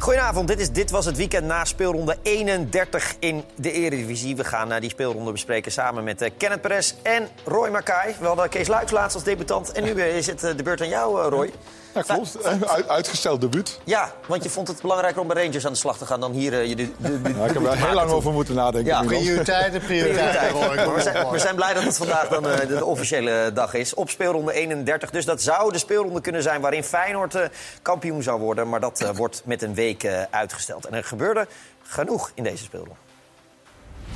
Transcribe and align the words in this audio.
Goedenavond, 0.00 0.48
dit, 0.48 0.60
is, 0.60 0.70
dit 0.70 0.90
was 0.90 1.04
het 1.04 1.16
weekend 1.16 1.46
na 1.46 1.64
speelronde 1.64 2.16
31 2.22 3.14
in 3.18 3.44
de 3.54 3.72
Eredivisie. 3.72 4.36
We 4.36 4.44
gaan 4.44 4.72
uh, 4.72 4.80
die 4.80 4.90
speelronde 4.90 5.32
bespreken 5.32 5.72
samen 5.72 6.04
met 6.04 6.22
uh, 6.22 6.28
Kenneth 6.36 6.60
Perez 6.60 6.94
en 7.02 7.28
Roy 7.44 7.70
Mackay. 7.70 8.16
We 8.20 8.26
hadden 8.26 8.48
Kees 8.48 8.68
Luiks 8.68 8.90
laatst 8.90 9.14
als 9.14 9.24
debutant 9.24 9.72
en 9.72 9.84
nu 9.84 9.90
uh, 9.90 10.16
is 10.16 10.26
het 10.26 10.40
de 10.40 10.62
beurt 10.62 10.80
aan 10.80 10.88
jou, 10.88 11.28
Roy. 11.28 11.52
Ja, 11.94 12.02
klopt. 12.02 12.44
Uit, 12.44 12.88
uitgesteld 12.88 13.40
debuut. 13.40 13.80
Ja, 13.84 14.12
want 14.26 14.42
je 14.42 14.50
vond 14.50 14.68
het 14.68 14.80
belangrijker 14.80 15.20
om 15.20 15.28
bij 15.28 15.44
Rangers 15.44 15.66
aan 15.66 15.72
de 15.72 15.78
slag 15.78 15.98
te 15.98 16.06
gaan 16.06 16.20
dan 16.20 16.32
hier 16.32 16.64
je 16.64 16.76
de, 16.76 16.90
de, 16.96 17.22
de, 17.22 17.28
ja, 17.28 17.44
Ik 17.44 17.52
heb 17.52 17.66
er 17.66 17.86
heel 17.86 17.94
lang 17.94 18.10
over 18.10 18.32
moeten 18.32 18.54
nadenken. 18.54 18.92
Ja, 18.92 19.02
prioriteiten, 19.02 19.80
prioriteiten. 19.80 20.94
We, 20.94 21.00
zijn, 21.00 21.30
we 21.30 21.38
zijn 21.38 21.54
blij 21.54 21.74
dat 21.74 21.82
het 21.82 21.96
vandaag 21.96 22.28
dan 22.28 22.42
de, 22.42 22.66
de, 22.66 22.84
officiële 22.84 23.50
dag 23.54 23.74
is. 23.74 23.94
Op 23.94 24.10
speelronde 24.10 24.52
31. 24.52 25.10
Dus 25.10 25.24
dat 25.24 25.42
zou 25.42 25.72
de 25.72 25.78
speelronde 25.78 26.20
kunnen 26.20 26.42
zijn 26.42 26.60
waarin 26.60 26.84
Feyenoord 26.84 27.38
kampioen 27.82 28.22
zou 28.22 28.40
worden. 28.40 28.68
Maar 28.68 28.80
dat 28.80 29.10
wordt 29.14 29.42
met 29.44 29.62
een 29.62 29.74
week 29.74 30.26
uitgesteld. 30.30 30.86
En 30.86 30.94
er 30.94 31.04
gebeurde 31.04 31.46
genoeg 31.82 32.30
in 32.34 32.42
deze 32.42 32.64
speelronde. 32.64 32.94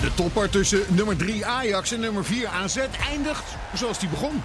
De 0.01 0.15
topper 0.15 0.51
tussen 0.51 0.83
nummer 0.89 1.17
3 1.17 1.47
Ajax 1.47 1.93
en 1.93 2.01
nummer 2.01 2.25
4 2.25 2.49
AZ 2.49 2.77
eindigt 3.11 3.45
zoals 3.75 3.99
die 3.99 4.09
begon. 4.09 4.43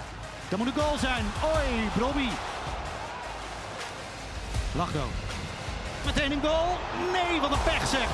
Dat 0.50 0.60
moet 0.60 0.68
een 0.68 0.82
goal 0.82 0.98
zijn. 0.98 1.26
Oi, 1.44 1.90
Brobby. 1.98 2.28
Lachdo. 4.72 5.08
Meteen 6.06 6.32
een 6.32 6.42
goal. 6.42 6.78
Nee, 7.12 7.42
wat 7.42 7.52
een 7.52 7.64
pech 7.64 7.88
zeg. 7.88 8.08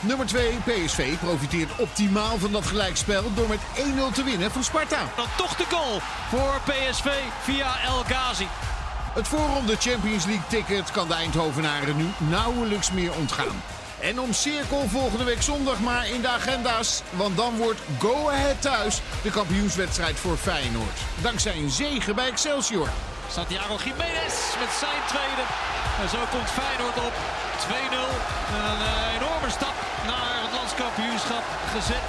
Nummer 0.00 0.26
2 0.26 0.58
PSV 0.64 1.18
profiteert 1.18 1.70
optimaal 1.76 2.38
van 2.38 2.52
dat 2.52 2.66
gelijkspel 2.66 3.34
door 3.34 3.48
met 3.48 3.60
1-0 3.76 4.14
te 4.14 4.24
winnen 4.24 4.50
van 4.50 4.64
Sparta. 4.64 4.98
Dan 5.16 5.26
toch 5.36 5.56
de 5.56 5.64
goal 5.70 6.00
voor 6.28 6.60
PSV 6.64 7.08
via 7.42 7.80
El 7.84 8.02
Ghazi. 8.02 8.46
Het 9.14 9.28
voorronde 9.28 9.76
Champions 9.76 10.24
League 10.24 10.46
ticket 10.48 10.90
kan 10.90 11.08
de 11.08 11.14
Eindhovenaren 11.14 11.96
nu 11.96 12.06
nauwelijks 12.18 12.92
meer 12.92 13.12
ontgaan. 13.14 13.62
En 14.00 14.20
om 14.20 14.32
cirkel 14.32 14.88
volgende 14.88 15.24
week 15.24 15.42
zondag 15.42 15.80
maar 15.80 16.08
in 16.08 16.20
de 16.20 16.28
agenda's. 16.28 17.02
Want 17.10 17.36
dan 17.36 17.56
wordt 17.56 17.80
Go 17.98 18.28
Ahead 18.28 18.62
thuis 18.62 19.00
de 19.22 19.30
kampioenswedstrijd 19.30 20.16
voor 20.18 20.36
Feyenoord. 20.36 21.00
Dankzij 21.20 21.56
een 21.56 21.70
zege 21.70 22.14
bij 22.14 22.28
Excelsior. 22.28 22.88
Santiago 23.32 23.76
Jiménez 23.84 24.34
met 24.60 24.72
zijn 24.80 25.02
tweede. 25.08 25.44
En 26.02 26.08
zo 26.08 26.18
komt 26.30 26.50
Feyenoord 26.50 26.96
op 26.96 27.12
2-0. 27.58 27.72
Een 28.56 28.82
enorme 29.16 29.50
stap 29.50 29.74
naar 30.06 30.42
het 30.44 30.52
landskampioenschap 30.52 31.44
gezet. 31.74 32.06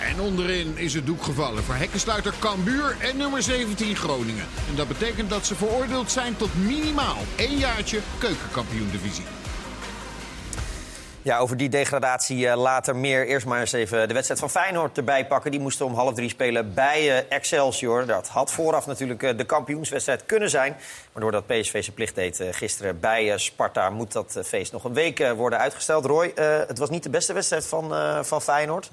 En 0.00 0.20
onderin 0.20 0.76
is 0.76 0.94
het 0.94 1.06
doek 1.06 1.22
gevallen 1.22 1.64
voor 1.64 1.74
hekkensluiter 1.74 2.34
Cambuur 2.38 2.96
en 3.00 3.16
nummer 3.16 3.42
17 3.42 3.96
Groningen. 3.96 4.46
En 4.68 4.74
dat 4.74 4.88
betekent 4.88 5.30
dat 5.30 5.46
ze 5.46 5.54
veroordeeld 5.54 6.10
zijn 6.10 6.36
tot 6.36 6.54
minimaal 6.54 7.18
één 7.36 7.58
jaartje 7.58 8.00
keukenkampioen-divisie. 8.18 9.43
Ja, 11.24 11.38
over 11.38 11.56
die 11.56 11.68
degradatie 11.68 12.38
uh, 12.38 12.56
later 12.56 12.96
meer. 12.96 13.26
Eerst 13.26 13.46
maar 13.46 13.60
eens 13.60 13.72
even 13.72 14.08
de 14.08 14.14
wedstrijd 14.14 14.40
van 14.40 14.50
Feyenoord 14.50 14.96
erbij 14.96 15.26
pakken. 15.26 15.50
Die 15.50 15.60
moesten 15.60 15.86
om 15.86 15.94
half 15.94 16.14
drie 16.14 16.28
spelen 16.28 16.74
bij 16.74 17.02
uh, 17.02 17.32
Excelsior. 17.32 18.06
Dat 18.06 18.28
had 18.28 18.52
vooraf 18.52 18.86
natuurlijk 18.86 19.22
uh, 19.22 19.36
de 19.36 19.44
kampioenswedstrijd 19.44 20.26
kunnen 20.26 20.50
zijn. 20.50 20.76
Maar 21.12 21.22
doordat 21.22 21.46
PSV 21.46 21.82
zijn 21.82 21.94
plicht 21.94 22.14
deed 22.14 22.42
gisteren 22.50 23.00
bij 23.00 23.38
Sparta... 23.38 23.90
moet 23.90 24.12
dat 24.12 24.40
feest 24.44 24.72
nog 24.72 24.84
een 24.84 24.92
week 24.92 25.32
worden 25.36 25.58
uitgesteld. 25.58 26.04
Roy, 26.04 26.32
het 26.66 26.78
was 26.78 26.90
niet 26.90 27.02
de 27.02 27.10
beste 27.10 27.32
wedstrijd 27.32 27.66
van, 27.66 27.94
van 28.24 28.42
Feyenoord. 28.42 28.90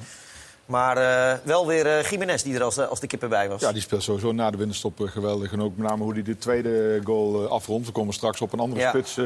Maar 0.65 0.97
uh, 0.97 1.37
wel 1.43 1.67
weer 1.67 1.85
uh, 1.85 2.09
Jiménez 2.09 2.43
die 2.43 2.55
er 2.55 2.63
als, 2.63 2.79
als 2.79 2.99
de 2.99 3.07
kippen 3.07 3.29
bij 3.29 3.49
was. 3.49 3.61
Ja, 3.61 3.71
die 3.71 3.81
speelt 3.81 4.03
sowieso 4.03 4.31
na 4.31 4.51
de 4.51 4.57
winterstop 4.57 4.99
geweldig. 4.99 5.51
En 5.51 5.61
ook 5.61 5.77
met 5.77 5.87
name 5.87 6.03
hoe 6.03 6.13
hij 6.13 6.23
de 6.23 6.37
tweede 6.37 7.01
goal 7.03 7.47
afrondt. 7.47 7.87
We 7.87 7.93
komen 7.93 8.13
straks 8.13 8.41
op 8.41 8.53
een 8.53 8.59
andere 8.59 8.81
ja. 8.81 8.89
spits 8.89 9.17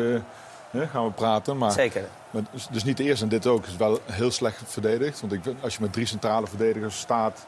hè, 0.75 0.87
gaan 0.87 1.05
we 1.05 1.11
praten. 1.11 1.57
Maar, 1.57 1.71
Zeker. 1.71 2.03
Maar, 2.29 2.43
dus 2.71 2.83
niet 2.83 2.97
de 2.97 3.03
eerste 3.03 3.23
en 3.23 3.29
dit 3.29 3.47
ook. 3.47 3.61
Het 3.61 3.71
is 3.71 3.77
wel 3.77 3.99
heel 4.05 4.31
slecht 4.31 4.61
verdedigd. 4.65 5.21
Want 5.21 5.33
ik, 5.33 5.41
als 5.61 5.75
je 5.75 5.81
met 5.81 5.93
drie 5.93 6.05
centrale 6.05 6.47
verdedigers 6.47 6.99
staat... 6.99 7.45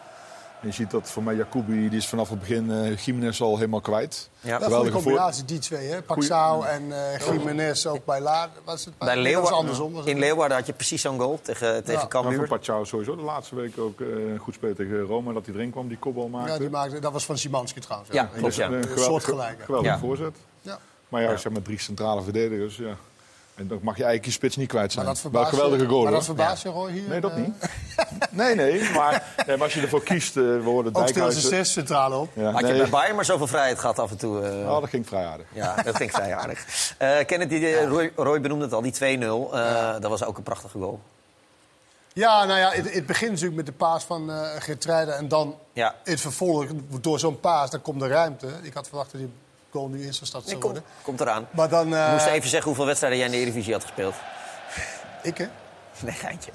En 0.62 0.68
je 0.68 0.74
ziet 0.74 0.92
dat 0.92 1.10
voor 1.10 1.24
mij 1.24 1.36
Jacobi, 1.36 1.90
die 1.90 1.98
is 1.98 2.08
vanaf 2.08 2.30
het 2.30 2.40
begin 2.40 2.70
uh, 2.70 2.98
Jiménez 2.98 3.42
al 3.42 3.56
helemaal 3.56 3.82
kwijt. 3.82 4.30
Ja, 4.40 4.60
geweldige 4.60 4.92
combinatie, 4.92 5.46
die 5.46 5.60
twee. 5.60 5.88
Hè? 5.88 6.02
Paxao 6.02 6.64
en 6.64 6.84
uh, 6.84 7.18
Jiménez 7.18 7.86
ook 7.86 8.06
bij 8.06 8.22
Laar. 8.22 8.50
Was 8.64 8.86
het 8.86 8.98
bij 8.98 9.18
Leeuwarden, 9.18 9.58
andersom. 9.58 9.94
Was 9.94 10.06
in 10.06 10.20
Leeuwarden 10.20 10.58
had 10.58 10.66
je 10.66 10.74
precies 10.74 11.02
zo'n 11.02 11.20
goal 11.20 11.40
tegen, 11.42 11.84
tegen 11.84 12.02
ja. 12.02 12.08
Cambuur. 12.08 12.42
Ja, 12.42 12.48
Paxao 12.48 12.84
sowieso 12.84 13.16
de 13.16 13.22
laatste 13.22 13.56
week 13.56 13.78
ook 13.78 14.00
uh, 14.00 14.40
goed 14.40 14.54
spelen 14.54 14.76
tegen 14.76 15.02
Roma. 15.02 15.34
Dat 15.34 15.46
hij 15.46 15.56
erin 15.56 15.72
kwam, 15.72 15.88
die 15.88 15.98
kopbal 15.98 16.28
maakte. 16.28 16.52
Ja, 16.52 16.58
die 16.58 16.70
maakte, 16.70 17.00
dat 17.00 17.12
was 17.12 17.26
van 17.26 17.38
Simanski 17.38 17.80
trouwens. 17.80 18.12
Ja, 18.12 18.30
klopt. 18.38 18.56
Ja. 18.56 18.70
Een 18.70 18.86
soortgelijke. 18.96 19.82
Ja. 19.82 20.00
voorzet. 20.00 20.36
Ja. 20.62 20.80
Maar 21.10 21.22
ja, 21.22 21.32
als 21.32 21.44
je 21.44 21.50
met 21.50 21.66
drie 21.66 21.80
centrale 21.80 22.22
verdedigers... 22.22 22.78
Ja. 22.78 22.96
En 23.57 23.68
dan 23.68 23.79
mag 23.81 23.97
je 23.97 24.03
eigenlijk 24.03 24.25
je 24.25 24.31
spits 24.31 24.56
niet 24.56 24.68
kwijt 24.68 24.91
zijn. 24.91 25.06
Maar 25.06 25.13
dat 25.13 25.31
Wel 25.31 25.45
geweldige 25.45 25.85
goal. 25.85 26.03
Maar 26.03 26.12
dat 26.12 26.25
verbaast 26.25 26.63
je 26.63 26.69
Roy 26.69 26.91
hier? 26.91 27.09
Nee, 27.09 27.19
dat 27.19 27.38
niet. 27.38 27.53
nee, 28.29 28.56
nee. 28.56 28.90
Maar, 28.94 29.23
nee, 29.47 29.57
maar 29.57 29.66
als 29.66 29.73
je 29.73 29.81
ervoor 29.81 30.03
kiest, 30.03 30.35
uh, 30.35 30.44
we 30.44 30.62
worden 30.62 30.95
Ook 30.95 31.07
stel 31.07 31.31
ze 31.31 31.40
zes 31.40 31.72
centrale 31.72 32.16
op. 32.16 32.29
Ja, 32.34 32.51
Had 32.51 32.62
nee. 32.62 32.73
je 32.73 32.78
bij 32.78 32.90
Bayern 32.90 33.16
maar 33.16 33.25
zoveel 33.25 33.47
vrijheid 33.47 33.79
gehad 33.79 34.00
af 34.00 34.12
en 34.12 34.18
toe? 34.18 34.41
Uh... 34.41 34.72
Oh, 34.72 34.79
dat 34.79 34.90
ging 34.90 35.07
vrij 35.07 35.25
aardig. 35.25 35.45
Ja, 35.53 35.75
dat 35.84 35.95
ging 35.95 36.12
vrij 36.12 36.35
aardig. 36.35 36.66
Uh, 37.01 37.18
Kenneth, 37.28 37.50
die, 37.50 37.59
ja. 37.59 37.85
Roy, 37.85 38.12
Roy, 38.16 38.41
benoemde 38.41 38.63
het 38.63 38.73
al, 38.73 38.81
die 38.81 38.94
2-0. 38.94 38.97
Ja. 39.51 40.00
Dat 40.00 40.09
was 40.09 40.24
ook 40.24 40.38
een 40.38 40.44
prachtige 40.44 40.78
goal. 40.78 41.00
Ja, 42.13 42.45
nou 42.45 42.59
ja, 42.59 42.72
het, 42.72 42.94
het 42.94 43.06
begint 43.06 43.29
natuurlijk 43.31 43.57
met 43.57 43.66
de 43.66 43.72
paas 43.72 44.03
van 44.03 44.29
uh, 44.29 44.50
Geertruiden. 44.59 45.18
En 45.18 45.28
dan 45.28 45.56
ja. 45.74 45.95
het 46.03 46.22
vervolg, 46.22 46.66
door 47.01 47.19
zo'n 47.19 47.39
paas, 47.39 47.69
dan 47.69 47.81
komt 47.81 48.00
de 48.00 48.07
ruimte. 48.07 48.47
Ik 48.62 48.74
had 48.74 48.88
verwacht 48.88 49.12
dat 49.12 49.22
die 49.22 49.29
goal 49.72 49.88
nu 49.88 50.06
in 50.06 50.14
zijn 50.14 50.26
stad 50.26 50.42
zou 50.42 50.54
nee, 50.54 50.64
worden. 50.64 50.82
Komt, 50.82 51.04
komt 51.04 51.22
eraan. 51.22 51.48
Maar 51.52 51.70
dan, 51.70 51.94
uh... 51.94 52.12
Moest 52.12 52.26
even 52.26 52.50
zeggen 52.50 52.68
hoeveel 52.68 52.86
wedstrijden 52.86 53.20
jij 53.20 53.28
in 53.28 53.34
de 53.34 53.40
Eredivisie 53.40 53.74
had 53.74 53.82
gespeeld. 53.82 54.16
Ik, 55.24 55.38
hè? 55.38 55.48
Nee, 56.00 56.16
geintje. 56.16 56.52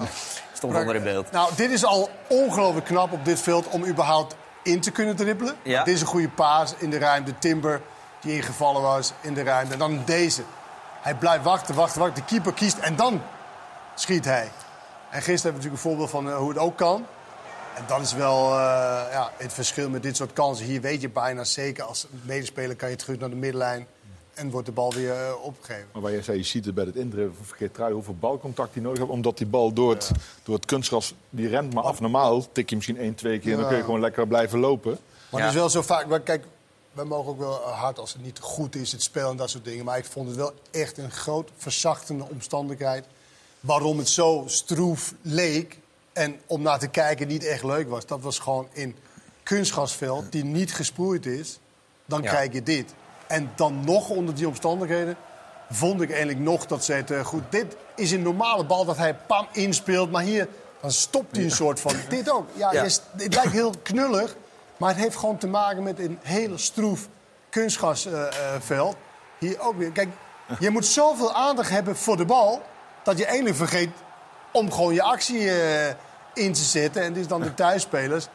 Stond 0.53 0.75
onder 0.75 0.95
in 0.95 1.03
beeld. 1.03 1.31
Nou, 1.31 1.55
dit 1.55 1.71
is 1.71 1.85
al 1.85 2.09
ongelooflijk 2.27 2.85
knap 2.85 3.11
op 3.11 3.25
dit 3.25 3.39
veld 3.39 3.67
om 3.67 3.85
überhaupt 3.85 4.35
in 4.63 4.81
te 4.81 4.91
kunnen 4.91 5.15
dribbelen. 5.15 5.55
Ja. 5.63 5.83
Dit 5.83 5.93
is 5.93 6.01
een 6.01 6.07
goede 6.07 6.29
paas 6.29 6.73
in 6.77 6.89
de 6.89 6.97
ruimte. 6.97 7.33
Timber, 7.39 7.81
die 8.21 8.35
ingevallen 8.35 8.81
was 8.81 9.13
in 9.21 9.33
de 9.33 9.43
ruimte. 9.43 9.73
En 9.73 9.79
dan 9.79 10.01
deze. 10.05 10.43
Hij 11.01 11.15
blijft 11.15 11.43
wachten, 11.43 11.75
wachten, 11.75 11.99
wachten. 11.99 12.23
De 12.23 12.29
keeper 12.29 12.53
kiest 12.53 12.77
en 12.77 12.95
dan 12.95 13.21
schiet 13.95 14.25
hij. 14.25 14.51
En 15.09 15.21
gisteren 15.21 15.53
hebben 15.53 15.61
we 15.61 15.69
natuurlijk 15.69 15.73
een 15.73 15.89
voorbeeld 15.89 16.09
van 16.09 16.27
uh, 16.27 16.37
hoe 16.37 16.49
het 16.49 16.57
ook 16.57 16.77
kan. 16.77 17.05
En 17.75 17.83
dat 17.87 18.01
is 18.01 18.13
wel 18.13 18.49
uh, 18.49 18.55
ja, 19.11 19.31
het 19.37 19.53
verschil 19.53 19.89
met 19.89 20.03
dit 20.03 20.15
soort 20.15 20.33
kansen. 20.33 20.65
Hier 20.65 20.81
weet 20.81 21.01
je 21.01 21.09
bijna 21.09 21.43
zeker, 21.43 21.83
als 21.83 22.07
medespeler 22.21 22.75
kan 22.75 22.89
je 22.89 22.95
terug 22.95 23.19
naar 23.19 23.29
de 23.29 23.35
middenlijn. 23.35 23.87
En 24.33 24.49
wordt 24.49 24.65
de 24.65 24.71
bal 24.71 24.93
weer 24.93 25.27
uh, 25.27 25.43
opgegeven. 25.43 25.85
Maar 25.93 26.01
waar 26.01 26.11
je 26.11 26.21
zei, 26.21 26.37
je 26.37 26.43
ziet 26.43 26.65
het 26.65 26.75
bij 26.75 26.85
het 26.85 26.95
indribbelen 26.95 27.45
van 27.45 27.57
Geertrui 27.57 27.93
hoeveel 27.93 28.15
balcontact 28.19 28.73
hij 28.73 28.83
nodig 28.83 28.99
heeft. 28.99 29.11
Omdat 29.11 29.37
die 29.37 29.47
bal 29.47 29.73
door 29.73 29.93
het, 29.93 30.11
ja. 30.13 30.21
door 30.43 30.55
het 30.55 30.65
kunstgras, 30.65 31.13
die 31.29 31.47
rent 31.47 31.73
maar 31.73 31.83
af. 31.83 31.99
Normaal 31.99 32.51
tik 32.51 32.69
je 32.69 32.75
misschien 32.75 32.97
één, 32.97 33.15
twee 33.15 33.39
keer 33.39 33.51
en 33.51 33.59
dan 33.59 33.67
kun 33.67 33.77
je 33.77 33.83
gewoon 33.83 33.99
lekker 33.99 34.27
blijven 34.27 34.59
lopen. 34.59 34.97
Maar 35.29 35.39
ja. 35.39 35.45
het 35.45 35.55
is 35.55 35.59
wel 35.59 35.69
zo 35.69 35.81
vaak, 35.81 36.07
maar 36.07 36.19
kijk, 36.19 36.45
wij 36.91 37.05
mogen 37.05 37.31
ook 37.31 37.39
wel 37.39 37.53
hard 37.53 37.99
als 37.99 38.13
het 38.13 38.23
niet 38.23 38.39
goed 38.39 38.75
is, 38.75 38.91
het 38.91 39.03
spel 39.03 39.29
en 39.29 39.37
dat 39.37 39.49
soort 39.49 39.65
dingen. 39.65 39.85
Maar 39.85 39.97
ik 39.97 40.05
vond 40.05 40.27
het 40.27 40.37
wel 40.37 40.53
echt 40.71 40.97
een 40.97 41.11
groot 41.11 41.49
verzachtende 41.57 42.25
omstandigheid. 42.29 43.05
Waarom 43.59 43.97
het 43.97 44.09
zo 44.09 44.43
stroef 44.45 45.13
leek 45.21 45.77
en 46.13 46.39
om 46.45 46.61
naar 46.61 46.79
te 46.79 46.87
kijken 46.87 47.27
niet 47.27 47.45
echt 47.45 47.63
leuk 47.63 47.89
was. 47.89 48.05
Dat 48.05 48.21
was 48.21 48.39
gewoon 48.39 48.67
in 48.71 48.95
kunstgrasveld 49.43 50.31
die 50.31 50.43
niet 50.43 50.73
gesproeid 50.73 51.25
is. 51.25 51.59
Dan 52.05 52.21
ja. 52.21 52.29
krijg 52.29 52.53
je 52.53 52.63
dit. 52.63 52.93
En 53.27 53.51
dan 53.55 53.85
nog 53.85 54.09
onder 54.09 54.35
die 54.35 54.47
omstandigheden 54.47 55.15
vond 55.69 56.01
ik 56.01 56.09
eigenlijk 56.09 56.39
nog 56.39 56.65
dat 56.65 56.83
ze 56.83 56.93
het 56.93 57.11
uh, 57.11 57.25
goed... 57.25 57.43
Dit 57.49 57.75
is 57.95 58.11
een 58.11 58.21
normale 58.21 58.65
bal 58.65 58.85
dat 58.85 58.97
hij 58.97 59.15
pam 59.15 59.47
inspeelt. 59.51 60.11
Maar 60.11 60.23
hier 60.23 60.47
dan 60.81 60.91
stopt 60.91 61.35
hij 61.35 61.45
een 61.45 61.51
soort 61.51 61.79
van... 61.79 61.95
Dit 62.09 62.31
ook. 62.31 62.47
Ja, 62.53 62.71
het 62.71 63.01
lijkt 63.15 63.51
heel 63.51 63.73
knullig. 63.83 64.35
Maar 64.77 64.89
het 64.89 64.97
heeft 64.97 65.15
gewoon 65.15 65.37
te 65.37 65.47
maken 65.47 65.83
met 65.83 65.99
een 65.99 66.19
hele 66.21 66.57
stroef 66.57 67.07
kunstgrasveld. 67.49 68.95
Uh, 68.95 69.39
hier 69.39 69.59
ook 69.59 69.77
weer. 69.77 69.91
Kijk, 69.91 70.09
je 70.59 70.69
moet 70.69 70.85
zoveel 70.85 71.33
aandacht 71.33 71.69
hebben 71.69 71.95
voor 71.95 72.17
de 72.17 72.25
bal... 72.25 72.61
dat 73.03 73.17
je 73.17 73.25
eigenlijk 73.25 73.55
vergeet 73.55 73.89
om 74.53 74.71
gewoon 74.71 74.93
je 74.93 75.01
actie 75.01 75.39
uh, 75.39 75.87
in 76.33 76.53
te 76.53 76.63
zetten. 76.63 77.01
En 77.01 77.13
dit 77.13 77.21
is 77.21 77.27
dan 77.27 77.41
de 77.41 77.53
thuisspelers. 77.63 78.27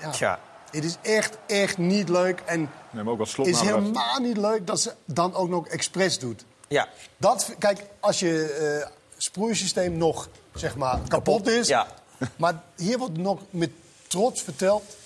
Ja. 0.00 0.10
Tja. 0.10 0.38
Het 0.70 0.84
is 0.84 0.96
echt, 1.02 1.38
echt 1.46 1.78
niet 1.78 2.08
leuk. 2.08 2.42
En 2.44 2.70
nee, 2.90 3.08
ook 3.08 3.18
het 3.18 3.46
is 3.46 3.60
helemaal 3.60 4.20
niet 4.20 4.36
leuk 4.36 4.66
dat 4.66 4.80
ze 4.80 4.94
dan 5.04 5.34
ook 5.34 5.48
nog 5.48 5.68
expres 5.68 6.18
doet. 6.18 6.44
Ja. 6.68 6.88
Dat, 7.16 7.54
kijk, 7.58 7.84
als 8.00 8.18
je 8.18 8.78
uh, 8.80 8.86
sproeisysteem 9.16 9.96
nog 9.96 10.28
zeg 10.54 10.76
maar, 10.76 11.00
kapot, 11.08 11.48
is. 11.48 11.68
Ja. 11.68 11.86
Maar 12.36 12.62
hier 12.76 12.98
wordt 12.98 13.16
nog 13.16 13.40
met 13.50 13.70
trots 14.06 14.42
verteld. 14.42 14.96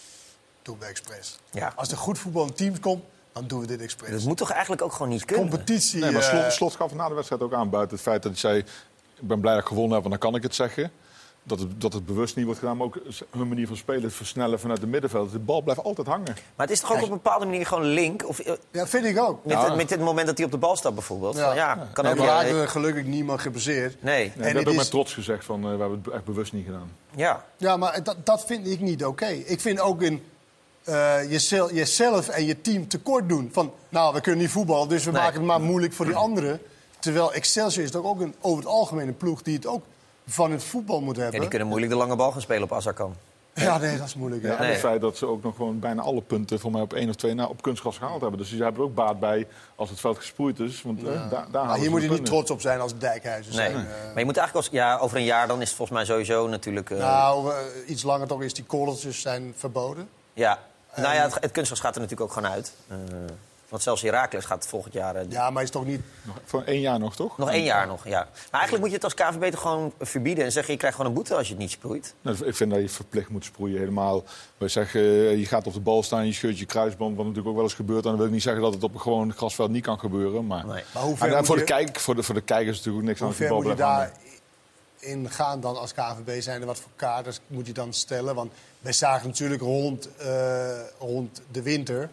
Doen 0.62 0.78
we 0.78 0.84
expres. 0.84 1.38
Ja. 1.50 1.72
Als 1.76 1.90
er 1.90 1.96
goed 1.96 2.18
voetbal 2.18 2.46
in 2.46 2.54
teams 2.54 2.80
komt, 2.80 3.04
dan 3.32 3.46
doen 3.46 3.60
we 3.60 3.66
dit 3.66 3.80
expres. 3.80 4.10
Dat 4.10 4.22
moet 4.22 4.36
toch 4.36 4.50
eigenlijk 4.50 4.82
ook 4.82 4.92
gewoon 4.92 5.08
niet 5.08 5.24
kunnen? 5.24 5.48
Competitie. 5.48 6.00
Nee, 6.00 6.10
maar 6.10 6.22
slot, 6.22 6.52
slot 6.52 6.76
gaf 6.76 6.94
na 6.94 7.08
de 7.08 7.14
wedstrijd 7.14 7.42
ook 7.42 7.52
aan 7.52 7.70
buiten 7.70 7.96
het 7.96 8.06
feit 8.06 8.22
dat 8.22 8.30
hij 8.30 8.40
zei. 8.40 8.64
Ik 9.20 9.28
ben 9.28 9.40
blij 9.40 9.52
dat 9.54 9.62
ik 9.62 9.68
gewonnen 9.68 9.92
heb, 9.92 10.00
want 10.08 10.20
dan 10.20 10.30
kan 10.30 10.34
ik 10.38 10.42
het 10.42 10.54
zeggen. 10.54 10.90
dat 11.42 11.58
het, 11.58 11.80
dat 11.80 11.92
het 11.92 12.06
bewust 12.06 12.36
niet 12.36 12.44
wordt 12.44 12.60
gedaan. 12.60 12.76
Maar 12.76 12.86
ook 12.86 12.98
hun 13.30 13.48
manier 13.48 13.66
van 13.66 13.76
spelen, 13.76 14.02
het 14.02 14.12
versnellen 14.12 14.60
vanuit 14.60 14.80
het 14.80 14.90
middenveld. 14.90 15.32
De 15.32 15.38
bal 15.38 15.62
blijft 15.62 15.82
altijd 15.82 16.06
hangen. 16.06 16.24
Maar 16.56 16.66
het 16.66 16.70
is 16.70 16.80
toch 16.80 16.90
ook 16.90 16.96
op 16.96 17.02
een 17.02 17.08
bepaalde 17.08 17.44
manier 17.46 17.66
gewoon 17.66 17.84
link? 17.84 18.28
Of, 18.28 18.40
Ja, 18.70 18.86
vind 18.86 19.04
ik 19.04 19.18
ook. 19.20 19.44
met, 19.44 19.52
Ja. 19.56 19.74
met 19.74 19.90
het 19.90 20.00
moment 20.00 20.26
dat 20.26 20.36
hij 20.36 20.46
op 20.46 20.52
de 20.52 20.58
bal 20.58 20.76
staat 20.76 20.94
bijvoorbeeld. 20.94 21.36
Ja. 21.36 21.48
Ja, 21.48 21.54
ja 21.54 21.88
kan 21.92 22.04
En 22.04 22.10
ook. 22.12 22.18
we 22.18 22.24
raakten 22.24 22.68
gelukkig 22.68 23.04
niemand 23.04 23.40
gebaseerd. 23.40 24.02
nee, 24.02 24.24
het 24.34 24.44
hebben 24.44 24.62
ook 24.66 24.70
is- 24.70 24.76
met 24.76 24.90
trots 24.90 25.14
gezegd 25.14 25.44
van 25.44 25.62
eh, 25.62 25.70
we 25.74 25.80
hebben 25.80 26.00
het 26.04 26.12
echt 26.14 26.24
bewust 26.24 26.52
niet 26.52 26.64
gedaan. 26.64 26.90
ja. 27.14 27.44
Ja, 27.56 27.76
maar 27.76 28.02
dat, 28.02 28.16
dat 28.26 28.44
vind 28.46 28.66
ik 28.66 28.80
niet 28.80 29.04
oké. 29.04 29.26
Ik 29.26 29.60
vind 29.60 29.80
ook 29.80 30.02
in 30.02 30.22
eh, 30.84 31.30
jezelf, 31.30 31.72
jezelf 31.72 32.28
en 32.28 32.44
je 32.44 32.60
team 32.60 32.88
tekort 32.88 33.28
doen. 33.28 33.48
Van, 33.52 33.72
nou, 33.88 34.14
we 34.14 34.20
kunnen 34.20 34.40
niet 34.40 34.50
voetballen, 34.50 34.88
dus 34.88 35.04
we 35.04 35.10
Nee. 35.10 35.20
maken 35.20 35.36
het 35.38 35.46
maar 35.46 35.60
moeilijk 35.60 35.92
voor 35.92 36.06
die 36.06 36.14
anderen. 36.16 36.60
Terwijl 36.98 37.32
Excelsior 37.32 37.84
is 37.84 37.90
toch 37.90 38.04
ook 38.04 38.20
een, 38.20 38.34
over 38.40 38.58
het 38.58 38.72
algemeen 38.72 39.08
een 39.08 39.16
ploeg 39.16 39.42
die 39.42 39.54
het 39.56 39.66
ook 39.66 39.82
van 40.26 40.50
het 40.52 40.64
voetbal 40.64 41.00
moet 41.00 41.16
Ja, 41.16 41.22
hebben. 41.22 41.40
die 41.40 41.48
kunnen 41.48 41.68
moeilijk 41.68 41.92
de 41.92 41.98
lange 41.98 42.16
bal 42.16 42.32
gaan 42.32 42.40
spelen 42.40 42.62
op 42.62 42.72
Azarkan. 42.72 43.14
Ja, 43.54 43.78
nee, 43.78 43.98
dat 43.98 44.06
is 44.06 44.14
moeilijk. 44.14 44.42
Ja, 44.42 44.48
Ja. 44.48 44.54
en 44.56 44.62
Nee. 44.62 44.70
het 44.70 44.80
feit 44.80 45.00
dat 45.00 45.16
ze 45.16 45.26
ook 45.26 45.42
nog 45.42 45.56
gewoon 45.56 45.78
bijna 45.78 46.02
alle 46.02 46.20
punten 46.20 46.60
voor 46.60 46.70
mij 46.70 46.80
op 46.80 46.92
één 46.92 47.08
of 47.08 47.14
twee 47.14 47.34
na 47.34 47.46
op 47.46 47.62
kunstgras 47.62 47.98
gehaald 47.98 48.20
hebben. 48.20 48.38
Dus 48.38 48.48
ze 48.48 48.54
hebben 48.62 48.74
er 48.82 48.88
ook 48.88 48.94
baat 48.94 49.20
bij 49.20 49.46
als 49.76 49.90
het 49.90 50.00
veld 50.00 50.16
gesproeid 50.16 50.60
is. 50.60 50.82
Want 50.82 50.98
eh, 50.98 51.04
daar, 51.04 51.30
daar 51.30 51.48
Maar 51.52 51.62
halen 51.64 51.80
hier 51.80 51.90
moet 51.90 52.02
je 52.02 52.08
niet 52.10 52.24
trots 52.26 52.50
op 52.50 52.60
zijn 52.60 52.80
als 52.80 52.98
dijkhuizen 52.98 53.56
Nee. 53.56 53.70
zijn. 53.70 53.86
eh. 53.86 53.92
Maar 54.06 54.18
je 54.18 54.24
moet 54.24 54.36
eigenlijk 54.36 54.54
als, 54.54 54.68
ja, 54.70 54.98
over 54.98 55.16
een 55.16 55.24
jaar 55.24 55.46
dan 55.48 55.60
is 55.60 55.68
het 55.68 55.76
volgens 55.76 55.98
mij 55.98 56.06
sowieso 56.06 56.48
natuurlijk. 56.48 56.90
eh, 56.90 56.98
nou, 56.98 57.50
eh, 57.52 57.56
iets 57.86 58.02
langer 58.02 58.26
toch 58.26 58.42
is 58.42 58.54
die 58.54 58.64
korreltjes 58.64 59.20
zijn 59.20 59.54
verboden. 59.56 60.08
ja. 60.32 60.58
Nou 60.96 61.14
ja, 61.14 61.22
het, 61.22 61.34
het 61.40 61.50
kunstgras 61.52 61.80
gaat 61.80 61.94
er 61.94 62.00
natuurlijk 62.00 62.30
ook 62.30 62.36
gewoon 62.36 62.50
uit. 62.52 62.72
Want 63.68 63.82
zelfs 63.82 64.02
Herakles 64.02 64.44
gaat 64.44 64.66
volgend 64.66 64.94
jaar. 64.94 65.16
eh, 65.16 65.30
Ja, 65.30 65.50
maar 65.50 65.62
is 65.62 65.70
toch 65.70 65.86
niet... 65.86 66.00
Nog, 66.22 66.36
voor 66.44 66.62
één 66.62 66.80
jaar 66.80 66.98
nog, 66.98 67.16
toch? 67.16 67.38
Nog 67.38 67.50
één 67.50 67.64
jaar 67.64 67.86
nog, 67.86 68.04
ja. 68.04 68.18
Maar 68.50 68.60
eigenlijk 68.60 68.80
moet 68.80 68.88
je 68.88 68.94
het 68.94 69.04
als 69.04 69.14
KVB 69.14 69.50
toch 69.50 69.60
gewoon 69.60 69.92
verbieden 70.00 70.44
en 70.44 70.52
zeggen: 70.52 70.72
je 70.72 70.78
krijgt 70.78 70.96
gewoon 70.96 71.10
een 71.10 71.16
boete 71.18 71.34
als 71.34 71.46
je 71.46 71.52
het 71.52 71.62
niet 71.62 71.70
sproeit. 71.70 72.14
Nou, 72.22 72.46
ik 72.46 72.54
vind 72.56 72.70
dat 72.70 72.80
je 72.80 72.88
verplicht 72.88 73.28
moet 73.28 73.44
sproeien 73.44 73.78
helemaal. 73.78 74.24
We 74.56 74.68
zeggen, 74.68 75.00
eh, 75.00 75.36
je 75.38 75.46
gaat 75.46 75.66
op 75.66 75.72
de 75.72 75.80
bal 75.80 76.02
staan, 76.02 76.26
je 76.26 76.32
scheurt 76.32 76.58
je 76.58 76.66
kruisband, 76.66 77.10
wat 77.16 77.24
natuurlijk 77.24 77.48
ook 77.48 77.54
wel 77.54 77.64
eens 77.64 77.74
gebeurt. 77.74 78.02
En 78.02 78.08
dan 78.08 78.16
wil 78.16 78.26
ik 78.26 78.32
niet 78.32 78.42
zeggen 78.42 78.62
dat 78.62 78.74
het 78.74 78.82
op 78.82 78.94
een 78.94 79.00
gewoon 79.00 79.32
grasveld 79.32 79.70
niet 79.70 79.84
kan 79.84 79.98
gebeuren. 79.98 80.46
Maar, 80.46 80.66
Nee. 80.66 80.82
Maar 80.94 81.02
hoe 81.02 81.16
ver 81.16 81.24
En 81.26 81.30
dan 81.32 81.38
moet 81.38 81.46
voor, 81.46 81.56
de 81.56 81.64
kijk, 81.64 82.00
voor, 82.00 82.14
de, 82.14 82.22
voor 82.22 82.34
de 82.34 82.40
kijkers 82.40 82.78
is 82.78 82.84
natuurlijk 82.84 83.02
ook 83.02 83.08
niks 83.08 83.22
aan 83.22 83.34
ver 83.34 83.48
bal 83.48 83.56
moet 83.56 83.66
je 83.66 83.74
blijft 83.74 83.92
hangen. 83.92 84.12
daarin 85.00 85.30
gaan 85.30 85.60
dan 85.60 85.76
als 85.76 85.92
KVB 85.94 86.40
zijn? 86.42 86.60
En 86.60 86.66
wat 86.66 86.78
voor 86.78 86.90
kaders 86.96 87.40
moet 87.46 87.66
je 87.66 87.72
dan 87.72 87.92
stellen? 87.92 88.34
Want 88.34 88.52
wij 88.80 88.92
zagen 88.92 89.28
natuurlijk 89.28 89.62
rond, 89.62 90.16
eh, 90.16 90.80
rond 90.98 91.42
de 91.50 91.62
winter... 91.62 92.10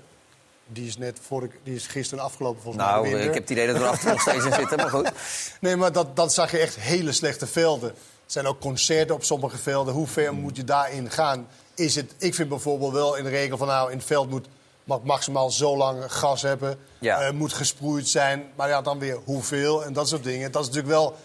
Die 0.67 0.87
is, 0.87 0.97
net 0.97 1.19
voor, 1.21 1.49
die 1.63 1.75
is 1.75 1.87
gisteren 1.87 2.23
afgelopen 2.23 2.61
volgens 2.61 2.83
mij. 2.83 2.93
de 2.93 3.01
Nou, 3.01 3.17
ik 3.19 3.33
heb 3.33 3.41
het 3.41 3.49
idee 3.49 3.67
dat 3.67 3.77
we 3.77 3.83
er 3.83 4.11
nog 4.11 4.21
steeds 4.21 4.45
in 4.45 4.53
zitten, 4.53 4.77
maar 4.77 4.89
goed. 4.89 5.11
Nee, 5.61 5.75
maar 5.75 5.91
dat, 5.91 6.15
dat 6.15 6.33
zag 6.33 6.51
je 6.51 6.57
echt 6.57 6.75
hele 6.75 7.11
slechte 7.11 7.47
velden. 7.47 7.89
Er 7.89 7.95
zijn 8.25 8.47
ook 8.47 8.59
concerten 8.59 9.15
op 9.15 9.23
sommige 9.23 9.57
velden. 9.57 9.93
Hoe 9.93 10.07
ver 10.07 10.27
Hmm. 10.27 10.39
moet 10.39 10.55
je 10.55 10.63
daarin 10.63 11.11
gaan? 11.11 11.47
Is 11.75 11.95
het, 11.95 12.15
ik 12.17 12.35
vind 12.35 12.49
bijvoorbeeld 12.49 12.93
wel 12.93 13.15
in 13.15 13.23
de 13.23 13.29
regel 13.29 13.57
van... 13.57 13.67
nou, 13.67 13.91
in 13.91 13.97
het 13.97 14.05
veld 14.05 14.29
moet 14.29 14.47
mag 14.83 15.03
maximaal 15.03 15.51
zo 15.51 15.77
lang 15.77 16.03
gas 16.07 16.41
hebben. 16.41 16.77
Ja. 16.99 17.21
eh, 17.21 17.31
moet 17.31 17.53
gesproeid 17.53 18.07
zijn. 18.07 18.43
Maar 18.55 18.69
ja, 18.69 18.81
dan 18.81 18.99
weer 18.99 19.17
hoeveel 19.23 19.83
en 19.83 19.93
dat 19.93 20.07
soort 20.07 20.23
dingen. 20.23 20.51
Dat 20.51 20.61
is 20.61 20.67
natuurlijk 20.67 20.93
wel 20.93 21.15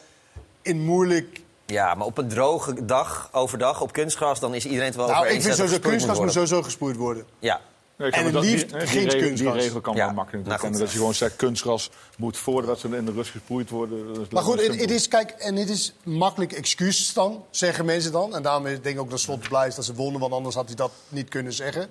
in 0.63 0.81
moeilijk... 0.85 1.41
Ja, 1.67 1.95
maar 1.95 2.07
op 2.07 2.19
een 2.19 2.29
droge 2.29 2.85
dag, 2.85 3.29
overdag, 3.33 3.81
op 3.81 3.93
kunstgras, 3.93 4.41
dan 4.41 4.55
is 4.55 4.65
iedereen 4.65 4.87
het 4.87 4.97
wel 4.97 5.07
Nou, 5.07 5.19
over 5.21 5.35
ik 5.35 5.43
vind 5.43 5.55
sowieso 5.57 5.79
kunstgras 5.79 6.19
moet 6.19 6.33
sowieso 6.33 6.63
gesproeid 6.63 6.97
worden. 6.97 7.25
Ja, 7.39 7.61
Nee, 8.01 8.11
En 8.11 8.25
het 8.25 8.35
liefst 8.35 8.71
die, 8.71 8.81
geen 8.81 8.89
die, 9.03 9.11
regel, 9.11 9.27
kunstgras. 9.29 9.53
die 9.55 9.63
regel 9.63 9.81
kan 9.81 9.95
Ja. 9.97 10.05
wel 10.05 10.15
makkelijk. 10.15 10.47
Nou, 10.47 10.59
goed. 10.61 10.79
dat 10.79 10.91
je 10.91 10.97
gewoon 10.97 11.15
zegt, 11.15 11.37
kunstgras 11.37 11.91
moet 12.17 12.37
voor 12.37 12.61
de 12.61 12.67
wedstrijd 12.67 12.95
in 12.95 13.05
de 13.05 13.13
rust 13.13 13.31
gesproeid 13.31 13.71
worden. 13.71 14.27
Maar 14.31 14.43
goed, 14.43 14.67
het, 14.67 14.91
is, 14.91 15.09
kijk, 15.09 15.31
en 15.31 15.57
het 15.57 15.69
is 15.71 15.93
makkelijk 16.03 16.53
excuses 16.53 17.13
dan, 17.13 17.45
zeggen 17.51 17.85
mensen 17.85 18.13
dan. 18.13 18.35
En 18.37 18.43
daarom 18.43 18.65
denk 18.65 18.85
ik 18.85 19.01
ook 19.01 19.11
dat 19.11 19.21
Slot 19.21 19.49
blij 19.49 19.67
is 19.69 19.75
dat 19.75 19.85
ze 19.85 19.95
wonnen, 19.95 20.21
want 20.21 20.33
anders 20.33 20.55
had 20.55 20.67
hij 20.67 20.75
dat 20.77 20.93
niet 21.09 21.29
kunnen 21.29 21.53
zeggen. 21.53 21.89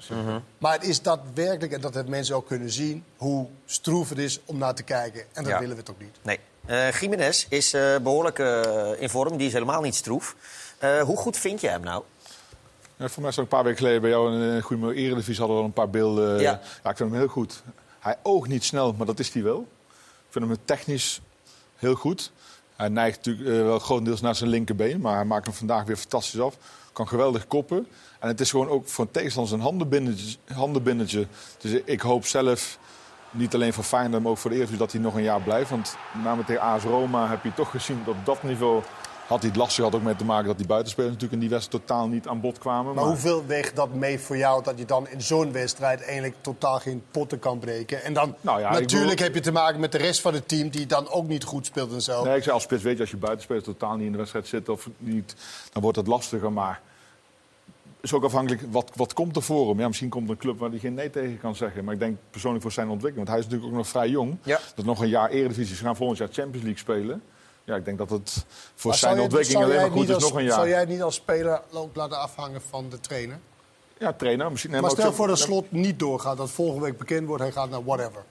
Maar 0.58 0.74
het 0.74 0.84
is 0.84 1.02
daadwerkelijk, 1.02 1.74
en 1.74 1.82
dat 1.82 1.94
hebben 1.94 2.12
mensen 2.12 2.36
ook 2.36 2.48
kunnen 2.48 2.70
zien, 2.72 3.04
hoe 3.18 3.48
stroef 3.66 4.10
het 4.10 4.18
is 4.18 4.40
om 4.46 4.58
naar 4.58 4.74
te 4.76 4.84
kijken. 4.84 5.22
En 5.34 5.44
dat 5.44 5.52
Ja. 5.52 5.60
willen 5.60 5.76
we 5.76 5.84
toch 5.84 6.00
niet. 6.00 6.16
nee. 6.22 6.40
Eh 6.66 6.92
Jiménez 6.92 7.46
is 7.50 7.74
eh, 7.74 7.96
behoorlijk 8.04 8.40
eh, 8.40 8.90
in 8.98 9.10
vorm, 9.10 9.38
die 9.38 9.48
is 9.48 9.54
helemaal 9.54 9.82
niet 9.82 9.96
stroef. 9.96 10.36
Eh, 10.78 11.02
hoe 11.02 11.18
goed 11.18 11.38
vind 11.38 11.62
je 11.62 11.68
hem 11.70 11.82
nou? 11.82 12.04
Ja, 13.00 13.10
voor 13.10 13.22
mij 13.22 13.32
ook 13.32 13.38
een 13.38 13.48
paar 13.48 13.64
weken 13.64 13.78
geleden 13.78 14.02
bij 14.02 14.10
jou 14.10 14.34
in 14.34 14.40
een 14.40 14.62
goede 14.62 14.94
Eredivisie 14.94 15.40
hadden 15.40 15.56
we 15.56 15.62
al 15.62 15.68
een 15.68 15.74
paar 15.74 15.90
beelden. 15.90 16.42
Ja. 16.42 16.60
Ja. 16.84 16.90
ik 16.90 16.98
vind 16.98 17.10
hem 17.10 17.20
heel 17.20 17.28
goed. 17.28 17.64
Hij 18.00 18.16
oogt 18.24 18.50
niet 18.50 18.64
snel, 18.64 18.94
maar 18.94 19.06
dat 19.06 19.20
is 19.20 19.34
hij 19.34 19.44
wel. 19.44 19.68
Ik 19.90 20.28
vind 20.30 20.46
hem 20.46 20.58
technisch 20.66 21.22
heel 21.76 21.96
goed. 21.96 22.32
Hij 22.76 22.90
neigt 22.90 23.18
natuurlijk 23.18 23.48
eh, 23.48 23.64
wel 23.64 23.80
grotendeels 23.80 24.22
naar 24.22 24.36
zijn 24.36 24.50
linkerbeen, 24.50 25.02
maar 25.02 25.16
hij 25.16 25.26
maakt 25.26 25.46
hem 25.46 25.54
vandaag 25.54 25.84
weer 25.84 25.96
fantastisch 25.98 26.40
af. 26.40 26.58
Kan 26.94 27.08
geweldig 27.08 27.48
koppen. 27.48 27.88
En 28.20 28.28
het 28.28 28.40
is 28.40 28.50
gewoon 28.50 28.70
ook 28.70 28.88
voor 28.88 29.06
een 29.06 29.12
tegenstander 29.12 29.54
een 29.54 29.60
handenbindetje. 29.60 30.38
handenbindetje. 30.54 31.28
Dus 31.58 31.72
ik 31.86 32.02
hoop 32.02 32.26
zelf, 32.26 32.80
niet 33.32 33.54
alleen 33.54 33.74
voor 33.74 33.84
Feyenoord, 33.84 34.24
maar 34.24 34.32
ook 34.32 34.38
voor 34.38 34.50
de 34.50 34.56
Eredivisie, 34.56 34.86
dat 34.86 34.92
hij 34.92 35.02
nog 35.02 35.16
een 35.16 35.24
jaar 35.24 35.42
blijft. 35.42 35.70
Want 35.70 35.96
met 36.14 36.24
name 36.24 36.46
tegen 36.46 36.62
AS 36.62 36.84
Roma 36.84 37.28
heb 37.28 37.44
je 37.44 37.54
toch 37.54 37.70
gezien 37.70 38.02
dat 38.06 38.16
op 38.16 38.26
dat 38.26 38.44
niveau 38.44 38.84
had 39.30 39.40
hij 39.40 39.50
het 39.50 39.58
lastig. 39.60 39.84
Had 39.84 39.96
ook 39.96 40.02
mee 40.02 40.16
te 40.16 40.26
maken 40.26 40.48
dat 40.48 40.58
die 40.58 40.68
buitenspelers 40.68 41.14
natuurlijk 41.14 41.42
in 41.42 41.48
die 41.48 41.58
wedstrijd 41.58 41.86
totaal 41.88 42.08
niet 42.08 42.28
aan 42.28 42.40
bod 42.42 42.58
kwamen. 42.58 42.96
Maar 42.96 43.04
hoeveel 43.04 43.46
weegt 43.46 43.76
dat 43.76 43.94
mee 43.94 44.20
voor 44.20 44.38
jou 44.38 44.64
dat 44.64 44.78
je 44.78 44.86
dan 44.86 45.08
in 45.08 45.22
zo'n 45.22 45.52
wedstrijd 45.52 46.02
eigenlijk 46.02 46.36
totaal 46.42 46.80
geen 46.80 47.04
potten 47.12 47.40
kan 47.40 47.60
breken? 47.60 48.04
En 48.04 48.14
dan 48.14 48.36
Nou 48.42 48.60
ja, 48.60 48.72
natuurlijk 48.72 49.10
bedoel- 49.10 49.26
heb 49.26 49.34
je 49.36 49.42
te 49.42 49.52
maken 49.52 49.80
met 49.80 49.92
de 49.92 49.98
rest 49.98 50.22
van 50.22 50.34
het 50.34 50.48
team 50.48 50.70
die 50.70 50.86
dan 50.86 51.10
ook 51.10 51.28
niet 51.28 51.44
goed 51.44 51.66
speelt 51.66 51.94
en 51.94 52.02
zo. 52.02 52.24
Nee, 52.24 52.36
ik 52.36 52.42
zei 52.44 52.54
als 52.56 52.64
spits 52.64 52.84
weet 52.84 52.96
je, 52.96 53.02
als 53.02 53.12
je 53.12 53.18
buitenspelers 53.18 53.66
totaal 53.66 53.96
niet 53.96 54.06
in 54.06 54.12
de 54.12 54.18
wedstrijd 54.18 54.48
zit 54.48 54.70
of 54.70 54.90
niet, 54.98 55.36
dan 55.72 55.82
wordt 55.82 55.98
het 55.98 56.08
lastiger. 56.08 56.52
Maar 56.52 56.82
is 58.02 58.14
ook 58.14 58.24
afhankelijk, 58.24 58.62
wat, 58.72 58.92
wat 58.96 59.14
komt 59.14 59.36
er 59.36 59.42
voor 59.42 59.70
hem? 59.70 59.80
Ja, 59.80 59.88
misschien 59.88 60.10
komt 60.10 60.26
er 60.26 60.32
een 60.32 60.38
club 60.38 60.60
waar 60.60 60.70
hij 60.70 60.80
geen 60.80 60.94
nee 60.94 61.10
tegen 61.10 61.40
kan 61.40 61.56
zeggen. 61.56 61.84
Maar 61.84 61.94
ik 61.94 62.00
denk 62.00 62.18
persoonlijk 62.32 62.64
voor 62.64 62.72
zijn 62.72 62.90
ontwikkeling. 62.90 63.28
Want 63.28 63.30
hij 63.30 63.38
is 63.40 63.44
natuurlijk 63.44 63.72
ook 63.72 63.78
nog 63.78 63.88
vrij 63.88 64.10
jong. 64.10 64.38
Ja. 64.44 64.60
Dat 64.76 64.86
nog 64.86 65.00
een 65.02 65.10
jaar 65.10 65.30
Eredivisie. 65.30 65.76
Ze 65.76 65.84
gaan 65.84 65.96
volgend 65.96 66.18
jaar 66.20 66.28
Champions 66.32 66.64
League 66.66 66.78
spelen. 66.78 67.22
Ja, 67.70 67.76
ik 67.76 67.86
denk 67.86 67.98
dat 67.98 68.10
het 68.10 68.46
voor 68.76 68.90
Maar 68.90 69.00
zijn 69.00 69.20
ontwikkeling 69.20 69.64
alleen 69.64 69.82
maar 69.82 69.92
goed 69.92 70.08
is 70.10 70.14
als- 70.14 70.24
nog 70.24 70.34
een 70.34 70.44
jaar. 70.44 70.54
Zou 70.54 70.68
jij 70.70 70.86
niet 70.86 71.02
als 71.02 71.16
speler 71.16 71.62
ook 71.72 71.96
laten 71.96 72.18
afhangen 72.20 72.62
van 72.70 72.90
de 72.90 73.00
trainer? 73.00 73.40
Ja, 73.98 74.14
trainer. 74.14 74.52
Misschien, 74.52 74.82
Maar 74.82 74.90
stel 74.92 75.14
voor 75.14 75.28
dat 75.28 75.40
slot 75.40 75.72
niet 75.72 76.00
doorgaat, 76.00 76.38
dat 76.38 76.50
volgende 76.50 76.86
week 76.86 76.98
bekend 76.98 77.28
wordt, 77.28 77.44
hij 77.44 77.52
gaat 77.52 77.70
naar 77.70 77.84
whatever. 77.84 78.24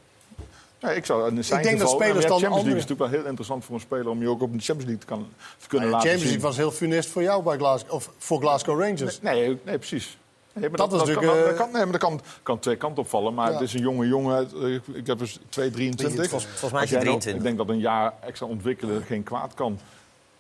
Ja, 0.79 0.90
ik 0.90 1.05
zou 1.06 1.35
in 1.37 1.44
zijn 1.44 1.62
denk 1.62 1.79
dat 1.79 1.90
spelers 1.90 2.23
ja, 2.23 2.29
dan 2.29 2.38
Champions 2.40 2.40
League 2.40 2.58
andere- 2.58 2.76
is 2.76 2.82
natuurlijk 2.82 3.11
wel 3.11 3.19
heel 3.20 3.29
interessant 3.29 3.64
voor 3.64 3.75
een 3.75 3.81
speler 3.81 4.08
om 4.08 4.20
je 4.20 4.29
ook 4.29 4.43
op 4.43 4.52
de 4.52 4.58
Champions 4.58 4.85
League 4.85 4.99
te, 4.99 5.06
kan, 5.06 5.29
te 5.58 5.69
kunnen 5.69 5.88
de 5.88 5.93
laten 5.94 6.08
Champions 6.11 6.31
zien. 6.32 6.41
League 6.41 6.49
was 6.49 6.56
heel 6.56 6.70
funest 6.88 7.08
voor 7.08 7.23
jou 7.23 7.43
bij 7.43 7.56
Glasgow, 7.56 7.93
of 7.93 8.11
voor 8.19 8.41
Glasgow 8.41 8.81
Rangers. 8.81 9.20
Nee, 9.20 9.58
nee 9.64 9.79
precies. 9.79 10.19
Nee, 10.60 10.69
maar 10.69 10.79
Dat 10.79 10.91
dat, 10.91 10.98
kan, 10.98 11.08
natuurlijk, 11.08 11.36
dat, 11.36 11.53
eh, 11.53 11.56
kan, 11.72 11.91
dat 11.91 12.00
kan, 12.00 12.20
kan 12.43 12.58
twee 12.58 12.77
kanten 12.77 13.03
opvallen. 13.03 13.34
Maar 13.34 13.46
Ja. 13.46 13.53
het 13.53 13.62
is 13.62 13.74
een 13.74 13.81
jonge 13.81 14.06
jongen. 14.08 14.48
eh, 14.62 14.74
Ik, 14.74 14.82
ik 14.93 15.06
heb 15.06 15.19
dus 15.19 15.38
2,23. 15.48 16.29
Volgens- 16.29 16.44
volgens 16.44 16.72
mij 16.72 16.82
is 16.82 16.91
hij 16.91 16.98
jij 17.03 17.10
nog- 17.12 17.20
23. 17.20 17.34
Ik 17.34 17.43
denk 17.43 17.56
dat 17.56 17.69
een 17.69 17.79
jaar 17.81 18.12
extra 18.20 18.46
ontwikkelen 18.46 19.03
geen 19.03 19.22
kwaad 19.22 19.55
kan. 19.55 19.79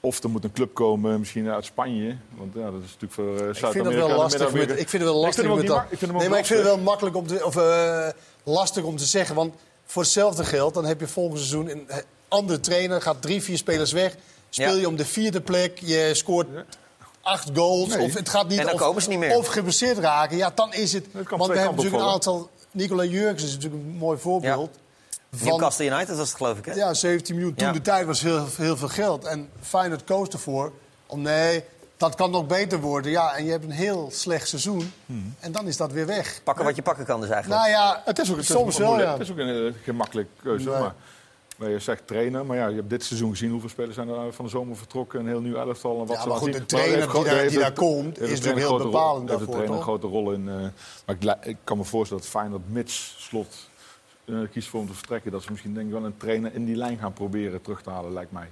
Of 0.00 0.22
er 0.22 0.30
moet 0.30 0.44
een 0.44 0.52
club 0.52 0.74
komen, 0.74 1.18
misschien 1.18 1.48
uit 1.48 1.64
Spanje. 1.64 2.16
Want 2.36 2.54
ja, 2.54 2.64
dat 2.70 2.82
is 2.84 2.96
natuurlijk 3.00 3.12
voor 3.12 3.24
uh, 3.42 3.48
Ik 3.48 3.72
vind 3.72 3.84
het 3.86 3.94
wel 3.94 4.08
lastig. 4.16 4.52
Met, 4.52 4.70
ik 4.70 4.88
vind 4.88 4.92
het 4.92 5.02
wel 5.02 5.16
Ik 5.18 5.24
lastig 5.24 5.44
vind 5.44 5.56
hem 5.68 5.82
ik 5.90 5.98
vind 5.98 6.10
hem 6.10 6.20
Nee, 6.20 6.28
maar 6.28 6.38
ik 6.38 6.46
vind 6.46 6.58
het 6.58 6.68
wel 6.68 6.78
makkelijk 6.78 7.16
om 7.16 7.26
te, 7.26 7.44
of, 7.44 7.56
eh, 7.56 8.08
lastig 8.42 8.84
om 8.84 8.96
te 8.96 9.04
zeggen. 9.04 9.34
Want 9.34 9.54
voor 9.84 10.02
hetzelfde 10.02 10.44
geld, 10.44 10.74
dan 10.74 10.84
heb 10.84 11.00
je 11.00 11.06
volgend 11.06 11.38
seizoen 11.38 11.70
een 11.70 11.88
eh, 11.88 11.96
andere 12.28 12.60
trainer, 12.60 13.02
gaat 13.02 13.22
drie, 13.22 13.42
vier 13.42 13.56
spelers 13.56 13.92
weg. 13.92 14.16
Speel 14.50 14.74
Ja. 14.74 14.80
je 14.80 14.88
om 14.88 14.96
de 14.96 15.04
vierde 15.04 15.40
plek, 15.40 15.78
je 15.78 16.10
scoort 16.14 16.46
acht 17.28 17.50
goals. 17.54 17.88
Nee. 17.88 18.04
Of 18.04 18.14
het 18.14 18.28
gaat 18.28 18.48
niet 18.48 18.58
En 18.58 18.64
dan 18.64 18.74
of, 18.74 18.80
komen 18.80 19.02
ze 19.02 19.08
niet 19.08 19.18
meer. 19.18 19.36
Of 19.36 19.46
geblesseerd 19.46 19.98
raken. 19.98 20.36
Ja, 20.36 20.52
dan 20.54 20.72
is 20.72 20.92
het. 20.92 21.06
Want 21.12 21.46
we 21.52 21.58
hebben 21.58 21.76
natuurlijk 21.76 22.02
een 22.02 22.10
aantal. 22.10 22.50
Nicola 22.70 23.04
Jurgens 23.04 23.42
is 23.42 23.54
natuurlijk 23.54 23.82
een 23.82 23.96
mooi 23.96 24.18
voorbeeld. 24.18 24.78
Van, 25.32 25.46
Newcastle 25.48 25.84
United 25.84 26.16
was 26.16 26.28
het 26.28 26.36
geloof 26.36 26.58
ik, 26.58 26.64
hè? 26.64 26.72
ja, 26.72 26.94
17 26.94 27.34
miljoen. 27.34 27.54
Toen 27.54 27.66
Ja. 27.66 27.72
de 27.72 27.80
tijd 27.80 28.06
was 28.06 28.20
heel, 28.20 28.46
heel 28.56 28.76
veel 28.76 28.88
geld. 28.88 29.24
En 29.24 29.48
Feyenoord 29.60 30.04
koos 30.04 30.28
ervoor 30.28 30.72
om 31.06 31.22
nee, 31.22 31.64
dat 31.96 32.14
kan 32.14 32.30
nog 32.30 32.46
beter 32.46 32.80
worden. 32.80 33.10
Ja, 33.10 33.36
en 33.36 33.44
je 33.44 33.50
hebt 33.50 33.64
een 33.64 33.70
heel 33.70 34.08
slecht 34.12 34.48
seizoen. 34.48 34.92
En 35.40 35.52
dan 35.52 35.66
is 35.66 35.76
dat 35.76 35.92
weer 35.92 36.06
weg. 36.06 36.40
Pakken 36.44 36.64
wat 36.64 36.76
je 36.76 36.82
pakken 36.82 37.04
kan 37.04 37.20
dus 37.20 37.30
eigenlijk. 37.30 37.60
Nou 37.60 37.72
ja, 37.72 38.02
Het 38.04 38.18
is 38.18 38.30
ook, 38.30 38.36
het 38.36 38.44
is 38.44 38.50
soms 38.50 38.76
wel, 38.78 38.86
moeilijk. 38.86 39.08
ja. 39.10 39.16
Het 39.18 39.26
is 39.26 39.30
ook 39.32 39.38
een 39.38 39.48
uh, 39.66 39.72
gemakkelijke 39.82 40.30
keuze. 40.42 40.68
Nee. 40.68 40.78
Maar, 40.78 40.94
je 41.58 41.78
zegt 41.78 42.06
trainen, 42.06 42.46
maar 42.46 42.56
ja, 42.56 42.66
je 42.66 42.74
hebt 42.76 42.90
dit 42.90 43.04
seizoen 43.04 43.30
gezien 43.30 43.50
hoeveel 43.50 43.68
spelers 43.68 43.94
zijn 43.94 44.08
er 44.08 44.32
van 44.32 44.44
de 44.44 44.50
zomer 44.50 44.76
vertrokken. 44.76 45.20
Een 45.20 45.26
heel 45.26 45.40
nieuw 45.40 45.56
elftal. 45.56 45.92
En 46.00 46.06
wat 46.06 46.08
Ja, 46.08 46.22
ze 46.22 46.28
maar 46.28 46.36
laten 46.36 46.52
goed, 46.52 46.60
de 46.60 46.66
trainer 46.66 46.98
heeft 46.98 47.50
die 47.50 47.58
daar- 47.58 47.68
die 47.68 47.78
komt, 47.78 48.06
is 48.08 48.14
trainer 48.14 48.36
natuurlijk 48.36 48.66
heel 48.66 48.78
bepalend 48.78 49.16
heeft 49.28 49.28
de 49.28 49.36
daarvoor, 49.36 49.54
trainer 49.54 49.76
een 49.76 49.82
grote 49.82 50.06
rol 50.06 50.32
in. 50.32 50.48
eh, 50.48 50.54
maar 51.06 51.38
ik, 51.48 51.56
kan 51.64 51.76
me 51.76 51.84
voorstellen 51.84 52.22
dat 52.22 52.32
Feyenoord 52.32 52.70
mits 52.72 53.14
slot 53.18 53.68
eh, 54.24 54.34
kiest 54.52 54.68
voor 54.68 54.80
om 54.80 54.86
te 54.86 54.94
vertrekken. 54.94 55.30
Dat 55.32 55.42
ze 55.42 55.50
misschien 55.50 55.74
denk 55.74 55.86
ik 55.86 55.92
wel 55.92 56.04
een 56.04 56.16
trainer 56.16 56.54
in 56.54 56.64
die 56.64 56.76
lijn 56.76 56.98
gaan 56.98 57.12
proberen 57.12 57.62
terug 57.62 57.82
te 57.82 57.90
halen, 57.90 58.12
lijkt 58.12 58.32
mij. 58.32 58.48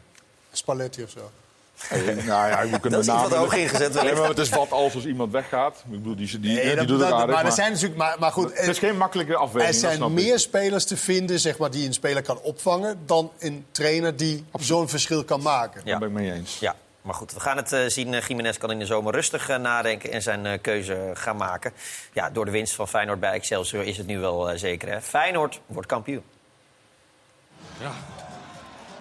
Spalletti 0.53 1.03
of 1.03 1.11
zo. 1.11 1.31
Hey, 1.79 2.15
nou 2.15 2.49
ja, 2.51 2.67
we 2.69 2.81
kunnen 2.81 2.81
Dat 2.91 2.93
is 3.01 3.07
iets 3.07 3.07
wat 3.07 3.31
namen- 3.31 3.39
hoog 3.39 3.55
ingezet 3.55 3.81
Nee, 3.81 3.89
wellicht. 4.03 4.19
maar 4.19 4.29
het 4.29 4.39
is 4.39 4.49
wat 4.49 4.71
als 4.73 4.95
als 4.95 5.07
iemand 5.07 5.33
weggaat. 5.33 5.77
Ik 5.77 5.91
bedoel, 5.91 6.17
die, 6.17 6.41
die, 6.41 6.41
die, 6.41 6.75
dat- 6.75 6.89
doet 6.89 7.01
het 7.01 7.09
dat- 7.09 7.21
aardig. 7.21 7.35
maar 7.35 7.45
er 7.45 7.53
zijn 7.53 7.73
natuurlijk, 7.73 7.99
maar, 7.99 8.17
maar 8.19 8.33
goed, 8.33 8.59
het 8.59 8.69
is 8.69 8.79
geen 8.79 8.97
makkelijke 8.97 9.37
afweging. 9.37 9.75
er 9.75 9.81
zijn 9.81 10.03
ik. 10.03 10.09
meer 10.09 10.39
spelers 10.39 10.85
te 10.85 10.97
vinden 10.97 11.41
zeg 11.41 11.59
maar, 11.59 11.71
die 11.71 11.87
een 11.87 11.93
speler 11.95 12.23
kan 12.23 12.41
opvangen 12.41 12.99
dan 13.07 13.31
een 13.39 13.67
trainer 13.71 14.17
die 14.17 14.45
zo'n 14.59 14.89
verschil 14.89 15.25
kan 15.25 15.43
maken. 15.43 15.81
Ja. 15.85 15.91
Daar 15.91 15.99
ben 15.99 16.09
ik 16.09 16.15
mee 16.15 16.33
eens. 16.33 16.59
Ja. 16.59 16.75
maar 17.03 17.15
goed, 17.15 17.33
we 17.33 17.41
gaan 17.41 17.57
het 17.57 17.73
eh, 17.73 17.81
zien. 17.87 18.13
Uh, 18.13 18.21
Jiménez 18.21 18.57
kan 18.57 18.71
in 18.71 18.79
de 18.79 18.87
zomer 18.87 19.13
rustig 19.15 19.49
eh, 19.49 19.57
nadenken 19.57 20.13
en 20.13 20.23
zijn 20.23 20.47
eh, 20.47 20.59
keuze 20.61 21.11
gaan 21.15 21.37
maken. 21.37 21.73
Ja, 22.13 22.31
door 22.31 22.45
de 22.45 22.51
winst 22.51 22.75
van 22.75 22.89
Feyenoord 22.89 23.21
bij 23.21 23.33
Excelsior 23.33 23.85
is 23.85 23.97
het 23.97 24.07
nu 24.07 24.19
wel 24.19 24.51
eh, 24.51 24.59
zeker. 24.59 24.89
Hè? 24.89 25.01
Feyenoord 25.03 25.61
wordt 25.67 25.89
kampioen. 25.89 26.23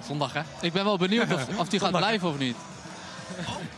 Zondag, 0.07 0.33
hè? 0.33 0.41
Ik 0.61 0.73
ben 0.73 0.83
wel 0.83 0.97
benieuwd 0.97 1.33
of, 1.33 1.59
of 1.59 1.69
die 1.69 1.79
gaat 1.79 1.91
blijven 1.91 2.29
of 2.29 2.37
niet. 2.37 2.55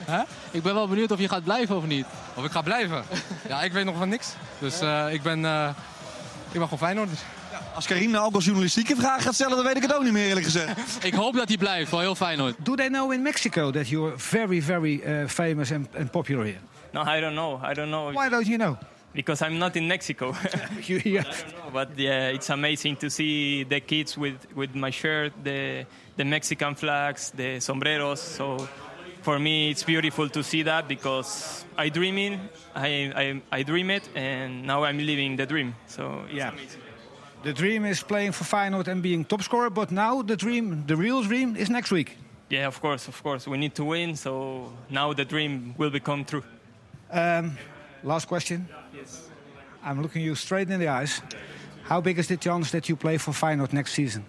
Hè? 0.05 0.22
Ik 0.51 0.63
ben 0.63 0.74
wel 0.74 0.88
benieuwd 0.88 1.12
of 1.12 1.19
je 1.19 1.29
gaat 1.29 1.43
blijven 1.43 1.75
of 1.75 1.86
niet. 1.86 2.05
Of 2.34 2.46
ik 2.46 2.51
ga 2.51 2.62
blijven? 2.62 3.03
Ja, 3.50 3.62
ik 3.63 3.72
weet 3.72 3.86
nog 3.86 3.98
van 3.98 4.10
niks. 4.10 4.34
Dus 4.60 4.79
eh, 4.79 5.13
ik 5.13 5.22
ben... 5.22 5.46
eh, 5.46 5.69
ik 6.51 6.53
ben 6.53 6.62
gewoon 6.62 6.77
Feyenoord. 6.79 7.10
Dus. 7.10 7.19
Als 7.74 7.86
Karim 7.86 8.12
nou 8.12 8.25
ook 8.25 8.34
als 8.34 8.46
journalistieke 8.46 8.96
vraag 8.96 9.24
gaat 9.24 9.34
stellen, 9.34 9.55
dan 9.55 9.65
weet 9.65 9.75
ik 9.75 9.81
het 9.81 9.93
ook 9.96 10.03
niet 10.03 10.12
meer 10.12 10.27
eerlijk 10.27 10.46
gezegd. 10.46 10.79
Ik 11.05 11.13
hoop 11.13 11.36
dat 11.36 11.48
hij 11.48 11.57
blijft, 11.57 11.91
wel 11.91 12.00
heel 12.00 12.15
Feyenoord. 12.15 12.55
Do 12.60 12.75
they 12.75 12.88
know 12.88 13.13
in 13.13 13.22
Mexico 13.22 13.72
that 13.72 13.89
you're 13.89 14.13
very, 14.19 14.62
very 14.62 15.01
uh, 15.05 15.27
famous 15.27 15.72
and, 15.72 15.88
and 15.98 16.12
popular 16.12 16.43
here? 16.43 16.60
No, 16.91 17.01
I 17.01 17.19
don't 17.19 17.34
know. 17.34 17.72
I 17.72 17.74
don't 17.74 17.89
know 17.89 18.13
Why 18.13 18.29
don't 18.29 18.46
you 18.48 18.57
know? 18.57 18.77
because 19.13 19.41
I'm 19.46 19.57
not 19.57 19.75
in 19.75 19.88
Mexico. 19.88 20.34
You, 20.88 21.01
you, 21.03 21.19
I 21.19 21.24
don't 21.24 21.51
know, 21.57 21.72
but 21.74 21.89
yeah, 21.98 22.36
it's 22.36 22.50
amazing 22.50 22.98
to 22.98 23.10
see 23.10 23.63
the 23.63 23.79
kids 23.79 24.15
with, 24.17 24.36
with 24.55 24.75
my 24.75 24.91
shirt, 24.91 25.34
the 25.43 25.86
the 26.18 26.26
Mexican 26.26 26.76
flags, 26.76 27.32
the 27.32 27.60
sombreros. 27.60 28.20
So 28.22 28.68
for 29.22 29.40
me, 29.40 29.70
it's 29.72 29.84
beautiful 29.84 30.30
to 30.30 30.44
see 30.44 30.64
that 30.64 30.88
because 30.88 31.66
I 31.78 31.90
dream 31.90 32.18
in, 32.18 32.40
I, 32.76 32.88
I 33.16 33.42
I 33.60 33.64
dream 33.64 33.90
it, 33.92 34.10
and 34.16 34.66
now 34.66 34.84
I'm 34.84 34.98
living 34.98 35.38
the 35.38 35.46
dream. 35.46 35.76
So 35.88 36.24
yeah. 36.32 36.52
the 37.44 37.54
dream 37.54 37.86
is 37.86 38.04
playing 38.04 38.34
for 38.34 38.44
Feyenoord 38.46 38.88
and 38.88 39.02
being 39.02 39.26
top 39.26 39.42
scorer, 39.44 39.70
but 39.70 39.92
now 39.92 40.22
the 40.24 40.36
dream, 40.36 40.84
the 40.88 40.96
real 40.96 41.24
dream, 41.24 41.56
is 41.56 41.70
next 41.70 41.92
week. 41.92 42.18
Yeah, 42.50 42.68
of 42.68 42.80
course, 42.82 43.08
of 43.08 43.22
course. 43.24 43.48
We 43.48 43.58
need 43.58 43.76
to 43.76 43.84
win, 43.84 44.16
so 44.16 44.72
now 44.90 45.14
the 45.14 45.26
dream 45.26 45.76
will 45.78 45.92
become 45.92 46.24
true. 46.26 46.44
Um, 47.12 47.58
last 48.04 48.28
question. 48.28 48.68
Yes. 48.96 49.30
I'm 49.84 50.02
looking 50.02 50.24
you 50.24 50.36
straight 50.36 50.70
in 50.70 50.80
the 50.80 50.88
eyes. 50.88 51.22
How 51.84 52.02
big 52.02 52.18
is 52.20 52.28
the 52.28 52.38
chance 52.38 52.72
that 52.72 52.90
you 52.90 52.96
play 52.96 53.18
for 53.18 53.32
Feyenoord 53.32 53.74
next 53.74 53.94
season? 53.94 54.26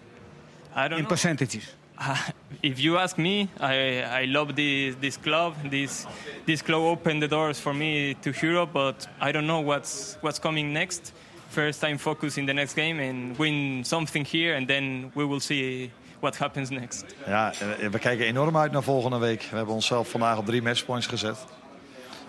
I 0.75 0.89
don't 0.89 0.99
In 0.99 1.05
know. 1.05 1.09
percentages. 1.09 1.65
if 2.63 2.79
you 2.79 2.99
ask 2.99 3.19
me, 3.19 3.49
I, 3.61 4.03
I 4.23 4.25
love 4.27 4.55
this, 4.55 4.97
this 5.01 5.17
club. 5.17 5.55
This, 5.71 6.07
this 6.47 6.63
club 6.63 6.83
opened 6.83 7.23
the 7.23 7.29
doors 7.29 7.61
for 7.61 7.75
me 7.75 8.15
to 8.23 8.33
Europe, 8.43 8.73
but 8.73 9.07
I 9.21 9.33
don't 9.33 9.47
know 9.47 9.61
what's, 9.61 10.17
what's 10.21 10.39
coming 10.39 10.73
next. 10.73 11.13
First, 11.51 11.83
I'm 11.85 11.99
focused 11.99 12.39
in 12.39 12.47
the 12.47 12.55
next 12.55 12.75
game 12.75 13.01
and 13.01 13.39
win 13.39 13.85
something 13.85 14.25
here, 14.25 14.55
and 14.55 14.69
then 14.69 15.11
we 15.15 15.25
will 15.25 15.41
see 15.41 15.91
what 16.21 16.37
happens 16.37 16.71
next. 16.71 17.05
Ja, 17.27 17.53
eh, 17.53 17.89
we 17.91 17.99
kijken 17.99 18.27
enorm 18.27 18.57
uit 18.57 18.73
naar 18.73 18.83
volgende 18.83 19.19
week. 19.19 19.43
We 19.51 19.57
hebben 19.57 19.75
onszelf 19.75 20.11
vandaag 20.11 20.39
op 20.39 20.47
drie 20.47 20.63
matchpoints 20.63 21.07
gezet. 21.07 21.47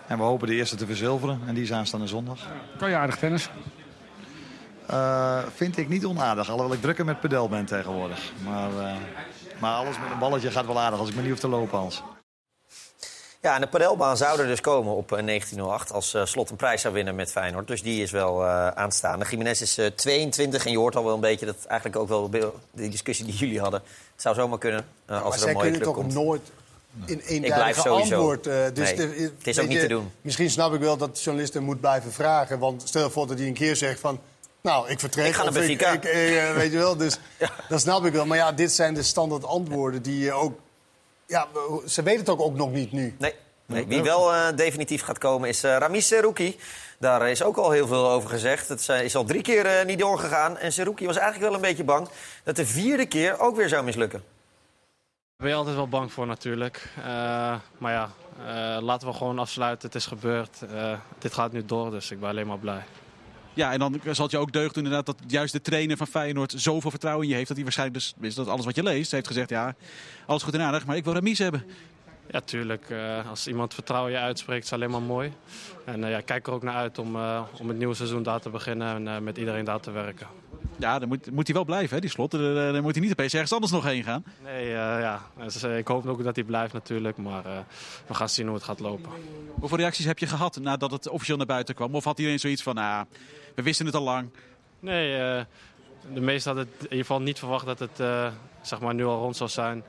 En 0.07 0.17
we 0.17 0.23
hopen 0.23 0.47
de 0.47 0.53
eerste 0.53 0.75
te 0.75 0.85
verzilveren. 0.85 1.39
En 1.47 1.53
die 1.53 1.63
is 1.63 1.73
aanstaande 1.73 2.07
zondag. 2.07 2.39
Kan 2.77 2.89
je 2.89 2.95
aardig 2.95 3.17
tennis? 3.17 3.49
Eh, 4.89 5.39
vind 5.55 5.77
ik 5.77 5.89
niet 5.89 6.05
onaardig, 6.05 6.49
alhoewel 6.49 6.75
ik 6.75 6.81
drukker 6.81 7.05
met 7.05 7.19
pedel 7.19 7.49
ben 7.49 7.65
tegenwoordig. 7.65 8.31
Maar, 8.43 8.69
eh, 8.69 8.95
maar 9.59 9.75
alles 9.75 9.99
met 9.99 10.11
een 10.11 10.19
balletje 10.19 10.51
gaat 10.51 10.65
wel 10.65 10.79
aardig 10.79 10.99
als 10.99 11.09
ik 11.09 11.15
me 11.15 11.21
niet 11.21 11.29
hoef 11.31 11.39
te 11.39 11.47
lopen, 11.47 11.77
Hans. 11.77 12.03
Ja, 13.41 13.55
en 13.55 13.61
de 13.61 13.67
padelbaan 13.67 14.17
zou 14.17 14.39
er 14.39 14.47
dus 14.47 14.61
komen 14.61 14.95
op 14.95 15.11
eh, 15.11 15.25
1908 15.25 15.91
als 15.91 16.13
eh, 16.13 16.25
Slot 16.25 16.49
een 16.49 16.55
prijs 16.55 16.81
zou 16.81 16.93
winnen 16.93 17.15
met 17.15 17.31
Feyenoord. 17.31 17.67
Dus 17.67 17.81
die 17.81 18.01
is 18.01 18.11
wel 18.11 18.45
eh, 18.45 18.67
aanstaande. 18.67 19.25
Jiménez 19.29 19.61
is 19.61 19.77
eh, 19.77 19.85
22 19.85 20.65
en 20.65 20.71
je 20.71 20.77
hoort 20.77 20.95
al 20.95 21.03
wel 21.03 21.13
een 21.13 21.19
beetje 21.19 21.45
dat 21.45 21.65
eigenlijk 21.65 21.99
ook 22.01 22.07
wel 22.07 22.29
de 22.29 22.89
discussie 22.89 23.25
die 23.25 23.33
jullie 23.35 23.59
hadden. 23.59 23.81
Het 24.13 24.21
zou 24.21 24.35
zomaar 24.35 24.57
kunnen 24.57 24.85
eh, 25.05 25.21
als 25.23 25.35
Maar 25.35 25.43
er 25.43 25.47
een 25.47 25.53
mooie 25.53 25.71
kunnen 25.71 25.81
club 25.81 25.93
toch 25.95 26.03
komt. 26.03 26.13
nooit 26.13 26.41
in 27.05 27.21
sowieso. 27.75 27.91
antwoord. 28.15 28.47
eh, 28.47 28.55
dus 28.73 28.93
Nee, 28.93 28.95
de- 28.95 29.31
het 29.37 29.47
is 29.47 29.59
ook 29.59 29.67
niet 29.67 29.75
je, 29.75 29.81
te 29.81 29.87
doen. 29.87 30.11
Misschien 30.21 30.49
snap 30.49 30.73
ik 30.73 30.79
wel 30.79 30.97
dat 30.97 31.15
de 31.15 31.21
journalisten 31.21 31.63
moet 31.63 31.79
blijven 31.79 32.11
vragen. 32.11 32.59
Want 32.59 32.81
stel 32.85 33.09
voor 33.09 33.27
dat 33.27 33.37
hij 33.37 33.47
een 33.47 33.53
keer 33.53 33.75
zegt 33.75 33.99
van... 33.99 34.19
Nou, 34.61 34.89
ik 34.89 34.99
vertrek. 34.99 35.25
Ik 35.25 35.33
ga 35.33 35.43
naar 35.43 35.51
of 35.51 35.67
ik, 35.67 35.81
ik, 35.81 36.03
eh, 36.03 36.53
weet 36.53 36.71
je 36.71 36.77
wel, 36.77 36.97
dus 36.97 37.19
dat 37.69 37.81
snap 37.81 38.05
ik 38.05 38.13
wel. 38.13 38.25
Maar 38.25 38.37
ja, 38.37 38.51
dit 38.51 38.71
zijn 38.71 38.93
de 38.93 39.03
standaard 39.03 39.45
antwoorden 39.45 40.01
die 40.01 40.19
je 40.19 40.31
ook... 40.31 40.59
Ja, 41.25 41.47
ze 41.85 42.03
weten 42.03 42.19
het 42.19 42.29
ook, 42.29 42.41
ook 42.41 42.55
nog 42.55 42.71
niet 42.71 42.91
nu. 42.91 43.15
Nee. 43.19 43.33
nee. 43.65 43.87
Wie 43.87 44.03
wel 44.03 44.33
eh, 44.33 44.55
definitief 44.55 45.01
gaat 45.01 45.17
komen 45.17 45.49
is 45.49 45.63
uh, 45.63 45.77
Ramis 45.77 46.07
Serouki. 46.07 46.59
Daar 46.99 47.29
is 47.29 47.43
ook 47.43 47.57
al 47.57 47.71
heel 47.71 47.87
veel 47.87 48.09
over 48.09 48.29
gezegd. 48.29 48.67
Het 48.67 48.89
is 48.89 49.15
al 49.15 49.23
drie 49.23 49.41
keer 49.41 49.65
eh, 49.65 49.85
niet 49.85 49.99
doorgegaan. 49.99 50.57
En 50.57 50.71
Serouki 50.73 51.05
was 51.05 51.17
eigenlijk 51.17 51.45
wel 51.45 51.55
een 51.55 51.67
beetje 51.67 51.83
bang 51.83 52.09
dat 52.43 52.55
de 52.55 52.65
vierde 52.65 53.05
keer 53.05 53.39
ook 53.39 53.55
weer 53.55 53.69
zou 53.69 53.83
mislukken. 53.83 54.23
Daar 55.39 55.47
ben 55.47 55.57
je 55.57 55.63
altijd 55.63 55.75
wel 55.75 55.99
bang 55.99 56.11
voor 56.11 56.27
natuurlijk. 56.27 56.93
Eh, 56.97 57.03
maar 57.77 57.91
ja, 57.91 58.09
eh, 58.37 58.81
laten 58.81 59.07
we 59.07 59.13
gewoon 59.13 59.39
afsluiten. 59.39 59.87
Het 59.87 59.95
is 59.95 60.05
gebeurd. 60.05 60.61
Eh, 60.61 60.99
dit 61.17 61.33
gaat 61.33 61.51
nu 61.51 61.65
door, 61.65 61.91
dus 61.91 62.11
ik 62.11 62.19
ben 62.19 62.29
alleen 62.29 62.47
maar 62.47 62.57
blij. 62.57 62.83
Ja, 63.53 63.71
en 63.71 63.79
dan 63.79 63.99
zal 64.11 64.23
het 64.23 64.31
je 64.31 64.37
ook 64.37 64.51
deugd 64.51 64.73
doen 64.73 64.83
inderdaad 64.83 65.05
dat 65.05 65.31
juist 65.31 65.53
de 65.53 65.61
trainer 65.61 65.97
van 65.97 66.07
Feyenoord 66.07 66.53
zoveel 66.57 66.89
vertrouwen 66.89 67.23
in 67.23 67.29
je 67.29 67.35
heeft. 67.35 67.47
Dat 67.47 67.57
hij 67.57 67.65
waarschijnlijk, 67.65 67.99
dus, 67.99 68.13
is 68.21 68.35
dat 68.35 68.47
alles 68.47 68.65
wat 68.65 68.75
je 68.75 68.83
leest, 68.83 69.11
heeft 69.11 69.27
gezegd, 69.27 69.49
ja, 69.49 69.75
alles 70.25 70.43
goed 70.43 70.53
en 70.53 70.61
aardig, 70.61 70.85
maar 70.85 70.95
ik 70.95 71.03
wil 71.03 71.13
Ramis 71.13 71.39
hebben. 71.39 71.63
Ja, 72.31 72.41
tuurlijk. 72.41 72.89
eh, 72.89 73.29
als 73.29 73.47
iemand 73.47 73.73
vertrouwen 73.73 74.11
je 74.11 74.17
uitspreekt, 74.17 74.63
is 74.63 74.73
alleen 74.73 74.89
maar 74.89 75.01
mooi. 75.01 75.33
En 75.85 76.03
eh, 76.03 76.09
ja, 76.09 76.21
kijk 76.21 76.47
er 76.47 76.53
ook 76.53 76.63
naar 76.63 76.75
uit 76.75 76.97
om, 76.97 77.15
eh, 77.15 77.41
om 77.59 77.67
het 77.67 77.77
nieuwe 77.77 77.93
seizoen 77.93 78.23
daar 78.23 78.39
te 78.39 78.49
beginnen 78.49 79.07
en 79.07 79.23
met 79.23 79.37
iedereen 79.37 79.65
daar 79.65 79.79
te 79.79 79.91
werken. 79.91 80.27
Ja, 80.77 80.99
dan 80.99 81.07
moet, 81.07 81.31
moet 81.31 81.47
hij 81.47 81.55
wel 81.55 81.65
blijven, 81.65 81.95
hè, 81.95 82.01
die 82.01 82.09
slot. 82.09 82.31
Dan, 82.31 82.53
dan 82.53 82.81
moet 82.81 82.93
hij 82.93 83.01
niet 83.01 83.11
opeens 83.11 83.33
ergens 83.33 83.53
anders 83.53 83.71
nog 83.71 83.83
heen 83.83 84.03
gaan. 84.03 84.23
Nee, 84.43 84.67
ja. 84.67 85.21
Dus, 85.43 85.63
ik 85.63 85.87
hoop 85.87 86.07
ook 86.07 86.23
dat 86.23 86.35
hij 86.35 86.43
blijft 86.43 86.73
natuurlijk, 86.73 87.17
maar 87.17 87.43
we 88.07 88.13
gaan 88.13 88.29
zien 88.29 88.45
hoe 88.45 88.55
het 88.55 88.63
gaat 88.63 88.79
lopen. 88.79 89.11
Hoeveel 89.59 89.77
reacties 89.77 90.05
heb 90.05 90.19
je 90.19 90.27
gehad 90.27 90.59
nadat 90.59 90.91
het 90.91 91.09
officieel 91.09 91.37
naar 91.37 91.45
buiten 91.45 91.75
kwam? 91.75 91.95
Of 91.95 92.03
had 92.03 92.17
iedereen 92.17 92.39
zoiets 92.39 92.63
van, 92.63 92.75
nou, 92.75 93.05
we 93.55 93.61
wisten 93.61 93.85
het 93.85 93.95
al 93.95 94.03
lang? 94.03 94.29
Nee, 94.79 95.11
de 96.13 96.21
meesten 96.21 96.55
hadden 96.55 96.73
in 96.77 96.83
ieder 96.83 96.97
geval 96.97 97.21
niet 97.21 97.39
verwacht 97.39 97.65
dat 97.65 97.79
het 97.79 98.31
zeg 98.61 98.79
maar 98.79 98.93
nu 98.93 99.05
al 99.05 99.19
rond 99.19 99.35
zou 99.35 99.49
zijn. 99.49 99.83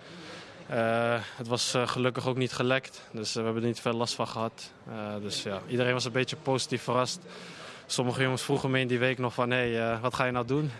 Eh, 0.71 1.21
het 1.37 1.47
was 1.49 1.75
eh, 1.75 1.89
gelukkig 1.89 2.27
ook 2.27 2.37
niet 2.37 2.53
gelekt, 2.53 3.03
dus 3.12 3.29
eh, 3.29 3.37
we 3.37 3.43
hebben 3.43 3.62
er 3.62 3.69
niet 3.69 3.81
veel 3.81 3.93
last 3.93 4.15
van 4.15 4.29
gehad. 4.29 4.73
Eh, 4.89 4.95
dus 5.23 5.43
ja, 5.43 5.61
iedereen 5.69 5.93
was 5.93 6.05
een 6.05 6.12
beetje 6.12 6.37
positief 6.37 6.83
verrast. 6.83 7.21
Sommige 7.87 8.23
jongens 8.23 8.43
vroegen 8.43 8.71
me 8.71 8.81
in 8.81 8.87
die 8.89 8.99
week 8.99 9.19
nog 9.19 9.35
van, 9.35 9.50
hé, 9.50 9.73
hey, 9.73 10.00
wat 10.00 10.15
ga 10.15 10.25
je 10.25 10.33
nou 10.33 10.47
doen? 10.47 10.71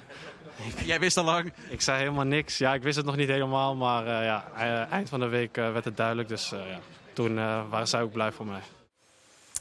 Jij 0.85 1.01
wist 1.01 1.17
al 1.17 1.25
lang? 1.25 1.53
Ik 1.69 1.81
zei 1.81 1.99
helemaal 1.99 2.25
niks. 2.25 2.59
Ja, 2.59 2.75
ik 2.75 2.83
wist 2.83 2.97
het 2.97 3.07
nog 3.07 3.17
niet 3.17 3.29
helemaal, 3.29 3.77
maar 3.77 4.25
ja, 4.25 4.45
eind 4.91 5.09
van 5.09 5.21
de 5.21 5.29
week 5.29 5.57
werd 5.57 5.85
het 5.85 5.97
duidelijk. 5.97 6.29
Dus 6.29 6.49
ja, 6.51 6.79
toen 7.13 7.35
waren 7.69 7.89
zij 7.89 8.03
ook 8.03 8.13
blij 8.13 8.33
voor 8.33 8.47
mij. 8.47 8.61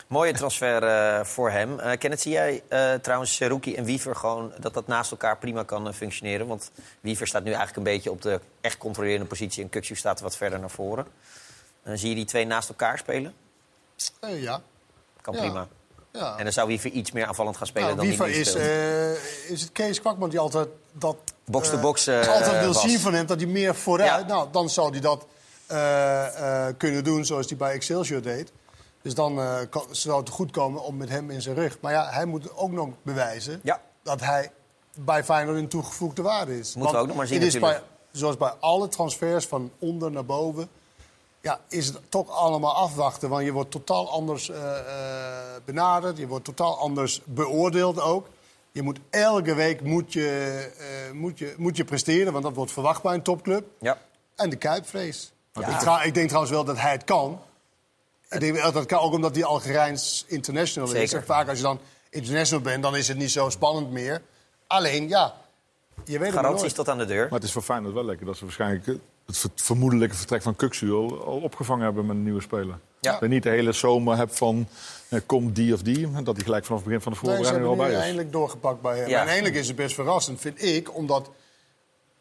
Mooie 0.09 0.33
transfer 0.33 0.83
eh, 0.83 1.25
voor 1.25 1.51
hem. 1.51 1.79
Uh, 1.79 1.91
Kenneth, 1.97 2.21
zie 2.21 2.31
jij 2.31 2.63
uh, 2.69 2.93
trouwens 2.93 3.35
Seruki 3.35 3.75
en 3.75 3.83
Wiever 3.83 4.15
gewoon 4.15 4.53
dat 4.59 4.73
dat 4.73 4.87
naast 4.87 5.11
elkaar 5.11 5.37
prima 5.37 5.63
kan 5.63 5.93
functioneren? 5.93 6.47
Want 6.47 6.71
Wiever 7.01 7.27
staat 7.27 7.43
nu 7.43 7.49
eigenlijk 7.49 7.77
een 7.77 7.93
beetje 7.93 8.11
op 8.11 8.21
de 8.21 8.39
echt 8.61 8.77
controlerende 8.77 9.25
positie 9.25 9.63
en 9.63 9.69
Kuksu 9.69 9.95
staat 9.95 10.19
wat 10.19 10.37
verder 10.37 10.59
naar 10.59 10.69
voren. 10.69 11.05
zie 11.83 12.09
je 12.09 12.15
die 12.15 12.25
twee 12.25 12.45
naast 12.45 12.69
elkaar 12.69 12.97
spelen? 12.97 13.33
Ja. 14.19 14.61
Kan 15.21 15.33
ja. 15.33 15.39
prima. 15.39 15.67
Ja. 16.11 16.37
En 16.37 16.43
dan 16.43 16.53
zou 16.53 16.67
Wiever 16.67 16.89
iets 16.89 17.11
meer 17.11 17.25
aanvallend 17.25 17.57
gaan 17.57 17.67
spelen 17.67 17.95
nou, 17.95 17.99
dan 17.99 18.07
Wiever 18.07 18.39
is, 18.39 18.55
uh, 18.55 19.51
is 19.51 19.61
het 19.61 19.71
Kees 19.71 19.99
Kwakman 19.99 20.29
die 20.29 20.39
altijd 20.39 20.67
dat 20.91 21.17
box-to-box 21.45 22.07
uh, 22.07 22.27
altijd 22.27 22.59
wil 22.59 22.73
zien 22.73 22.99
van 22.99 23.13
hem, 23.13 23.25
dat 23.25 23.39
hij 23.39 23.49
meer 23.49 23.75
vooruit... 23.75 24.21
Ja. 24.21 24.27
Nou, 24.27 24.47
dan 24.51 24.69
zou 24.69 24.91
hij 24.91 24.99
dat 24.99 25.25
kunnen 26.77 27.03
doen 27.03 27.25
zoals 27.25 27.47
hij 27.47 27.57
bij 27.57 27.73
Excelsior 27.73 28.21
deed. 28.21 28.51
Dus 29.01 29.13
dan 29.13 29.39
kan, 29.69 29.85
zou 29.91 30.19
het 30.19 30.29
goed 30.29 30.51
komen 30.51 30.83
om 30.83 30.97
met 30.97 31.09
hem 31.09 31.31
in 31.31 31.41
zijn 31.41 31.55
rug. 31.55 31.77
Maar 31.81 31.91
ja, 31.91 32.09
hij 32.09 32.25
moet 32.25 32.55
ook 32.55 32.71
nog 32.71 32.89
bewijzen 33.01 33.59
ja. 33.63 33.81
dat 34.03 34.21
hij 34.21 34.51
bij 34.95 35.23
Feyenoord 35.23 35.57
een 35.57 35.67
toegevoegde 35.67 36.21
waarde 36.21 36.59
is. 36.59 36.75
Moeten 36.75 36.95
we 36.95 37.01
ook 37.01 37.07
nog 37.07 37.15
maar 37.15 37.27
zien 37.27 37.59
bij, 37.59 37.81
Zoals 38.11 38.37
bij 38.37 38.53
alle 38.59 38.87
transfers 38.87 39.45
van 39.45 39.71
onder 39.79 40.11
naar 40.11 40.25
boven 40.25 40.69
ja, 41.41 41.59
is 41.67 41.87
het 41.87 41.99
toch 42.09 42.29
allemaal 42.29 42.73
afwachten. 42.73 43.29
Want 43.29 43.45
je 43.45 43.51
wordt 43.51 43.71
totaal 43.71 44.09
anders 44.09 44.49
uh, 44.49 44.55
uh, 44.55 44.73
benaderd. 45.65 46.17
Je 46.17 46.27
wordt 46.27 46.45
totaal 46.45 46.77
anders 46.77 47.21
beoordeeld 47.25 48.01
ook. 48.01 48.27
Je 48.71 48.81
moet 48.81 48.99
elke 49.09 49.53
week 49.53 49.81
moet 49.81 50.13
je, 50.13 50.69
uh, 51.07 51.13
moet 51.13 51.39
je, 51.39 51.53
moet 51.57 51.77
je 51.77 51.83
presteren, 51.83 52.31
want 52.31 52.43
dat 52.43 52.55
wordt 52.55 52.71
verwacht 52.71 53.01
bij 53.01 53.13
een 53.13 53.21
topclub. 53.21 53.67
Ja. 53.79 53.97
En 54.35 54.49
de 54.49 54.55
Kuipvrees. 54.55 55.31
Ja. 55.53 55.99
Ik, 55.99 56.05
ik 56.05 56.13
denk 56.13 56.27
trouwens 56.27 56.53
wel 56.53 56.63
dat 56.63 56.77
hij 56.77 56.91
het 56.91 57.03
kan. 57.03 57.39
Ik 58.29 58.39
denk 58.39 58.73
dat 58.73 58.85
kan 58.85 58.99
ook 58.99 59.13
omdat 59.13 59.35
hij 59.35 59.43
Algerijns 59.43 60.25
international 60.27 60.89
Zeker. 60.89 61.03
is. 61.03 61.13
En 61.13 61.23
vaak 61.23 61.47
als 61.49 61.57
je 61.57 61.63
dan 61.63 61.79
international 62.09 62.63
bent, 62.63 62.83
dan 62.83 62.95
is 62.95 63.07
het 63.07 63.17
niet 63.17 63.31
zo 63.31 63.49
spannend 63.49 63.91
meer. 63.91 64.21
Alleen, 64.67 65.07
ja, 65.07 65.33
je 66.05 66.19
weet 66.19 66.31
Garanties 66.33 66.73
tot 66.73 66.89
aan 66.89 66.97
de 66.97 67.05
deur. 67.05 67.23
Maar 67.23 67.39
het 67.39 67.43
is 67.43 67.51
voor 67.51 67.61
Feyenoord 67.61 67.93
wel 67.93 68.05
lekker 68.05 68.25
dat 68.25 68.37
ze 68.37 68.43
waarschijnlijk 68.43 68.85
het 69.25 69.49
vermoedelijke 69.55 70.15
vertrek 70.15 70.41
van 70.41 70.55
Kuksu 70.55 70.91
al, 70.91 71.25
al, 71.25 71.37
opgevangen 71.37 71.83
hebben 71.83 72.05
met 72.05 72.15
een 72.15 72.23
nieuwe 72.23 72.41
speler. 72.41 72.79
Ja. 72.99 73.11
Dat 73.11 73.19
je 73.19 73.27
niet 73.27 73.43
de 73.43 73.49
hele 73.49 73.71
zomer 73.71 74.17
hebt 74.17 74.37
van 74.37 74.67
eh, 75.09 75.19
komt 75.25 75.55
die 75.55 75.73
of 75.73 75.81
die. 75.81 76.11
Dat 76.23 76.35
hij 76.35 76.45
gelijk 76.45 76.65
vanaf 76.65 76.79
het 76.79 76.87
begin 76.87 77.01
van 77.01 77.11
de 77.11 77.17
Nee, 77.21 77.29
voorbereiding 77.29 77.65
hebben 77.65 77.69
al 77.69 77.75
bij 77.75 77.91
is. 77.91 78.03
eindelijk 78.03 78.31
doorgepakt 78.31 78.81
bij 78.81 78.97
hem. 78.97 79.09
Ja. 79.09 79.21
En 79.21 79.27
eindelijk 79.27 79.55
is 79.55 79.67
het 79.67 79.75
best 79.75 79.95
verrassend, 79.95 80.39
vind 80.39 80.63
ik. 80.63 80.95
Omdat 80.95 81.29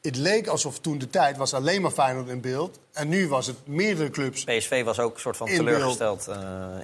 het 0.09 0.17
leek 0.17 0.47
alsof 0.47 0.79
toen 0.79 0.99
de 0.99 1.11
tijd 1.11 1.37
was 1.37 1.55
alleen 1.55 1.83
maar 1.83 1.91
Feyenoord 1.91 2.29
in 2.29 2.41
beeld. 2.41 2.79
En 2.93 3.09
nu 3.09 3.29
was 3.29 3.47
het 3.47 3.57
meerdere 3.67 4.11
clubs 4.11 4.45
PSV 4.45 4.85
was 4.85 4.99
ook 5.01 5.15
een 5.15 5.21
soort 5.21 5.37
van 5.37 5.49
In 5.49 5.65
beeld. 5.65 5.67
teleurgesteld. 5.69 6.27
eh, 6.29 6.37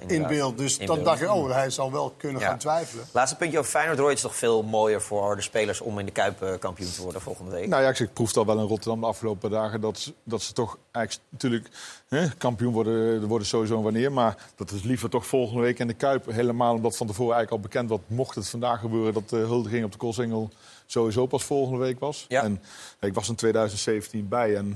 in 0.07 0.27
beeld. 0.27 0.57
Dus 0.57 0.77
In 0.77 0.85
dan 0.85 0.95
beeld. 0.95 1.07
dacht 1.07 1.19
je, 1.19 1.31
oh, 1.31 1.51
hij 1.51 1.69
zal 1.69 1.91
wel 1.91 2.13
kunnen 2.17 2.41
Ja. 2.41 2.47
gaan 2.47 2.57
twijfelen. 2.57 3.05
Laatste 3.11 3.37
puntje 3.37 3.57
over 3.59 3.71
Feyenoord. 3.71 3.97
Roy, 3.99 4.07
het 4.07 4.17
is 4.17 4.23
toch 4.23 4.35
veel 4.35 4.63
mooier 4.63 5.01
voor 5.01 5.35
de 5.35 5.41
spelers 5.41 5.81
om 5.81 5.99
in 5.99 6.05
de 6.05 6.11
Kuip 6.11 6.41
eh, 6.41 6.53
kampioen 6.59 6.91
te 6.91 7.01
worden 7.01 7.21
volgende 7.21 7.51
week. 7.51 7.67
Nou 7.67 7.83
ja, 7.83 7.89
ik, 7.89 7.95
zeg, 7.95 8.07
ik 8.07 8.13
proefde 8.13 8.39
al 8.39 8.45
wel 8.45 8.59
in 8.59 8.67
Rotterdam 8.67 8.99
de 8.99 9.05
afgelopen 9.07 9.49
dagen 9.51 9.81
dat 9.81 9.99
ze, 9.99 10.13
dat 10.23 10.41
ze 10.41 10.53
toch 10.53 10.77
eigenlijk 10.91 11.25
natuurlijk 11.29 11.69
hè, 12.07 12.27
kampioen 12.37 12.73
worden, 12.73 13.21
er 13.21 13.27
worden 13.27 13.47
sowieso 13.47 13.77
een 13.77 13.83
wanneer. 13.83 14.11
Maar 14.11 14.37
dat 14.55 14.71
is 14.71 14.83
liever 14.83 15.09
toch 15.09 15.25
volgende 15.27 15.61
week 15.61 15.79
in 15.79 15.87
de 15.87 15.93
Kuip. 15.93 16.25
Helemaal 16.31 16.73
omdat 16.75 16.97
van 16.97 17.07
tevoren 17.07 17.35
eigenlijk 17.35 17.63
al 17.63 17.69
bekend 17.69 17.89
was, 17.89 17.99
mocht 18.07 18.35
het 18.35 18.49
vandaag 18.49 18.79
gebeuren, 18.79 19.13
dat 19.13 19.29
de 19.29 19.35
huldiging 19.37 19.85
op 19.85 19.91
de 19.91 19.97
Koolsingel 19.97 20.49
sowieso 20.85 21.25
pas 21.25 21.43
volgende 21.43 21.79
week 21.79 21.99
was. 21.99 22.25
Ja. 22.27 22.43
En 22.43 22.61
ik 22.99 23.13
was 23.13 23.29
in 23.29 23.35
2017 23.35 24.27
bij 24.27 24.55
en 24.55 24.69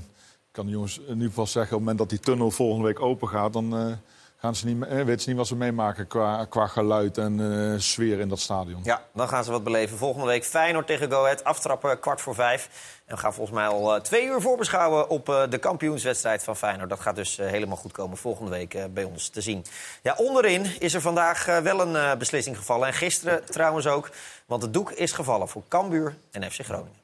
ik 0.50 0.56
kan 0.56 0.66
de 0.66 0.72
jongens 0.72 1.00
nu 1.08 1.32
vast 1.32 1.52
zeggen, 1.52 1.72
op 1.72 1.78
het 1.78 1.88
moment 1.88 1.98
dat 1.98 2.10
die 2.10 2.20
tunnel 2.20 2.52
volgende 2.52 2.86
week 2.86 3.02
open 3.02 3.28
gaat, 3.28 3.54
dan 3.54 3.78
eh, 3.78 3.92
gaan 4.38 4.56
ze 4.56 4.66
niet, 4.66 4.84
eh, 4.84 5.04
weten 5.04 5.22
ze 5.22 5.30
niet 5.30 5.38
wat 5.38 5.48
ze 5.48 5.56
meemaken 5.56 6.08
qua, 6.08 6.46
qua 6.46 6.68
geluid 6.68 7.18
en 7.18 7.40
eh, 7.40 7.80
sfeer 7.80 8.20
in 8.20 8.30
dat 8.30 8.40
stadion. 8.40 8.80
Ja, 8.84 9.04
dan 9.14 9.28
gaan 9.28 9.44
ze 9.44 9.52
wat 9.52 9.64
beleven. 9.64 9.98
Volgende 9.98 10.28
week 10.28 10.46
Feyenoord 10.46 10.88
tegen 10.88 11.12
Go 11.12 11.24
Ahead. 11.24 11.44
Aftrappen 11.44 12.00
kwart 12.00 12.22
voor 12.22 12.36
vijf. 12.36 12.99
En 13.10 13.16
we 13.16 13.22
gaan 13.22 13.34
volgens 13.34 13.58
mij 13.58 13.68
al 13.68 13.96
eh, 13.96 14.02
twee 14.02 14.26
uur 14.26 14.42
voorbeschouwen 14.42 15.10
op 15.10 15.30
eh, 15.30 15.44
de 15.50 15.58
kampioenswedstrijd 15.58 16.44
van 16.44 16.56
Feyenoord. 16.56 16.90
Dat 16.90 17.00
gaat 17.00 17.16
dus 17.16 17.38
eh, 17.38 17.48
helemaal 17.48 17.78
goed 17.78 17.92
komen 17.92 18.18
volgende 18.18 18.52
week 18.52 18.94
bij 18.94 19.04
ons 19.04 19.30
te 19.30 19.42
zien. 19.42 19.66
Ja, 20.02 20.14
onderin 20.18 20.66
is 20.80 20.94
er 20.94 21.02
vandaag 21.02 21.46
wel 21.46 21.82
een 21.82 22.18
beslissing 22.18 22.58
gevallen. 22.58 22.88
En 22.88 22.94
gisteren 22.94 23.46
trouwens 23.46 23.88
ook. 23.88 24.10
Want 24.46 24.62
het 24.62 24.74
doek 24.74 24.92
is 24.92 25.12
gevallen 25.12 25.48
voor 25.48 25.64
Cambuur 25.68 26.16
en 26.32 26.52
FC 26.52 26.62
Groningen. 26.62 26.98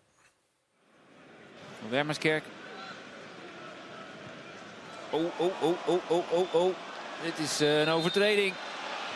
Wermerskerk. 1.89 2.43
Oh, 5.09 5.24
oh, 5.38 5.62
oh, 5.62 5.75
oh, 5.85 6.00
oh, 6.07 6.31
oh, 6.31 6.53
oh. 6.53 6.75
Dit 7.24 7.39
is 7.39 7.59
een 7.59 7.89
overtreding 7.89 8.53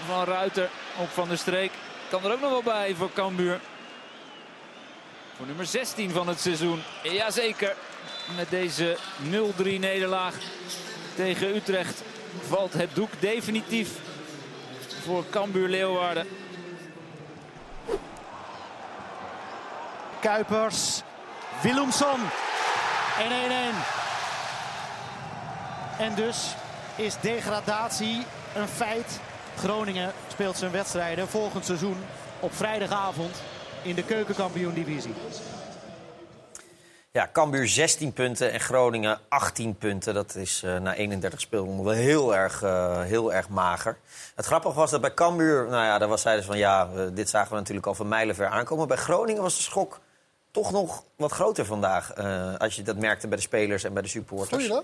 van 0.05 0.24
Ruiter 0.24 0.69
op 1.00 1.10
Van 1.10 1.27
der 1.27 1.38
Streek. 1.38 1.72
Kan 2.10 2.24
er 2.24 2.31
ook 2.31 2.41
nog 2.41 2.51
wel 2.51 2.63
bij 2.63 2.93
voor 2.96 3.13
Cambuur. 3.13 3.60
Voor 5.39 5.48
nummer 5.48 5.65
16 5.65 6.12
van 6.12 6.27
het 6.27 6.39
seizoen. 6.39 6.84
Jazeker. 7.03 7.75
Met 8.36 8.50
deze 8.50 8.98
0-3 9.24 9.29
nederlaag 9.63 10.36
tegen 11.15 11.55
Utrecht 11.55 12.01
valt 12.48 12.74
het 12.74 12.96
doek 12.96 13.10
definitief 13.19 13.89
voor 15.03 15.24
Cambuur 15.29 15.67
Leeuwarden. 15.67 16.27
Kuipers, 20.19 21.01
Willumson 21.62 22.19
en 23.19 23.31
1-1. 23.75 23.75
En 26.00 26.15
dus 26.15 26.53
is 26.96 27.19
degradatie 27.22 28.25
een 28.55 28.67
feit. 28.67 29.19
Groningen 29.58 30.13
speelt 30.31 30.58
zijn 30.58 30.72
wedstrijden 30.72 31.27
volgend 31.27 31.65
seizoen 31.65 31.98
op 32.39 32.55
vrijdagavond 32.55 33.41
in 33.82 33.96
de 33.96 34.04
keukenkampioen-divisie. 34.04 35.14
Ja, 37.12 37.30
Cambuur 37.34 37.68
16 37.68 38.14
punten 38.14 38.52
en 38.52 38.60
Groningen 38.60 39.20
18 39.30 39.78
punten. 39.78 40.14
Dat 40.14 40.36
is 40.36 40.62
eh, 40.64 40.78
na 40.78 40.94
31 40.94 41.42
speelronden 41.42 41.86
wel 41.86 41.94
heel 41.94 42.36
erg, 42.36 42.64
eh, 42.64 43.02
heel 43.02 43.34
erg 43.34 43.50
mager. 43.50 43.98
Het 44.36 44.46
grappige 44.46 44.76
was 44.76 44.92
dat 44.92 45.02
bij 45.02 45.14
Cambuur, 45.14 45.68
nou 45.70 45.84
ja, 45.86 45.98
daar 45.98 46.08
was 46.08 46.22
zeiden 46.22 46.44
ze 46.44 46.50
van 46.50 46.60
ja, 46.60 46.90
dit 47.14 47.30
zagen 47.30 47.50
we 47.50 47.56
natuurlijk 47.56 47.88
al 47.88 47.96
van 47.96 48.08
mijlenver 48.08 48.48
aankomen. 48.48 48.88
Bij 48.88 48.98
Groningen 48.98 49.42
was 49.42 49.56
de 49.56 49.62
schok 49.62 50.00
toch 50.52 50.72
nog 50.72 51.04
wat 51.16 51.32
groter 51.32 51.66
vandaag. 51.66 52.14
eh, 52.14 52.56
als 52.58 52.76
je 52.76 52.82
dat 52.82 52.98
merkte 52.98 53.28
bij 53.28 53.38
de 53.38 53.44
spelers 53.44 53.84
en 53.84 53.94
bij 53.94 54.02
de 54.02 54.08
supporters. 54.08 54.50
Vond 54.50 54.62
je 54.62 54.70
dat? 54.70 54.84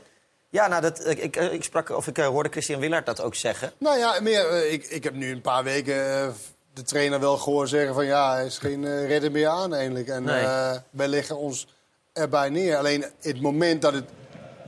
Ja, 0.50 0.68
nou, 0.68 0.82
dat, 0.82 1.08
ik, 1.08 1.20
ik, 1.20 1.36
ik 1.36 1.64
sprak, 1.64 1.90
of 1.90 2.08
ik 2.08 2.18
hoorde 2.18 2.50
Christian 2.50 2.80
Willard 2.80 3.06
dat 3.06 3.22
ook 3.22 3.36
zeggen. 3.36 3.72
Nou 3.78 3.98
ja, 3.98 4.20
meer, 4.22 4.72
ik, 4.72 4.86
ik 4.86 5.04
heb 5.04 5.14
nu 5.14 5.32
een 5.32 5.42
paar 5.42 5.64
weken 5.64 6.34
de 6.75 6.84
trainer 6.84 7.20
wel 7.20 7.38
gehoord 7.38 7.70
zeggen 7.70 7.94
van 7.94 8.05
ja, 8.05 8.33
hij 8.33 8.46
is 8.46 8.57
geen 8.57 8.85
eh, 8.85 9.07
redder 9.07 9.31
meer 9.31 9.48
aan 9.48 9.74
eindelijk. 9.74 10.07
En 10.07 10.24
Nee. 10.24 10.44
eh, 10.44 10.75
wij 10.90 11.07
leggen 11.07 11.38
ons 11.38 11.68
erbij 12.14 12.50
neer. 12.50 12.77
Alleen 12.77 13.05
het 13.22 13.42
moment 13.42 13.81
dat 13.81 13.94
het 13.94 14.09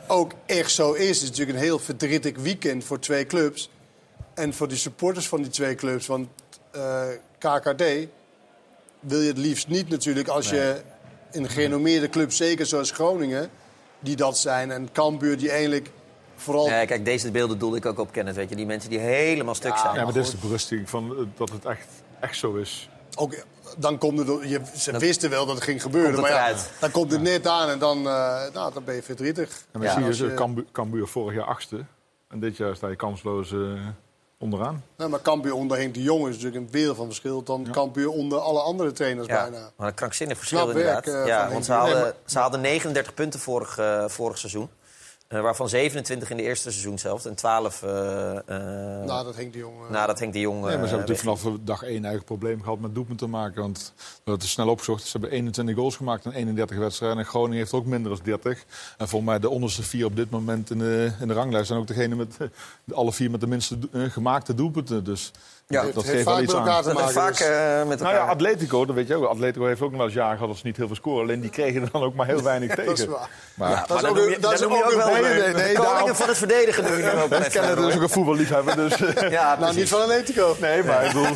ook 0.08 0.32
echt 0.46 0.72
zo 0.72 0.94
is, 0.94 1.22
is 1.22 1.30
natuurlijk 1.30 1.58
een 1.58 1.64
heel 1.64 1.80
verdrietig 1.80 2.38
weekend 2.38 2.84
voor 2.84 3.00
twee 3.00 3.26
clubs. 3.26 3.70
En 4.34 4.54
voor 4.54 4.68
de 4.68 4.76
supporters 4.76 5.28
van 5.28 5.42
die 5.42 5.52
twee 5.52 5.76
clubs. 5.76 6.08
Want 6.08 6.28
eh, 6.72 7.08
KKD 7.38 7.84
wil 9.00 9.22
je 9.22 9.28
het 9.28 9.38
liefst 9.38 9.68
niet 9.68 9.90
natuurlijk 9.90 10.28
als 10.28 10.50
je 10.50 10.82
een 11.32 11.50
gerenommeerde 11.50 12.10
club, 12.10 12.32
zeker 12.32 12.66
zoals 12.66 12.92
Groningen, 12.92 13.50
die 14.00 14.16
dat 14.16 14.38
zijn. 14.38 14.72
En 14.72 14.90
Cambuur 14.92 15.38
die 15.38 15.52
eigenlijk 15.52 15.90
vooral... 16.38 16.68
Nee, 16.70 16.86
kijk, 16.86 17.06
deze 17.06 17.32
beelden 17.32 17.58
doelde 17.60 17.78
ik 17.78 17.86
ook 17.86 18.00
op 18.00 18.12
Kenneth, 18.12 18.36
weet 18.36 18.50
je. 18.50 18.56
Die 18.56 18.66
mensen 18.66 18.90
die 18.90 19.00
helemaal 19.00 19.56
stuk 19.56 19.78
zijn. 19.78 19.96
Ja, 19.96 20.04
maar 20.04 20.14
dit 20.14 20.24
is 20.26 20.32
de 20.32 20.38
berusting 20.38 20.90
van 20.90 21.12
eh, 21.18 21.24
dat 21.38 21.50
het 21.50 21.66
echt, 21.66 21.88
echt 22.20 22.38
zo 22.38 22.56
is. 22.56 22.90
Ook, 23.16 23.34
dan 23.78 23.98
komt 23.98 24.18
het, 24.20 24.28
je, 24.50 24.62
ze 24.76 24.98
wisten 24.98 25.30
wel 25.30 25.46
dat 25.46 25.56
het 25.56 25.64
ging 25.64 25.82
gebeuren. 25.82 26.14
komt 26.14 26.28
het 26.28 26.36
maar 26.36 26.50
ja, 26.50 26.58
dan 26.80 26.92
komt 26.92 27.12
het 27.12 27.22
net 27.22 27.48
aan 27.48 27.70
en 27.70 27.80
dan, 27.80 27.98
eh, 27.98 28.44
nou, 28.54 28.74
dan 28.74 28.84
ben 28.84 28.96
je 28.96 29.04
verdrietig. 29.04 29.50
En 29.72 29.80
dan 29.82 30.04
Ja, 30.04 30.12
zie 30.12 30.26
je, 30.28 30.34
Cambuur, 30.34 30.66
Cambuur 30.72 31.08
vorig 31.08 31.36
jaar 31.36 31.46
achtste. 31.46 31.86
En 32.30 32.40
dit 32.40 32.58
jaar 32.58 32.76
sta 32.76 32.88
je 32.88 32.96
kansloos 32.96 33.52
eh, 33.52 33.60
onderaan. 34.40 34.84
Nou, 34.98 35.10
maar 35.10 35.22
Cambuur 35.22 35.54
onder 35.54 35.78
Henk 35.78 35.94
de 35.94 36.02
Jong 36.02 36.28
is 36.28 36.36
natuurlijk 36.36 36.66
een 36.66 36.72
wereld 36.72 36.98
van 36.98 37.06
verschil... 37.06 37.44
dan 37.44 37.68
Cambuur 37.72 38.10
onder 38.10 38.40
alle 38.40 38.60
andere 38.60 38.92
trainers 38.92 39.28
Ja, 39.28 39.42
bijna. 39.50 39.72
maar 39.78 39.88
een 39.88 39.94
krankzinnig 39.94 40.38
verschil 40.38 40.64
Knap 40.64 40.74
werk, 40.74 41.06
inderdaad. 41.06 41.28
ja, 41.28 41.52
want 41.52 41.66
ze 41.66 41.72
hadden, 41.74 42.14
ze 42.26 42.40
hadden 42.40 42.62
39 42.62 43.14
punten 43.14 43.40
vorig, 43.40 43.80
vorig 44.12 44.38
seizoen. 44.38 44.70
Eh, 45.28 45.42
waarvan 45.42 45.70
27 45.70 46.30
in 46.30 46.38
de 46.38 46.44
eerste 46.44 46.72
seizoen 46.72 47.00
zelf. 47.00 47.26
En 47.26 47.36
12 47.36 47.84
eh 47.84 48.38
eh, 48.38 49.06
Nadat 49.06 49.36
Henk 49.36 49.54
de 49.54 49.60
Jong... 49.60 49.76
eh, 49.86 49.90
nadat 49.92 50.20
Henk 50.20 50.34
de 50.34 50.40
Jong 50.40 50.56
Nee, 50.56 50.78
maar 50.78 50.88
ze 50.88 50.96
hebben 50.96 51.16
natuurlijk 51.16 51.40
vanaf 51.42 51.58
dag 51.64 51.82
één 51.84 51.92
eigenlijk 51.92 52.26
probleem 52.26 52.62
gehad 52.62 52.80
met 52.80 52.96
doelpunten 52.96 53.26
te 53.26 53.32
maken. 53.32 53.62
Want 53.62 53.94
dat 54.24 54.44
is 54.44 54.52
snel 54.52 54.68
opgezocht. 54.70 55.04
Ze 55.04 55.12
hebben 55.12 55.32
21 55.32 55.76
goals 55.76 55.96
gemaakt 55.96 56.26
in 56.26 56.32
31 56.32 56.78
wedstrijden. 56.78 57.18
En 57.18 57.26
Groningen 57.26 57.58
heeft 57.58 57.74
ook 57.74 57.86
minder 57.86 58.12
dan 58.16 58.20
30. 58.24 58.64
En 58.98 59.08
volgens 59.08 59.32
mij 59.32 59.40
de 59.40 59.50
onderste 59.50 59.84
vier 59.84 60.06
op 60.06 60.16
dit 60.16 60.30
moment 60.30 60.70
in 60.72 60.78
de, 60.78 61.12
in 61.20 61.28
de 61.28 61.34
ranglijst 61.34 61.68
zijn 61.68 61.80
ook 61.80 61.88
degene 61.88 62.16
met 62.16 62.38
de 62.84 62.94
alle 62.94 63.14
vier 63.14 63.32
met 63.32 63.40
de 63.40 63.48
minste 63.48 63.80
do- 63.80 63.88
gemaakte 64.10 64.54
doelpunten. 64.56 65.04
Dus 65.04 65.32
Ja, 65.70 65.82
dat, 65.84 65.94
het 65.94 66.04
geeft 66.04 66.12
heeft 66.16 66.26
wel 66.26 66.34
vaak 66.34 66.44
iets 66.44 66.54
met 66.54 66.62
elkaar 66.62 66.78
aan. 66.78 66.84
te 66.84 66.94
maken, 66.94 67.14
Vaak, 67.14 67.38
dus. 67.38 67.48
eh, 67.48 67.84
met 67.88 68.00
Nou 68.00 68.14
ja. 68.16 68.26
Atletico, 68.26 68.86
dat 68.86 68.96
weet 68.96 69.08
je 69.08 69.16
ook. 69.16 69.26
Atletico 69.30 69.66
heeft 69.66 69.82
ook 69.82 69.90
nog 69.90 69.98
wel 69.98 70.06
eens 70.06 70.16
jaren 70.16 70.34
gehad 70.34 70.48
dat 70.50 70.58
ze 70.58 70.66
niet 70.66 70.78
heel 70.78 70.88
veel 70.88 70.96
scoren. 70.96 71.22
Alleen 71.24 71.40
die 71.42 71.50
kregen 71.50 71.82
er 71.82 71.90
dan 71.92 72.04
ook 72.04 72.14
maar 72.14 72.26
heel 72.26 72.44
weinig 72.54 72.70
tegen. 72.70 72.86
dat 72.86 73.00
is 73.00 73.06
waar. 73.06 73.30
Maar, 73.54 73.70
Ja, 73.70 73.86
maar 73.90 74.02
dan 74.02 74.14
noem 74.16 74.30
je- 74.30 74.40
dan 74.40 74.56
noem 74.62 74.72
je 74.76 74.84
ook 74.86 74.94
wel 74.94 75.08
Nee, 75.12 75.22
de- 75.22 75.52
nee, 75.56 75.74
de 75.76 75.82
koningen 75.82 76.16
van 76.16 76.28
het 76.28 76.38
verdedigen 76.38 76.84
hem 76.84 77.18
ook 77.20 77.30
wel 77.30 77.42
Ik 77.42 77.50
ken 77.52 77.76
dus 77.76 77.96
ook 77.96 78.02
een 78.02 78.10
voetballiefhebber. 78.10 78.76
Dus, 78.76 78.96
Ja, 79.30 79.60
nou, 79.60 79.76
niet 79.76 79.90
van 79.90 80.02
Atletico. 80.02 80.56
Nee, 80.62 80.84
maar 80.84 81.06
ik 81.06 81.12
bedoel, 81.14 81.36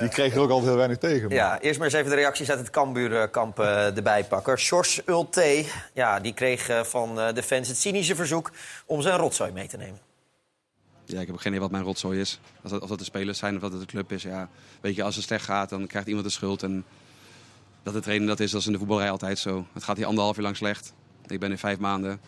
die 0.00 0.08
kregen 0.08 0.36
er 0.36 0.42
ook 0.42 0.50
altijd 0.50 0.68
heel 0.68 0.76
weinig 0.76 0.98
tegen. 0.98 1.28
Ja, 1.30 1.58
eerst 1.60 1.78
maar 1.78 1.86
eens 1.88 1.96
even 1.96 2.10
de 2.10 2.16
reacties 2.16 2.50
uit 2.50 2.58
het 2.58 2.70
Cambuurkamp 2.70 3.58
eh 3.60 3.96
erbij 3.96 4.24
pakken. 4.24 4.58
Sjors 4.58 5.00
Ulte, 5.06 5.64
ja, 5.92 6.20
die 6.20 6.34
kreeg 6.34 6.68
eh, 6.68 6.82
van 6.82 7.20
eh, 7.20 7.34
de 7.34 7.42
fans 7.42 7.68
het 7.68 7.76
cynische 7.78 8.14
verzoek 8.14 8.50
om 8.86 9.02
zijn 9.02 9.18
rotzooi 9.18 9.52
mee 9.52 9.66
te 9.68 9.76
nemen. 9.76 9.98
Ja, 11.08 11.20
ik 11.20 11.26
heb 11.26 11.34
ook 11.34 11.40
geen 11.40 11.52
idee 11.52 11.62
wat 11.62 11.70
mijn 11.70 11.84
rotzooi 11.84 12.20
is. 12.20 12.40
Of 12.62 12.70
dat, 12.70 12.82
of 12.82 12.88
dat 12.88 12.98
de 12.98 13.04
spelers 13.04 13.38
zijn 13.38 13.54
of 13.54 13.60
dat 13.60 13.72
het 13.72 13.80
de 13.80 13.86
club 13.86 14.12
is. 14.12 14.22
Ja, 14.22 14.48
weet 14.80 14.94
je, 14.94 15.02
als 15.02 15.16
het 15.16 15.24
slecht 15.24 15.44
gaat, 15.44 15.68
dan 15.68 15.86
krijgt 15.86 16.08
iemand 16.08 16.26
de 16.26 16.32
schuld. 16.32 16.62
En 16.62 16.84
dat 17.82 17.94
de 17.94 18.00
trainer 18.00 18.28
dat 18.28 18.40
is, 18.40 18.50
dat 18.50 18.60
is 18.60 18.66
in 18.66 18.72
de 18.72 18.78
voetballerij 18.78 19.10
altijd 19.10 19.38
zo. 19.38 19.66
Het 19.72 19.84
gaat 19.84 19.96
hier 19.96 20.06
anderhalf 20.06 20.34
jaar 20.34 20.44
lang 20.44 20.56
slecht. 20.56 20.92
Ik 21.26 21.40
ben 21.40 21.50
in 21.50 21.58
vijf 21.58 21.78
maanden. 21.78 22.20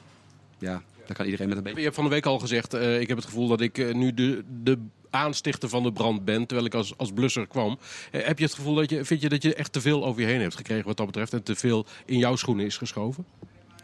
Ja, 0.59 0.83
dan 1.07 1.17
kan 1.17 1.25
iedereen 1.25 1.49
met 1.49 1.57
een 1.57 1.63
beetje... 1.63 1.79
Je 1.79 1.85
hebt 1.85 1.97
van 1.97 2.05
de 2.05 2.11
week 2.11 2.27
al 2.27 2.39
gezegd, 2.39 2.75
eh, 2.75 3.01
ik 3.01 3.09
heb 3.09 3.17
het 3.17 3.27
gevoel 3.27 3.49
dat 3.49 3.61
ik 3.61 3.79
eh, 3.79 3.95
nu 3.95 4.15
de, 4.15 4.45
de 4.63 4.79
aanstichter 5.11 5.69
van 5.69 5.83
de 5.83 5.93
brand 5.93 6.25
ben, 6.25 6.47
terwijl 6.47 6.67
ik 6.67 6.75
als, 6.75 6.97
als 6.97 7.13
blusser 7.13 7.47
kwam. 7.47 7.79
Eh, 8.11 8.25
heb 8.27 8.39
je 8.39 8.45
het 8.45 8.55
gevoel 8.55 8.75
dat 8.75 8.91
je, 8.91 9.05
vind 9.05 9.21
je 9.21 9.29
dat 9.29 9.43
je 9.43 9.55
echt 9.55 9.73
te 9.73 9.81
veel 9.81 10.05
over 10.05 10.21
je 10.21 10.27
heen 10.27 10.41
hebt 10.41 10.57
gekregen 10.57 10.87
wat 10.87 10.97
dat 10.97 11.07
betreft 11.07 11.33
en 11.33 11.43
te 11.43 11.55
veel 11.55 11.87
in 12.05 12.19
jouw 12.19 12.37
schoenen 12.37 12.67
is 12.67 12.77
geschoven? 12.77 13.25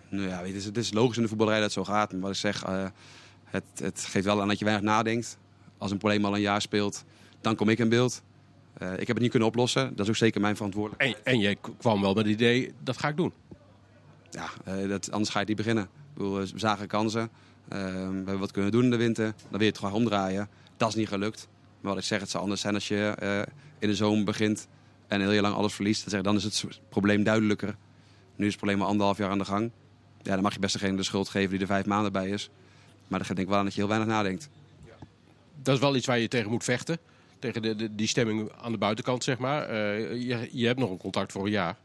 Nou 0.09 0.29
ja, 0.29 0.43
weet 0.43 0.49
je, 0.49 0.53
het, 0.53 0.57
is, 0.57 0.65
het 0.65 0.77
is 0.77 0.93
logisch 0.93 1.17
in 1.17 1.23
de 1.23 1.29
voetballerij 1.29 1.61
dat 1.61 1.75
het 1.75 1.87
zo 1.87 1.93
gaat. 1.93 2.13
Maar 2.13 2.21
wat 2.21 2.31
ik 2.31 2.37
zeg, 2.37 2.65
het, 3.47 3.65
het 3.75 4.05
geeft 4.05 4.25
wel 4.25 4.41
aan 4.41 4.49
dat 4.49 4.59
je 4.59 4.65
weinig 4.65 4.87
nadenkt. 4.87 5.39
Als 5.79 5.91
een 5.91 5.99
probleem 5.99 6.25
al 6.25 6.35
een 6.35 6.41
jaar 6.41 6.61
speelt, 6.61 7.05
dan 7.41 7.55
kom 7.55 7.69
ik 7.69 7.79
in 7.79 7.89
beeld. 7.89 8.23
Eh, 8.73 8.93
ik 8.93 9.07
heb 9.07 9.09
het 9.09 9.19
niet 9.19 9.31
kunnen 9.31 9.49
oplossen. 9.49 9.89
Dat 9.89 10.01
is 10.01 10.09
ook 10.09 10.17
zeker 10.17 10.41
mijn 10.41 10.57
verantwoordelijkheid. 10.57 11.17
En, 11.23 11.33
en 11.33 11.39
jij 11.39 11.57
kwam 11.79 12.01
wel 12.01 12.15
met 12.15 12.25
het 12.25 12.35
idee, 12.35 12.73
dat 12.83 12.99
ga 12.99 13.09
ik 13.09 13.17
doen. 13.17 13.33
Ja, 14.31 14.49
eh, 14.65 14.89
dat, 14.89 15.11
anders 15.11 15.31
ga 15.31 15.41
je 15.41 15.47
het 15.47 15.49
niet 15.49 15.67
beginnen. 15.67 15.89
Bedoel, 16.15 16.39
we 16.39 16.51
zagen 16.55 16.87
kansen. 16.87 17.31
Eh, 17.69 17.79
we 17.79 17.87
hebben 17.87 18.39
wat 18.39 18.51
kunnen 18.51 18.71
doen 18.71 18.85
in 18.85 18.91
de 18.91 18.97
winter. 18.97 19.25
Dan 19.25 19.51
wil 19.51 19.61
je 19.61 19.67
het 19.67 19.79
gewoon 19.79 19.95
omdraaien. 19.95 20.49
Dat 20.77 20.89
is 20.89 20.95
niet 20.95 21.09
gelukt. 21.09 21.49
Maar 21.81 21.93
wat 21.93 22.03
ik 22.03 22.09
zeg, 22.09 22.21
het 22.21 22.31
zou 22.31 22.43
anders 22.43 22.61
zijn 22.61 22.75
als 22.75 22.89
je 22.89 23.15
eh, 23.19 23.39
in 23.79 23.89
de 23.89 23.95
zomer 23.95 24.25
begint 24.25 24.69
en 25.07 25.29
heel 25.29 25.41
lang 25.41 25.55
alles 25.55 25.75
verliest. 25.75 26.01
Dan, 26.01 26.11
zeg, 26.11 26.19
ik, 26.19 26.25
dan 26.27 26.37
is 26.37 26.45
het 26.45 26.81
probleem 26.89 27.23
duidelijker. 27.23 27.77
Nu 28.37 28.45
is 28.47 28.53
het 28.53 28.61
probleem 28.61 28.83
al 28.83 28.89
anderhalf 28.89 29.19
jaar 29.19 29.31
aan 29.31 29.39
de 29.39 29.45
gang. 29.45 29.71
Ja, 30.23 30.33
dan 30.35 30.43
mag 30.43 30.53
je 30.53 30.59
best 30.59 30.73
degene 30.73 30.97
de 30.97 31.03
schuld 31.03 31.29
geven 31.29 31.51
die 31.51 31.61
er 31.61 31.67
vijf 31.67 31.87
maanden 31.87 32.13
bij 32.13 32.29
is. 32.29 32.51
Maar 33.09 33.19
dan 33.19 33.27
denk 33.29 33.39
ik 33.39 33.49
wel 33.49 33.57
aan 33.59 33.65
dat 33.65 33.75
je 33.75 33.81
heel 33.81 33.89
weinig 33.89 34.09
nadenkt. 34.09 34.49
Dat 35.63 35.75
is 35.75 35.81
wel 35.81 35.97
iets 35.97 36.07
waar 36.07 36.19
je 36.19 36.29
tegen 36.29 36.51
moet 36.51 36.65
vechten. 36.65 36.99
Tegen 37.39 37.63
de, 37.63 37.77
de- 37.77 37.95
die 37.95 38.07
stemming 38.07 38.51
aan 38.61 38.73
de 38.73 38.79
buitenkant, 38.79 39.25
zeg 39.25 39.39
maar. 39.39 39.63
Eh, 39.69 39.99
je, 40.23 40.49
je 40.53 40.67
hebt 40.67 40.79
nog 40.79 40.91
een 40.91 40.97
contract 40.97 41.33
voor 41.33 41.45
een 41.45 41.51
jaar. 41.51 41.77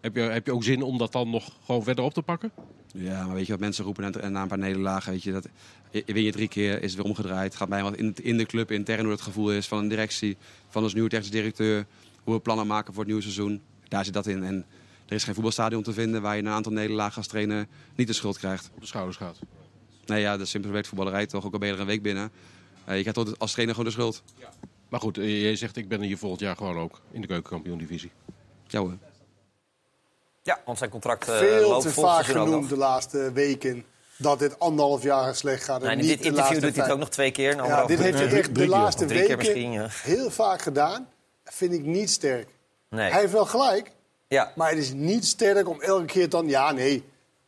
Heb 0.00 0.14
je, 0.14 0.20
heb 0.20 0.46
je 0.46 0.52
ook 0.52 0.64
zin 0.64 0.82
om 0.82 0.98
dat 0.98 1.12
dan 1.12 1.30
nog 1.30 1.50
gewoon 1.64 1.82
verder 1.82 2.04
op 2.04 2.14
te 2.14 2.22
pakken? 2.22 2.50
Ja, 2.94 3.26
maar 3.26 3.34
weet 3.34 3.46
je 3.46 3.52
wat 3.52 3.60
mensen 3.60 3.84
roepen 3.84 4.04
en- 4.04 4.20
en 4.22 4.32
na 4.32 4.42
een 4.42 4.48
paar 4.48 4.58
nederlagen, 4.58 5.12
weet 5.12 5.22
je, 5.22 5.32
dat 5.32 5.48
je- 5.90 6.02
win 6.06 6.22
je 6.22 6.32
drie 6.32 6.48
keer, 6.48 6.82
is 6.82 6.92
het 6.92 6.94
weer 7.02 7.04
omgedraaid. 7.10 7.54
Gaat 7.54 7.68
mij 7.68 7.82
wat 7.82 7.96
in, 7.96 8.14
in 8.22 8.36
de 8.36 8.46
club 8.46 8.70
intern 8.70 9.02
hoe 9.02 9.10
het 9.12 9.20
gevoel 9.20 9.52
is 9.52 9.68
van 9.68 9.78
een 9.78 9.88
directie, 9.88 10.36
van 10.68 10.82
ons 10.82 10.94
nieuwe 10.94 11.08
technisch 11.08 11.30
directeur, 11.30 11.86
hoe 12.24 12.34
we 12.34 12.40
plannen 12.40 12.66
maken 12.66 12.86
voor 12.92 12.96
het 13.02 13.06
nieuwe 13.06 13.22
seizoen. 13.22 13.60
Daar 13.88 14.04
zit 14.04 14.14
dat 14.14 14.26
in. 14.26 14.44
En 14.44 14.64
er 15.06 15.14
is 15.14 15.24
geen 15.24 15.34
voetbalstadion 15.34 15.82
te 15.82 15.92
vinden 15.92 16.22
waar 16.22 16.36
je 16.36 16.42
na 16.42 16.48
een 16.50 16.56
aantal 16.56 16.72
nederlagen 16.72 17.16
als 17.16 17.26
trainer 17.26 17.66
niet 17.94 18.06
de 18.06 18.12
schuld 18.12 18.38
krijgt. 18.38 18.70
Op 18.74 18.80
de 18.80 18.86
schouders 18.86 19.16
gaat. 19.16 19.38
Nee, 20.06 20.20
ja, 20.20 20.32
dat 20.32 20.40
is 20.40 20.50
simpelweg 20.50 20.86
voetballerij 20.86 21.26
toch. 21.26 21.44
Ook 21.44 21.52
al 21.52 21.58
ben 21.58 21.68
je 21.68 21.74
er 21.74 21.80
een 21.80 21.86
week 21.86 22.02
binnen. 22.02 22.30
Eh, 22.84 22.96
je 22.96 23.00
krijgt 23.00 23.26
toch 23.26 23.38
als 23.38 23.52
trainer 23.52 23.74
gewoon 23.74 23.90
de 23.90 23.96
schuld. 23.96 24.22
Maar 24.88 25.00
goed, 25.00 25.18
eh, 25.18 25.42
jij 25.42 25.56
zegt 25.56 25.76
ik 25.76 25.88
ben 25.88 26.00
hier 26.00 26.18
volgend 26.18 26.40
jaar 26.40 26.56
gewoon 26.56 26.78
ook 26.78 27.00
in 27.10 27.20
de 27.20 27.26
keukenkampioen-divisie. 27.26 28.10
Ja 28.66 28.80
hoor. 28.80 28.96
Ja, 30.42 30.60
want 30.64 30.78
zijn 30.78 30.90
contract 30.90 31.28
eh, 31.28 31.38
Veel 31.38 31.68
loopt 31.68 31.82
te 31.82 31.90
vaak 31.90 32.24
genoemd 32.24 32.68
de 32.68 32.76
laatste 32.76 33.32
weken 33.32 33.84
dat 34.16 34.38
dit 34.38 34.58
anderhalf 34.58 35.02
jaar 35.02 35.34
slecht 35.34 35.64
gaat. 35.64 35.82
en 35.82 35.86
Nee, 35.86 35.96
in 35.96 35.98
niet 35.98 36.08
dit 36.08 36.22
de 36.22 36.28
interview 36.28 36.60
doet 36.60 36.74
hij 36.74 36.84
het 36.84 36.92
ook 36.92 36.98
nog 36.98 37.08
twee 37.08 37.30
keer. 37.30 37.56
Ja, 37.56 37.86
dit 37.86 37.98
heeft 37.98 38.18
hij 38.18 38.32
echt 38.32 38.54
de 38.54 38.68
laatste 38.68 39.06
weken 39.06 39.36
misschien, 39.36 39.72
ja. 39.72 39.88
heel 39.90 40.30
vaak 40.30 40.62
gedaan. 40.62 41.08
Vind 41.44 41.72
ik 41.72 41.84
niet 41.84 42.10
sterk. 42.10 42.48
Nee. 42.88 43.10
Hij 43.10 43.20
heeft 43.20 43.32
wel 43.32 43.46
gelijk. 43.46 43.92
Ja. 44.28 44.52
Maar 44.54 44.68
het 44.68 44.78
is 44.78 44.92
niet 44.92 45.26
sterk 45.26 45.68
om 45.68 45.80
elke 45.80 46.04
keer 46.04 46.28
dan... 46.28 46.48
Ja, 46.48 46.72
nee, 46.72 47.04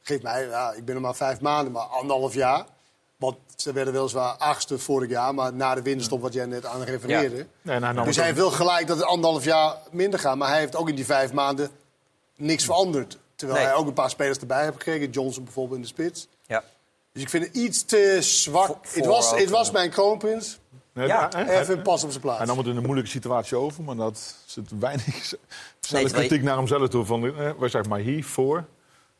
geef 0.06 0.22
mij... 0.22 0.46
Ja, 0.46 0.72
ik 0.72 0.84
ben 0.84 0.94
er 0.94 1.00
maar 1.00 1.14
vijf 1.14 1.40
maanden, 1.40 1.72
maar 1.72 1.82
anderhalf 1.82 2.34
jaar. 2.34 2.64
Want 3.16 3.36
ze 3.56 3.72
werden 3.72 3.92
weliswaar 3.92 4.32
achtste 4.36 4.78
vorig 4.78 5.08
jaar... 5.10 5.34
maar 5.34 5.52
na 5.52 5.74
de 5.74 5.82
winterstop, 5.82 6.20
wat 6.20 6.32
jij 6.32 6.46
net 6.46 6.66
aan 6.66 6.82
refereerde. 6.82 7.36
Ja. 7.36 7.44
Nee, 7.62 7.78
nam 7.78 7.94
dus 8.04 8.16
het 8.16 8.24
hij 8.24 8.34
wil 8.34 8.50
gelijk 8.50 8.86
dat 8.86 8.96
het 8.96 9.06
anderhalf 9.06 9.44
jaar 9.44 9.76
minder 9.90 10.20
gaat. 10.20 10.36
Maar 10.36 10.48
hij 10.48 10.58
heeft 10.58 10.76
ook 10.76 10.88
in 10.88 10.94
die 10.94 11.04
vijf 11.04 11.32
maanden 11.32 11.70
niks 12.36 12.64
veranderd. 12.64 13.18
Terwijl 13.36 13.58
Nee. 13.60 13.68
hij 13.68 13.76
ook 13.78 13.86
een 13.86 13.92
paar 13.92 14.10
spelers 14.10 14.38
erbij 14.38 14.62
heeft 14.62 14.72
gekregen. 14.76 15.10
Johnson 15.10 15.44
bijvoorbeeld 15.44 15.76
in 15.76 15.82
de 15.82 15.88
spits. 15.88 16.28
Ja. 16.46 16.64
Dus 17.12 17.22
ik 17.22 17.28
vind 17.28 17.44
het 17.46 17.54
iets 17.56 17.84
te 17.84 18.16
zwak. 18.20 18.76
Het 18.92 19.06
was, 19.06 19.30
het 19.30 19.50
was 19.50 19.70
mijn 19.70 19.90
kroonprins. 19.90 20.58
Nee, 20.92 21.06
Ja, 21.06 21.48
even 21.48 21.82
pas 21.82 22.04
op 22.04 22.10
zijn 22.10 22.22
plaats. 22.22 22.38
Hij 22.38 22.46
nam 22.46 22.58
het 22.58 22.66
in 22.66 22.76
een 22.76 22.82
moeilijke 22.82 23.10
situatie 23.10 23.56
over, 23.56 23.82
maar 23.82 23.96
dat 23.96 24.34
zit 24.46 24.70
weinig 24.78 25.32
terwijl 25.80 26.06
je- 26.06 26.12
kritiek 26.12 26.42
naar 26.42 26.56
hemzelf 26.56 26.88
toe. 26.88 27.04
Van, 27.04 27.26
eh, 27.38 27.50
waar 27.58 27.70
zeg 27.70 27.86
maar 27.88 27.98
hier 27.98 28.24
voor, 28.24 28.64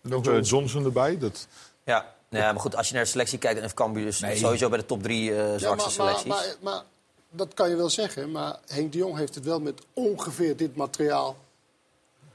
nog 0.09 0.27
eh, 0.27 0.43
Johnson. 0.43 0.85
Erbij. 0.85 1.19
Dat, 1.19 1.47
Ja. 1.85 2.15
Nou 2.29 2.45
ja, 2.45 2.53
maar 2.53 2.61
goed, 2.61 2.77
als 2.77 2.89
je 2.89 2.95
naar 2.95 3.03
de 3.03 3.09
selectie 3.11 3.39
kijkt, 3.39 3.55
dan 3.55 3.65
heeft 3.65 3.77
Cambuur 3.77 4.05
dus 4.05 4.21
Nee. 4.21 4.37
sowieso 4.37 4.69
bij 4.69 4.79
de 4.79 4.87
top 4.87 5.03
drie 5.03 5.31
eh 5.35 5.37
Ja, 5.37 5.59
zwakste 5.59 5.67
maar, 6.03 6.07
maar, 6.13 6.19
selecties. 6.19 6.57
maar, 6.61 6.73
maar 6.73 6.83
dat 7.31 7.55
kan 7.55 7.69
je 7.69 7.77
wel 7.77 7.91
zeggen. 7.91 8.31
Maar 8.31 8.57
Henk 8.67 8.93
de 8.93 8.99
Jong 8.99 9.17
heeft 9.17 9.35
het 9.35 9.45
wel 9.45 9.61
met 9.61 9.81
ongeveer 9.93 10.57
dit 10.57 10.77
materiaal 10.77 11.37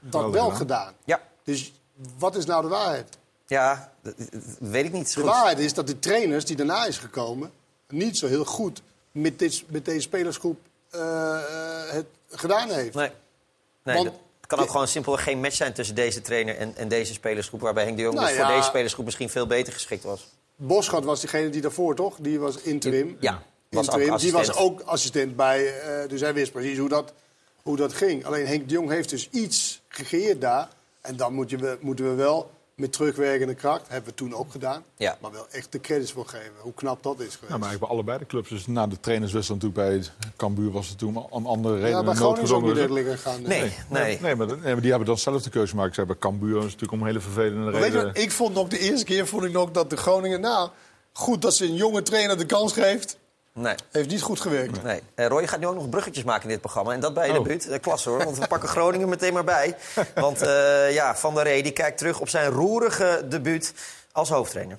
dat 0.00 0.20
Wel 0.22 0.30
wel 0.32 0.42
gedaan. 0.50 0.56
gedaan. 0.56 0.92
Ja. 1.04 1.20
Dus 1.44 1.72
wat 2.18 2.36
is 2.36 2.44
nou 2.44 2.62
de 2.62 2.68
waarheid? 2.68 3.18
Ja, 3.46 3.92
dat, 4.02 4.14
dat 4.18 4.28
weet 4.58 4.84
ik 4.84 4.92
niet. 4.92 5.14
De 5.14 5.20
Goed. 5.20 5.30
waarheid 5.30 5.58
is 5.58 5.74
dat 5.74 5.86
de 5.86 5.98
trainers 5.98 6.44
die 6.44 6.56
daarna 6.56 6.86
is 6.86 6.98
gekomen... 6.98 7.50
niet 7.88 8.18
zo 8.18 8.26
heel 8.26 8.44
goed 8.44 8.82
met, 9.12 9.38
dit, 9.38 9.62
met 9.66 9.84
deze 9.84 10.00
spelersgroep 10.00 10.58
eh, 10.90 11.38
het 11.90 12.06
gedaan 12.30 12.68
heeft. 12.70 12.94
Nee. 12.94 13.10
Nee, 13.82 13.94
Want- 13.96 14.06
dat 14.08 14.14
kan 14.54 14.64
ook 14.64 14.70
gewoon 14.70 14.88
simpelweg 14.88 15.22
geen 15.22 15.40
match 15.40 15.56
zijn 15.56 15.72
tussen 15.72 15.94
deze 15.94 16.20
trainer 16.20 16.56
en, 16.56 16.76
en 16.76 16.88
deze 16.88 17.12
spelersgroep. 17.12 17.60
Waarbij 17.60 17.84
Henk 17.84 17.96
de 17.96 18.02
Jong 18.02 18.14
Nou 18.14 18.26
dus 18.28 18.36
ja. 18.36 18.44
voor 18.44 18.54
deze 18.54 18.68
spelersgroep 18.68 19.04
misschien 19.04 19.28
veel 19.30 19.46
beter 19.46 19.72
geschikt 19.72 20.02
was. 20.04 20.28
Boschat 20.56 21.04
was 21.04 21.20
degene 21.20 21.48
die 21.50 21.60
daarvoor, 21.60 21.94
toch? 21.94 22.16
Die 22.20 22.38
was 22.40 22.56
interim. 22.56 23.16
Ja, 23.20 23.42
was 23.70 23.86
interim. 23.86 24.16
Die 24.16 24.32
was 24.32 24.54
ook 24.54 24.80
assistent 24.80 25.36
bij... 25.36 25.80
eh, 25.80 26.08
dus 26.08 26.20
hij 26.20 26.34
wist 26.34 26.52
precies 26.52 26.78
hoe 26.78 26.88
dat, 26.88 27.12
hoe 27.62 27.76
dat 27.76 27.92
ging. 27.92 28.24
Alleen 28.24 28.46
Henk 28.46 28.68
de 28.68 28.74
Jong 28.74 28.90
heeft 28.90 29.08
dus 29.10 29.28
iets 29.30 29.80
gecreëerd 29.88 30.40
daar. 30.40 30.68
En 31.00 31.16
dan 31.16 31.34
moet 31.34 31.50
je, 31.50 31.56
we- 31.56 31.78
moeten 31.80 32.04
we 32.08 32.14
wel 32.14 32.50
met 32.76 32.92
terugwerkende 32.92 33.54
kracht... 33.54 33.88
hebben 33.88 34.10
we 34.10 34.14
toen 34.16 34.34
ook 34.34 34.50
gedaan. 34.50 34.84
Ja. 34.96 35.16
Maar 35.20 35.32
wel 35.32 35.46
echt 35.50 35.72
de 35.72 35.80
credits 35.80 36.12
voor 36.12 36.26
geven. 36.26 36.52
Hoe 36.60 36.74
knap 36.74 37.02
dat 37.02 37.20
is 37.20 37.34
geweest. 37.34 37.40
ja, 37.40 37.48
maar 37.48 37.68
eigenlijk 37.68 37.80
bij 37.80 37.88
allebei 37.88 38.18
de 38.18 38.26
clubs. 38.26 38.48
Dus 38.48 38.66
na 38.66 38.86
de 38.86 39.00
trainerswissel 39.00 39.54
natuurlijk 39.54 39.82
bij 39.88 40.30
Cambuur 40.36 40.70
was 40.70 40.88
het 40.88 40.98
toen 40.98 41.26
om 41.30 41.46
andere 41.46 41.80
redenen 41.80 42.04
bij 42.04 42.14
Groningen 42.14 42.42
is 42.42 42.50
ook 42.50 42.62
niet 42.62 42.76
redelijk 42.76 43.06
gegaan. 43.06 43.42
Nee, 43.42 43.60
nee. 43.60 43.72
Nee, 43.88 44.18
nee, 44.20 44.34
maar, 44.34 44.46
nee, 44.46 44.72
maar 44.72 44.80
die 44.80 44.90
hebben 44.90 45.08
dan 45.08 45.18
zelf 45.18 45.42
de 45.42 45.50
keuze 45.50 45.70
gemaakt. 45.70 45.94
Zei 45.94 46.06
bij 46.06 46.16
Cambuur 46.16 46.56
is 46.56 46.64
natuurlijk 46.64 46.92
om 46.92 47.00
een 47.00 47.06
hele 47.06 47.20
vervelende 47.20 47.70
Maar 47.70 47.72
weet 47.72 47.82
je 47.84 47.90
reden. 47.90 48.06
wat, 48.06 48.18
ik 48.18 48.32
vond 48.32 48.54
nog 48.54 48.68
de 48.68 48.78
eerste 48.78 49.04
keer 49.04 49.26
vond 49.26 49.44
ik 49.44 49.52
nog 49.52 49.70
dat 49.70 49.90
de 49.90 49.96
Groningen... 49.96 50.40
Nou, 50.40 50.70
goed 51.12 51.42
dat 51.42 51.54
ze 51.54 51.64
een 51.64 51.74
jonge 51.74 52.02
trainer 52.02 52.38
de 52.38 52.46
kans 52.46 52.72
geeft. 52.72 53.18
Nee. 53.54 53.74
Heeft 53.90 54.08
niet 54.08 54.22
goed 54.22 54.40
gewerkt. 54.40 54.82
Nee. 54.82 55.00
Eh, 55.14 55.26
Roy 55.26 55.46
gaat 55.46 55.60
nu 55.60 55.66
ook 55.66 55.74
nog 55.74 55.88
bruggetjes 55.88 56.24
maken 56.24 56.42
in 56.42 56.48
dit 56.48 56.60
programma. 56.60 56.92
En 56.92 57.00
dat 57.00 57.14
bij 57.14 57.26
je 57.26 57.32
Oh. 57.38 57.42
debuut. 57.42 57.68
Eh, 57.68 57.80
klasse 57.80 58.08
hoor, 58.08 58.24
want 58.24 58.38
we 58.38 58.46
pakken 58.46 58.68
Groningen 58.78 59.08
meteen 59.08 59.32
maar 59.32 59.44
bij. 59.44 59.76
Want 60.14 60.42
eh, 60.42 60.92
ja, 60.92 61.16
Van 61.16 61.34
der 61.34 61.44
Rey 61.44 61.62
die 61.62 61.72
kijkt 61.72 61.98
terug 61.98 62.20
op 62.20 62.28
zijn 62.28 62.50
roerige 62.50 63.24
debuut 63.28 63.74
als 64.12 64.28
hoofdtrainer. 64.28 64.78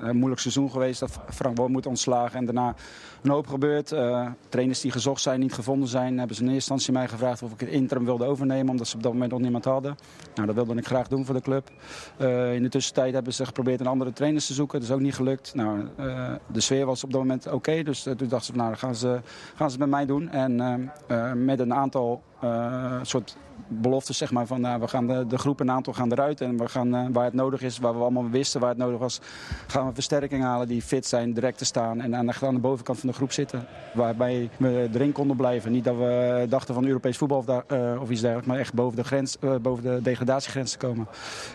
Een 0.00 0.16
moeilijk 0.16 0.40
seizoen 0.40 0.70
geweest 0.70 1.00
dat 1.00 1.18
Frank 1.30 1.56
Boom 1.56 1.72
moet 1.72 1.86
ontslagen. 1.86 2.38
En 2.38 2.44
daarna 2.44 2.74
een 3.22 3.30
hoop 3.30 3.46
gebeurd. 3.46 3.92
Eh, 3.92 4.26
trainers 4.48 4.80
die 4.80 4.90
gezocht 4.90 5.20
zijn, 5.20 5.40
niet 5.40 5.52
gevonden 5.52 5.88
zijn. 5.88 6.18
Hebben 6.18 6.36
ze 6.36 6.42
in 6.42 6.48
eerste 6.48 6.72
instantie 6.72 6.92
mij 6.92 7.08
gevraagd 7.08 7.42
of 7.42 7.52
ik 7.52 7.60
het 7.60 7.68
interim 7.68 8.04
wilde 8.04 8.24
overnemen. 8.24 8.70
Omdat 8.70 8.86
ze 8.86 8.96
op 8.96 9.02
dat 9.02 9.12
moment 9.12 9.30
nog 9.30 9.40
niemand 9.40 9.64
hadden. 9.64 9.96
Nou, 10.34 10.46
dat 10.46 10.54
wilde 10.54 10.74
ik 10.74 10.86
graag 10.86 11.08
doen 11.08 11.24
voor 11.24 11.34
de 11.34 11.40
club. 11.40 11.70
Eh, 12.16 12.54
in 12.54 12.62
de 12.62 12.68
tussentijd 12.68 13.14
hebben 13.14 13.32
ze 13.32 13.46
geprobeerd 13.46 13.80
een 13.80 13.86
andere 13.86 14.12
trainers 14.12 14.46
te 14.46 14.54
zoeken. 14.54 14.80
Dat 14.80 14.88
is 14.88 14.94
ook 14.94 15.00
niet 15.00 15.14
gelukt. 15.14 15.54
Nou, 15.54 15.88
eh, 15.96 16.32
de 16.46 16.60
sfeer 16.60 16.86
was 16.86 17.04
op 17.04 17.12
dat 17.12 17.20
moment 17.20 17.46
oké. 17.52 17.82
dus 17.82 18.06
eh, 18.06 18.14
toen 18.14 18.28
dachten 18.28 18.54
ze, 18.54 18.60
nou, 18.60 18.74
gaan 18.74 18.94
ze, 18.94 19.20
gaan 19.54 19.70
ze 19.70 19.76
het 19.76 19.78
met 19.78 19.88
mij 19.88 20.06
doen. 20.06 20.28
En 20.28 20.60
eh, 20.60 21.28
eh, 21.30 21.32
met 21.32 21.58
een 21.58 21.74
aantal 21.74 22.22
eh, 22.40 22.98
soort 23.02 23.36
beloftes, 23.68 24.18
zeg 24.18 24.30
maar, 24.30 24.46
van 24.46 24.60
nou, 24.60 24.80
we 24.80 24.88
gaan 24.88 25.06
de, 25.06 25.26
de 25.26 25.38
groep 25.38 25.60
een 25.60 25.70
aantal 25.70 25.92
gaan 25.92 26.12
eruit. 26.12 26.40
En 26.40 26.56
we 26.56 26.68
gaan, 26.68 26.94
eh, 26.94 27.06
waar 27.12 27.24
het 27.24 27.34
nodig 27.34 27.62
is, 27.62 27.78
waar 27.78 27.94
we 27.94 28.00
allemaal 28.00 28.28
wisten 28.30 28.60
waar 28.60 28.68
het 28.68 28.78
nodig 28.78 28.98
was, 28.98 29.20
gaan 29.66 29.86
we 29.86 29.94
versterking 29.94 30.42
halen 30.42 30.68
die 30.68 30.82
fit 30.82 31.06
zijn, 31.06 31.32
direct 31.32 31.58
te 31.58 31.64
staan. 31.64 32.00
En 32.00 32.16
aan 32.16 32.26
de, 32.26 32.58
bovenkant 32.60 32.98
van 32.98 33.08
de 33.08 33.14
groep 33.14 33.32
zitten. 33.32 33.66
Waarbij 33.94 34.50
we 34.56 34.88
erin 34.94 35.12
konden 35.12 35.36
blijven. 35.36 35.72
Niet 35.72 35.84
dat 35.84 35.96
we 35.96 36.46
dachten 36.48 36.74
van 36.74 36.86
Europees 36.86 37.16
voetbal 37.16 37.38
of, 37.38 37.44
daar, 37.44 37.64
eh, 37.66 38.00
of 38.00 38.10
iets 38.10 38.20
dergelijks, 38.20 38.48
maar 38.48 38.58
echt 38.58 38.74
boven 38.74 38.96
de, 38.96 39.04
grens, 39.04 39.38
eh, 39.38 39.54
boven 39.62 39.82
de 39.82 40.02
degradatiegrens 40.02 40.70
te 40.70 40.78
komen. 40.78 41.06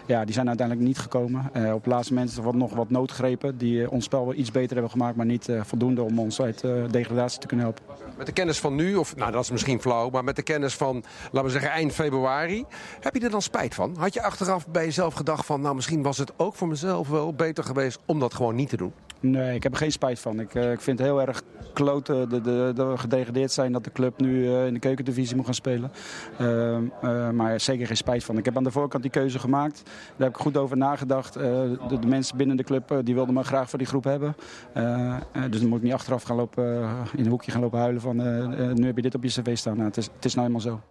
Ja, 0.05 0.25
die 0.25 0.33
zijn 0.33 0.47
uiteindelijk 0.47 0.87
niet 0.87 0.99
gekomen. 0.99 1.49
Op 1.55 1.83
het 1.83 1.85
laatste 1.85 2.13
moment 2.13 2.35
wat, 2.35 2.55
nog 2.55 2.73
wat 2.73 2.89
noodgrepen 2.89 3.57
die 3.57 3.91
ons 3.91 4.05
spel 4.05 4.25
wel 4.25 4.33
iets 4.33 4.51
beter 4.51 4.73
hebben 4.73 4.91
gemaakt, 4.91 5.15
maar 5.15 5.25
niet 5.25 5.49
voldoende 5.61 6.01
om 6.01 6.19
ons 6.19 6.41
uit 6.41 6.63
degradatie 6.91 7.39
te 7.39 7.47
kunnen 7.47 7.65
helpen. 7.65 7.83
Met 8.17 8.25
de 8.25 8.31
kennis 8.31 8.59
van 8.59 8.75
nu, 8.75 8.95
of 8.95 9.15
nou 9.15 9.31
dat 9.31 9.43
is 9.43 9.51
misschien 9.51 9.81
flauw, 9.81 10.09
maar 10.09 10.23
met 10.23 10.35
de 10.35 10.41
kennis 10.41 10.75
van, 10.75 11.03
laten 11.31 11.43
we 11.43 11.49
zeggen, 11.49 11.71
eind 11.71 11.93
februari. 11.95 12.65
Heb 12.99 13.15
je 13.15 13.21
er 13.21 13.29
dan 13.29 13.41
spijt 13.41 13.75
van? 13.75 13.95
Had 13.97 14.13
je 14.13 14.21
achteraf 14.21 14.67
bij 14.67 14.85
jezelf 14.85 15.13
gedacht 15.13 15.45
van, 15.45 15.61
nou 15.61 15.75
misschien 15.75 16.01
was 16.01 16.17
het 16.17 16.31
ook 16.37 16.55
voor 16.55 16.67
mezelf 16.67 17.09
wel 17.09 17.33
beter 17.33 17.63
geweest 17.63 17.99
om 18.05 18.19
dat 18.19 18.33
gewoon 18.33 18.55
niet 18.55 18.69
te 18.69 18.77
doen? 18.77 18.93
Nee, 19.19 19.55
ik 19.55 19.63
heb 19.63 19.71
er 19.71 19.77
geen 19.77 19.91
spijt 19.91 20.19
van. 20.19 20.39
Ik, 20.39 20.55
eh, 20.55 20.71
ik 20.71 20.81
vind 20.81 20.99
het 20.99 21.07
heel 21.07 21.21
erg 21.21 21.41
kloten 21.73 22.29
de, 22.29 22.41
de, 22.41 22.71
dat 22.75 22.91
we 22.91 22.97
gedegradeerd 22.97 23.51
zijn 23.51 23.71
dat 23.71 23.83
de 23.83 23.91
club 23.91 24.19
nu 24.19 24.47
eh, 24.47 24.65
in 24.67 24.73
de 24.73 24.79
keukendivisie 24.79 25.35
moet 25.35 25.45
gaan 25.45 25.53
spelen. 25.53 25.91
Ehm, 26.37 26.83
eh, 27.01 27.29
maar 27.29 27.59
zeker 27.59 27.87
geen 27.87 27.97
spijt 27.97 28.23
van. 28.23 28.37
Ik 28.37 28.45
heb 28.45 28.57
aan 28.57 28.63
de 28.63 28.71
voorkant 28.71 29.03
die 29.03 29.11
keuze 29.11 29.39
gemaakt. 29.39 29.81
Daar 29.85 30.27
heb 30.27 30.35
ik 30.35 30.41
goed 30.41 30.57
over 30.57 30.77
nagedacht. 30.77 31.35
Eh, 31.35 31.43
de, 31.87 31.99
de 31.99 32.07
mensen 32.07 32.37
binnen 32.37 32.57
de 32.57 32.63
club 32.63 32.91
eh, 32.91 32.97
die 33.03 33.13
wilden 33.15 33.33
me 33.33 33.43
graag 33.43 33.69
voor 33.69 33.79
die 33.79 33.87
groep 33.87 34.03
hebben. 34.03 34.35
Eh, 34.73 35.15
eh, 35.15 35.21
dus 35.49 35.59
dan 35.59 35.69
moet 35.69 35.77
ik 35.77 35.83
niet 35.83 35.93
achteraf 35.93 36.23
gaan 36.23 36.35
lopen, 36.35 36.81
eh, 36.81 37.01
in 37.15 37.25
een 37.25 37.31
hoekje 37.31 37.51
gaan 37.51 37.61
lopen 37.61 37.79
huilen 37.79 38.01
van 38.01 38.21
eh, 38.21 38.43
eh, 38.43 38.75
nu 38.75 38.85
heb 38.85 38.95
je 38.95 39.01
dit 39.01 39.15
op 39.15 39.23
je 39.23 39.29
cv 39.29 39.57
staan. 39.57 39.75
Nou, 39.75 39.87
het, 39.87 39.97
is, 39.97 40.09
het 40.15 40.25
is 40.25 40.33
nou 40.33 40.47
eenmaal 40.47 40.61
zo. 40.61 40.81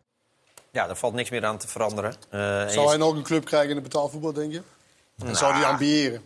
Ja, 0.74 0.86
daar 0.86 0.96
valt 0.96 1.14
niks 1.14 1.30
meer 1.30 1.44
aan 1.44 1.58
te 1.58 1.68
veranderen. 1.68 2.14
Eh, 2.30 2.62
en 2.62 2.70
Zou 2.70 2.88
hij 2.88 2.96
nog 2.96 3.14
een 3.14 3.22
club 3.22 3.44
krijgen 3.44 3.68
in 3.68 3.74
het 3.74 3.84
betaalvoetbal, 3.84 4.32
denk 4.32 4.52
je? 4.52 4.62
Dan 5.16 5.26
Nou. 5.26 5.38
zou 5.38 5.52
hij 5.52 5.64
ambiëren. 5.64 6.22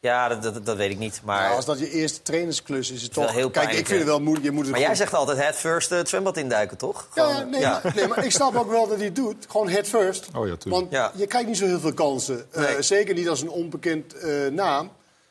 Ja, 0.00 0.28
dat, 0.28 0.42
dat, 0.42 0.66
dat 0.66 0.76
weet 0.76 0.90
ik 0.90 0.98
niet. 0.98 1.20
Maar 1.24 1.42
Nou, 1.42 1.56
als 1.56 1.64
dat 1.64 1.78
je 1.78 1.90
eerste 1.90 2.22
trainersklus 2.22 2.90
is, 2.90 2.96
is 2.96 3.02
het 3.02 3.12
toch... 3.12 3.32
heel 3.32 3.50
Kijk, 3.50 3.72
ik 3.72 3.86
vind 3.86 3.98
het 3.98 4.08
wel 4.08 4.20
moeilijk. 4.20 4.44
Je 4.44 4.50
moet 4.52 4.62
het 4.62 4.70
Maar 4.70 4.80
jij 4.80 4.94
zegt 4.94 5.14
altijd 5.14 5.46
het 5.46 5.56
first 5.56 5.92
eh, 5.92 5.98
het 5.98 6.08
zwembad 6.08 6.36
induiken, 6.36 6.76
toch? 6.76 7.08
Ja, 7.14 7.24
Gewoon, 7.32 7.50
nee, 7.50 7.60
ja. 7.60 7.80
Maar, 7.82 7.92
nee, 7.94 8.06
maar 8.06 8.24
ik 8.24 8.30
snap 8.30 8.56
ook 8.56 8.70
wel 8.70 8.86
dat 8.88 8.96
hij 8.96 9.04
het 9.06 9.16
doet. 9.16 9.46
Gewoon 9.48 9.68
head 9.68 9.86
first. 9.86 10.26
Oh 10.34 10.46
ja, 10.48 10.56
tuurlijk. 10.56 10.90
Want 10.90 11.12
je 11.18 11.26
krijgt 11.26 11.48
niet 11.48 11.56
zo 11.56 11.66
heel 11.66 11.80
veel 11.80 11.94
kansen. 11.94 12.46
Eh, 12.52 12.62
Nee. 12.62 12.82
zeker 12.82 13.14
niet 13.14 13.28
als 13.28 13.40
een 13.40 13.48
onbekend 13.50 14.14
eh, 14.14 14.46
naam. 14.46 14.90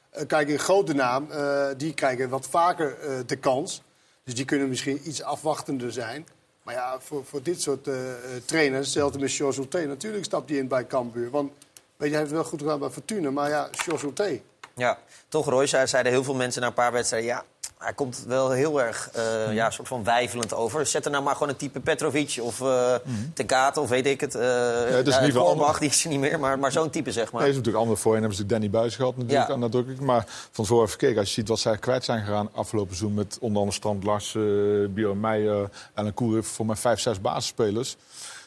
Eh, 0.10 0.26
kijk, 0.28 0.50
een 0.50 0.60
grote 0.60 0.94
naam, 0.94 1.32
eh, 1.32 1.66
die 1.78 1.94
krijgen 1.94 2.30
wat 2.30 2.48
vaker 2.50 2.98
eh, 3.00 3.10
de 3.26 3.36
kans. 3.36 3.82
Dus 4.24 4.36
die 4.36 4.46
kunnen 4.46 4.70
misschien 4.70 5.02
iets 5.10 5.24
afwachtender 5.24 5.92
zijn. 5.92 6.28
Maar 6.66 6.74
ja, 6.74 7.00
voor, 7.00 7.26
voor 7.26 7.42
dit 7.44 7.62
soort 7.62 7.88
eh, 7.88 8.12
eh, 8.12 8.42
trainers, 8.46 8.86
hetzelfde 8.86 9.20
met 9.20 9.32
George. 9.32 9.88
Natuurlijk 9.88 10.26
stapt 10.26 10.50
hij 10.50 10.58
in 10.58 10.68
bij 10.68 10.88
Cambuur. 10.88 11.30
Want 11.30 11.52
weet 11.98 12.10
je, 12.10 12.16
hij 12.16 12.18
heeft 12.18 12.30
het 12.32 12.32
wel 12.32 12.44
goed 12.44 12.60
gedaan 12.60 12.80
bij 12.80 12.90
Fortuna. 12.90 13.32
Maar 13.32 13.50
ja, 13.50 13.70
George. 13.72 14.42
Ja, 14.76 15.00
toch 15.28 15.46
Roy, 15.46 15.68
zei- 15.68 15.88
zeiden 15.88 16.12
heel 16.12 16.24
veel 16.24 16.36
mensen 16.36 16.62
na 16.62 16.68
een 16.68 16.74
paar 16.74 16.92
wedstrijden... 16.92 17.30
ja, 17.30 17.44
hij 17.86 17.94
komt 17.94 18.24
wel 18.28 18.52
heel 18.52 18.82
erg 18.82 19.10
eh, 19.14 19.54
ja, 19.54 19.70
soort 19.70 19.88
van 19.88 20.04
wijfelend 20.04 20.54
over. 20.54 20.86
Zet 20.86 21.06
er 21.06 21.12
nou 21.12 21.24
maar 21.24 21.34
gewoon 21.34 21.50
een 21.50 21.56
type 21.56 21.80
Petrovic 21.80 22.38
of 22.42 22.62
eh 22.62 22.96
Tegato 23.34 23.82
of 23.82 23.90
weet 23.90 24.06
ik 24.06 24.22
het. 24.22 24.36
eh 24.36 24.86
het 24.88 25.08
is 25.08 25.16
ja, 25.16 25.30
Korbach, 25.30 25.80
die 25.80 25.90
is 25.90 26.04
er 26.04 26.10
niet 26.10 26.20
meer, 26.20 26.40
maar, 26.40 26.60
maar 26.60 26.72
zo'n 26.72 26.90
type 26.90 27.12
zeg 27.12 27.32
maar. 27.32 27.42
Nee, 27.42 27.50
is 27.50 27.56
natuurlijk 27.56 27.84
ander 27.84 27.98
voor. 28.02 28.14
En 28.14 28.20
hebben 28.20 28.38
ze 28.38 28.46
Danny 28.46 28.70
Buis 28.70 28.96
gehad 28.96 29.18
natuurlijk, 29.18 29.48
Ja. 29.50 29.56
nadrukkelijk. 29.56 30.02
Maar 30.02 30.24
van 30.28 30.64
tevoren 30.64 30.86
even 30.86 31.00
gekeken, 31.00 31.20
als 31.20 31.28
je 31.28 31.34
ziet 31.34 31.48
wat 31.48 31.60
zij 31.60 31.78
kwijt 31.78 32.04
zijn 32.04 32.26
gegaan 32.26 32.50
afgelopen 32.54 32.96
seizoen... 32.96 33.18
met 33.18 33.38
onder 33.42 33.58
andere 33.60 33.78
Strand 33.78 34.04
Lars, 34.04 34.34
uh, 34.34 34.88
Björn 34.90 35.20
Meijer, 35.20 35.70
Ellen 35.94 36.14
Koer, 36.14 36.44
voor 36.44 36.66
mij 36.66 36.76
vijf, 36.76 37.00
zes 37.00 37.22
basisspelers. 37.22 37.96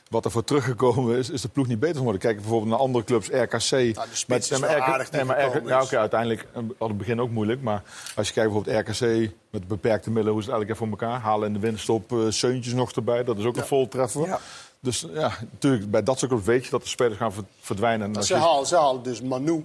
Wat 0.08 0.24
er 0.24 0.30
voor 0.30 0.44
teruggekomen 0.44 1.16
is, 1.18 1.30
is 1.30 1.40
de 1.40 1.48
ploeg 1.48 1.66
niet 1.66 1.80
beter 1.80 1.96
geworden. 1.96 2.20
Kijk 2.20 2.36
bijvoorbeeld 2.36 2.70
naar 2.70 2.78
andere 2.78 3.04
clubs, 3.04 3.28
RKC. 3.28 3.72
is 3.72 4.50
RK 4.50 4.64
aardig 4.64 5.10
nee, 5.10 5.24
maar 5.24 5.44
RK 5.46 5.68
ja, 5.68 5.78
dus. 5.78 5.86
oké, 5.86 5.98
uiteindelijk 5.98 6.46
eh, 6.54 6.62
had 6.78 6.88
het 6.88 6.98
begin 6.98 7.20
ook 7.20 7.30
moeilijk. 7.30 7.62
Maar 7.62 7.82
als 8.16 8.26
je 8.28 8.32
kijkt 8.34 8.52
bijvoorbeeld 8.52 8.88
RKC 8.88 9.30
met 9.50 9.68
beperkte 9.68 10.08
middelen, 10.10 10.32
hoe 10.32 10.42
ze 10.42 10.50
het 10.50 10.58
eigenlijk 10.58 10.70
even 10.70 10.98
voor 10.98 11.08
elkaar 11.08 11.20
halen 11.20 11.46
in 11.46 11.52
de 11.52 11.58
winststop, 11.58 12.12
eh 12.12 12.18
Seuntjes 12.28 12.74
nog 12.74 12.92
erbij. 12.92 13.24
Dat 13.24 13.38
is 13.38 13.44
ook 13.44 13.56
een 13.56 13.66
voltreffer. 13.66 14.38
Dus 14.80 15.06
ja, 15.12 15.32
natuurlijk, 15.50 15.90
bij 15.90 16.02
dat 16.02 16.18
soort 16.18 16.30
clubs 16.30 16.46
weet 16.46 16.64
je 16.64 16.70
dat 16.70 16.82
de 16.82 16.88
spelers 16.88 17.16
gaan 17.18 17.32
ver- 17.32 17.44
verdwijnen. 17.60 18.06
En 18.06 18.12
Maar 18.12 18.22
ze, 18.22 18.34
haalden, 18.34 18.66
ze 18.66 18.76
haalden 18.76 19.02
dus 19.02 19.22
Manu, 19.22 19.64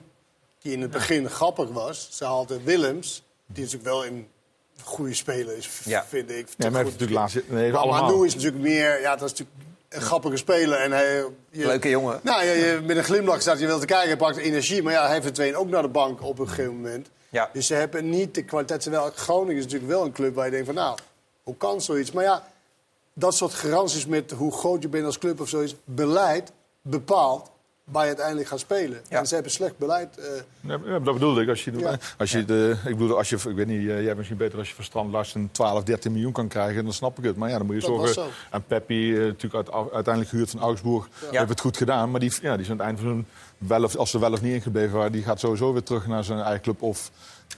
die 0.62 0.72
in 0.74 0.82
het 0.82 0.92
begin 0.92 1.30
grappig 1.30 1.70
was. 1.70 2.08
Ze 2.12 2.26
haalden 2.26 2.64
Willems, 2.64 3.24
die 3.46 3.64
natuurlijk 3.64 3.90
wel 3.90 4.06
een 4.06 4.28
goede 4.84 5.14
speler 5.14 5.58
is, 5.58 5.70
Ja. 5.84 6.06
vind 6.06 6.30
ik. 6.30 6.36
Ja, 6.38 6.54
maar 6.58 6.72
hij 6.72 6.84
heeft 6.84 6.92
natuurlijk 7.00 7.20
laatst... 7.20 7.40
Nee, 7.50 7.72
Maar 7.72 7.82
allemaal. 7.82 8.02
Manu 8.12 8.26
is 8.26 8.36
natuurlijk 8.36 8.64
meer, 8.64 9.02
ja, 9.02 9.16
dat 9.16 9.32
is 9.32 9.40
natuurlijk 9.40 9.58
een 9.94 10.02
grappige 10.02 10.38
speler. 10.38 10.80
En 10.80 10.92
hij, 10.92 11.26
je- 11.50 11.66
Leuke 11.66 11.90
jongen. 11.90 12.20
Nou, 12.24 12.46
ja, 12.46 12.52
je, 12.52 12.82
met 12.86 12.98
een 12.98 13.04
glimlach 13.04 13.42
staat 13.42 13.60
je 13.60 13.68
wel 13.68 13.80
te 13.80 13.86
kijken, 13.86 14.08
hij 14.08 14.18
pakt 14.18 14.38
energie. 14.38 14.84
Maar 14.84 14.94
ja, 14.94 15.08
hij 15.08 15.22
verdween 15.22 15.56
ook 15.56 15.70
naar 15.70 15.82
de 15.82 15.88
bank 15.88 16.22
op 16.24 16.40
een 16.40 16.48
gegeven 16.48 16.76
moment. 16.76 17.10
Ja. 17.30 17.50
Dus 17.54 17.68
ze 17.68 17.74
hebben 17.74 18.10
niet 18.10 18.36
de 18.36 18.44
kwaliteit. 18.44 18.82
Terwijl 18.82 19.12
Groningen 19.16 19.56
is 19.58 19.64
natuurlijk 19.64 19.92
wel 19.92 20.04
een 20.06 20.12
club 20.12 20.36
waar 20.36 20.46
je 20.46 20.52
denkt 20.52 20.66
van, 20.66 20.76
nou, 20.76 20.98
hoe 21.44 21.58
kan 21.58 21.82
zoiets? 21.82 22.12
Maar 22.12 22.24
ja, 22.24 22.48
dat 23.14 23.36
soort 23.36 23.54
garanties 23.54 24.06
met 24.06 24.32
hoe 24.32 24.52
groot 24.52 24.82
je 24.82 24.90
bent 24.90 25.06
als 25.06 25.18
club 25.18 25.42
of 25.42 25.50
zoiets, 25.50 25.76
beleid 25.84 26.52
bepaalt 26.82 27.50
je 27.92 27.98
uiteindelijk 28.00 28.48
gaat 28.48 28.60
spelen. 28.60 29.02
En 29.10 29.28
ze 29.28 29.34
hebben 29.34 29.52
slecht 29.52 29.78
beleid. 29.78 30.18
eh, 30.18 30.26
Ja, 30.62 30.78
ja, 30.86 31.00
dat 31.00 31.14
bedoelde 31.14 31.42
ik. 31.42 31.50
Als 31.50 31.64
je, 31.64 31.72
Ja. 31.78 31.98
als 32.18 32.32
je 32.32 32.46
de, 32.46 32.76
ik 32.86 32.98
bedoel, 32.98 33.18
als 33.18 33.30
je, 33.30 33.36
ik 33.36 33.56
weet 33.56 33.68
niet, 33.68 33.80
eh, 33.80 33.86
jij 33.96 34.04
bent 34.04 34.18
misschien 34.18 34.38
beter 34.38 34.60
als 34.60 34.70
je 34.70 34.76
van 34.76 34.84
Strand 34.84 35.12
Larsen 35.12 35.50
12, 35.52 35.84
13 35.84 36.12
miljoen 36.12 36.32
kan 36.32 36.48
krijgen, 36.48 36.84
dan 36.84 36.94
snap 36.94 37.18
ik 37.18 37.24
het. 37.24 37.36
Maar 37.36 37.50
ja, 37.50 37.58
dan 37.58 37.66
moet 37.66 37.76
je 37.76 37.82
Dat 37.82 37.90
zorgen. 37.90 38.14
zo. 38.14 38.28
En 38.52 38.64
Peppi, 38.68 39.14
eh, 39.18 39.20
natuurlijk 39.26 39.56
uit, 39.70 39.92
uiteindelijk 39.92 40.30
gehuurd 40.30 40.50
van 40.50 40.60
Augsburg, 40.60 41.08
Ja. 41.32 41.38
heeft 41.38 41.50
het 41.50 41.60
goed 41.62 41.78
gedaan. 41.78 42.12
Maar 42.12 42.20
die, 42.20 42.34
ja, 42.42 42.52
die 42.54 42.66
is 42.66 42.72
aan 42.72 42.78
het 42.78 42.86
eind 42.86 43.00
van 43.00 43.08
hun, 43.08 43.26
wel 43.58 43.84
of, 43.84 43.96
als 43.96 44.10
ze 44.12 44.20
wel 44.20 44.32
of 44.32 44.42
niet 44.42 44.54
ingebleven 44.54 44.96
waren, 44.98 45.12
die 45.12 45.24
gaat 45.24 45.40
sowieso 45.40 45.74
weer 45.74 45.84
terug 45.84 46.08
naar 46.08 46.24
zijn 46.24 46.40
eigen 46.40 46.62
club 46.62 46.82
of 46.82 47.12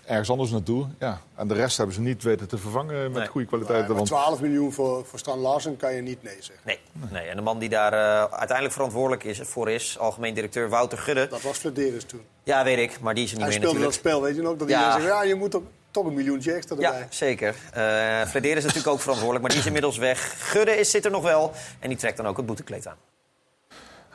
ergens 0.06 0.30
anders 0.30 0.52
naartoe. 0.52 0.88
Ja. 1.00 1.22
En 1.36 1.48
de 1.48 1.54
rest 1.54 1.78
hebben 1.78 1.96
ze 1.96 2.02
niet 2.02 2.24
weten 2.24 2.48
te 2.48 2.58
vervangen 2.58 3.12
met 3.12 3.14
Nee. 3.14 3.28
goede 3.28 3.48
kwaliteiten. 3.48 3.88
maar 3.88 3.96
want 3.96 4.08
12 4.08 4.42
miljoen 4.42 4.74
voor, 4.74 5.06
voor 5.06 5.20
Stan 5.20 5.40
Larsen 5.40 5.78
kan 5.78 5.94
je 5.94 6.02
niet 6.02 6.24
nee 6.24 6.36
zeggen. 6.40 6.64
Nee, 6.66 6.80
nee. 7.10 7.28
En 7.28 7.36
de 7.36 7.42
man 7.42 7.60
die 7.60 7.70
daar 7.70 7.94
eh, 7.94 8.24
uiteindelijk 8.24 8.72
verantwoordelijk 8.74 9.24
is, 9.24 9.40
voor 9.44 9.70
is, 9.70 9.98
algemeen 10.00 10.34
directeur 10.34 10.70
Wouter 10.70 10.98
Gudde. 10.98 11.28
Dat 11.28 11.42
was 11.42 11.58
Flederis 11.58 12.04
toen. 12.04 12.22
Ja, 12.44 12.64
weet 12.64 12.78
ik, 12.78 13.00
maar 13.00 13.14
die 13.14 13.24
is 13.24 13.32
er 13.32 13.38
niet 13.38 13.46
Hij 13.48 13.58
meer 13.60 13.68
speelde 13.68 13.86
dat 13.86 13.94
spel, 13.94 14.22
weet 14.22 14.36
je 14.36 14.42
nog? 14.42 14.56
Dat 14.58 14.70
Ja. 14.70 14.92
zegt, 14.92 15.04
ja, 15.06 15.24
je 15.24 15.36
moet 15.36 15.52
toch, 15.52 15.64
toch 15.92 16.06
een 16.06 16.14
miljoentje 16.14 16.54
extra 16.54 16.76
erbij. 16.76 17.00
Ja, 17.00 17.06
zeker. 17.10 17.56
Eh 17.74 18.22
Fleder 18.26 18.58
is 18.58 18.64
natuurlijk 18.64 18.94
ook 18.94 19.00
verantwoordelijk, 19.02 19.42
maar 19.42 19.52
die 19.52 19.60
is 19.60 19.66
inmiddels 19.66 19.98
weg. 19.98 20.36
Gudde 20.52 20.78
is, 20.78 20.90
zit 20.92 21.06
er 21.06 21.12
nog 21.12 21.24
wel 21.24 21.52
en 21.80 21.90
die 21.90 21.98
trekt 21.98 22.18
dan 22.18 22.26
ook 22.28 22.38
het 22.38 22.46
boetekleed 22.46 22.88
aan. 22.88 22.98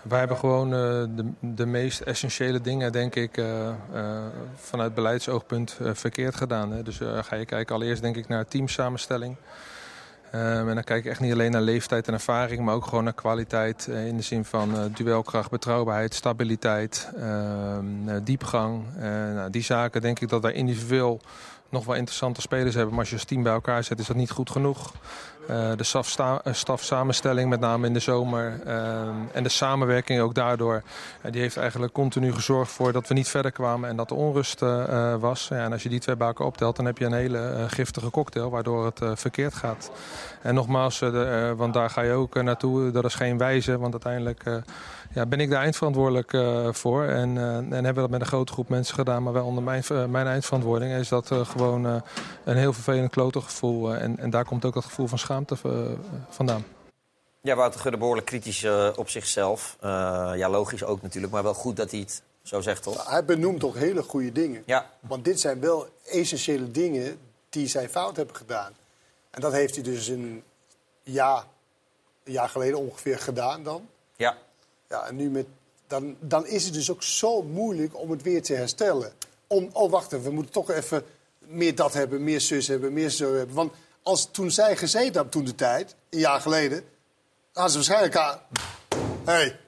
Wij 0.03 0.19
hebben 0.19 0.37
gewoon 0.37 0.67
eh, 0.67 0.81
de, 1.17 1.31
de 1.41 1.67
meest 1.67 2.01
essentiële 2.01 2.61
dingen, 2.61 2.93
denk 2.93 3.15
ik, 3.15 3.37
eh, 3.37 3.69
eh, 3.69 3.75
vanuit 4.55 4.95
beleidsoogpunt 4.95 5.79
verkeerd 5.81 6.35
gedaan. 6.35 6.73
Hè. 6.73 6.83
Dus 6.83 7.01
ga 7.21 7.37
je 7.37 7.45
kijken 7.45 7.75
allereerst 7.75 8.03
denk 8.03 8.17
ik 8.17 8.29
naar 8.29 8.47
teamsamenstelling. 8.47 9.37
Ehm, 10.31 10.69
en 10.69 10.75
dan 10.75 10.85
kijk 10.85 11.05
ik 11.05 11.11
echt 11.11 11.21
niet 11.21 11.33
alleen 11.33 11.51
naar 11.51 11.61
leeftijd 11.61 12.07
en 12.07 12.15
ervaring, 12.15 12.61
maar 12.61 12.75
ook 12.75 12.85
gewoon 12.85 13.05
naar 13.05 13.13
kwaliteit. 13.13 13.87
in 13.87 14.17
de 14.17 14.23
zin 14.23 14.45
van 14.45 14.93
duelkracht, 14.95 15.51
betrouwbaarheid, 15.51 16.15
stabiliteit, 16.15 17.11
ehm, 17.17 18.09
eh, 18.09 18.17
diepgang. 18.25 18.85
Nou, 19.35 19.51
die 19.51 19.63
zaken 19.63 20.01
denk 20.01 20.21
ik 20.21 20.29
dat 20.29 20.43
wij 20.43 20.53
individueel 20.53 21.21
nog 21.69 21.85
wel 21.85 21.95
interessante 21.95 22.41
spelers 22.41 22.75
hebben. 22.75 22.91
Maar 22.91 23.01
als 23.01 23.11
je 23.11 23.15
als 23.15 23.25
team 23.25 23.43
bij 23.43 23.53
elkaar 23.53 23.85
zet, 23.85 23.99
is 23.99 24.07
dat 24.07 24.17
niet 24.17 24.31
goed 24.31 24.51
genoeg. 24.51 24.93
Eh, 25.51 25.71
de 25.77 26.03
eh, 26.45 26.53
stafsamenstelling, 26.53 27.49
met 27.49 27.61
name 27.61 27.87
in 27.87 27.93
de 27.93 27.99
zomer. 27.99 28.61
ehm, 28.67 29.15
en 29.33 29.43
de 29.43 29.49
samenwerking 29.49 30.21
ook 30.21 30.35
daardoor. 30.35 30.83
eh, 31.23 31.33
die 31.33 31.41
heeft 31.41 31.57
eigenlijk 31.57 31.93
continu 31.93 32.33
gezorgd 32.33 32.73
voor 32.73 32.93
dat 32.93 33.09
we 33.09 33.15
niet 33.15 33.29
verder 33.29 33.53
kwamen 33.53 33.89
en 33.89 33.97
dat 33.97 34.11
er 34.11 34.17
onrust 34.17 34.61
was. 35.21 35.49
Ja, 35.49 35.65
en 35.65 35.73
als 35.73 35.83
je 35.83 35.89
die 35.89 36.01
twee 36.01 36.17
elkaar 36.17 36.47
optelt, 36.47 36.77
dan 36.77 36.85
heb 36.85 36.99
je 36.99 37.05
een 37.05 37.13
hele 37.13 37.65
giftige 37.69 38.11
cocktail 38.11 38.51
waardoor 38.51 38.85
het 38.85 39.21
verkeerd 39.21 39.55
gaat. 39.55 39.91
En 40.43 40.55
nogmaals, 40.55 40.99
want 41.57 41.75
daar 41.75 41.91
ga 41.91 42.01
je 42.01 42.13
ook 42.13 42.43
naartoe. 42.43 42.91
Dat 42.91 43.05
is 43.05 43.15
geen 43.15 43.39
wijze, 43.39 43.79
want 43.79 43.93
uiteindelijk 43.93 44.45
ja, 45.13 45.27
ben 45.27 45.41
ik 45.41 45.51
daar 45.51 45.63
eindverantwoordelijk 45.63 46.37
voor. 46.77 47.05
En, 47.05 47.39
en 47.39 47.73
hebben 47.73 47.95
we 47.95 48.01
dat 48.01 48.11
met 48.11 48.21
een 48.21 48.27
grote 48.27 48.53
groep 48.53 48.69
mensen 48.69 48.95
gedaan, 48.95 49.23
maar 49.23 49.33
wel 49.33 49.47
onder 49.47 49.63
mijn, 49.63 49.83
mijn 50.09 50.27
eindverantwoording. 50.27 50.93
Is 50.93 51.09
dat 51.09 51.33
gewoon 51.43 52.03
een 52.45 52.57
heel 52.57 52.73
vervelend 52.73 53.11
klote 53.11 53.41
gevoel. 53.41 53.95
en, 53.95 54.19
en 54.19 54.31
daar 54.31 54.45
komt 54.45 54.65
ook 54.65 54.75
dat 54.75 54.85
gevoel 54.85 55.07
van 55.07 55.19
schaamte 55.19 55.40
eh, 55.49 55.93
vandaan. 56.29 56.65
Ja, 57.41 57.55
Wouter 57.55 57.81
Gudde 57.81 57.99
behoorlijk 57.99 58.27
kritisch 58.27 58.63
eh, 58.63 58.93
op 58.97 59.09
zichzelf. 59.09 59.77
Eh, 59.81 60.33
ja, 60.37 60.49
logisch 60.49 60.85
ook 60.85 61.03
natuurlijk, 61.03 61.33
maar 61.33 61.43
wel 61.43 61.55
goed 61.55 61.77
dat 61.77 61.91
hij 61.91 62.01
het 62.01 62.23
zo 62.43 62.61
zegt, 62.61 62.83
toch? 62.83 63.11
Hij 63.11 63.25
benoemt 63.25 63.61
toch 63.61 63.75
hele 63.75 64.03
goede 64.03 64.33
dingen. 64.33 64.63
Ja. 64.67 64.91
Want 65.01 65.25
dit 65.25 65.41
zijn 65.41 65.61
wel 65.61 65.89
essentiële 66.05 66.71
dingen 66.71 67.19
die 67.49 67.67
zij 67.67 67.89
fout 67.89 68.17
hebben 68.17 68.37
gedaan. 68.37 68.73
En 69.31 69.41
dat 69.41 69.53
heeft 69.53 69.75
hij 69.75 69.85
dus 69.85 70.09
een 70.09 70.43
jaar, 71.03 71.45
een 72.25 72.33
jaar 72.33 72.49
geleden 72.49 72.79
ongeveer 72.79 73.19
gedaan 73.19 73.63
dan. 73.63 73.89
Ja. 74.17 74.37
Ja, 74.89 75.07
en 75.07 75.17
nu 75.17 75.31
met, 75.31 75.47
dan, 75.87 76.17
dan 76.21 76.47
is 76.47 76.65
het 76.65 76.75
dus 76.75 76.91
ook 76.91 77.03
zo 77.03 77.43
moeilijk 77.43 77.99
om 77.99 78.11
het 78.11 78.23
weer 78.23 78.43
te 78.43 78.55
herstellen. 78.55 79.13
Om, 79.47 79.69
oh, 79.73 79.91
wacht 79.91 80.13
even, 80.13 80.25
we 80.25 80.35
moeten 80.35 80.53
toch 80.53 80.71
even 80.71 81.05
meer 81.39 81.75
dat 81.75 81.93
hebben, 81.93 82.25
meer 82.25 82.41
zus 82.41 82.69
hebben, 82.69 82.93
meer 82.93 83.11
zo 83.11 83.35
hebben. 83.35 83.55
Want 83.55 83.73
als 84.03 84.29
toen 84.31 84.51
zij 84.51 84.77
gezeten 84.77 85.13
hebben 85.13 85.31
toen 85.33 85.45
de 85.45 85.55
tijd, 85.55 85.95
een 86.11 86.19
jaar 86.19 86.41
geleden... 86.41 86.83
hadden 87.53 87.71
ze 87.71 87.77
waarschijnlijk... 87.77 88.17
ah, 88.17 88.35
hey, 89.25 89.59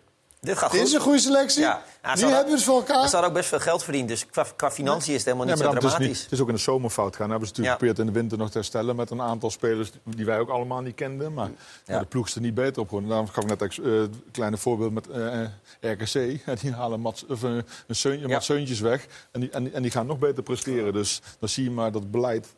Dit 0.41 0.59
gaat 0.59 0.71
dit 0.71 0.81
goed. 0.81 0.89
is 0.89 0.95
een 0.95 1.01
goede 1.01 1.19
selectie. 1.19 1.61
Ja. 1.63 1.83
Ze 1.83 1.99
nu 2.03 2.09
hadden- 2.11 2.29
hebben 2.29 2.47
we 2.47 2.53
het 2.55 2.63
voor 2.63 2.77
elkaar. 2.77 3.05
Ze 3.09 3.11
hadden 3.11 3.25
ook 3.31 3.37
best 3.37 3.49
veel 3.49 3.61
geld 3.61 3.83
verdiend, 3.85 4.09
dus 4.09 4.27
qua, 4.27 4.47
qua 4.57 4.71
financiën 4.71 5.13
is 5.13 5.25
het 5.25 5.25
helemaal 5.25 5.47
niet 5.47 5.57
zo 5.59 5.65
dat 5.65 5.75
is, 5.75 5.81
dramatisch. 5.81 6.09
niet, 6.09 6.23
het 6.23 6.33
is 6.33 6.41
ook 6.41 6.49
in 6.49 6.55
de 6.55 6.61
zomerfout 6.61 7.17
gaan. 7.17 7.29
Dan 7.29 7.31
hebben 7.31 7.49
ze 7.49 7.55
natuurlijk 7.55 7.81
Ja. 7.81 7.87
geprobeerd 7.87 7.99
in 8.09 8.15
de 8.15 8.21
winter 8.21 8.39
nog 8.39 8.51
te 8.51 8.59
herstellen 8.59 8.97
met 8.97 9.11
een 9.11 9.21
aantal 9.21 9.51
spelers 9.51 9.91
die 10.05 10.25
wij 10.25 10.39
ook 10.39 10.49
allemaal 10.49 10.81
niet 10.81 10.95
kenden. 10.95 11.33
Maar 11.35 11.51
ja. 11.85 11.99
de 11.99 12.07
ploeg 12.07 12.27
is 12.27 12.35
er 12.35 12.41
niet 12.41 12.55
beter 12.55 12.81
op 12.83 12.85
geworden. 12.87 13.09
Daarom 13.11 13.29
gaf 13.29 13.43
ik 13.45 13.49
net 13.51 13.63
ex- 13.63 13.81
eh, 13.81 14.03
kleine 14.33 14.57
voorbeeld 14.57 14.93
met 14.93 15.09
eh, 15.11 15.43
RKC. 15.81 16.13
Die 16.63 16.73
halen 16.73 17.01
Mats, 17.01 17.27
of, 17.27 17.45
eh, 17.45 17.51
een 17.87 18.43
Seuntjes 18.43 18.81
weg 18.81 19.07
en 19.33 19.41
die, 19.41 19.51
en, 19.51 19.65
die- 19.65 19.73
en 19.73 19.83
die 19.83 19.91
gaan 19.91 20.07
nog 20.07 20.19
beter 20.19 20.43
presteren. 20.43 20.93
Dus 20.93 21.21
dan 21.39 21.49
zie 21.49 21.65
je 21.65 21.71
maar 21.71 21.93
dat 21.93 22.11
beleid 22.11 22.49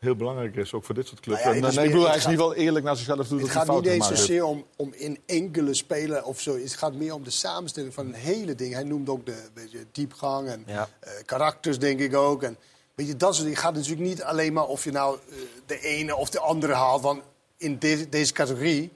heel 0.00 0.16
belangrijk 0.16 0.56
is, 0.56 0.72
ook 0.72 0.84
voor 0.84 0.94
dit 0.94 1.06
soort 1.06 1.20
clubs. 1.20 1.42
Nou 1.42 1.50
ja, 1.50 1.56
en, 1.56 1.64
het 1.64 1.72
is 1.72 1.78
en 1.78 1.84
ik 1.84 1.90
bedoel, 1.90 2.06
hij 2.06 2.16
is 2.16 2.26
niet 2.26 2.36
wel 2.36 2.54
eerlijk 2.54 2.84
naar 2.84 2.96
zichzelf 2.96 3.28
toe 3.28 3.38
dat 3.38 3.48
Het 3.48 3.56
gaat 3.56 3.74
niet 3.74 3.86
eens 3.86 4.08
zozeer 4.08 4.44
om, 4.44 4.64
om 4.76 4.92
in 4.94 5.18
enkele 5.26 5.74
speler 5.74 6.24
of 6.24 6.40
zo. 6.40 6.58
Het 6.58 6.72
gaat 6.74 6.94
meer 6.94 7.14
om 7.14 7.24
de 7.24 7.30
samenstelling 7.30 7.94
van 7.94 8.06
een 8.06 8.12
hele 8.14 8.54
ding. 8.54 8.74
Hij 8.74 8.84
noemt 8.84 9.08
ook 9.08 9.26
de 9.26 9.48
beetje 9.54 9.78
diepgang 9.92 10.48
en 10.48 10.62
Ja. 10.66 10.88
eh, 11.00 11.12
karakters, 11.24 11.78
denk 11.78 12.00
ik 12.00 12.14
ook. 12.16 12.42
En, 12.42 12.56
weet 12.94 13.06
je, 13.06 13.16
dat 13.16 13.32
soort 13.34 13.44
dingen 13.44 13.62
gaat 13.62 13.74
natuurlijk 13.74 14.02
niet 14.02 14.22
alleen 14.22 14.52
maar 14.52 14.66
of 14.66 14.84
je 14.84 14.90
nou 14.90 15.18
eh, 15.30 15.36
de 15.66 15.80
ene 15.80 16.16
of 16.16 16.30
de 16.30 16.40
andere 16.40 16.72
haalt. 16.72 17.02
Want 17.02 17.22
in 17.56 17.78
deze 17.78 18.08
deze 18.08 18.32
categorie 18.32 18.92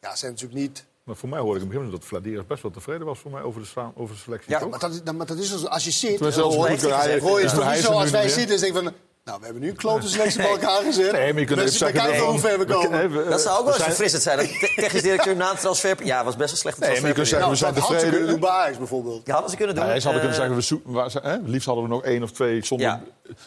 ja, 0.00 0.16
zijn 0.16 0.32
natuurlijk 0.32 0.60
niet... 0.60 0.84
Maar 1.02 1.16
voor 1.16 1.28
mij 1.28 1.40
hoorde 1.40 1.60
ik 1.60 1.64
in 1.64 1.70
het 1.70 1.78
begin 1.78 1.94
dat 1.98 2.04
Vladiers 2.04 2.46
best 2.46 2.62
wel 2.62 2.70
tevreden 2.70 3.06
was 3.06 3.18
voor 3.18 3.30
mij 3.30 3.42
over 3.42 3.62
de, 3.62 3.80
over 3.94 4.14
de 4.14 4.20
selectie. 4.20 4.50
Ja, 4.50 4.66
maar 4.66 4.78
dat, 4.78 5.14
maar 5.14 5.26
dat 5.26 5.38
is 5.38 5.50
dus, 5.50 5.66
als 5.66 5.84
je 5.84 5.90
zit, 5.90 6.18
hoor, 6.18 6.32
hoor 6.32 6.66
je 6.66 6.72
het 6.72 7.54
toch 7.54 7.64
niet 7.66 7.76
is 7.76 7.84
zo 7.84 7.92
als 7.92 8.10
wij 8.10 8.28
zitten 8.28 8.54
en 8.54 8.60
denken 8.60 8.82
van... 8.82 8.92
Nou, 9.26 9.38
we 9.38 9.44
hebben 9.44 9.62
nu 9.62 9.68
een 9.68 9.76
klote 9.76 10.08
selectie 10.08 10.40
bij 10.42 10.50
elkaar 10.50 10.82
gezet. 10.82 11.12
Nee, 11.12 11.32
maar 11.32 11.40
je 11.40 11.46
kunt 11.46 11.58
dus 11.60 11.66
even 11.68 11.78
zeggen, 11.78 11.96
we 11.96 12.02
kijken 12.06 12.20
nee, 12.22 12.30
hoe 12.30 12.40
ver 12.40 12.58
we 12.58 12.64
we- 12.64 12.72
komen. 12.72 13.10
we- 13.24 13.28
Dat 13.30 13.40
zou 13.40 13.58
ook 13.58 13.64
wel 13.64 13.66
eens 13.72 13.76
zijn- 13.76 13.88
verfrissend 13.88 14.22
zijn. 14.22 14.36
Dat 14.38 14.46
te- 14.48 14.72
technisch 14.76 15.02
directeur 15.02 15.36
na 15.36 15.50
een 15.50 15.56
transfer... 15.56 16.04
Ja, 16.04 16.24
was 16.24 16.36
best 16.36 16.50
een 16.52 16.56
slechte 16.56 16.80
Nee, 16.80 16.88
transfer. 16.88 17.00
maar 17.00 17.08
je 17.08 17.14
kunt 17.16 17.28
zeggen, 17.28 17.50
we 17.50 17.56
zijn 17.56 17.74
dat 17.74 17.82
hadden 17.82 18.00
ze 18.00 18.04
tevreden. 18.06 18.26
kunnen 18.26 18.40
doen 18.40 18.50
bij 18.50 18.60
Ajax 18.64 18.78
bijvoorbeeld. 18.78 19.26
Ja, 19.26 19.32
hadden 19.32 19.50
ze 19.50 19.56
kunnen 19.56 19.74
doen. 19.74 19.86
Nee, 19.86 20.00
ze 20.00 20.08
hadden 20.08 20.22
kunnen 20.22 20.40
Eh, 20.40 20.44
zeggen, 20.46 20.54
we 20.60 20.66
zoeken, 20.66 20.92
waar, 20.92 21.10
ze- 21.10 21.20
hè, 21.22 21.36
liefst 21.44 21.66
hadden 21.66 21.84
we 21.84 21.90
nog 21.90 22.02
één 22.02 22.22
of 22.22 22.30
twee 22.32 22.64
zonder 22.64 22.86
Ja. 22.86 23.02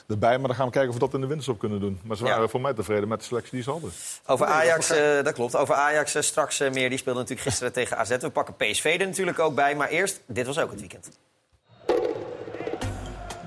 erbij. 0.07 0.37
Maar 0.37 0.47
dan 0.47 0.55
gaan 0.55 0.65
we 0.65 0.71
kijken 0.71 0.89
of 0.89 0.95
we 0.99 1.05
dat 1.05 1.13
in 1.13 1.21
de 1.21 1.27
winterstop 1.27 1.59
kunnen 1.59 1.79
doen. 1.79 1.99
Maar 2.03 2.17
ze 2.17 2.23
Ja. 2.25 2.29
waren 2.29 2.49
voor 2.49 2.61
mij 2.61 2.73
tevreden 2.73 3.07
met 3.07 3.19
de 3.19 3.25
selectie 3.25 3.51
die 3.51 3.63
ze 3.63 3.71
hadden. 3.71 3.91
Over 4.25 4.45
Nee, 4.45 4.55
Ajax, 4.55 4.87
dat 4.87 4.97
eh, 4.97 5.23
dat 5.23 5.33
klopt. 5.33 5.55
Over 5.55 5.75
Ajax 5.75 6.15
eh, 6.15 6.21
straks 6.21 6.59
eh, 6.59 6.71
meer. 6.71 6.89
Die 6.89 6.97
speelde 6.97 7.19
natuurlijk 7.19 7.47
gisteren 7.47 7.73
tegen 7.73 7.97
AZ. 7.97 8.09
We 8.17 8.29
pakken 8.29 8.55
PSV 8.55 8.95
er 8.99 9.07
natuurlijk 9.07 9.39
ook 9.39 9.55
bij. 9.55 9.75
Maar 9.75 9.89
eerst, 9.89 10.19
dit 10.27 10.45
was 10.45 10.59
ook 10.59 10.71
het 10.71 10.79
weekend. 10.79 11.09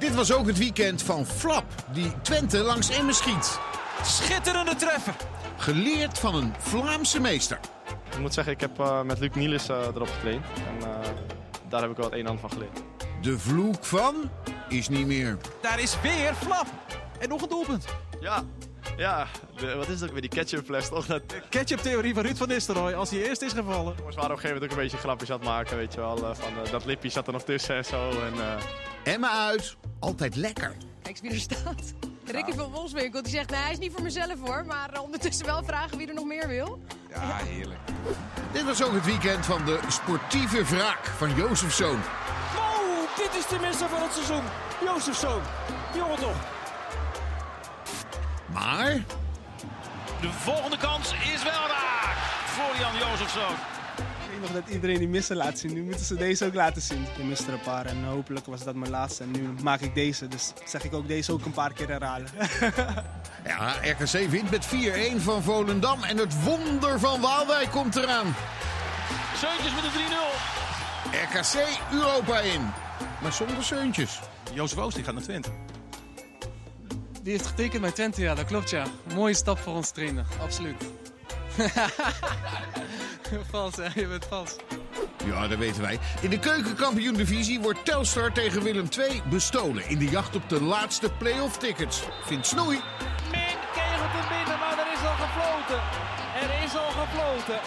Dit 0.02 0.14
was 0.14 0.32
ook 0.32 0.46
het 0.46 0.58
weekend 0.58 1.02
van 1.02 1.26
Flap, 1.26 1.64
die 1.92 2.20
Twente 2.22 2.58
langs 2.58 2.90
Emmen 2.90 3.14
schiet. 3.14 3.58
Schitterende 4.04 4.74
treffer. 4.74 5.16
Geleerd 5.56 6.18
van 6.18 6.34
een 6.34 6.52
Vlaamse 6.58 7.20
meester. 7.20 7.58
Ik 8.10 8.18
moet 8.18 8.34
zeggen, 8.34 8.52
ik 8.52 8.60
heb 8.60 8.80
eh, 8.80 9.02
met 9.02 9.18
Luc 9.18 9.30
Nielis 9.34 9.68
eh, 9.68 9.76
erop 9.76 10.08
getraind. 10.08 10.44
En 10.54 10.88
eh, 10.88 11.08
daar 11.68 11.80
heb 11.80 11.90
ik 11.90 11.96
wel 11.96 12.04
het 12.04 12.14
een 12.14 12.20
en 12.20 12.26
ander 12.26 12.40
van 12.40 12.50
geleerd. 12.50 12.82
De 13.20 13.38
vloek 13.38 13.84
van 13.84 14.30
is 14.68 14.88
niet 14.88 15.06
meer. 15.06 15.36
Daar 15.60 15.80
is 15.80 16.00
weer 16.00 16.34
Flap. 16.34 16.66
En 17.18 17.28
nog 17.28 17.42
een 17.42 17.48
doelpunt. 17.48 17.84
Ja, 18.22 18.42
ja 18.96 19.26
de- 19.56 19.74
wat 19.74 19.88
is 19.88 19.94
het 19.94 20.04
ook 20.04 20.12
weer, 20.12 20.20
die 20.20 20.30
ketchupfles 20.30 20.88
toch? 20.88 21.06
Dat... 21.06 21.22
Ketchup-theorie 21.48 22.14
van 22.14 22.22
Ruud 22.22 22.36
van 22.36 22.48
Nistelrooy 22.48 22.92
als 22.94 23.10
hij 23.10 23.22
eerst 23.28 23.42
is 23.42 23.52
gevallen. 23.52 23.94
Jongens 23.98 24.16
waren 24.16 24.30
op 24.30 24.36
een 24.36 24.42
gegeven 24.42 24.48
moment 24.54 24.64
ook 24.64 24.70
een 24.78 24.82
beetje 24.82 24.96
grapjes 24.98 25.30
aan 25.30 25.38
het 25.38 25.48
maken, 25.48 25.76
weet 25.76 25.92
je 25.94 26.00
wel. 26.00 26.16
eh, 26.16 26.34
van, 26.34 26.64
eh, 26.64 26.70
dat 26.70 26.84
lipje 26.84 27.08
zat 27.08 27.26
er 27.26 27.32
nog 27.32 27.42
tussen 27.42 27.76
en 27.76 27.84
zo. 27.84 28.10
En, 28.10 28.32
eh, 29.04 29.12
Emmen 29.12 29.30
uit, 29.30 29.76
altijd 29.98 30.36
lekker. 30.36 30.72
Kijk 31.02 31.08
eens 31.08 31.20
wie 31.20 31.30
er 31.30 31.36
staat. 31.38 31.92
Ricky 32.26 32.52
van 32.52 32.70
Wolfswinkel 32.70 33.22
die 33.22 33.32
zegt, 33.32 33.50
nee, 33.50 33.60
hij 33.60 33.72
is 33.72 33.78
niet 33.78 33.92
voor 33.92 34.02
mezelf 34.02 34.40
hoor. 34.44 34.64
Maar 34.66 35.00
ondertussen 35.00 35.46
wel 35.46 35.64
vragen 35.64 35.98
wie 35.98 36.08
er 36.08 36.14
nog 36.14 36.24
meer 36.26 36.48
wil. 36.48 36.82
Ja, 37.10 37.36
heerlijk. 37.36 37.78
Dit 38.52 38.64
was 38.64 38.82
ook 38.84 38.92
het 38.92 39.04
weekend 39.04 39.46
van 39.46 39.64
de 39.64 39.78
sportieve 39.88 40.64
wraak 40.64 41.04
van 41.06 41.34
Jozefzoon. 41.34 42.00
Oh, 42.56 43.16
dit 43.16 43.34
is 43.38 43.46
de 43.46 43.58
misser 43.66 43.88
van 43.88 44.02
het 44.02 44.12
seizoen. 44.12 44.42
Jozefzoon. 44.84 45.40
Jongen 45.96 46.16
toch. 46.18 46.36
Maar 48.52 48.94
De 50.20 50.32
volgende 50.32 50.76
kans 50.76 51.12
is 51.34 51.42
wel 51.42 51.52
raak 51.52 52.16
voor 52.46 52.80
Jan 52.80 53.08
Jozefzoon. 53.08 53.54
Ik 53.96 54.30
weet 54.30 54.40
nog 54.40 54.62
dat 54.62 54.74
iedereen 54.74 54.98
die 54.98 55.08
missen 55.08 55.36
laat 55.36 55.58
zien. 55.58 55.72
Nu 55.72 55.82
moeten 55.82 56.04
ze 56.04 56.14
deze 56.14 56.46
ook 56.46 56.54
laten 56.54 56.82
zien. 56.82 57.06
Ik 57.18 57.24
miste 57.24 57.46
er 57.46 57.52
een 57.52 57.60
paar 57.60 57.86
en 57.86 58.04
hopelijk 58.04 58.46
was 58.46 58.64
dat 58.64 58.74
mijn 58.74 58.90
laatste. 58.90 59.22
En 59.22 59.30
nu 59.30 59.48
maak 59.62 59.80
ik 59.80 59.94
deze. 59.94 60.28
Dus 60.28 60.52
zeg 60.64 60.84
ik 60.84 60.94
ook 60.94 61.08
deze 61.08 61.32
ook 61.32 61.44
een 61.44 61.52
paar 61.52 61.72
keer 61.72 61.88
herhalen. 61.88 62.28
ja, 63.44 63.74
RKC 63.82 64.30
wint 64.30 64.50
met 64.50 64.66
4-1 64.66 65.16
van 65.16 65.42
Volendam. 65.42 66.02
En 66.02 66.16
het 66.16 66.42
wonder 66.44 67.00
van 67.00 67.20
Waalwijk 67.20 67.70
komt 67.70 67.96
eraan. 67.96 68.34
Seuntjes 69.36 69.74
met 69.74 69.82
de 69.82 69.90
3-0. 71.10 71.32
RKC 71.38 71.78
Europa 71.92 72.38
in. 72.40 72.70
Maar 73.22 73.32
zonder 73.32 73.64
Seuntjes. 73.64 74.20
Jozef 74.52 74.78
Oost 74.78 74.94
die 74.94 75.04
gaat 75.04 75.14
naar 75.14 75.22
Twente. 75.22 75.50
Die 77.22 77.32
heeft 77.32 77.46
getekend 77.46 77.80
bij 77.80 77.90
Twente, 77.90 78.20
ja, 78.20 78.34
dat 78.34 78.44
klopt 78.44 78.70
ja. 78.70 78.86
Mooie 79.14 79.34
stap 79.34 79.58
voor 79.58 79.74
ons 79.74 79.90
trainer, 79.90 80.24
absoluut. 80.40 80.84
vals, 83.50 83.76
hè? 83.76 84.00
je 84.00 84.06
bent 84.06 84.24
vals. 84.24 84.56
Ja, 85.24 85.48
dat 85.48 85.58
weten 85.58 85.82
wij. 85.82 85.98
In 86.20 86.30
de 86.30 86.38
keukenkampioen-divisie 86.38 87.60
wordt 87.60 87.84
Telstar 87.84 88.32
tegen 88.32 88.62
Willem 88.62 88.88
II 88.98 89.22
bestolen... 89.30 89.88
in 89.88 89.98
de 89.98 90.08
jacht 90.08 90.36
op 90.36 90.48
de 90.48 90.62
laatste 90.62 91.10
play-off 91.18 91.56
tickets. 91.58 92.02
Vindt 92.24 92.46
Snoei. 92.46 92.80
Min 93.30 93.56
kegelt 93.72 94.12
hem 94.12 94.38
binnen, 94.38 94.58
maar 94.58 94.78
er 94.78 94.92
is 94.92 95.06
al 95.06 95.16
gefloten. 95.26 95.82
Er 96.42 96.64
is 96.64 96.76
al 96.76 96.90
gefloten. 96.90 97.60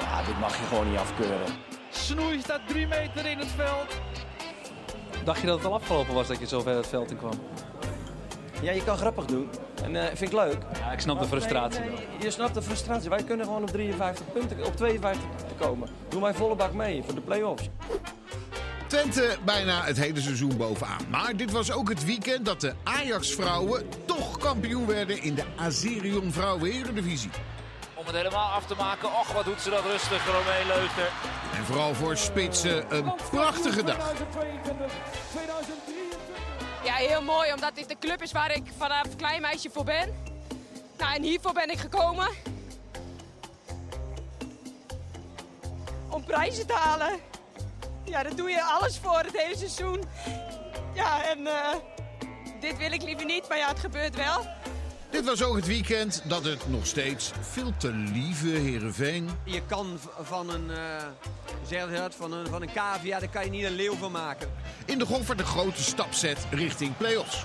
Ja, 0.00 0.22
dit 0.22 0.38
mag 0.40 0.58
je 0.58 0.64
gewoon 0.64 0.90
niet 0.90 0.98
afkeuren. 0.98 1.54
Snoei 1.90 2.40
staat 2.40 2.68
drie 2.68 2.86
meter 2.86 3.26
in 3.26 3.38
het 3.38 3.50
veld. 3.56 4.00
Dacht 5.24 5.40
je 5.40 5.46
dat 5.46 5.56
het 5.56 5.66
al 5.66 5.74
afgelopen 5.74 6.14
was 6.14 6.28
dat 6.28 6.38
je 6.38 6.46
zo 6.46 6.60
ver 6.60 6.76
het 6.76 6.86
veld 6.86 7.10
in 7.10 7.16
kwam? 7.16 7.40
Ja, 8.62 8.72
je 8.72 8.84
kan 8.84 8.96
grappig 8.96 9.24
doen. 9.24 9.48
En 9.82 9.96
eh, 9.96 10.06
vind 10.06 10.32
ik 10.32 10.32
leuk. 10.32 10.58
Ja, 10.78 10.92
ik 10.92 11.00
snap 11.00 11.20
de 11.20 11.26
frustratie 11.26 11.80
wel. 11.80 11.98
Je 12.20 12.30
snapt 12.30 12.54
de 12.54 12.62
frustratie. 12.62 13.10
Wij 13.10 13.22
kunnen 13.22 13.46
gewoon 13.46 13.62
op 13.62 13.70
53 13.70 14.32
punten, 14.32 14.64
op 14.64 14.76
52 14.76 15.36
punten 15.36 15.56
komen. 15.56 15.88
Doe 16.08 16.20
mij 16.20 16.34
volle 16.34 16.54
bak 16.54 16.72
mee 16.72 17.02
voor 17.04 17.14
de 17.14 17.20
play-offs. 17.20 17.68
Twente 18.86 19.36
bijna 19.44 19.84
het 19.84 19.96
hele 19.96 20.20
seizoen 20.20 20.56
bovenaan. 20.56 21.00
Maar 21.10 21.36
dit 21.36 21.50
was 21.50 21.72
ook 21.72 21.88
het 21.88 22.04
weekend 22.04 22.44
dat 22.44 22.60
de 22.60 22.72
Ajax-vrouwen 22.82 23.84
toch 24.04 24.38
kampioen 24.38 24.86
werden 24.86 25.22
in 25.22 25.34
de 25.34 25.44
Azerion 25.56 26.32
Vrouwen-Eredivisie. 26.32 27.30
Om 28.02 28.08
het 28.08 28.16
helemaal 28.16 28.50
af 28.50 28.66
te 28.66 28.74
maken. 28.74 29.08
Och, 29.08 29.32
wat 29.32 29.44
doet 29.44 29.60
ze 29.60 29.70
dat 29.70 29.84
rustig, 29.84 30.26
Romee 30.26 30.66
Leuster. 30.66 31.10
En 31.56 31.64
vooral 31.64 31.94
voor 31.94 32.16
spitsen 32.16 32.94
een 32.96 33.14
prachtige 33.30 33.84
dag. 33.84 34.12
Ja, 36.84 36.94
heel 36.94 37.22
mooi, 37.22 37.52
omdat 37.52 37.74
dit 37.74 37.88
de 37.88 37.96
club 37.98 38.22
is 38.22 38.32
waar 38.32 38.54
ik 38.54 38.62
vanaf 38.78 39.16
klein 39.16 39.40
meisje 39.40 39.70
voor 39.70 39.84
ben. 39.84 40.14
Nou, 40.98 41.14
en 41.14 41.22
hiervoor 41.22 41.52
ben 41.52 41.70
ik 41.70 41.78
gekomen. 41.78 42.28
Om 46.08 46.24
prijzen 46.24 46.66
te 46.66 46.74
halen. 46.74 47.20
Ja, 48.04 48.22
daar 48.22 48.36
doe 48.36 48.50
je 48.50 48.62
alles 48.62 48.98
voor 48.98 49.18
het 49.18 49.36
hele 49.36 49.56
seizoen. 49.56 50.04
Ja, 50.94 51.24
en 51.24 51.46
eh, 51.46 51.74
dit 52.60 52.76
wil 52.76 52.92
ik 52.92 53.02
liever 53.02 53.24
niet, 53.24 53.48
maar 53.48 53.58
ja, 53.58 53.68
het 53.68 53.80
gebeurt 53.80 54.16
wel. 54.16 54.46
Dit 55.12 55.24
was 55.24 55.42
ook 55.42 55.56
het 55.56 55.66
weekend 55.66 56.22
dat 56.24 56.44
het 56.44 56.68
nog 56.68 56.86
steeds 56.86 57.30
veel 57.40 57.72
te 57.76 57.92
lieve 57.92 58.48
Heerenveen... 58.48 59.30
Je 59.44 59.62
kan 59.66 59.98
van 60.22 60.50
een, 60.50 60.70
eh 60.70 61.04
zeg 61.68 62.10
van 62.16 62.32
een, 62.32 62.46
van 62.46 62.62
een 62.62 62.72
cavia, 62.72 63.18
daar 63.18 63.28
kan 63.28 63.44
je 63.44 63.50
niet 63.50 63.64
een 63.64 63.74
leeuw 63.74 63.96
van 63.96 64.12
maken. 64.12 64.50
in 64.84 64.98
de 64.98 65.06
Goffert 65.06 65.40
een 65.40 65.46
grote 65.46 65.82
stap 65.82 66.12
zet 66.12 66.46
richting 66.50 66.96
play-offs. 66.96 67.44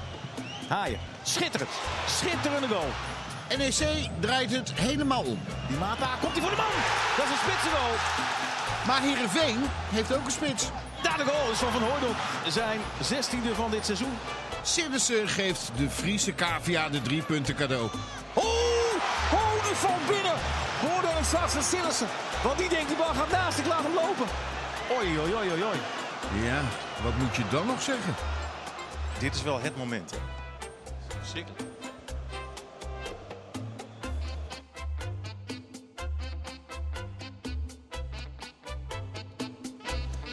Haaien. 0.67 0.99
Schitterend. 1.23 1.69
Schitterende 2.08 2.67
goal. 2.67 2.89
NEC 3.58 4.10
draait 4.19 4.51
het 4.51 4.73
helemaal 4.73 5.23
om. 5.23 5.39
Die 5.67 5.77
Mata, 5.77 6.15
komt 6.21 6.32
hij 6.32 6.41
voor 6.41 6.51
de 6.51 6.58
man. 6.58 6.75
Dat 7.17 7.25
is 7.25 7.32
een 7.32 7.49
spitsengoal. 7.49 7.95
Maar 8.88 9.01
Heerenveen 9.01 9.60
heeft 9.89 10.15
ook 10.15 10.25
een 10.25 10.32
spits. 10.32 10.69
Daar 11.03 11.17
de 11.17 11.23
goal 11.23 11.51
is 11.51 11.58
van 11.58 11.71
Van 11.71 11.82
Hooydonk. 11.82 12.15
Zijn 12.47 12.80
16e 13.13 13.56
van 13.56 13.71
dit 13.71 13.86
seizoen. 13.86 14.17
Sillissen 14.67 15.27
geeft 15.27 15.71
de 15.77 15.89
Friese 15.89 16.36
cavia 16.36 16.89
de 16.89 17.01
drie 17.01 17.21
punten 17.21 17.56
cadeau. 17.56 17.89
Oh, 18.34 18.43
oh, 19.34 19.63
die 19.63 19.75
valt 19.75 20.08
binnen. 20.08 20.36
Hoorde 20.80 21.08
hem 21.08 21.23
straks 21.23 21.53
van 21.53 21.63
Sillissen. 21.63 22.08
Want 22.43 22.58
die 22.58 22.69
denkt, 22.69 22.88
die 22.88 22.97
bal 22.97 23.13
gaat 23.13 23.32
naast, 23.32 23.58
ik 23.58 23.65
laat 23.65 23.84
hem 23.84 23.93
lopen. 23.93 24.25
Oei, 24.97 25.19
oei, 25.19 25.34
oei, 25.34 25.49
oei, 25.49 25.63
oei. 25.63 25.80
Ja, 26.43 26.62
wat 27.03 27.17
moet 27.17 27.36
je 27.36 27.43
dan 27.49 27.67
nog 27.67 27.82
zeggen? 27.82 28.15
Dit 29.19 29.36
is 29.36 29.41
wel 29.41 29.60
het 29.60 29.77
moment. 29.77 30.12
Hè? 30.12 30.17
Zeker. 31.34 31.53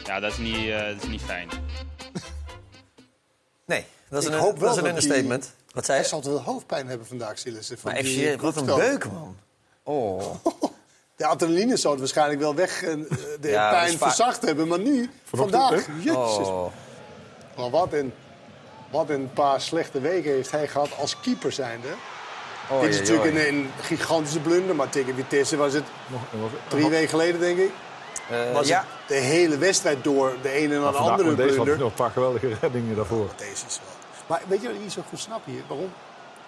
Ja, 0.03 0.19
dat 0.19 0.31
is 0.31 0.37
niet, 0.37 0.69
eh, 0.69 0.85
dat 0.85 1.03
is 1.03 1.07
niet 1.07 1.21
fijn. 1.21 1.64
Dat 4.09 4.21
is 4.21 4.27
Ik 4.27 4.33
een, 4.33 4.39
hoop 4.39 4.57
wel 4.59 4.67
dat 4.67 4.77
is 4.77 4.83
een 4.83 4.89
understatement. 4.89 5.51
Wat 5.73 5.85
zei 5.85 5.99
Hij 5.99 6.07
zal 6.07 6.23
wel 6.23 6.41
hoofdpijn 6.41 6.87
hebben 6.87 7.07
vandaag, 7.07 7.37
Sillissen. 7.39 7.77
van 7.77 7.91
Maar 7.93 8.03
FC, 8.03 8.41
wat 8.41 8.55
een 8.55 8.65
beuk, 8.65 9.11
man. 9.11 9.37
Oh. 9.83 10.21
De 11.15 11.25
adrenaline 11.25 11.77
zou 11.77 11.91
het 11.93 11.99
waarschijnlijk 12.01 12.39
wel 12.39 12.55
weg 12.55 12.83
en 12.83 13.09
eh, 13.09 13.17
de 13.41 13.49
Ja, 13.49 13.69
pijn 13.69 13.97
verzacht 13.97 14.41
hebben, 14.41 14.67
maar 14.67 14.79
nu, 14.79 15.09
vandaag, 15.33 15.85
jezus. 15.99 16.17
Oh. 16.47 16.65
Maar 17.57 17.69
wat 17.69 17.93
een, 17.93 18.13
wat 18.91 19.09
een 19.09 19.33
paar 19.33 19.61
slechte 19.61 19.99
weken 19.99 20.31
heeft 20.31 20.51
hij 20.51 20.67
gehad 20.67 20.89
als 20.97 21.19
keeper 21.19 21.51
zijnde. 21.51 21.87
Oh, 22.69 22.81
Dit 22.81 22.89
is 22.89 22.95
jee, 22.95 23.01
natuurlijk 23.07 23.33
jee. 23.37 23.47
een, 23.47 23.55
een 23.55 23.69
gigantische 23.81 24.39
blunder, 24.39 24.75
maar 24.75 24.89
tegen 24.89 25.15
Vitesse 25.15 25.57
was 25.57 25.73
het 25.73 25.83
drie 26.67 26.89
weken 26.89 27.09
geleden, 27.09 27.39
denk 27.39 27.57
ik. 27.57 27.71
Eh, 28.29 28.53
was 28.53 28.67
ja. 28.67 28.79
het 28.79 29.07
de 29.07 29.13
hele 29.13 29.57
wedstrijd 29.57 30.03
door 30.03 30.35
de 30.41 30.49
ene 30.49 30.79
na 30.79 30.87
de 30.87 30.93
vandaag- 30.97 31.11
andere 31.11 31.27
maar 31.27 31.35
deze 31.37 31.47
had 31.55 31.55
blunder. 31.63 31.77
nog 31.83 31.89
een 31.89 31.97
paar 31.97 32.11
geweldige 32.11 32.53
reddingen 32.61 32.95
daarvoor. 32.95 33.29
Deze 33.37 33.51
is 33.67 33.79
wel. 33.83 33.93
Maar 34.27 34.41
weet 34.47 34.61
je 34.61 34.67
wat 34.67 34.75
ik 34.75 34.81
niet 34.81 34.91
zo 34.91 35.01
goed 35.09 35.19
snap 35.19 35.45
hier? 35.45 35.61
Waarom? 35.67 35.93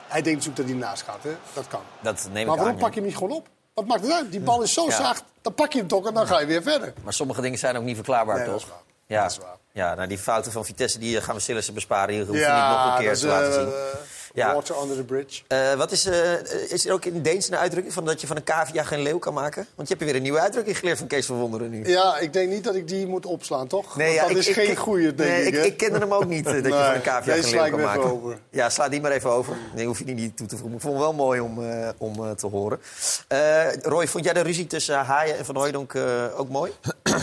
Hij 0.07 0.21
denkt 0.21 0.45
natuurlijk 0.45 0.69
dat 0.69 0.79
hij 0.79 0.87
naast 0.89 1.01
gaat, 1.03 1.23
hè? 1.23 1.35
Dat 1.53 1.67
kan. 1.67 1.81
Dat 1.99 2.27
neem 2.31 2.41
ik 2.41 2.47
maar 2.47 2.55
waarom 2.55 2.73
aan, 2.73 2.79
pak 2.81 2.89
je 2.93 2.99
hem 2.99 3.09
niet 3.09 3.17
gewoon 3.17 3.37
op? 3.37 3.47
Wat 3.73 3.85
maakt 3.85 4.01
het 4.01 4.11
uit? 4.11 4.31
Die 4.31 4.39
bal 4.39 4.61
is 4.61 4.73
zo 4.73 4.85
Ja. 4.85 4.91
zacht, 4.95 5.23
dan 5.41 5.53
pak 5.53 5.71
je 5.71 5.79
hem 5.79 5.87
toch 5.87 6.07
en 6.07 6.13
dan 6.13 6.27
ga 6.27 6.39
je 6.39 6.45
weer 6.45 6.61
verder. 6.61 6.93
Maar 7.03 7.13
sommige 7.13 7.41
dingen 7.41 7.59
zijn 7.59 7.77
ook 7.77 7.83
niet 7.83 7.95
verklaarbaar, 7.95 8.35
Nee, 8.35 8.45
dat 8.45 8.53
toch? 8.53 8.63
is 8.63 8.69
waar. 8.69 8.81
Ja. 9.05 9.21
Dat 9.21 9.31
is 9.31 9.37
waar. 9.37 9.55
ja, 9.71 9.95
nou 9.95 10.07
die 10.07 10.17
fouten 10.17 10.51
van 10.51 10.65
Vitesse 10.65 10.99
die 10.99 11.17
eh, 11.17 11.23
gaan 11.23 11.35
we 11.35 11.41
Sillissen 11.41 11.73
besparen. 11.73 12.07
Die 12.07 12.17
hoeven 12.17 12.37
Ja, 12.37 12.69
niet 12.69 12.77
nog 12.77 12.93
een 12.97 13.03
keer 13.03 13.15
te 13.17 13.27
laten 13.27 13.49
eh, 13.49 13.53
zien. 13.53 13.99
Ja. 14.37 14.53
Water 14.53 14.75
under 14.81 14.95
the 14.95 15.03
bridge. 15.03 15.41
Eh, 15.47 15.73
wat 15.73 15.91
is, 15.91 16.05
eh, 16.05 16.33
is 16.67 16.85
er 16.85 16.93
ook 16.93 17.05
in 17.05 17.21
Deens 17.21 17.47
een 17.47 17.55
uitdrukking 17.57 17.93
van 17.93 18.05
dat 18.05 18.21
je 18.21 18.27
van 18.27 18.35
een 18.35 18.43
cavia 18.43 18.83
geen 18.83 18.99
leeuw 19.01 19.17
kan 19.19 19.33
maken? 19.33 19.67
Want 19.75 19.87
je 19.87 19.93
hebt 19.93 20.05
weer 20.05 20.15
een 20.15 20.21
nieuwe 20.21 20.39
uitdrukking 20.39 20.77
geleerd 20.77 20.97
van 20.97 21.07
Kees 21.07 21.25
van 21.25 21.35
Wonderen 21.35 21.69
nu. 21.69 21.87
Ja, 21.87 22.17
ik 22.17 22.33
denk 22.33 22.49
niet 22.49 22.63
dat 22.63 22.75
ik 22.75 22.87
die 22.87 23.07
moet 23.07 23.25
opslaan, 23.25 23.67
toch? 23.67 23.95
Nee, 23.95 24.05
Want 24.05 24.17
ja, 24.17 24.21
dat 24.21 24.31
ik- 24.31 24.37
is 24.37 24.47
ik- 24.47 24.53
geen 24.53 24.75
goeie, 24.75 25.15
denk 25.15 25.29
nee, 25.29 25.41
ik. 25.41 25.47
ik, 25.47 25.53
hè? 25.53 25.61
ik 25.61 25.77
ken 25.77 25.93
er 25.93 25.99
hem 25.99 26.13
ook 26.13 26.25
niet, 26.25 26.45
eh, 26.45 26.53
dat 26.53 26.63
je 26.63 26.69
van 26.69 26.93
een 26.93 27.01
cavia 27.01 27.33
geen 27.33 27.43
leeuw 27.51 27.63
ik 27.65 27.71
kan 27.71 27.79
hem 27.79 27.89
even 27.89 27.99
maken. 28.01 28.11
over. 28.21 28.37
Ja, 28.49 28.69
sla 28.69 28.89
die 28.89 29.01
maar 29.01 29.11
even 29.11 29.29
over. 29.29 29.55
Nee, 29.75 29.85
hoef 29.85 29.97
je 29.99 30.05
die 30.05 30.15
niet 30.15 30.37
toe 30.37 30.47
te 30.47 30.57
voegen. 30.57 30.75
Ik 30.75 30.81
vond 30.81 30.93
het 30.93 31.03
wel 31.03 31.13
mooi 31.13 31.39
om, 31.39 31.63
eh, 31.71 31.89
om 31.97 32.25
eh, 32.25 32.31
te 32.31 32.47
horen. 32.47 32.79
Eh, 33.27 33.73
Roy, 33.81 34.07
vond 34.07 34.23
jij 34.23 34.33
de 34.33 34.41
ruzie 34.41 34.67
tussen 34.67 34.95
Haaien 34.97 35.37
en 35.37 35.45
Van 35.45 35.55
Hooijdonk 35.55 35.95
ook 36.37 36.49
mooi? 36.49 36.71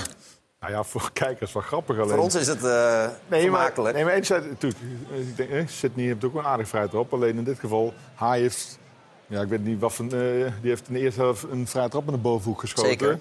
Nou 0.64 0.76
ja, 0.76 0.84
voor 0.84 1.10
kijkers 1.22 1.52
wel 1.52 1.62
grappig 1.62 1.98
alleen. 1.98 2.08
Voor 2.08 2.18
ons 2.18 2.34
is 2.34 2.46
het 2.46 2.64
eh 2.64 3.06
Nee, 3.28 3.50
maar, 3.50 3.72
nee, 3.76 4.04
maar 4.04 4.12
enerzijds, 4.12 4.46
natuurlijk, 4.46 4.82
ik 5.10 5.36
denk, 5.36 5.50
eh, 5.50 5.66
Sydney 5.66 6.04
heeft 6.04 6.24
ook 6.24 6.32
wel 6.32 6.42
aardig 6.42 6.68
vrij 6.68 6.88
trap. 6.88 7.12
Alleen 7.12 7.36
in 7.36 7.44
dit 7.44 7.58
geval, 7.58 7.94
hij 8.14 8.40
heeft, 8.40 8.78
ja, 9.26 9.40
ik 9.40 9.48
weet 9.48 9.64
niet 9.64 9.80
wat 9.80 9.94
van, 9.94 10.04
eh, 10.04 10.10
die 10.60 10.70
heeft 10.70 10.88
in 10.88 10.94
de 10.94 11.00
eerste 11.00 11.20
helft 11.20 11.42
een 11.50 11.66
vrij 11.66 11.88
trap 11.88 12.06
in 12.06 12.12
de 12.12 12.18
bovenhoek 12.18 12.60
geschoten. 12.60 12.90
Zeker. 12.90 13.18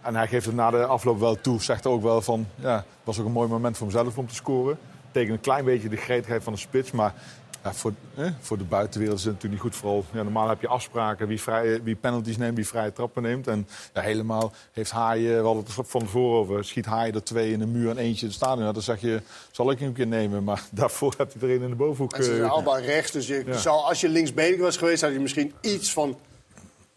En 0.00 0.14
hij 0.14 0.26
geeft 0.26 0.46
het 0.46 0.54
na 0.54 0.70
de 0.70 0.84
afloop 0.84 1.18
wel 1.18 1.40
toe, 1.40 1.62
zegt 1.62 1.86
ook 1.86 2.02
wel 2.02 2.22
van, 2.22 2.46
ja, 2.54 2.76
het 2.76 2.84
was 3.04 3.18
ook 3.18 3.26
een 3.26 3.32
mooi 3.32 3.48
moment 3.48 3.76
voor 3.76 3.86
hemzelf 3.86 4.18
om 4.18 4.28
te 4.28 4.34
scoren. 4.34 4.78
Tegen 5.10 5.32
een 5.32 5.40
klein 5.40 5.64
beetje 5.64 5.88
de 5.88 5.96
gretigheid 5.96 6.42
van 6.42 6.52
de 6.52 6.58
spits, 6.58 6.90
maar 6.90 7.14
ja, 7.64 7.72
voor, 7.74 7.92
eh, 8.16 8.26
voor 8.40 8.58
de 8.58 8.64
buitenwereld 8.64 9.18
is 9.18 9.24
het 9.24 9.34
natuurlijk 9.34 9.62
niet 9.62 9.72
goed. 9.72 9.80
Vooral, 9.80 10.04
ja, 10.12 10.22
normaal 10.22 10.48
heb 10.48 10.60
je 10.60 10.68
afspraken 10.68 11.26
wie, 11.28 11.40
vrije, 11.40 11.82
wie 11.82 11.94
penalties 11.96 12.36
neemt, 12.36 12.56
wie 12.56 12.66
vrije 12.66 12.92
trappen 12.92 13.22
neemt. 13.22 13.46
En 13.46 13.68
ja, 13.94 14.00
helemaal 14.00 14.52
heeft 14.72 14.90
Haaien, 14.90 15.36
we 15.40 15.44
hadden 15.46 15.64
het 15.64 15.88
van 15.88 16.00
tevoren 16.00 16.38
over, 16.38 16.64
schiet 16.64 16.86
Haaien 16.86 17.14
er 17.14 17.22
twee 17.24 17.52
in 17.52 17.58
de 17.58 17.66
muur 17.66 17.90
en 17.90 17.98
eentje 17.98 18.20
in 18.20 18.26
het 18.26 18.36
stadion. 18.36 18.60
Nou, 18.60 18.72
dan 18.72 18.82
zeg 18.82 19.00
je, 19.00 19.20
zal 19.50 19.70
ik 19.70 19.78
hem 19.78 19.88
een 19.88 19.94
keer 19.94 20.06
nemen? 20.06 20.44
Maar 20.44 20.62
daarvoor 20.70 21.14
heb 21.18 21.32
je 21.32 21.46
er 21.46 21.54
een 21.54 21.62
in 21.62 21.68
de 21.68 21.74
bovenhoek. 21.74 22.12
En 22.16 22.24
ze 22.24 22.30
zijn 22.30 22.42
eh, 22.44 22.50
allebei 22.50 22.84
rechts, 22.86 23.10
dus 23.12 23.26
je 23.26 23.42
Ja. 23.46 23.56
zou, 23.58 23.82
als 23.82 24.00
je 24.00 24.08
linksbenig 24.08 24.60
was 24.60 24.76
geweest... 24.76 25.02
had 25.02 25.12
je 25.12 25.20
misschien 25.20 25.54
iets 25.60 25.92
van 25.92 26.18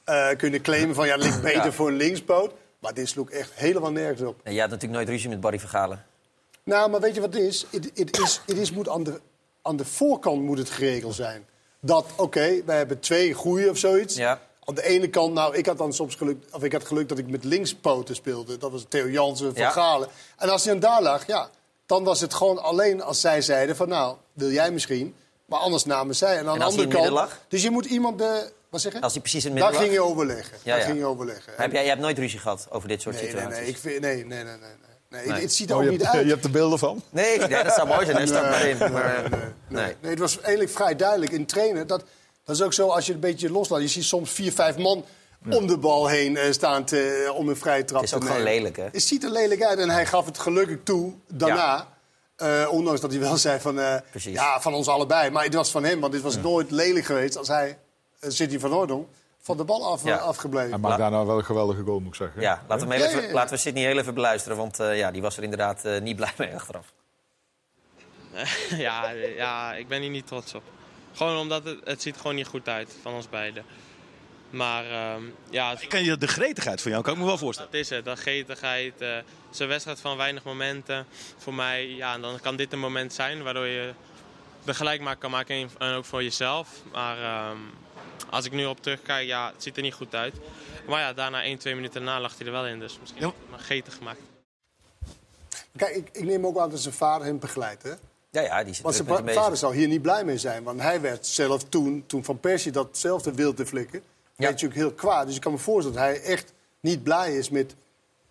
eh, 0.03 0.27
kunnen 0.37 0.61
claimen 0.61 0.95
van... 0.95 1.05
ja, 1.07 1.15
ligt 1.15 1.41
beter 1.41 1.63
Ja. 1.65 1.71
voor 1.71 1.87
een 1.87 1.95
linkspoot. 1.97 2.51
Maar 2.79 2.93
dit 2.93 3.09
sloeg 3.09 3.29
echt 3.29 3.51
helemaal 3.53 3.91
nergens 3.91 4.21
op. 4.21 4.39
En 4.43 4.51
jij 4.53 4.61
had 4.61 4.69
natuurlijk 4.69 4.99
nooit 4.99 5.09
ruzie 5.13 5.29
met 5.29 5.39
Barry 5.41 5.59
Vergalen. 5.59 6.05
Nou, 6.63 6.89
maar 6.89 6.99
weet 6.99 7.15
je 7.15 7.21
wat 7.21 7.33
het 7.33 7.43
is? 7.43 7.65
Het, 7.71 7.91
het 7.95 8.19
is, 8.19 8.41
het 8.45 8.57
is 8.57 8.71
moet 8.71 8.89
aan, 8.89 9.03
de, 9.03 9.19
aan 9.65 9.75
de 9.77 9.85
voorkant 9.85 10.41
moet 10.41 10.57
het 10.57 10.69
geregeld 10.69 11.15
zijn. 11.15 11.45
dat, 11.79 12.05
oké, 12.15 12.63
wij 12.65 12.77
hebben 12.77 12.99
twee 12.99 13.33
goeie 13.33 13.69
of 13.69 13.77
zoiets. 13.77 14.15
Ja. 14.15 14.39
Aan 14.65 14.75
de 14.75 14.83
ene 14.83 15.07
kant, 15.09 15.33
nou, 15.33 15.55
ik 15.55 15.65
had 15.65 15.77
dan 15.77 15.93
soms 15.93 16.15
geluk, 16.15 16.43
of 16.51 16.63
ik 16.63 16.71
had 16.71 16.85
geluk 16.85 17.09
dat 17.09 17.17
ik 17.17 17.27
met 17.27 17.43
linkspoten 17.43 18.15
speelde. 18.15 18.57
Dat 18.57 18.71
was 18.71 18.85
Theo 18.89 19.09
Jansen 19.09 19.53
van 19.53 19.61
Ja. 19.63 19.69
Galen. 19.69 20.07
En 20.37 20.49
als 20.49 20.63
hij 20.65 20.71
dan 20.79 20.89
daar 20.91 21.01
lag, 21.01 21.27
ja, 21.27 21.49
dan 21.85 22.03
was 22.03 22.21
het 22.21 22.33
gewoon 22.33 22.63
alleen 22.63 23.01
als 23.01 23.21
zij 23.21 23.41
zeiden 23.41 23.75
van, 23.75 23.89
nou, 23.89 24.15
wil 24.33 24.49
jij 24.51 24.71
misschien? 24.71 25.15
Maar 25.45 25.59
anders 25.59 25.85
namen 25.85 26.15
zij. 26.15 26.37
En 26.37 26.47
aan 26.47 26.53
En 26.53 26.59
de 26.59 26.65
andere 26.65 26.87
kant, 26.87 27.31
dus 27.47 27.61
je 27.63 27.69
moet 27.69 27.85
iemand, 27.85 28.17
de, 28.17 28.51
wat 28.69 28.81
zeg 28.81 28.93
je? 28.93 29.01
Als 29.01 29.13
hij 29.13 29.21
precies 29.21 29.45
in 29.45 29.51
het 29.51 29.59
Daar 29.59 29.69
midden 29.69 29.89
ging 29.89 30.01
je 30.01 30.07
overleggen. 30.09 30.57
Ja, 30.63 30.71
Daar 30.71 30.79
ja. 30.79 30.85
ging 30.85 30.97
je 30.97 31.05
overleggen. 31.05 31.53
Heb 31.55 31.71
jij, 31.71 31.81
jij 31.81 31.89
hebt 31.89 32.01
nooit 32.01 32.17
ruzie 32.17 32.39
gehad 32.39 32.67
over 32.69 32.87
dit 32.87 33.01
soort 33.01 33.15
Nee, 33.15 33.23
nee, 33.23 33.33
situaties? 33.33 33.59
nee, 33.59 33.69
ik 33.69 33.77
vind, 33.77 33.99
nee, 34.01 34.25
nee, 34.25 34.43
nee, 34.43 34.57
nee. 34.57 34.91
Nee. 35.13 35.21
nee. 35.21 35.31
Nee. 35.33 35.41
Het 35.41 35.53
ziet 35.53 35.69
er 35.69 35.75
Oh, 35.75 35.81
ook 35.81 35.85
je, 35.85 35.91
niet 35.91 36.01
hebt, 36.01 36.15
uit. 36.15 36.23
je 36.25 36.31
hebt 36.31 36.43
er 36.43 36.51
beelden 36.51 36.79
van? 36.79 37.01
Nee, 37.09 37.39
ja, 37.49 37.63
dat 37.63 37.73
zou 37.73 37.87
mooi 37.87 38.05
zijn. 38.05 38.27
Stap 38.27 38.41
maar 38.43 38.67
in. 38.67 38.77
Nee, 38.77 38.89
Maar, 38.89 39.29
nee, 39.29 39.39
nee. 39.39 39.83
nee. 39.83 39.95
Nee, 40.01 40.11
het 40.11 40.19
was 40.19 40.39
eigenlijk 40.39 40.71
vrij 40.71 40.95
duidelijk 40.95 41.31
in 41.31 41.45
trainen. 41.45 41.87
Dat, 41.87 42.03
dat 42.43 42.55
is 42.55 42.61
ook 42.61 42.73
zo 42.73 42.87
als 42.87 43.05
je 43.05 43.13
het 43.13 43.23
een 43.23 43.29
beetje 43.29 43.51
loslaat. 43.51 43.81
Je 43.81 43.87
ziet 43.87 44.03
soms 44.03 44.31
vier, 44.31 44.51
vijf 44.51 44.77
man 44.77 45.05
om 45.49 45.67
de 45.67 45.77
bal 45.77 46.07
heen 46.07 46.37
eh, 46.37 46.51
staan 46.51 46.85
te, 46.85 47.31
om 47.35 47.49
een 47.49 47.55
vrije 47.57 47.85
trap 47.85 48.01
Het 48.01 48.03
is 48.03 48.09
te 48.09 48.15
ook 48.15 48.21
gewoon 48.23 48.37
nemen. 48.37 48.53
lelijk, 48.55 48.75
hè? 48.77 48.83
Het 48.91 49.03
ziet 49.03 49.23
er 49.23 49.29
lelijk 49.31 49.63
uit 49.63 49.79
en 49.79 49.89
hij 49.89 50.05
gaf 50.05 50.25
het 50.25 50.37
gelukkig 50.39 50.77
toe 50.83 51.13
daarna. 51.27 51.87
Eh, 52.35 52.67
ondanks 52.71 53.01
dat 53.01 53.11
hij 53.11 53.19
wel 53.19 53.37
zei 53.37 53.59
van, 53.59 53.79
eh, 53.79 53.95
ja, 54.13 54.61
van 54.61 54.73
ons 54.73 54.87
allebei. 54.87 55.29
Maar 55.29 55.43
het 55.43 55.53
was 55.53 55.71
van 55.71 55.83
hem, 55.83 55.99
want 55.99 56.13
dit 56.13 56.21
was 56.21 56.37
nooit 56.37 56.71
lelijk 56.71 57.05
geweest 57.05 57.37
als 57.37 57.47
hij, 57.47 57.77
uh, 58.21 58.29
City 58.29 58.59
van 58.59 58.73
Oordonk, 58.73 59.07
van 59.43 59.57
de 59.57 59.63
bal 59.63 59.91
af, 59.91 60.03
Ja. 60.03 60.15
afgebleven. 60.17 60.69
Hij 60.69 60.79
maakt 60.79 60.97
daarna 60.97 61.25
wel 61.25 61.37
een 61.37 61.45
geweldige 61.45 61.81
goal, 61.83 61.99
moet 61.99 62.07
ik 62.07 62.15
zeggen. 62.15 62.41
Ja, 62.41 62.63
laten 62.67 62.87
we, 62.87 62.93
even, 62.95 63.31
laten 63.31 63.55
we 63.55 63.61
Sidney 63.61 63.83
heel 63.83 63.97
even 63.97 64.13
beluisteren. 64.13 64.57
Want 64.57 64.79
eh, 64.79 64.97
ja, 64.97 65.11
die 65.11 65.21
was 65.21 65.37
er 65.37 65.43
inderdaad 65.43 65.85
eh, 65.85 66.01
niet 66.01 66.15
blij 66.15 66.31
mee 66.37 66.55
achteraf. 66.55 66.93
ja, 68.77 69.09
ja, 69.11 69.73
ik 69.73 69.87
ben 69.87 70.01
hier 70.01 70.09
niet 70.09 70.27
trots 70.27 70.53
op. 70.53 70.63
Gewoon 71.13 71.37
omdat 71.37 71.63
het, 71.63 71.77
het 71.83 72.01
ziet 72.01 72.17
gewoon 72.17 72.35
niet 72.35 72.47
goed 72.47 72.67
uit 72.67 72.95
van 73.01 73.13
ons 73.13 73.29
beiden. 73.29 73.63
Maar 74.49 74.85
ehm, 74.91 75.21
ja... 75.49 75.75
Ik 75.79 75.89
kan 75.89 76.03
je 76.03 76.17
de 76.17 76.27
gretigheid 76.27 76.81
van 76.81 76.91
jou, 76.91 77.03
kan 77.03 77.13
ik 77.13 77.19
me 77.19 77.25
wel 77.25 77.37
voorstellen. 77.37 77.71
Dat 77.71 77.79
is 77.79 77.89
het, 77.89 78.05
dat 78.05 78.19
gretigheid. 78.19 79.01
eh, 79.01 79.15
het 79.15 79.23
is 79.51 79.59
een 79.59 79.67
wedstrijd 79.67 79.99
van 79.99 80.17
weinig 80.17 80.43
momenten. 80.43 81.05
Voor 81.37 81.53
mij, 81.53 81.87
ja, 81.87 82.17
dan 82.17 82.39
kan 82.39 82.55
dit 82.55 82.73
een 82.73 82.79
moment 82.79 83.13
zijn 83.13 83.43
waardoor 83.43 83.65
je 83.67 83.93
de 84.63 84.73
gelijkmaak 84.73 85.19
kan 85.19 85.31
maken 85.31 85.55
en- 85.55 85.69
en 85.77 85.93
ook 85.95 86.05
voor 86.05 86.23
jezelf. 86.23 86.67
Maar 86.91 87.17
ehm, 87.23 87.57
als 88.29 88.45
ik 88.45 88.51
nu 88.51 88.65
op 88.65 88.81
terugkijk, 88.81 89.27
ja, 89.27 89.51
het 89.53 89.63
ziet 89.63 89.75
er 89.77 89.81
niet 89.81 89.93
goed 89.93 90.15
uit. 90.15 90.35
Maar 90.87 90.99
ja, 90.99 91.13
daarna 91.13 91.43
1, 91.43 91.57
2 91.57 91.75
minuten 91.75 92.05
daarna 92.05 92.21
lag 92.21 92.37
hij 92.37 92.45
er 92.45 92.51
wel 92.51 92.67
in. 92.67 92.79
Dus 92.79 92.97
misschien 92.99 93.21
heb 93.21 93.31
ik 93.31 93.35
hem 93.49 93.59
getig 93.59 93.95
gemaakt. 93.95 94.19
Kijk, 95.75 95.95
ik, 95.95 96.09
ik 96.11 96.23
neem 96.23 96.45
ook 96.45 96.57
aan 96.57 96.69
dat 96.69 96.79
zijn 96.79 96.93
vader 96.93 97.27
hem 97.27 97.39
begeleidt, 97.39 97.83
hè? 97.83 97.93
Ja, 98.29 98.41
ja, 98.41 98.63
die 98.63 98.73
zit 98.73 98.83
Want 98.83 98.95
zijn 98.95 99.33
vader 99.33 99.57
zou 99.57 99.75
hier 99.75 99.87
niet 99.87 100.01
blij 100.01 100.23
mee 100.25 100.37
zijn. 100.37 100.63
Want 100.63 100.81
hij 100.81 101.01
werd 101.01 101.27
zelf 101.27 101.63
toen, 101.63 102.03
toen 102.07 102.23
Van 102.23 102.39
Persie 102.39 102.71
datzelfde 102.71 103.33
wilde 103.33 103.65
flikken... 103.65 104.03
werd 104.35 104.51
natuurlijk 104.51 104.79
heel 104.79 104.91
kwaad. 104.93 105.25
Dus 105.25 105.35
ik 105.35 105.41
kan 105.41 105.51
me 105.51 105.57
voorstellen 105.57 105.97
dat 105.97 106.07
hij 106.07 106.21
echt 106.21 106.53
niet 106.79 107.03
blij 107.03 107.35
is 107.37 107.49
met, 107.49 107.75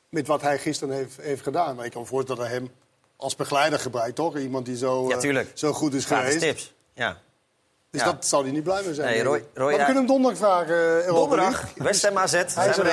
met 0.08 0.26
wat 0.26 0.40
hij 0.40 0.58
gisteren 0.58 0.94
heeft, 0.94 1.16
heeft 1.16 1.42
gedaan. 1.42 1.76
Maar 1.76 1.84
ik 1.84 1.90
kan 1.90 2.00
me 2.00 2.06
voorstellen 2.06 2.40
dat 2.40 2.50
hij 2.50 2.58
hem 2.58 2.70
als 3.16 3.36
begeleider 3.36 3.78
gebruikt, 3.78 4.16
toch? 4.16 4.38
Iemand 4.38 4.66
die 4.66 4.76
zo, 4.76 5.08
Ja, 5.08 5.18
eh, 5.20 5.46
zo 5.54 5.72
goed 5.72 5.94
is 5.94 6.04
Gratis 6.04 6.32
geweest. 6.32 6.56
tips. 6.56 6.72
Ja. 6.94 7.20
Dus 7.92 8.00
Ja. 8.00 8.12
dat 8.12 8.26
zal 8.26 8.42
hij 8.42 8.50
niet 8.52 8.62
blij 8.62 8.82
mee 8.84 8.94
zijn. 8.94 9.08
Nee, 9.10 9.22
Roy- 9.22 9.36
ik. 9.36 9.44
Roy, 9.54 9.64
maar 9.64 9.72
we 9.72 9.78
ja. 9.78 9.84
kunnen 9.84 10.02
hem 10.02 10.06
donderdag 10.06 10.38
vragen. 10.38 11.04
eh, 11.06 11.14
Donderdag. 11.14 11.64
West 11.76 12.04
Ham 12.04 12.18
AZ. 12.18 12.32
Hij 12.32 12.48
Zijn 12.48 12.70
is 12.70 12.76
er 12.76 12.84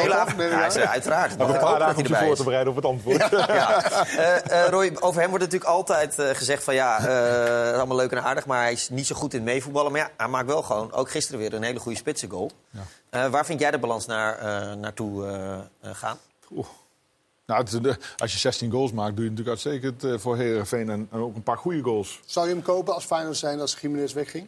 hij 0.57 0.67
is 0.67 0.75
er 0.75 0.85
uiteraard. 0.87 1.37
Nog 1.37 1.37
We 1.37 1.43
een 1.53 1.59
hopen 1.59 1.77
paar 1.77 1.79
dagen 1.79 2.25
voor 2.25 2.35
te 2.35 2.43
bereiden 2.43 2.69
op 2.69 2.75
het 2.75 2.85
antwoord. 2.85 3.29
Ja. 3.31 3.83
Eh, 4.05 4.63
eh, 4.65 4.69
Roy, 4.69 4.91
over 4.99 5.19
hem 5.21 5.29
wordt 5.29 5.43
natuurlijk 5.45 5.71
altijd 5.71 6.15
gezegd 6.19 6.63
van 6.63 6.73
ja, 6.73 6.97
eh, 7.07 7.77
allemaal 7.77 7.97
leuk 7.97 8.11
en 8.11 8.23
aardig, 8.23 8.45
maar 8.45 8.61
hij 8.61 8.71
is 8.71 8.89
niet 8.89 9.07
zo 9.07 9.15
goed 9.15 9.33
in 9.33 9.43
meevoetballen. 9.43 9.91
Maar 9.91 10.01
ja, 10.01 10.09
hij 10.17 10.27
maakt 10.27 10.47
wel 10.47 10.61
gewoon, 10.61 10.91
ook 10.93 11.09
gisteren 11.11 11.39
weer, 11.39 11.53
een 11.53 11.63
hele 11.63 11.79
goede 11.79 11.97
spitsengoal. 11.97 12.51
Eh, 13.09 13.25
waar 13.27 13.45
vind 13.45 13.59
jij 13.59 13.71
de 13.71 13.79
balans 13.79 14.05
naar, 14.05 14.37
eh, 14.37 14.73
naartoe 14.73 15.23
gaan? 15.81 16.17
Nou, 17.45 17.65
als 18.17 18.31
je 18.31 18.37
16 18.37 18.71
goals 18.71 18.91
maakt, 18.91 19.15
doe 19.15 19.25
je 19.25 19.31
natuurlijk 19.31 19.63
uitstekend 19.63 20.21
voor 20.21 20.37
Herenveen 20.37 20.89
en, 20.89 21.07
en 21.11 21.19
ook 21.19 21.35
een 21.35 21.43
paar 21.43 21.57
goede 21.57 21.81
goals. 21.81 22.19
Zou 22.25 22.47
je 22.47 22.53
hem 22.53 22.63
kopen 22.63 22.93
als 22.93 23.05
Feyenoord 23.05 23.37
zijn 23.37 23.59
als 23.59 23.77
Jiménez 23.81 24.13
wegging? 24.13 24.47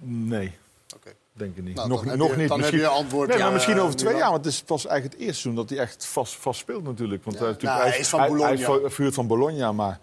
Nee. 0.00 0.52
Oké. 0.96 1.10
Denk 1.32 1.56
ik 1.56 1.64
niet. 1.64 1.74
Nou, 1.74 1.88
nog 1.88 2.00
dan 2.00 2.08
heb 2.08 2.18
nog 2.18 2.30
je- 2.30 2.36
niet. 2.36 2.48
dan 2.48 2.60
heb 2.60 2.70
misschien, 2.70 2.90
je 2.90 2.94
antwoord, 2.96 3.28
Nee, 3.28 3.38
maar 3.38 3.46
ja, 3.46 3.52
misschien 3.52 3.80
over 3.80 3.96
twee 3.96 4.14
jaar. 4.16 4.30
Want 4.30 4.44
het 4.44 4.54
is 4.54 4.62
pas 4.62 4.86
eigenlijk 4.86 5.14
het 5.18 5.26
eerste 5.26 5.40
seizoen 5.40 5.62
dat 5.66 5.70
hij 5.70 5.78
echt 5.78 6.06
vast, 6.06 6.34
vast 6.34 6.60
speelt 6.60 6.84
natuurlijk. 6.84 7.24
Want 7.24 7.38
hij, 7.38 7.48
is 7.50 7.56
Nou, 7.56 7.62
natuurlijk- 7.64 7.92
hij 7.94 8.00
is 8.00 8.08
van 8.08 8.18
hij, 8.20 8.28
Bologna. 8.28 8.50
hij 8.52 8.58
is 8.60 8.64
van- 8.64 8.90
vuurt 8.90 9.14
van 9.14 9.26
Bologna, 9.26 9.72
maar 9.72 10.00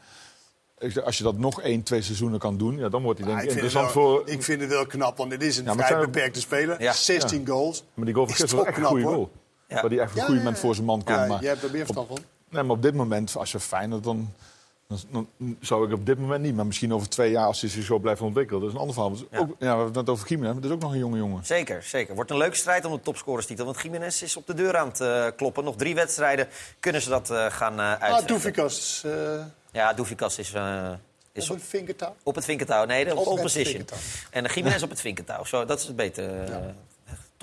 ik 0.80 0.92
zeg, 0.92 1.04
als 1.04 1.18
je 1.18 1.24
dat 1.24 1.38
nog 1.38 1.62
één, 1.62 1.84
twee 1.84 2.02
seizoenen 2.02 2.40
kan 2.40 2.58
doen, 2.58 2.78
ja, 2.78 2.90
dan 2.90 3.02
wordt 3.04 3.20
hij 3.20 3.28
denk 3.28 3.40
Ja, 3.40 3.44
ik 3.46 3.52
interessant 3.52 3.94
wel, 3.94 4.04
voor... 4.04 4.22
ik 4.30 4.44
vind 4.44 4.62
het 4.62 4.70
wel 4.70 4.86
knap, 4.86 5.18
want 5.18 5.30
dit 5.30 5.44
is 5.44 5.58
een 5.58 5.64
Ja, 5.66 5.74
vrij 5.74 5.88
zijn- 5.88 6.00
beperkte 6.00 6.40
speler. 6.40 6.82
Ja. 6.82 6.94
16 6.94 7.40
Ja. 7.40 7.46
goals. 7.46 7.84
Maar 7.94 8.06
die 8.06 8.14
goal 8.14 8.26
van 8.26 8.36
Is 8.36 8.42
gisteren 8.42 8.66
was 8.66 8.74
echt 8.74 8.84
een 8.84 8.90
goede 8.90 9.04
hoor. 9.04 9.14
goal. 9.14 9.32
Ja. 9.68 9.82
Waar 9.82 9.90
hij 9.92 10.00
echt 10.00 10.10
op 10.10 10.16
een 10.16 10.20
Ja, 10.20 10.26
goede 10.26 10.40
ja, 10.40 10.44
moment 10.46 10.60
voor 10.60 10.74
zijn 10.74 10.86
man 10.88 11.04
komt. 11.04 11.18
Ja, 11.18 11.26
maar 11.26 11.42
jij 11.42 11.50
hebt 11.50 11.64
er 11.64 11.72
meer 11.72 11.84
verstand 11.86 12.08
van. 12.08 12.18
Nee, 12.50 12.64
maar 12.64 12.76
op 12.76 12.82
dit 12.82 12.94
moment, 12.94 13.36
als 13.38 13.52
je 13.52 13.60
Feyenoord, 13.60 14.04
dan, 14.04 14.34
dan, 15.12 15.28
dan 15.38 15.58
zou 15.62 15.88
ik 15.88 15.94
op 15.94 16.06
dit 16.06 16.20
moment 16.20 16.42
niet. 16.44 16.56
Maar 16.56 16.66
misschien 16.66 16.94
over 16.94 17.10
twee 17.10 17.32
jaar, 17.32 17.46
als 17.46 17.62
hij 17.62 17.70
zich 17.70 17.84
zo 17.84 18.00
blijft 18.00 18.22
ontwikkelen. 18.22 18.60
Dat 18.62 18.70
is 18.70 18.76
een 18.76 18.82
ander 18.82 18.96
verhaal. 18.96 19.12
Ook, 19.42 19.50
ja, 19.50 19.56
we 19.60 19.66
hebben 19.66 19.86
het 19.86 19.96
net 19.96 20.10
over 20.10 20.28
Gimenez, 20.28 20.52
maar 20.54 20.62
dat 20.62 20.70
is 20.72 20.76
ook 20.76 20.82
nog 20.84 20.92
een 20.92 20.98
jonge 21.00 21.18
jongen. 21.18 21.46
Zeker, 21.46 21.84
zeker. 21.84 22.16
Wordt 22.16 22.32
een 22.32 22.38
leuke 22.38 22.56
strijd 22.56 22.86
om 22.86 22.92
de 22.92 23.02
topscorerstitel. 23.02 23.66
Want 23.66 23.82
Jiménez 23.82 24.22
is 24.22 24.38
op 24.38 24.48
de 24.48 24.54
deur 24.54 24.78
aan 24.78 24.88
het 24.88 25.00
eh, 25.02 25.26
kloppen. 25.36 25.64
Nog 25.64 25.76
drie 25.76 25.96
wedstrijden 25.96 26.48
kunnen 26.80 27.02
ze 27.02 27.10
dat 27.10 27.30
eh, 27.30 27.46
gaan 27.46 27.74
uh, 27.74 27.80
Ah, 27.80 27.92
uitvechten. 27.92 28.28
Doefikas. 28.28 29.04
eh 29.06 29.46
Ja, 29.72 29.94
Doefikas 29.94 30.38
is... 30.38 30.54
eh, 30.54 30.90
is 31.32 31.50
op 31.50 31.56
een 31.56 31.62
vinkertouw. 31.62 32.16
Op 32.24 32.36
het 32.36 32.46
vinkertouw, 32.46 32.86
nee, 32.86 33.06
de 33.06 33.16
Op 33.16 33.24
pole 33.24 33.30
het 33.34 33.42
position. 33.44 33.66
vinkertouw. 33.76 33.98
En 34.32 34.46
Jiménez 34.46 34.84
op 34.84 34.90
het 34.90 35.02
vinkertouw. 35.02 35.44
Zo, 35.44 35.66
dat 35.66 35.80
is 35.80 35.86
het 35.88 35.96
beter. 35.96 36.30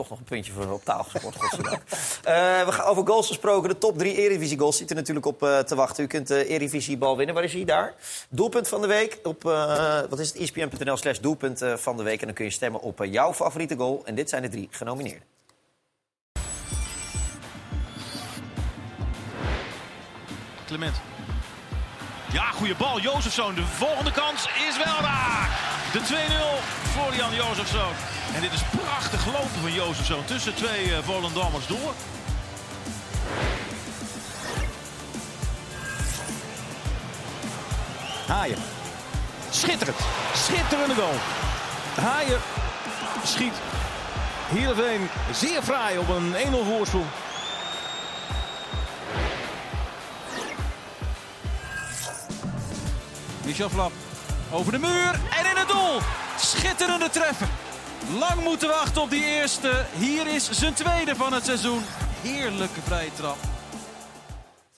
Toch 0.00 0.08
nog 0.08 0.18
een 0.18 0.24
puntje 0.24 0.52
voor 0.52 0.70
op 0.70 0.84
taal 0.84 1.04
gescoord, 1.04 1.36
godzijdank. 1.36 1.82
Eh 2.24 2.64
we 2.64 2.72
gaan 2.72 2.86
over 2.86 3.06
goals 3.06 3.26
gesproken. 3.26 3.68
De 3.68 3.78
top 3.78 3.98
drie 3.98 4.14
Eredivisie 4.16 4.58
goals 4.58 4.76
zitten 4.76 4.96
natuurlijk 4.96 5.26
op 5.26 5.42
eh, 5.42 5.58
te 5.58 5.74
wachten. 5.74 6.04
U 6.04 6.06
kunt 6.06 6.26
de 6.26 6.46
Eredivisie 6.46 6.98
bal 6.98 7.16
winnen. 7.16 7.34
Waar 7.34 7.44
is 7.44 7.52
hij? 7.52 7.64
Daar. 7.64 7.94
Doelpunt 8.28 8.68
van 8.68 8.80
de 8.80 8.86
week 8.86 9.18
op 9.22 9.44
eh, 9.44 10.00
wat 10.08 10.18
is 10.18 10.28
het? 10.28 10.36
ESPN.nl 10.36 10.96
slash 10.96 11.18
doelpunt 11.18 11.62
van 11.74 11.96
de 11.96 12.02
week. 12.02 12.20
En 12.20 12.26
dan 12.26 12.34
kun 12.34 12.44
je 12.44 12.50
stemmen 12.50 12.80
op 12.80 13.04
jouw 13.04 13.34
favoriete 13.34 13.76
goal. 13.76 14.02
En 14.04 14.14
dit 14.14 14.28
zijn 14.28 14.42
de 14.42 14.48
drie 14.48 14.68
genomineerden. 14.70 15.22
Clement. 20.66 20.96
Ja, 22.32 22.50
goede 22.50 22.74
bal. 22.74 23.00
Jozefzoon. 23.00 23.54
De 23.54 23.64
volgende 23.64 24.12
kans 24.12 24.48
is 24.68 24.76
wel 24.76 25.00
raak. 25.00 25.50
De 25.92 26.00
2-0 26.00 26.08
voor 26.92 27.14
Jan 27.14 27.34
Jozefzoon. 27.34 28.19
En 28.34 28.40
dit 28.40 28.52
is 28.52 28.62
prachtig 28.80 29.26
lopen 29.26 29.60
van 29.60 29.72
Jozefzoon 29.72 30.24
tussen 30.24 30.54
twee 30.54 30.86
uh, 30.86 30.98
Volendammers 31.02 31.66
door. 31.66 31.94
Haaien. 38.26 38.58
Schitterend. 39.50 39.98
Schitterende 40.34 40.94
goal. 40.94 41.14
Haaien 41.94 42.40
schiet 43.24 43.52
Heerenveen 44.52 45.08
zeer 45.32 45.62
fraai 45.62 45.98
op 45.98 46.08
een 46.08 46.34
1-0 46.34 46.50
voorsprong. 46.50 47.04
Michel 53.44 53.68
Flap 53.68 53.92
over 54.50 54.72
de 54.72 54.78
muur 54.78 55.20
en 55.38 55.50
in 55.50 55.56
het 55.56 55.68
doel. 55.68 55.98
Schitterende 56.38 57.10
treffer. 57.10 57.48
Lang 58.08 58.42
moeten 58.44 58.68
wachten 58.68 59.02
op 59.02 59.10
die 59.10 59.24
eerste. 59.24 59.84
Hier 59.98 60.26
is 60.26 60.50
zijn 60.50 60.74
tweede 60.74 61.16
van 61.16 61.32
het 61.32 61.44
seizoen. 61.44 61.80
Heerlijke 62.22 62.80
vrije 62.80 63.12
trap. 63.12 63.36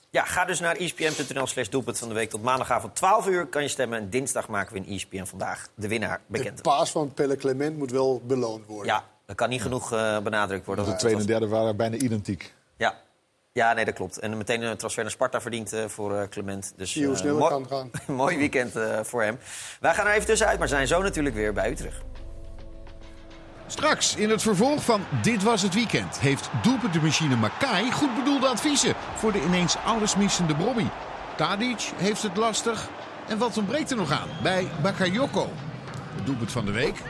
Ja, 0.09 0.23
ga 0.23 0.45
dus 0.45 0.59
naar 0.59 0.75
ESPN.nl 0.75 1.47
slash 1.47 1.67
doelpunt 1.67 1.99
van 1.99 2.07
de 2.07 2.13
week. 2.13 2.29
Tot 2.29 2.41
maandagavond 2.41 2.95
12 2.95 3.27
uur 3.27 3.45
kan 3.45 3.61
je 3.61 3.67
stemmen. 3.67 3.99
En 3.99 4.09
dinsdag 4.09 4.47
maken 4.47 4.73
we 4.73 4.79
in 4.79 4.95
ESPN 4.95 5.23
vandaag 5.23 5.67
de 5.75 5.87
winnaar 5.87 6.21
bekend. 6.27 6.57
De 6.57 6.63
paas 6.63 6.91
van 6.91 7.13
Pelle 7.13 7.35
Clement 7.35 7.77
moet 7.77 7.91
wel 7.91 8.21
beloond 8.25 8.65
worden. 8.65 8.93
Ja, 8.93 9.03
dat 9.25 9.35
kan 9.35 9.49
niet 9.49 9.61
genoeg 9.61 9.93
uh, 9.93 10.19
benadrukt 10.19 10.65
worden. 10.65 10.85
De 10.85 10.95
tweede 10.95 11.19
en 11.19 11.25
derde 11.25 11.47
waren 11.47 11.75
bijna 11.75 11.95
identiek. 11.95 12.53
Ja. 12.77 12.95
Ja, 13.51 13.73
nee, 13.73 13.85
dat 13.85 13.93
klopt. 13.93 14.19
En 14.19 14.37
meteen 14.37 14.61
een 14.61 14.77
transfer 14.77 15.03
naar 15.03 15.11
Sparta 15.11 15.41
verdient 15.41 15.73
uh, 15.73 15.85
voor 15.85 16.11
uh, 16.11 16.21
Clement. 16.29 16.73
Dus, 16.75 16.91
Zie 16.91 17.05
hoe 17.05 17.15
snel 17.15 17.37
het 17.37 17.47
kan 17.47 17.67
gaan. 17.67 17.91
mooi 18.15 18.37
weekend 18.37 18.75
uh, 18.75 18.99
voor 19.03 19.23
hem. 19.23 19.39
Wij 19.79 19.93
gaan 19.93 20.07
er 20.07 20.13
even 20.13 20.25
tussenuit, 20.25 20.59
maar 20.59 20.67
zijn 20.67 20.87
zo 20.87 21.01
natuurlijk 21.01 21.35
weer 21.35 21.53
bij 21.53 21.69
u 21.71 21.75
terug. 21.75 22.03
Straks 23.73 24.15
in 24.15 24.29
het 24.29 24.41
vervolg 24.41 24.83
van 24.83 25.01
Dit 25.21 25.43
Was 25.43 25.61
Het 25.61 25.73
Weekend 25.73 26.19
heeft 26.19 26.49
doelpuntenmachine 26.63 27.35
Makai 27.35 27.91
goed 27.91 28.15
bedoelde 28.15 28.47
adviezen 28.47 28.95
voor 29.15 29.31
de 29.31 29.43
ineens 29.43 29.75
alles 29.85 30.15
missende 30.15 30.55
Bobby. 30.55 30.85
Tadic 31.37 31.91
heeft 31.95 32.23
het 32.23 32.37
lastig 32.37 32.89
en 33.27 33.37
wat 33.37 33.57
ontbreekt 33.57 33.91
er 33.91 33.97
nog 33.97 34.11
aan 34.11 34.27
bij 34.43 34.67
Bakayoko? 34.81 35.49
Het 36.15 36.25
doelpunt 36.25 36.51
van 36.51 36.65
de 36.65 36.71
week, 36.71 37.01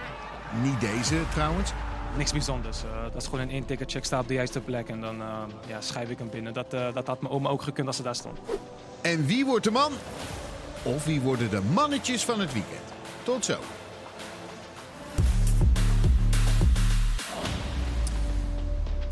niet 0.61 0.79
deze 0.79 1.15
trouwens. 1.33 1.71
Niks 2.17 2.31
bijzonders. 2.31 2.83
Uh, 2.83 3.03
dat 3.03 3.21
is 3.21 3.27
gewoon 3.27 3.39
een 3.39 3.51
één 3.51 3.65
ticket 3.65 3.91
check 3.91 4.05
staat 4.05 4.21
op 4.21 4.27
de 4.27 4.33
juiste 4.33 4.59
plek 4.59 4.89
en 4.89 5.01
dan 5.01 5.21
uh, 5.21 5.27
ja, 5.67 5.81
schrijf 5.81 6.09
ik 6.09 6.17
hem 6.17 6.29
binnen. 6.29 6.53
Dat, 6.53 6.73
uh, 6.73 6.93
dat 6.93 7.07
had 7.07 7.21
mijn 7.21 7.33
oma 7.33 7.49
ook 7.49 7.61
gekund 7.61 7.87
als 7.87 7.95
ze 7.95 8.03
daar 8.03 8.15
stond. 8.15 8.37
En 9.01 9.25
wie 9.25 9.45
wordt 9.45 9.63
de 9.63 9.71
man? 9.71 9.91
Of 10.83 11.05
wie 11.05 11.21
worden 11.21 11.49
de 11.49 11.61
mannetjes 11.73 12.23
van 12.23 12.39
het 12.39 12.53
weekend? 12.53 12.83
Tot 13.23 13.45
zo. 13.45 13.57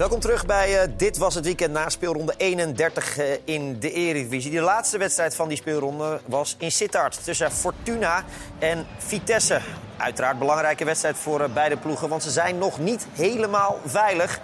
Welkom 0.01 0.19
terug 0.19 0.45
bij 0.45 0.81
eh, 0.81 0.89
Dit 0.97 1.17
Was 1.17 1.35
Het 1.35 1.45
Weekend 1.45 1.73
na 1.73 1.89
speelronde 1.89 2.33
31 2.37 3.17
eh, 3.17 3.25
in 3.43 3.79
de 3.79 3.91
Eredivisie. 3.91 4.51
De 4.51 4.61
laatste 4.61 4.97
wedstrijd 4.97 5.35
van 5.35 5.47
die 5.47 5.57
speelronde 5.57 6.19
was 6.25 6.55
in 6.59 6.71
Sittard 6.71 7.23
tussen 7.23 7.51
Fortuna 7.51 8.23
en 8.59 8.87
Vitesse. 8.97 9.61
Uiteraard 9.97 10.39
belangrijke 10.39 10.85
wedstrijd 10.85 11.17
voor 11.17 11.41
eh, 11.41 11.53
beide 11.53 11.77
ploegen, 11.77 12.09
want 12.09 12.23
ze 12.23 12.29
zijn 12.29 12.57
nog 12.57 12.79
niet 12.79 13.07
helemaal 13.13 13.79
veilig. 13.85 14.39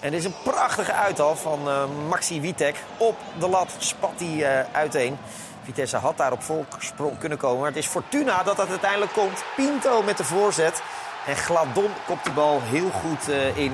En 0.00 0.12
is 0.12 0.24
een 0.24 0.34
prachtige 0.44 0.92
uithaal 0.92 1.36
van 1.36 1.60
Maxi 2.08 2.40
Witek. 2.40 2.76
Op 2.96 3.16
de 3.38 3.48
lat 3.48 3.74
spat 3.78 4.12
hij 4.16 4.66
uiteen. 4.72 5.16
Vitesse 5.64 5.96
had 5.96 6.16
daar 6.16 6.32
op 6.32 6.42
voorsprong 6.42 7.18
kunnen 7.18 7.38
komen. 7.38 7.58
Maar 7.58 7.68
het 7.68 7.76
is 7.76 7.86
Fortuna 7.86 8.42
dat 8.42 8.56
dat 8.56 8.68
uiteindelijk 8.68 9.12
komt. 9.12 9.44
Pinto 9.56 10.02
met 10.02 10.16
de 10.16 10.24
voorzet. 10.24 10.82
En 11.26 11.36
Gladon 11.36 11.90
kopt 12.06 12.24
die 12.24 12.32
bal 12.32 12.60
heel 12.62 12.90
goed 12.90 13.28
in. 13.54 13.72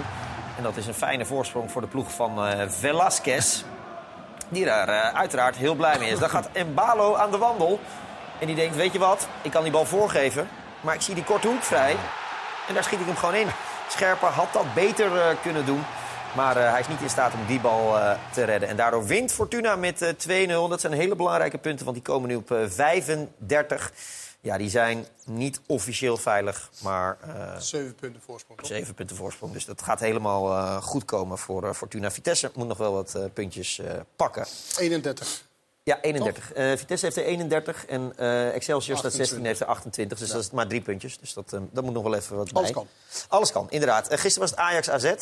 En 0.58 0.64
dat 0.64 0.76
is 0.76 0.86
een 0.86 0.94
fijne 0.94 1.24
voorsprong 1.24 1.70
voor 1.70 1.80
de 1.80 1.86
ploeg 1.86 2.12
van 2.12 2.46
eh 2.46 2.68
Velasquez. 2.68 3.62
Die 4.48 4.64
daar 4.64 4.88
eh, 4.88 5.14
uiteraard 5.14 5.56
heel 5.56 5.74
blij 5.74 5.98
mee 5.98 6.10
is. 6.10 6.18
Dan 6.18 6.30
gaat 6.30 6.48
Mbalo 6.70 7.14
aan 7.14 7.30
de 7.30 7.38
wandel. 7.38 7.80
En 8.38 8.46
die 8.46 8.56
denkt, 8.56 8.76
weet 8.76 8.92
je 8.92 8.98
wat, 8.98 9.28
ik 9.42 9.50
kan 9.50 9.62
die 9.62 9.72
bal 9.72 9.84
voorgeven. 9.84 10.48
Maar 10.80 10.94
ik 10.94 11.00
zie 11.00 11.14
die 11.14 11.24
korte 11.24 11.48
hoek 11.48 11.62
vrij. 11.62 11.96
En 12.68 12.74
daar 12.74 12.84
schiet 12.84 13.00
ik 13.00 13.06
hem 13.06 13.16
gewoon 13.16 13.34
in. 13.34 13.46
Scherper 13.88 14.28
had 14.28 14.52
dat 14.52 14.74
beter 14.74 15.16
eh, 15.16 15.36
kunnen 15.42 15.66
doen. 15.66 15.82
Maar 16.36 16.56
hij 16.56 16.80
is 16.80 16.88
niet 16.88 17.00
in 17.00 17.10
staat 17.10 17.32
om 17.32 17.46
die 17.46 17.60
bal 17.60 17.98
te 18.32 18.44
redden. 18.44 18.68
En 18.68 18.76
daardoor 18.76 19.06
wint 19.06 19.32
Fortuna 19.32 19.76
met 19.76 20.02
eh, 20.02 20.46
2-0. 20.48 20.68
Dat 20.68 20.80
zijn 20.80 20.92
hele 20.92 21.16
belangrijke 21.16 21.58
punten, 21.58 21.84
want 21.84 21.96
die 21.96 22.06
komen 22.06 22.28
nu 22.28 22.34
op 22.34 22.50
eh, 22.50 22.58
35. 22.66 23.92
Ja, 24.40 24.58
die 24.58 24.70
zijn 24.70 25.06
niet 25.24 25.60
officieel 25.66 26.16
veilig, 26.16 26.70
maar... 26.82 27.16
eh, 27.20 27.56
Zeven 27.58 27.94
punten 27.94 28.22
voorsprong. 28.22 28.60
Zeven 28.66 28.94
punten 28.94 29.16
voorsprong. 29.16 29.52
Dus 29.52 29.64
dat 29.64 29.82
gaat 29.82 30.00
helemaal 30.00 30.52
eh, 30.52 30.82
goed 30.82 31.04
komen 31.04 31.38
voor 31.38 31.64
eh, 31.68 31.72
Fortuna. 31.74 32.10
Vitesse 32.10 32.50
moet 32.54 32.66
nog 32.66 32.78
wel 32.78 32.92
wat 32.92 33.16
puntjes 33.32 33.80
pakken. 34.16 34.46
31. 34.78 35.46
Ja, 35.82 36.00
31. 36.00 36.52
Eh, 36.52 36.76
Vitesse 36.76 37.04
heeft 37.04 37.16
er 37.16 37.24
31 37.24 37.86
en 37.86 38.12
eh, 38.16 38.54
Excelsior 38.54 38.96
staat 38.98 39.12
16 39.12 39.38
28. 39.38 39.46
heeft 39.46 39.60
er 39.60 39.66
28. 39.66 40.18
Dus 40.18 40.30
dat 40.30 40.40
is 40.42 40.50
maar 40.50 40.66
drie 40.68 40.80
puntjes. 40.80 41.18
Dus 41.18 41.32
dat, 41.32 41.50
dat 41.70 41.84
moet 41.84 41.92
nog 41.94 42.02
wel 42.02 42.14
even 42.14 42.36
wat 42.36 42.52
bij. 42.52 42.62
Alles 42.62 42.70
kan. 42.70 42.86
Alles 43.28 43.52
kan, 43.52 43.70
inderdaad. 43.70 44.06
Gisteren 44.08 44.40
was 44.40 44.50
het 44.50 44.58
Ajax-AZ. 44.58 45.14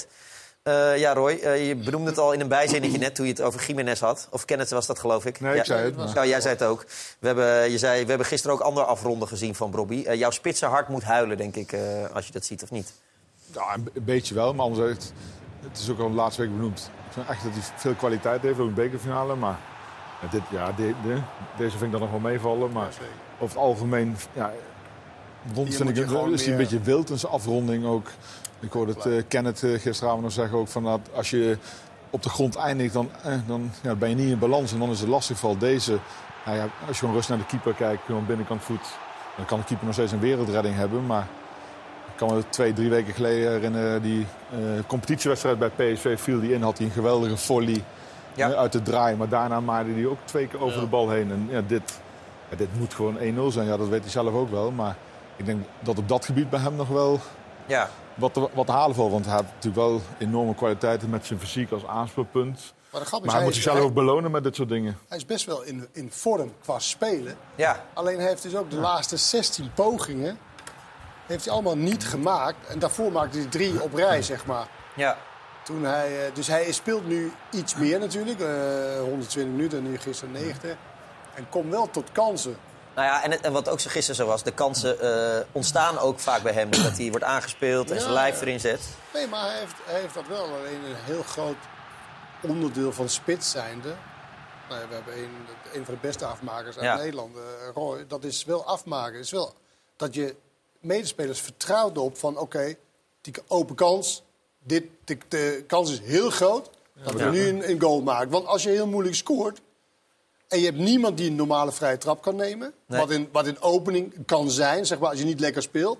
Eh, 0.66 0.98
ja, 0.98 1.12
Roy, 1.14 1.32
eh, 1.32 1.66
je 1.68 1.74
benoemde 1.76 2.10
het 2.10 2.18
al 2.18 2.32
in 2.32 2.40
een 2.40 2.48
bijzinnetje 2.48 2.98
net 2.98 3.14
toen 3.14 3.26
je 3.26 3.32
het 3.32 3.40
over 3.42 3.66
Jiménez 3.66 4.00
had. 4.00 4.28
Of 4.30 4.44
Kenneth 4.44 4.70
was 4.70 4.86
dat, 4.86 4.98
geloof 4.98 5.24
ik. 5.26 5.40
Nee, 5.40 5.50
ik 5.50 5.56
ja. 5.56 5.64
zei 5.64 5.84
het, 5.84 5.96
maar- 5.96 6.14
Nou, 6.14 6.26
jij 6.28 6.40
zei 6.40 6.54
het 6.54 6.62
ook. 6.62 6.84
We 7.18 7.26
hebben, 7.26 7.70
je 7.70 7.78
zei, 7.78 8.02
we 8.02 8.08
hebben 8.08 8.26
gisteren 8.26 8.56
ook 8.56 8.62
andere 8.62 8.86
afronden 8.86 9.28
gezien 9.28 9.54
van 9.54 9.70
Bobby. 9.70 10.02
Eh, 10.06 10.18
jouw 10.18 10.30
spitse 10.30 10.66
hart 10.66 10.88
moet 10.88 11.02
huilen, 11.04 11.36
denk 11.36 11.56
ik, 11.56 11.72
eh, 11.72 11.80
als 12.14 12.26
je 12.26 12.32
dat 12.32 12.44
ziet, 12.44 12.62
of 12.62 12.70
niet? 12.70 12.92
Ja, 13.52 13.74
een, 13.74 13.88
een 13.94 14.04
beetje 14.04 14.34
wel, 14.34 14.54
maar 14.54 14.64
anders 14.64 14.86
heeft, 14.86 15.12
het 15.68 15.78
is 15.78 15.90
ook 15.90 15.98
al 15.98 16.08
de 16.08 16.14
laatste 16.14 16.40
week 16.42 16.50
benoemd. 16.50 16.90
Ik 17.06 17.12
vind 17.12 17.28
echt 17.28 17.42
dat 17.42 17.52
hij 17.52 17.62
veel 17.76 17.94
kwaliteit 17.94 18.42
heeft, 18.42 18.58
ook 18.58 18.68
in 18.68 18.74
de 18.74 18.80
bekerfinale. 18.80 19.34
Maar 19.36 19.58
ja, 20.22 20.28
dit, 20.30 20.42
ja, 20.50 20.72
de- 20.72 20.94
de- 21.04 21.20
deze 21.56 21.70
vind 21.70 21.82
ik 21.82 21.90
dan 21.90 22.00
nog 22.00 22.10
wel 22.10 22.20
meevallen. 22.20 22.72
Maar 22.72 22.88
over 23.38 23.56
het 23.56 23.64
algemeen, 23.66 24.16
ja, 24.32 24.52
rond 25.54 25.74
vind 25.74 25.88
ik 25.88 25.96
is 26.32 26.42
hij 26.44 26.52
een 26.52 26.58
beetje 26.58 26.80
wild 26.80 27.10
in 27.10 27.18
zijn 27.18 27.32
afronding 27.32 27.86
ook. 27.86 28.08
Ik 28.60 28.72
hoorde 28.72 28.92
het 28.92 29.06
eh, 29.06 29.22
Kenneth 29.28 29.62
eh, 29.62 29.80
gisteravond 29.80 30.22
nog 30.22 30.32
zeggen 30.32 30.58
ook 30.58 30.68
van 30.68 30.82
dat 30.84 31.00
als 31.14 31.30
je 31.30 31.58
op 32.10 32.22
de 32.22 32.28
grond 32.28 32.56
eindigt, 32.56 32.92
dan, 32.92 33.10
eh, 33.22 33.32
dan 33.46 33.70
ja, 33.82 33.94
ben 33.94 34.08
je 34.08 34.14
niet 34.14 34.30
in 34.30 34.38
balans 34.38 34.72
en 34.72 34.78
dan 34.78 34.90
is 34.90 35.00
het 35.00 35.08
lastig. 35.08 35.38
Vooral 35.38 35.58
deze, 35.58 35.98
nou 36.44 36.56
ja, 36.56 36.62
als 36.62 36.88
je 36.88 36.94
gewoon 36.94 37.14
rust 37.14 37.28
naar 37.28 37.38
de 37.38 37.46
keeper 37.46 37.74
kijkt, 37.74 38.02
gewoon 38.04 38.26
binnenkant 38.26 38.62
voet, 38.62 38.84
dan 39.36 39.44
kan 39.44 39.58
de 39.58 39.64
keeper 39.64 39.84
nog 39.86 39.94
steeds 39.94 40.12
een 40.12 40.20
wereldredding 40.20 40.74
hebben. 40.76 41.06
Maar 41.06 41.26
ik 42.06 42.16
kan 42.16 42.34
me 42.34 42.42
twee, 42.48 42.72
drie 42.72 42.90
weken 42.90 43.14
geleden 43.14 43.50
herinneren, 43.52 44.02
die 44.02 44.26
eh, 44.50 44.58
competitiewedstrijd 44.86 45.58
bij 45.58 45.68
PSV 45.68 46.20
viel 46.20 46.40
die 46.40 46.52
in, 46.52 46.62
had 46.62 46.78
hij 46.78 46.86
een 46.86 46.92
geweldige 46.92 47.36
volley 47.36 47.84
Ja. 48.34 48.54
uit 48.54 48.72
de 48.72 48.82
draai. 48.82 49.16
Maar 49.16 49.28
daarna 49.28 49.60
maakte 49.60 49.90
hij 49.92 50.06
ook 50.06 50.18
twee 50.24 50.46
keer 50.46 50.60
over 50.60 50.80
de 50.80 50.86
bal 50.86 51.10
heen. 51.10 51.30
En 51.30 51.48
ja, 51.50 51.60
dit, 51.66 51.98
dit 52.56 52.68
moet 52.78 52.94
gewoon 52.94 53.18
1-0 53.18 53.52
zijn. 53.52 53.66
Ja, 53.66 53.76
dat 53.76 53.88
weet 53.88 54.00
hij 54.02 54.10
zelf 54.10 54.34
ook 54.34 54.50
wel. 54.50 54.70
Maar 54.70 54.96
ik 55.36 55.46
denk 55.46 55.64
dat 55.80 55.98
op 55.98 56.08
dat 56.08 56.24
gebied 56.24 56.50
bij 56.50 56.60
hem 56.60 56.76
nog 56.76 56.88
wel 56.88 57.20
Ja. 57.66 57.88
Wat 58.16 58.34
te, 58.34 58.48
wat 58.54 58.66
te 58.66 58.72
halen 58.72 58.96
valt. 58.96 59.10
Want 59.10 59.26
hij 59.26 59.34
heeft 59.34 59.48
natuurlijk 59.54 59.82
wel 59.82 60.00
enorme 60.18 60.54
kwaliteiten 60.54 61.10
met 61.10 61.26
zijn 61.26 61.38
fysiek 61.38 61.70
als 61.70 61.86
aanspeelpunt. 61.86 62.74
Maar 62.90 63.00
de 63.00 63.06
grap 63.06 63.20
is, 63.20 63.26
Maar 63.26 63.36
hij 63.36 63.44
moet 63.44 63.54
zichzelf 63.54 63.78
ook 63.78 63.94
belonen 63.94 64.30
met 64.30 64.42
dit 64.42 64.56
soort 64.56 64.68
dingen. 64.68 64.98
Hij 65.08 65.16
is 65.18 65.26
best 65.26 65.44
wel 65.46 65.62
in, 65.62 65.88
in 65.92 66.10
vorm 66.12 66.52
qua 66.62 66.78
spelen. 66.78 67.36
Ja. 67.54 67.84
Alleen 67.94 68.18
hij 68.18 68.28
heeft 68.28 68.42
dus 68.42 68.56
ook 68.56 68.70
de 68.70 68.76
laatste 68.76 69.16
16 69.16 69.72
pogingen... 69.74 70.38
heeft 71.26 71.44
hij 71.44 71.54
allemaal 71.54 71.76
niet 71.76 72.04
gemaakt. 72.04 72.66
En 72.66 72.78
daarvoor 72.78 73.12
maakte 73.12 73.38
hij 73.38 73.46
drie 73.46 73.82
op 73.82 73.94
rij, 73.94 74.22
zeg 74.22 74.46
maar. 74.46 74.68
Ja. 74.94 75.16
Toen 75.62 75.84
hij, 75.84 76.26
eh, 76.26 76.34
dus 76.34 76.46
hij 76.46 76.72
speelt 76.72 77.06
nu 77.06 77.32
iets 77.50 77.74
meer 77.74 77.98
natuurlijk. 77.98 78.40
eh 78.40 79.00
120 79.00 79.54
minuten 79.54 79.78
en 79.78 79.90
nu 79.90 79.98
gisteren 79.98 80.32
90. 80.32 80.76
En 81.34 81.48
komt 81.48 81.70
wel 81.70 81.90
tot 81.90 82.12
kansen. 82.12 82.56
Nou 82.96 83.08
ja, 83.08 83.22
en, 83.24 83.30
het- 83.30 83.40
en 83.40 83.52
wat 83.52 83.68
ook 83.68 83.80
zo 83.80 83.90
gisteren 83.90 84.16
zo 84.16 84.26
was, 84.26 84.42
de 84.42 84.52
kansen 84.52 85.00
eh, 85.00 85.44
ontstaan 85.52 85.98
ook 85.98 86.20
vaak 86.20 86.42
bij 86.42 86.52
hem. 86.52 86.70
Dat 86.70 86.96
hij 86.96 87.10
wordt 87.10 87.24
aangespeeld 87.24 87.90
en 87.90 88.00
zijn 88.00 88.12
lijf 88.12 88.40
erin 88.40 88.60
zet. 88.60 88.80
Nee, 89.14 89.26
maar 89.26 89.46
hij 89.50 89.58
heeft, 89.58 89.74
hij 89.84 90.00
heeft 90.00 90.14
dat 90.14 90.26
wel. 90.28 90.44
Alleen 90.44 90.84
een 90.84 90.94
heel 91.04 91.22
groot 91.22 91.56
onderdeel 92.42 92.92
van 92.92 93.08
spits 93.08 93.50
zijnde. 93.50 93.94
Nou 94.68 94.80
ja, 94.80 94.88
we 94.88 94.94
hebben 94.94 95.18
een, 95.18 95.30
een 95.72 95.84
van 95.84 95.94
de 95.94 96.00
beste 96.00 96.24
afmakers 96.26 96.76
uit 96.76 96.84
Ja. 96.84 96.96
Nederland, 96.96 97.36
eh, 97.36 97.42
Roy. 97.74 98.04
Dat 98.08 98.24
is 98.24 98.44
wel 98.44 98.64
afmaken. 98.64 99.18
Is 99.18 99.30
wel 99.30 99.54
dat 99.96 100.14
je 100.14 100.34
medespelers 100.80 101.40
vertrouwt 101.40 101.98
op 101.98 102.18
van... 102.18 102.38
oké, 102.38 102.74
die 103.20 103.34
open 103.46 103.74
kans, 103.74 104.22
dit, 104.58 104.84
de, 105.04 105.18
de 105.28 105.64
kans 105.66 105.90
is 105.90 106.00
heel 106.00 106.30
groot 106.30 106.70
dat 107.04 107.14
we 107.14 107.24
nu 107.24 107.48
een, 107.48 107.70
een 107.70 107.80
goal 107.80 108.02
maken. 108.02 108.30
Want 108.30 108.46
als 108.46 108.62
je 108.62 108.68
heel 108.68 108.86
moeilijk 108.86 109.14
scoort... 109.16 109.60
en 110.48 110.58
je 110.58 110.64
hebt 110.64 110.78
niemand 110.78 111.16
die 111.16 111.30
een 111.30 111.36
normale 111.36 111.72
vrije 111.72 111.98
trap 111.98 112.22
kan 112.22 112.36
nemen... 112.36 112.72
Nee. 112.86 113.00
Wat, 113.00 113.10
in, 113.10 113.28
wat 113.32 113.46
in 113.46 113.60
opening 113.60 114.14
kan 114.26 114.50
zijn, 114.50 114.86
zeg 114.86 114.98
maar, 114.98 115.10
als 115.10 115.18
je 115.18 115.24
niet 115.24 115.40
lekker 115.40 115.62
speelt... 115.62 115.98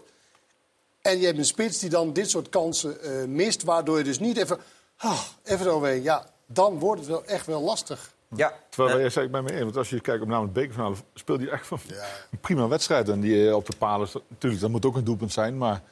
En 1.07 1.19
je 1.19 1.27
hebt 1.27 1.39
een 1.39 1.45
spits 1.45 1.79
die 1.79 1.91
dan 1.91 2.13
dit 2.13 2.31
soort 2.31 2.49
kansen 2.49 3.01
eh, 3.03 3.25
mist, 3.25 3.63
waardoor 3.63 3.99
je 3.99 4.05
dus 4.05 4.19
niet 4.19 4.37
even, 4.37 4.59
ah, 4.97 5.23
even 5.43 5.67
eroverheen. 5.67 6.03
Ja, 6.03 6.27
dan 6.47 6.79
wordt 6.79 7.01
het 7.01 7.11
wel 7.11 7.25
echt 7.25 7.47
wel 7.47 7.63
lastig. 7.63 8.15
Ja. 8.37 8.53
Terwijl 8.69 8.97
wij 8.97 9.11
zei 9.11 9.27
ik 9.27 9.33
bij 9.33 9.43
me 9.43 9.53
in. 9.53 9.65
Want 9.65 9.77
als 9.77 9.91
je 9.91 10.01
kijkt 10.01 10.23
op 10.23 10.29
namelijk 10.29 10.55
de 10.55 10.61
bekerfinale, 10.61 10.97
speelde 11.15 11.45
hij 11.45 11.53
echt 11.53 11.67
van 11.67 11.79
een 12.31 12.39
prima 12.41 12.69
wedstrijd. 12.69 13.09
En 13.09 13.21
die 13.21 13.49
eh, 13.49 13.55
op 13.55 13.67
de 13.67 13.77
palen, 13.79 14.09
natuurlijk, 14.29 14.63
dat 14.63 14.71
moet 14.71 14.87
ook 14.87 14.97
een 14.97 15.05
doelpunt 15.05 15.33
zijn. 15.33 15.59
Maar 15.59 15.83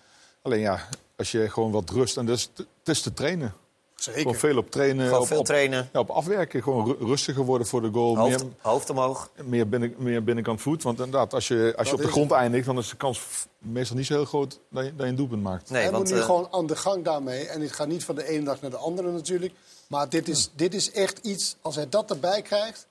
alleen 0.42 0.60
ja, 0.60 0.88
als 1.16 1.30
je 1.30 1.50
gewoon 1.50 1.70
wat 1.70 1.90
rust. 1.90 2.16
En 2.16 2.26
dus, 2.26 2.50
het 2.54 2.88
is 2.88 3.00
te 3.00 3.12
trainen. 3.12 3.54
Zeker. 3.94 4.20
Gewoon 4.20 4.34
veel 4.36 4.56
op 4.56 4.70
trainen. 4.70 5.06
Gewoon 5.06 5.20
op, 5.20 5.26
veel 5.26 5.38
op- 5.38 5.44
trainen. 5.44 5.88
Ja, 5.92 6.00
op 6.00 6.10
afwerken. 6.10 6.62
Gewoon 6.62 6.84
ru- 6.86 7.06
rustiger 7.06 7.44
worden 7.44 7.66
voor 7.66 7.82
de 7.82 7.90
goal. 7.92 8.16
Hoofd, 8.18 8.42
meer, 8.44 8.52
hoofd 8.60 8.90
omhoog. 8.90 9.30
meer, 9.44 9.68
binnen, 9.68 9.94
meer 9.98 10.24
binnenkant 10.24 10.60
voet. 10.60 10.82
Want 10.82 10.98
inderdaad, 10.98 11.34
als 11.34 11.48
je, 11.48 11.74
als 11.76 11.88
je 11.88 11.94
op 11.94 12.00
de 12.00 12.08
grond 12.08 12.30
eindigt, 12.30 12.66
dan 12.66 12.78
is 12.78 12.88
de 12.88 12.96
kans 12.96 13.20
meestal 13.58 13.96
niet 13.96 14.06
zo 14.06 14.14
heel 14.14 14.24
groot 14.24 14.60
dat 14.68 14.84
je, 14.84 14.90
dat 14.94 15.04
je 15.04 15.10
een 15.10 15.16
doelpunt 15.16 15.42
maakt. 15.42 15.70
Nee, 15.70 15.82
Hij 15.82 15.90
want, 15.90 16.02
moet 16.04 16.12
nu 16.12 16.18
eh, 16.18 16.24
gewoon 16.24 16.48
aan 16.50 16.66
de 16.66 16.76
gang 16.76 17.04
daarmee. 17.04 17.46
En 17.48 17.60
het 17.60 17.72
gaat 17.72 17.88
niet 17.88 18.04
van 18.04 18.14
de 18.14 18.28
ene 18.28 18.44
dag 18.44 18.60
naar 18.60 18.70
de 18.70 18.76
andere 18.76 19.10
natuurlijk. 19.12 19.52
Maar 19.86 20.08
dit 20.08 20.28
is, 20.28 20.50
dit 20.54 20.74
is 20.74 20.90
echt 20.92 21.18
iets, 21.22 21.56
als 21.62 21.74
hij 21.74 21.88
dat 21.88 22.10
erbij 22.10 22.42
krijgt... 22.42 22.86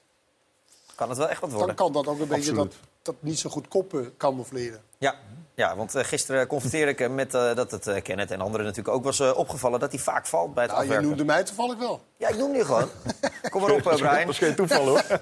kan 0.96 1.10
het 1.10 1.18
wel 1.18 1.30
echt 1.30 1.40
wat 1.42 1.50
dan 1.50 1.58
worden. 1.60 1.76
kan 1.76 1.92
dat 1.92 2.08
ook 2.08 2.20
een 2.20 2.28
beetje 2.28 2.54
dat, 2.54 2.74
dat 3.02 3.16
niet 3.20 3.40
zo 3.40 3.50
goed 3.50 3.68
koppen 3.68 4.14
camoufleren. 4.18 4.82
Ja. 4.98 5.16
Ja, 5.56 5.76
want 5.76 5.96
eh, 5.96 6.04
gisteren 6.04 6.48
confronteerde 6.48 6.92
ik 6.92 7.00
hem 7.00 7.16
met 7.16 7.34
eh, 7.34 7.56
dat 7.56 7.72
het 7.72 7.88
uh, 7.88 8.02
Kenneth 8.02 8.32
en 8.32 8.42
anderen 8.42 8.66
natuurlijk 8.66 8.96
ook 8.96 9.04
was 9.04 9.20
eh, 9.20 9.38
opgevallen... 9.38 9.80
dat 9.80 9.92
hij 9.92 10.00
vaak 10.00 10.26
valt 10.28 10.54
bij 10.54 10.64
het 10.64 10.72
Nou, 10.72 10.84
je 10.84 10.90
afwerken. 10.90 11.10
noemde 11.18 11.34
mij 11.34 11.44
toevallig 11.44 11.78
wel. 11.78 12.02
Ja, 12.18 12.28
ik 12.28 12.38
noem 12.38 12.56
je 12.56 12.66
gewoon. 12.66 12.90
Kom 13.50 13.62
maar 13.62 13.72
op, 13.72 13.88
eh, 13.88 13.96
Brian. 13.96 14.16
Dat 14.20 14.30
is 14.30 14.38
geen 14.38 14.56
toeval 14.56 14.88
hoor. 14.88 15.04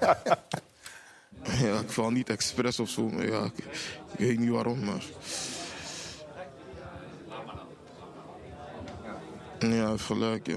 Ja, 1.60 1.78
ik 1.78 1.90
val 1.90 2.10
niet 2.10 2.28
expres 2.30 2.80
of 2.80 2.88
zo. 2.88 3.08
Maar 3.08 3.26
ja, 3.26 3.44
ik, 3.44 3.64
ik 4.16 4.26
weet 4.26 4.38
niet 4.38 4.50
waarom, 4.50 4.84
maar... 4.84 5.02
Ja, 9.58 9.96
gelijk, 9.96 10.46
ja. 10.46 10.56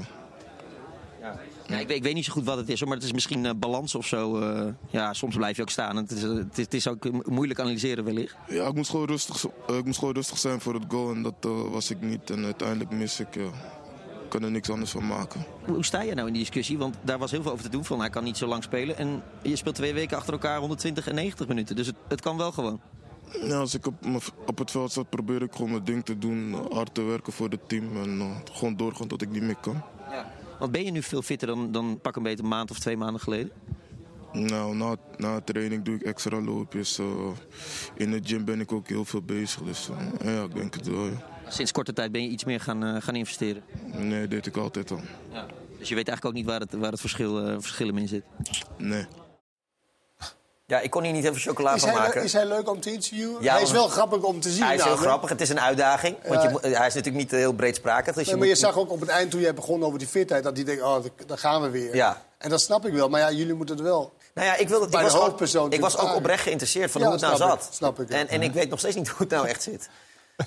Ja, 1.67 1.77
ik, 1.79 1.87
weet, 1.87 1.97
ik 1.97 2.03
weet 2.03 2.13
niet 2.13 2.25
zo 2.25 2.31
goed 2.33 2.43
wat 2.45 2.57
het 2.57 2.69
is, 2.69 2.79
hoor, 2.79 2.87
maar 2.87 2.97
het 2.97 3.05
is 3.05 3.13
misschien 3.13 3.45
eh, 3.45 3.51
balans 3.57 3.95
of 3.95 4.05
zo. 4.05 4.39
eh. 4.39 4.67
ja, 4.89 5.13
soms 5.13 5.35
blijf 5.35 5.55
je 5.55 5.61
ook 5.61 5.69
staan. 5.69 5.95
Het 5.95 6.11
is, 6.11 6.23
eh, 6.23 6.29
het 6.33 6.57
is, 6.57 6.63
het 6.63 6.73
is 6.73 6.87
ook 6.87 7.27
moeilijk 7.27 7.59
analyseren 7.59 8.03
wellicht. 8.03 8.35
Ja, 8.47 8.67
ik 8.67 8.73
moest 8.73 8.89
gewoon 8.89 9.05
rustig, 9.07 9.45
ik 9.67 9.85
moest 9.85 9.99
gewoon 9.99 10.13
rustig 10.13 10.37
zijn 10.37 10.61
voor 10.61 10.73
het 10.73 10.83
goal 10.87 11.11
en 11.11 11.21
dat 11.21 11.35
was 11.71 11.89
ik 11.89 12.01
niet. 12.01 12.29
En 12.29 12.43
uiteindelijk 12.43 12.89
mis 12.91 13.19
ik, 13.19 13.35
ja. 13.35 13.49
Ik 14.23 14.31
kan 14.31 14.43
er 14.43 14.51
niks 14.51 14.69
anders 14.69 14.91
van 14.91 15.07
maken. 15.07 15.45
Hoe, 15.65 15.85
sta 15.85 16.01
je 16.01 16.13
nou 16.13 16.27
in 16.27 16.33
die 16.33 16.41
discussie? 16.41 16.77
Want 16.77 16.95
daar 17.01 17.17
was 17.17 17.31
heel 17.31 17.41
veel 17.41 17.51
over 17.51 17.63
te 17.63 17.69
doen. 17.69 17.85
Van 17.85 17.99
hij 17.99 18.09
kan 18.09 18.23
niet 18.23 18.37
zo 18.37 18.47
lang 18.47 18.63
spelen. 18.63 18.97
En 18.97 19.23
je 19.41 19.55
speelt 19.55 19.75
twee 19.75 19.93
weken 19.93 20.17
achter 20.17 20.33
elkaar 20.33 20.59
120 20.59 21.07
en 21.07 21.15
90 21.15 21.47
minuten. 21.47 21.75
Dus 21.75 21.87
het, 21.87 21.95
het 22.07 22.21
kan 22.21 22.37
wel 22.37 22.51
gewoon. 22.51 22.81
Ja, 23.43 23.57
als 23.59 23.73
ik 23.73 23.85
op, 23.87 23.93
op 24.45 24.57
het 24.57 24.71
veld 24.71 24.91
zat, 24.91 25.09
probeer 25.09 25.41
ik 25.41 25.51
gewoon 25.55 25.71
mijn 25.71 25.83
ding 25.83 26.05
te 26.05 26.17
doen. 26.17 26.55
Hard 26.71 26.93
te 26.93 27.01
werken 27.03 27.33
voor 27.33 27.49
het 27.49 27.69
team 27.69 27.97
en 28.03 28.31
gewoon 28.53 28.75
doorgaan 28.75 29.07
tot 29.07 29.21
ik 29.21 29.29
niet 29.29 29.41
meer 29.43 29.55
kan. 29.61 29.81
Want 30.59 30.71
ben 30.71 30.83
je 30.83 30.91
nu 30.91 31.03
veel 31.03 31.21
fitter 31.21 31.47
dan, 31.47 31.71
dan 31.71 31.99
pak 32.01 32.15
een 32.15 32.23
beetje 32.23 32.43
een 32.43 32.49
maand 32.49 32.71
of 32.71 32.79
twee 32.79 32.97
maanden 32.97 33.21
geleden? 33.21 33.51
Nou, 34.31 34.75
na, 34.75 34.95
na 35.17 35.41
training 35.41 35.83
doe 35.83 35.95
ik 35.95 36.01
extra 36.01 36.41
loopjes. 36.41 36.99
in 37.95 38.11
de 38.11 38.19
gym 38.23 38.45
ben 38.45 38.59
ik 38.59 38.71
ook 38.71 38.87
heel 38.87 39.05
veel 39.05 39.21
bezig. 39.21 39.61
Dus 39.61 39.89
eh, 40.19 40.35
ja, 40.35 40.43
ik 40.43 40.55
denk 40.55 40.73
het 40.73 40.87
wel. 40.87 41.05
ja. 41.05 41.33
Sinds 41.47 41.71
korte 41.71 41.93
tijd 41.93 42.11
ben 42.11 42.23
je 42.23 42.29
iets 42.29 42.43
meer 42.43 42.59
gaan, 42.59 42.83
eh, 42.83 43.01
gaan 43.01 43.15
investeren. 43.15 43.63
Nee, 43.97 44.27
deed 44.27 44.45
ik 44.45 44.57
altijd 44.57 44.91
al. 44.91 44.99
Dus 45.79 45.89
je 45.89 45.95
weet 45.95 46.07
eigenlijk 46.07 46.25
ook 46.25 46.33
niet 46.33 46.45
waar 46.45 46.59
het, 46.59 46.73
waar 46.73 46.91
het 46.91 46.99
verschil, 46.99 47.47
eh, 47.47 47.55
verschil 47.59 47.95
in 47.95 48.07
zit. 48.07 48.23
Nee. 48.77 49.05
Ja, 50.67 50.79
ik 50.79 50.89
kon 50.91 51.03
hier 51.03 51.11
niet 51.13 51.23
veel 51.23 51.33
chocola 51.35 51.73
Is 51.73 51.81
van 51.81 51.89
hij, 51.89 51.99
maken. 51.99 52.23
is 52.23 52.33
hij 52.33 52.45
leuk 52.45 52.69
om 52.69 52.79
te 52.81 52.91
interviewen? 52.91 53.43
Ja, 53.43 53.53
hij 53.53 53.61
is 53.61 53.71
wel 53.71 53.87
grappig 53.87 54.21
om 54.21 54.39
te 54.39 54.49
zien. 54.51 54.63
Hij 54.63 54.75
is 54.75 54.83
heel 54.83 54.95
grappig. 54.95 55.29
Het 55.29 55.41
is 55.41 55.49
een 55.49 55.59
uitdaging. 55.59 56.15
Want 56.27 56.41
Ja. 56.41 56.47
je, 56.47 56.49
moet- 56.49 56.61
hij 56.61 56.71
is 56.87 56.93
natuurlijk 56.93 57.15
niet 57.15 57.31
heel 57.31 57.53
breedsprakig. 57.53 58.15
Dus 58.15 58.23
Nee, 58.25 58.33
je 58.33 58.39
maar 58.39 58.47
je 58.49 58.55
zag 58.55 58.77
ook 58.77 58.91
op 58.91 58.99
het 58.99 59.09
eind 59.09 59.31
toen 59.31 59.39
jij 59.39 59.53
begon 59.53 59.83
over 59.83 59.99
die 59.99 60.07
fitheid... 60.07 60.43
dat 60.43 60.55
hij 60.55 60.65
denkt, 60.65 60.81
oh, 60.83 60.95
daar 61.25 61.37
gaan 61.37 61.61
we 61.61 61.69
weer. 61.69 61.95
Ja. 61.95 62.21
En 62.37 62.49
dat 62.49 62.61
snap 62.61 62.85
ik 62.85 62.93
wel. 62.93 63.09
Maar 63.09 63.19
ja, 63.19 63.31
jullie 63.31 63.53
moeten 63.53 63.75
het 63.75 63.83
wel... 63.85 64.13
Nou 64.33 64.47
ja, 64.47 64.55
ik, 64.55 64.69
wil 64.69 64.79
dat, 64.79 64.89
bij 64.89 64.99
ik, 65.05 65.09
was, 65.11 65.55
ook, 65.55 65.73
ik 65.73 65.81
was 65.81 65.97
ook 65.97 66.15
oprecht 66.15 66.43
geïnteresseerd 66.43 66.91
van 66.91 67.01
Ja, 67.01 67.07
hoe 67.07 67.15
het 67.15 67.25
nou 67.25 67.37
zat. 67.37 67.63
ik, 67.63 67.73
snap 67.73 67.99
ik, 67.99 68.09
en, 68.09 68.27
en 68.27 68.41
ik 68.41 68.53
weet 68.53 68.69
nog 68.69 68.79
steeds 68.79 68.95
niet 68.95 69.07
hoe 69.07 69.17
het 69.19 69.29
nou 69.29 69.47
echt 69.47 69.63
zit. 69.63 69.89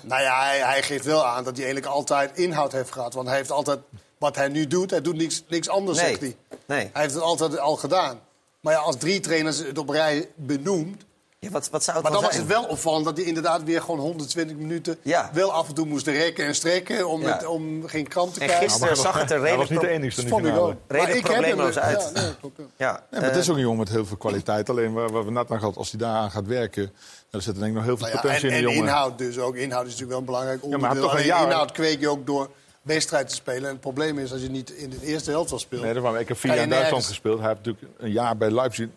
Nou 0.02 0.22
ja, 0.22 0.42
hij, 0.44 0.58
hij 0.58 0.82
geeft 0.82 1.04
wel 1.04 1.26
aan 1.26 1.44
dat 1.44 1.56
hij 1.56 1.64
eigenlijk 1.64 1.94
altijd 1.94 2.36
inhoud 2.38 2.72
heeft 2.72 2.90
gehad. 2.92 3.14
Want 3.14 3.28
hij 3.28 3.36
heeft 3.36 3.50
altijd... 3.50 3.78
Wat 4.18 4.36
hij 4.36 4.48
nu 4.48 4.66
doet, 4.66 4.90
hij 4.90 5.00
doet 5.00 5.16
niks, 5.16 5.42
niks 5.48 5.68
anders, 5.68 5.98
Nee. 5.98 6.06
zegt 6.06 6.20
hij. 6.20 6.36
Nee. 6.66 6.90
Hij 6.92 7.02
heeft 7.02 7.14
het 7.14 7.22
altijd 7.22 7.58
al 7.58 7.76
gedaan. 7.76 8.20
Maar 8.60 8.72
ja, 8.72 8.78
als 8.78 8.96
drie 8.96 9.20
trainers 9.20 9.58
het 9.58 9.78
op 9.78 9.88
rij 9.88 10.28
benoemt... 10.34 11.06
Ja, 11.40 11.50
wat, 11.50 11.68
wat 11.70 11.84
zou 11.84 11.96
het 11.96 12.04
Maar 12.04 12.12
dan 12.14 12.22
dan 12.22 12.30
was 12.30 12.40
het 12.40 12.48
wel 12.48 12.64
opvallend 12.64 13.04
dat 13.04 13.16
hij 13.16 13.26
inderdaad 13.26 13.62
weer 13.62 13.80
gewoon 13.80 13.98
120 14.00 14.56
minuten... 14.56 14.98
Ja. 15.02 15.30
wel 15.32 15.52
af 15.52 15.68
en 15.68 15.74
toe 15.74 15.86
moest 15.86 16.06
rekken 16.06 16.44
en 16.46 16.54
strekken 16.54 17.08
om, 17.08 17.20
Ja. 17.22 17.32
het, 17.32 17.46
om 17.46 17.86
geen 17.86 18.08
krant 18.08 18.34
te 18.34 18.40
En 18.40 18.46
kijken. 18.46 18.68
gisteren 18.70 18.96
zag 18.96 19.18
het 19.20 19.30
er 19.30 19.40
redelijk, 19.40 19.70
niet 19.70 19.80
de 19.80 19.88
enigste 19.88 20.22
in 20.22 20.28
de. 20.28 20.32
Maar 20.42 20.74
redelijk 20.88 21.16
ik 21.18 21.26
heb 21.26 21.32
hem- 21.32 21.42
probleemloos 21.42 21.78
uit. 21.78 22.10
Ja, 22.14 22.20
nee, 22.20 22.30
ja. 22.56 22.64
Ja, 22.76 22.92
Nee, 23.10 23.20
maar 23.20 23.28
het 23.30 23.38
is 23.38 23.44
eh, 23.44 23.50
ook 23.50 23.56
een 23.56 23.62
jongen 23.62 23.78
met 23.78 23.88
heel 23.88 24.06
veel 24.06 24.16
kwaliteit. 24.16 24.68
Alleen 24.70 24.92
waar, 24.92 25.10
waar 25.12 25.24
we 25.24 25.30
net 25.30 25.50
aan 25.50 25.58
gehad, 25.58 25.76
als 25.76 25.90
hij 25.90 26.00
daaraan 26.00 26.30
gaat 26.30 26.46
werken... 26.46 26.92
dan 27.30 27.42
zit 27.42 27.54
er 27.54 27.60
denk 27.60 27.70
ik 27.70 27.76
nog 27.76 27.84
heel 27.86 27.96
veel 27.96 28.06
Nou 28.06 28.16
ja, 28.16 28.22
potentie 28.22 28.48
en, 28.50 28.54
in 28.56 28.60
en 28.62 28.68
de 28.68 28.74
jongen. 28.74 28.88
inhoud 28.90 29.18
dus 29.18 29.38
ook. 29.38 29.56
Inhoud 29.56 29.86
is 29.86 29.92
natuurlijk 29.92 30.10
wel 30.10 30.18
een 30.18 30.24
belangrijk 30.24 30.60
maar 30.62 30.64
onderdeel. 30.70 30.88
heeft 30.90 31.02
toch 31.02 31.10
een 31.12 31.16
Alleen 31.18 31.26
jaar- 31.40 31.50
inhoud 31.50 31.72
kweek 31.72 32.00
je 32.00 32.08
ook 32.08 32.26
door 32.26 32.50
wedstrijd 32.88 33.28
te 33.28 33.34
spelen. 33.34 33.62
En 33.64 33.68
het 33.70 33.80
probleem 33.80 34.18
is 34.18 34.32
als 34.32 34.42
je 34.42 34.48
niet 34.50 34.70
in 34.70 34.90
de 34.90 35.02
eerste 35.02 35.30
helft 35.30 35.52
al 35.52 35.58
speelt... 35.58 35.82
Nee, 35.82 35.94
dat 35.94 36.20
ik 36.20 36.28
heb 36.28 36.38
vier 36.38 36.54
jaar 36.54 36.62
in 36.62 36.68
Duitsland 36.68 36.90
nergens- 36.90 37.06
gespeeld. 37.06 37.38
Hij 37.38 37.48
heeft 37.48 37.64
natuurlijk 37.64 37.94
een 37.98 38.10
jaar 38.12 38.36
bij 38.36 38.50
Leipzig. 38.50 38.88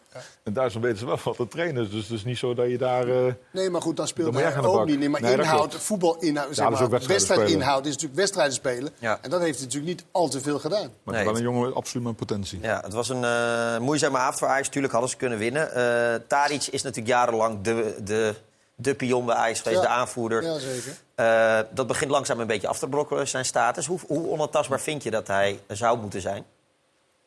In 0.44 0.54
Duitsland 0.54 0.86
weten 0.86 1.00
ze 1.00 1.06
wel 1.06 1.20
wat 1.24 1.36
te 1.36 1.48
trainen. 1.48 1.92
Dus 1.92 2.04
het 2.08 2.18
is 2.18 2.24
niet 2.24 2.38
zo 2.38 2.54
dat 2.54 2.70
je 2.70 2.78
daar... 2.78 3.08
eh, 3.08 3.34
Nee, 3.52 3.70
maar 3.70 3.82
goed, 3.82 3.98
dan 3.98 4.08
speelt 4.08 4.34
Dan 4.34 4.42
hij 4.42 4.54
de 4.62 4.68
ook 4.68 4.86
niet. 4.86 5.00
Nee, 5.00 5.10
maar 5.10 5.22
Nee, 5.22 5.34
inhoud, 5.34 5.76
voetbalinhoud, 5.76 6.56
zeg 6.56 6.66
Ja, 6.66 6.70
maar, 6.88 6.90
wedstrijdinhoud 7.08 7.86
is 7.86 7.92
natuurlijk 7.92 8.20
wedstrijden 8.20 8.54
spelen. 8.54 8.92
Ja. 9.00 9.20
En 9.22 9.30
dat 9.30 9.42
heeft 9.42 9.58
hij 9.58 9.66
natuurlijk 9.66 9.92
niet 9.94 10.06
al 10.12 10.28
te 10.30 10.42
veel 10.42 10.60
gedaan. 10.60 10.80
maar 10.80 10.90
het 10.90 11.06
Nee, 11.14 11.20
is 11.20 11.26
wel 11.26 11.36
een 11.36 11.42
jongen 11.44 11.62
met 11.68 11.76
absoluut 11.76 12.06
met 12.08 12.16
potentie. 12.16 12.60
Ja, 12.62 12.82
het 12.84 12.94
was 12.94 13.10
een 13.10 13.24
eh, 13.24 13.78
moeizame 13.80 14.18
avond 14.18 14.38
voor 14.38 14.48
Ajax. 14.48 14.70
Tuurlijk 14.70 14.94
hadden 14.94 15.12
ze 15.12 15.18
kunnen 15.18 15.38
winnen. 15.38 15.74
Eh 15.74 16.20
Tadic 16.28 16.68
is 16.68 16.82
natuurlijk 16.82 17.14
jarenlang 17.14 17.62
de, 17.62 17.96
de, 18.04 18.36
de 18.76 18.96
pion 18.96 19.26
bij 19.26 19.36
Ajax 19.36 19.60
geweest, 19.62 19.82
Ja. 19.82 19.88
de 19.88 19.94
aanvoerder. 19.94 20.44
Ja, 20.44 20.60
zeker. 20.60 20.94
Eh, 21.22 21.60
dat 21.72 21.88
begint 21.88 22.12
langzaam 22.12 22.40
een 22.40 22.48
beetje 22.48 22.68
af 22.68 22.80
te 22.80 22.88
brokkelen, 22.88 23.28
zijn 23.28 23.46
status. 23.46 23.86
Hoe, 23.86 24.00
hoe 24.08 24.28
onaantastbaar 24.28 24.80
vind 24.80 25.04
je 25.04 25.12
dat 25.12 25.28
hij 25.28 25.60
zou 25.68 26.00
moeten 26.00 26.22
zijn? 26.22 26.46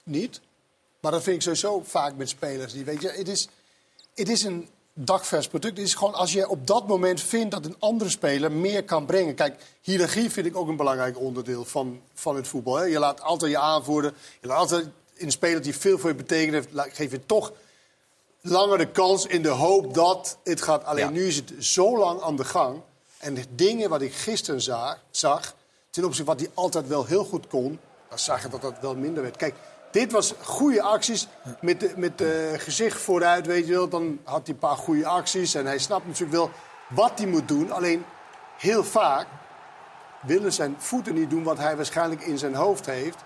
Niet. 0.02 0.40
Maar 1.00 1.12
dat 1.12 1.22
vind 1.22 1.36
ik 1.36 1.42
sowieso 1.42 1.82
vaak 1.84 2.16
met 2.16 2.28
spelers. 2.28 2.72
Die, 2.72 2.84
weet 2.84 3.02
je, 3.02 3.08
het, 3.10 3.28
is, 3.28 3.48
het 4.14 4.28
is 4.28 4.42
een 4.42 4.68
dagvers 4.92 5.48
product. 5.48 5.76
Het 5.76 5.86
is 5.86 5.94
gewoon 5.94 6.14
als 6.14 6.32
je 6.32 6.48
op 6.48 6.66
dat 6.66 6.86
moment 6.88 7.20
vindt 7.20 7.50
dat 7.50 7.64
een 7.64 7.76
andere 7.78 8.10
speler 8.10 8.52
meer 8.52 8.84
kan 8.84 9.06
brengen. 9.06 9.34
Kijk, 9.34 9.62
hiërarchie 9.80 10.30
vind 10.30 10.46
ik 10.46 10.56
ook 10.56 10.68
een 10.68 10.76
belangrijk 10.76 11.18
onderdeel 11.18 11.64
van, 11.64 12.00
van 12.14 12.36
het 12.36 12.48
voetbal. 12.48 12.76
Hè. 12.76 12.84
Je 12.84 12.98
laat 12.98 13.20
altijd 13.20 13.50
je 13.50 13.58
aanvoerder. 13.58 14.14
Je 14.40 14.46
laat 14.46 14.58
altijd 14.58 14.88
een 15.16 15.30
speler 15.30 15.62
die 15.62 15.76
veel 15.76 15.98
voor 15.98 16.10
je 16.10 16.16
betekent 16.16 16.52
heeft, 16.52 16.94
geef 16.96 17.10
je 17.10 17.26
toch 17.26 17.52
langer 18.40 18.78
de 18.78 18.90
kans 18.90 19.26
in 19.26 19.42
de 19.42 19.48
hoop 19.48 19.94
dat 19.94 20.38
het 20.44 20.62
gaat. 20.62 20.84
Alleen 20.84 21.04
Ja. 21.04 21.10
nu 21.10 21.26
is 21.26 21.36
het 21.36 21.52
zo 21.58 21.98
lang 21.98 22.20
aan 22.20 22.36
de 22.36 22.44
gang. 22.44 22.80
En 23.24 23.34
de 23.34 23.44
dingen 23.54 23.88
wat 23.88 24.02
ik 24.02 24.14
gisteren 24.14 24.60
zag, 24.60 24.98
zag 25.10 25.54
ten 25.90 26.04
opzichte 26.04 26.24
van 26.24 26.36
wat 26.36 26.44
hij 26.44 26.54
altijd 26.54 26.88
wel 26.88 27.04
heel 27.04 27.24
goed 27.24 27.46
kon, 27.46 27.80
dan 28.08 28.18
zag 28.18 28.42
je 28.42 28.48
dat 28.48 28.62
dat 28.62 28.74
wel 28.80 28.96
minder 28.96 29.22
werd. 29.22 29.36
Kijk, 29.36 29.54
dit 29.90 30.12
was 30.12 30.34
goede 30.42 30.82
acties 30.82 31.28
met, 31.60 31.96
met 31.96 32.22
gezicht 32.56 33.00
vooruit, 33.00 33.46
weet 33.46 33.66
je 33.66 33.72
wel. 33.72 33.88
Dan 33.88 34.18
had 34.24 34.46
hij 34.46 34.54
een 34.54 34.60
paar 34.60 34.76
goede 34.76 35.06
acties 35.06 35.54
en 35.54 35.66
hij 35.66 35.78
snapt 35.78 36.06
natuurlijk 36.06 36.36
wel 36.36 36.50
wat 36.88 37.18
hij 37.18 37.26
moet 37.26 37.48
doen. 37.48 37.72
Alleen 37.72 38.04
heel 38.58 38.84
vaak 38.84 39.26
willen 40.22 40.52
zijn 40.52 40.74
voeten 40.78 41.14
niet 41.14 41.30
doen 41.30 41.42
wat 41.42 41.58
hij 41.58 41.76
waarschijnlijk 41.76 42.22
in 42.22 42.38
zijn 42.38 42.54
hoofd 42.54 42.86
heeft. 42.86 43.18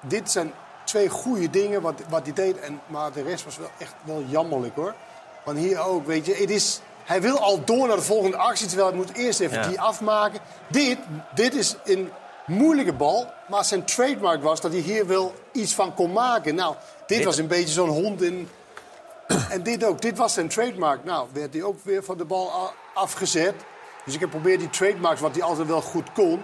Dit 0.00 0.30
zijn 0.30 0.52
twee 0.84 1.08
goede 1.08 1.50
dingen 1.50 1.82
wat, 1.82 2.00
wat 2.08 2.22
hij 2.22 2.32
deed. 2.32 2.60
En, 2.60 2.80
maar 2.86 3.12
de 3.12 3.22
rest 3.22 3.44
was 3.44 3.56
wel 3.56 3.70
echt 3.78 3.94
wel 4.04 4.22
jammerlijk 4.22 4.74
hoor. 4.74 4.94
Want 5.44 5.58
hier 5.58 5.78
ook, 5.78 6.06
weet 6.06 6.26
je, 6.26 6.34
het 6.34 6.50
is, 6.50 6.80
hij 7.08 7.20
wil 7.22 7.38
al 7.38 7.64
door 7.64 7.86
naar 7.86 7.96
de 7.96 8.02
volgende 8.02 8.36
actie. 8.36 8.66
Terwijl 8.66 8.88
hij 8.88 8.96
moet 8.96 9.12
eerst 9.12 9.40
even 9.40 9.60
Ja. 9.62 9.68
die 9.68 9.80
afmaken. 9.80 10.40
Dit, 10.66 10.98
dit 11.34 11.54
is 11.54 11.76
een 11.84 12.10
moeilijke 12.46 12.92
bal. 12.92 13.32
Maar 13.48 13.64
zijn 13.64 13.84
trademark 13.84 14.42
was 14.42 14.60
dat 14.60 14.72
hij 14.72 14.80
hier 14.80 15.06
wel 15.06 15.34
iets 15.52 15.74
van 15.74 15.94
kon 15.94 16.12
maken. 16.12 16.54
Nou, 16.54 16.74
dit, 17.06 17.16
Dit- 17.16 17.24
was 17.26 17.38
een 17.38 17.46
beetje 17.46 17.72
zo'n 17.72 17.88
hond 17.88 18.22
in... 18.22 18.48
En 19.50 19.62
dit 19.62 19.84
ook. 19.84 20.00
Dit 20.00 20.18
was 20.18 20.32
zijn 20.34 20.48
trademark. 20.48 21.04
Nou, 21.04 21.28
werd 21.32 21.52
hij 21.54 21.62
ook 21.62 21.84
weer 21.84 22.04
van 22.04 22.16
de 22.18 22.24
bal 22.24 22.72
afgezet. 22.94 23.54
Dus 24.04 24.14
ik 24.14 24.20
heb 24.20 24.30
geprobeerd 24.30 24.60
die 24.60 24.70
trademarks, 24.70 25.20
wat 25.20 25.32
hij 25.34 25.42
altijd 25.42 25.68
wel 25.68 25.80
goed 25.80 26.12
kon. 26.12 26.42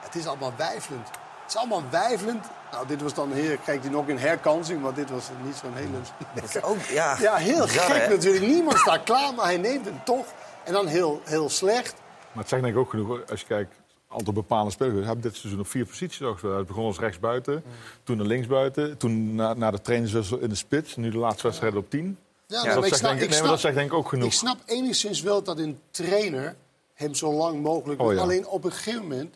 Het 0.00 0.14
is 0.14 0.26
allemaal 0.26 0.52
wijfelend. 0.56 1.06
Het 1.42 1.48
is 1.48 1.56
allemaal 1.56 1.82
wijfelend. 1.90 2.46
Nou, 2.72 2.86
dit 2.86 3.02
was 3.02 3.14
dan 3.14 3.32
heerlijk. 3.32 3.60
Kijk, 3.64 3.82
die 3.82 3.90
nog 3.90 4.08
een 4.08 4.18
herkansing, 4.18 4.80
maar 4.82 4.94
dit 4.94 5.10
was 5.10 5.28
niet 5.44 5.56
zo'n 5.56 5.74
hele... 5.74 5.96
Dat 6.34 6.44
is 6.44 6.62
ook, 6.62 6.80
ja, 6.80 7.16
Ja, 7.20 7.34
heel 7.36 7.64
bizar, 7.66 7.84
gek 7.90 8.02
hè? 8.02 8.08
natuurlijk. 8.08 8.44
Niemand 8.46 8.78
staat 8.78 9.02
klaar, 9.02 9.34
maar 9.34 9.44
hij 9.44 9.56
neemt 9.56 9.84
hem 9.84 10.00
toch. 10.04 10.26
En 10.64 10.72
dan 10.72 10.86
heel, 10.86 11.20
heel 11.24 11.48
slecht. 11.48 11.94
Maar 12.32 12.42
het 12.42 12.48
zegt 12.48 12.62
denk 12.62 12.74
ik 12.74 12.80
ook 12.80 12.90
genoeg, 12.90 13.20
als 13.30 13.40
je 13.40 13.46
kijkt, 13.46 13.74
een 14.08 14.16
aantal 14.18 14.32
bepaalde 14.32 14.70
spelers. 14.70 14.94
We 14.98 15.04
hebben 15.04 15.22
dit 15.22 15.36
seizoen 15.36 15.60
op 15.60 15.66
vier 15.68 15.84
posities 15.86 16.22
al 16.22 16.32
gespeeld. 16.32 16.54
Hij 16.54 16.64
begon 16.64 16.84
als 16.84 16.98
rechtsbuiten, 16.98 17.62
toen 18.02 18.16
naar 18.16 18.26
linksbuiten, 18.26 18.96
toen 18.98 19.34
na, 19.34 19.54
naar 19.54 19.72
de 19.72 19.80
trainerswissel 19.80 20.38
in 20.38 20.48
de 20.48 20.54
spits. 20.54 20.96
Nu 20.96 21.10
de 21.10 21.18
laatste 21.18 21.42
wedstrijd 21.46 21.74
op 21.76 21.90
tien. 21.90 22.18
Ja, 22.46 22.62
Dus 22.62 22.74
dat, 22.74 22.82
ik 22.82 22.88
zegt 22.88 22.98
snap- 23.00 23.10
denk, 23.18 23.22
ik- 23.32 23.40
nee, 23.40 23.48
dat 23.50 23.60
zegt 23.60 23.74
denk 23.74 23.90
ik 23.90 23.96
ook 23.96 24.08
genoeg. 24.08 24.26
Ik 24.26 24.32
snap 24.32 24.56
enigszins 24.66 25.20
wel 25.22 25.42
dat 25.42 25.58
een 25.58 25.80
trainer 25.90 26.56
hem 26.94 27.14
zo 27.14 27.32
lang 27.32 27.62
mogelijk... 27.62 28.00
Oh, 28.00 28.12
ja. 28.12 28.20
Alleen 28.20 28.46
op 28.46 28.64
een 28.64 28.72
gegeven 28.72 29.02
moment 29.02 29.34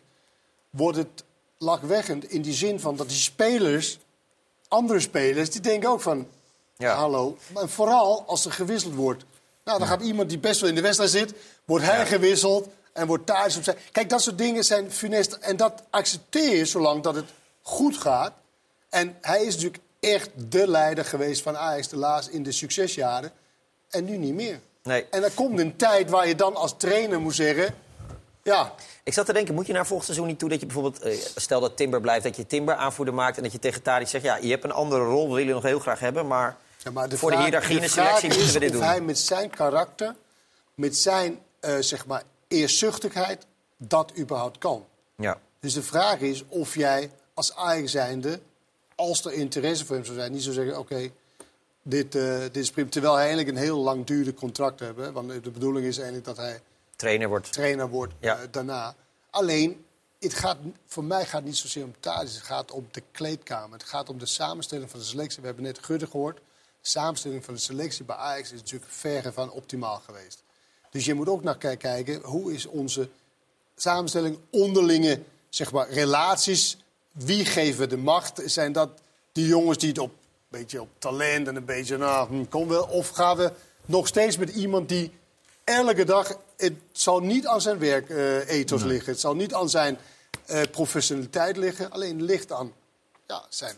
wordt 0.69 0.97
het 0.97 1.23
lachweggend 1.57 2.29
in 2.29 2.41
die 2.41 2.53
zin 2.53 2.79
van 2.79 2.95
dat 2.95 3.07
die 3.07 3.17
spelers, 3.17 3.99
andere 4.67 4.99
spelers, 4.99 5.49
die 5.49 5.61
denken 5.61 5.89
ook 5.89 6.01
van... 6.01 6.27
Ja. 6.77 6.95
Hallo. 6.95 7.37
Maar 7.53 7.69
vooral 7.69 8.23
als 8.27 8.45
er 8.45 8.51
gewisseld 8.51 8.93
wordt. 8.93 9.23
Nou, 9.63 9.79
dan 9.79 9.87
gaat 9.87 10.01
iemand 10.01 10.29
die 10.29 10.39
best 10.39 10.59
wel 10.59 10.69
in 10.69 10.75
de 10.75 10.81
wedstrijd 10.81 11.11
zit, 11.11 11.33
wordt 11.65 11.85
hij 11.85 12.05
gewisseld 12.05 12.67
en 12.93 13.07
wordt 13.07 13.25
thuis 13.25 13.57
op 13.57 13.63
zijn. 13.63 13.77
Kijk, 13.91 14.09
dat 14.09 14.21
soort 14.21 14.37
dingen 14.37 14.63
zijn 14.63 14.91
funest. 14.91 15.31
En 15.33 15.57
dat 15.57 15.83
accepteer 15.89 16.55
je 16.55 16.65
zolang 16.65 17.03
dat 17.03 17.15
het 17.15 17.29
goed 17.61 17.97
gaat. 17.97 18.33
En 18.89 19.17
hij 19.21 19.45
is 19.45 19.53
natuurlijk 19.55 19.83
echt 19.99 20.29
de 20.35 20.67
leider 20.67 21.05
geweest 21.05 21.41
van 21.41 21.57
Ajax 21.57 21.87
de 21.87 21.97
laatste 21.97 22.31
in 22.31 22.43
de 22.43 22.51
succesjaren. 22.51 23.31
En 23.89 24.05
nu 24.05 24.17
niet 24.17 24.33
meer. 24.33 24.59
Nee. 24.83 25.05
En 25.09 25.23
er 25.23 25.31
komt 25.31 25.59
een 25.59 25.75
tijd 25.75 26.09
waar 26.09 26.27
je 26.27 26.35
dan 26.35 26.55
als 26.55 26.73
trainer 26.77 27.19
moet 27.19 27.35
zeggen... 27.35 27.75
Ja, 28.47 28.73
Ik 29.03 29.13
zat 29.13 29.25
te 29.25 29.33
denken, 29.33 29.53
moet 29.53 29.67
je 29.67 29.73
naar 29.73 29.85
volgend 29.85 30.05
seizoen 30.05 30.27
niet 30.27 30.39
toe 30.39 30.49
dat 30.49 30.59
je 30.59 30.65
bijvoorbeeld... 30.65 31.01
eh, 31.01 31.17
stel 31.35 31.59
dat 31.59 31.77
Timber 31.77 32.01
blijft, 32.01 32.23
dat 32.23 32.35
je 32.35 32.45
Timber 32.45 32.75
aanvoerder 32.75 33.13
maakt... 33.13 33.37
en 33.37 33.43
dat 33.43 33.51
je 33.51 33.59
tegen 33.59 33.81
Tadic 33.81 34.07
zegt, 34.07 34.23
ja, 34.23 34.35
je 34.35 34.49
hebt 34.49 34.63
een 34.63 34.71
andere 34.71 35.03
rol, 35.03 35.27
we 35.27 35.33
willen 35.33 35.47
je 35.47 35.53
nog 35.53 35.63
heel 35.63 35.79
graag 35.79 35.99
hebben... 35.99 36.27
maar, 36.27 36.57
Ja, 36.83 36.91
maar 36.91 37.09
de 37.09 37.17
voor 37.17 37.29
vraag, 37.29 37.39
de 37.39 37.45
hiërarchie 37.45 37.75
en 37.75 37.81
de 37.81 37.87
selectie 37.89 38.29
moeten 38.29 38.53
we 38.53 38.59
dit 38.59 38.71
doen. 38.71 38.81
hij 38.81 39.01
met 39.01 39.19
zijn 39.19 39.49
karakter, 39.49 40.15
met 40.75 40.97
zijn 40.97 41.39
eh, 41.59 41.75
zeg 41.79 42.05
maar 42.05 42.23
eerzuchtigheid, 42.47 43.45
dat 43.77 44.11
überhaupt 44.17 44.57
kan. 44.57 44.85
Ja. 45.15 45.39
Dus 45.59 45.73
de 45.73 45.83
vraag 45.83 46.19
is 46.19 46.43
of 46.47 46.75
jij 46.75 47.11
als 47.33 47.55
Ajax 47.55 47.91
zijnde, 47.91 48.39
als 48.95 49.25
er 49.25 49.33
interesse 49.33 49.85
voor 49.85 49.95
hem 49.95 50.05
zou 50.05 50.17
zijn, 50.17 50.31
niet 50.31 50.43
zou 50.43 50.55
zeggen: 50.55 50.79
oké, 50.79 51.09
dit, 51.81 52.15
eh, 52.15 52.39
dit 52.39 52.57
is 52.57 52.71
prima. 52.71 52.89
Terwijl 52.89 53.13
hij 53.13 53.25
eigenlijk 53.25 53.57
een 53.57 53.63
heel 53.63 53.77
langdurig 53.79 54.33
contract 54.33 54.79
heeft. 54.79 54.97
hè. 54.97 55.11
Want 55.11 55.43
de 55.43 55.51
bedoeling 55.51 55.85
is 55.85 55.97
eigenlijk 55.97 56.25
dat 56.25 56.37
hij 56.37 56.61
Trainer 56.97 57.27
wordt. 57.27 57.53
trainer 57.53 57.89
wordt 57.89 58.13
Ja. 58.19 58.37
eh, 58.37 58.47
daarna. 58.51 58.95
Alleen, 59.29 59.85
het 60.19 60.33
gaat, 60.33 60.57
voor 60.85 61.03
mij 61.03 61.23
gaat 61.25 61.33
het 61.33 61.43
niet 61.45 61.57
zozeer 61.57 61.83
om 61.83 61.95
Thadis. 61.99 62.33
Het 62.35 62.43
gaat 62.43 62.71
om 62.71 62.87
de 62.91 63.03
kleedkamer. 63.11 63.77
Het 63.79 63.87
gaat 63.87 64.09
om 64.09 64.17
de 64.17 64.25
samenstelling 64.25 64.89
van 64.89 64.99
de 64.99 65.05
selectie. 65.05 65.39
We 65.39 65.45
hebben 65.45 65.63
net 65.65 65.79
Gudde 65.85 66.07
gehoord. 66.07 66.37
De 66.37 66.41
samenstelling 66.89 67.45
van 67.45 67.53
de 67.53 67.59
selectie 67.59 68.05
bij 68.05 68.15
Ajax 68.15 68.51
is 68.51 68.59
natuurlijk 68.59 68.91
verre 68.91 69.31
van 69.33 69.51
optimaal 69.51 70.01
geweest. 70.05 70.43
Dus 70.89 71.05
je 71.05 71.13
moet 71.13 71.29
ook 71.29 71.43
naar 71.43 71.57
kij- 71.57 71.77
kijken, 71.77 72.21
hoe 72.23 72.53
is 72.53 72.65
onze 72.65 73.09
samenstelling 73.75 74.39
onderlinge 74.51 75.21
zeg 75.49 75.71
maar, 75.71 75.89
relaties? 75.89 76.77
Wie 77.11 77.45
geven 77.45 77.79
we 77.79 77.87
de 77.87 77.97
macht? 77.97 78.41
Zijn 78.45 78.71
dat 78.71 78.89
die 79.31 79.47
jongens 79.47 79.77
die 79.77 79.89
het 79.89 79.97
op, 79.99 80.09
een 80.11 80.59
beetje 80.59 80.81
op 80.81 80.89
talent 80.97 81.47
en 81.47 81.55
een 81.55 81.65
beetje, 81.65 81.97
nou, 81.97 82.27
hm, 82.29 82.45
kom 82.49 82.67
wel. 82.67 82.83
Of 82.83 83.09
gaan 83.09 83.37
we 83.37 83.51
nog 83.85 84.07
steeds 84.07 84.37
met 84.37 84.49
iemand 84.49 84.89
die 84.89 85.16
elke 85.67 86.03
dag, 86.03 86.37
het 86.57 86.73
zal 86.91 87.19
niet 87.19 87.47
aan 87.47 87.61
zijn 87.61 87.79
werkethos 87.79 88.83
liggen. 88.83 89.11
Het 89.11 89.19
zal 89.19 89.35
niet 89.35 89.53
aan 89.53 89.69
zijn 89.69 89.97
eh, 90.45 90.61
professionaliteit 90.71 91.57
liggen. 91.57 91.91
Alleen 91.91 92.23
ligt 92.23 92.51
aan 92.51 92.73
ja, 93.27 93.45
zijn 93.49 93.75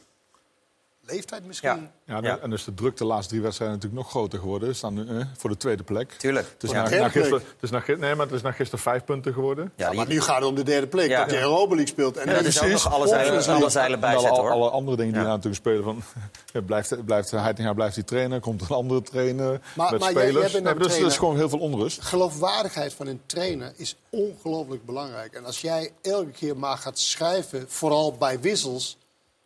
leeftijd 1.12 1.46
misschien. 1.46 1.90
Ja, 2.06 2.22
en- 2.22 2.42
en 2.42 2.50
dus 2.50 2.64
de 2.64 2.74
druk 2.74 2.98
de 2.98 3.06
laatste 3.06 3.30
drie 3.30 3.42
wedstrijden 3.42 3.76
natuurlijk 3.78 4.04
nog 4.04 4.12
groter 4.12 4.40
geworden. 4.40 4.70
Ze 4.70 4.76
staan 4.76 4.94
nu 4.94 5.08
eh, 5.20 5.26
voor 5.38 5.50
de 5.50 5.58
tweede 5.58 5.84
plek. 5.84 6.12
Tuurlijk. 6.12 6.48
Het 6.54 6.64
is, 6.64 6.70
Ja. 6.72 6.76
na, 6.76 6.90
na 6.90 7.10
gisteren, 7.10 7.30
plek. 7.30 7.54
het 7.60 7.64
is 7.64 7.70
na, 7.70 7.84
nee, 7.98 8.16
maar 8.16 8.26
het 8.26 8.36
is 8.36 8.42
na 8.42 8.52
gisteren 8.52 8.84
vijf 8.84 9.04
punten 9.04 9.34
geworden. 9.34 9.72
Ja, 9.76 9.94
Maar 9.94 10.08
nu 10.08 10.22
gaat 10.22 10.36
het 10.40 10.46
om 10.46 10.56
de 10.56 10.64
derde 10.64 10.88
plek, 10.88 11.10
Ja. 11.10 11.20
dat 11.26 11.32
je 11.32 11.40
Europa 11.40 11.68
League 11.70 11.88
speelt. 11.88 12.18
En 12.18 12.28
Ja, 12.30 12.34
dat 12.36 12.46
is 12.46 12.62
ook 12.62 12.70
nog 12.70 12.94
alle 12.94 13.08
zeilen- 13.08 14.02
alle 14.04 14.42
hoor. 14.54 14.70
andere 14.70 14.98
dingen 14.98 15.14
die 15.14 15.22
daar 15.22 15.32
natuurlijk 15.32 15.56
spelen. 15.62 15.84
Van, 15.84 16.02
ja, 16.54 16.62
blijft, 16.62 17.06
blijft 17.06 17.32
Heitinga 17.32 17.74
blijft 17.74 17.96
die 17.96 18.04
trainen, 18.04 18.42
komt 18.42 18.62
een 18.62 18.68
andere 18.68 19.02
trainer 19.02 19.62
Maar- 19.76 19.92
met 19.92 20.00
maar 20.00 20.14
jij- 20.14 20.22
spelers. 20.22 20.52
jij 20.52 20.62
Nee, 20.62 20.74
maar 20.74 20.84
dus, 20.84 20.98
er 20.98 21.06
is 21.06 21.18
gewoon 21.18 21.36
heel 21.38 21.50
veel 21.50 21.60
onrust. 21.60 22.02
Geloofwaardigheid 22.02 22.94
van 22.94 23.08
een 23.08 23.22
trainer 23.26 23.74
is 23.76 23.96
ongelooflijk 24.10 24.86
belangrijk. 24.86 25.34
En 25.34 25.46
als 25.46 25.62
jij 25.62 25.92
elke 26.02 26.32
keer 26.32 26.58
maar 26.58 26.78
gaat 26.78 27.00
schrijven, 27.00 27.66
vooral 27.68 28.14
bij 28.14 28.40
wissels, 28.40 28.98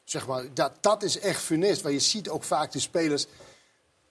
zeg 0.03 0.27
maar, 0.27 0.53
dat, 0.53 0.77
dat 0.81 1.03
is 1.03 1.19
echt 1.19 1.41
funest. 1.41 1.81
Want 1.81 1.93
je 1.93 1.99
ziet 1.99 2.29
ook 2.29 2.43
vaak 2.43 2.71
de 2.71 2.79
spelers 2.79 3.25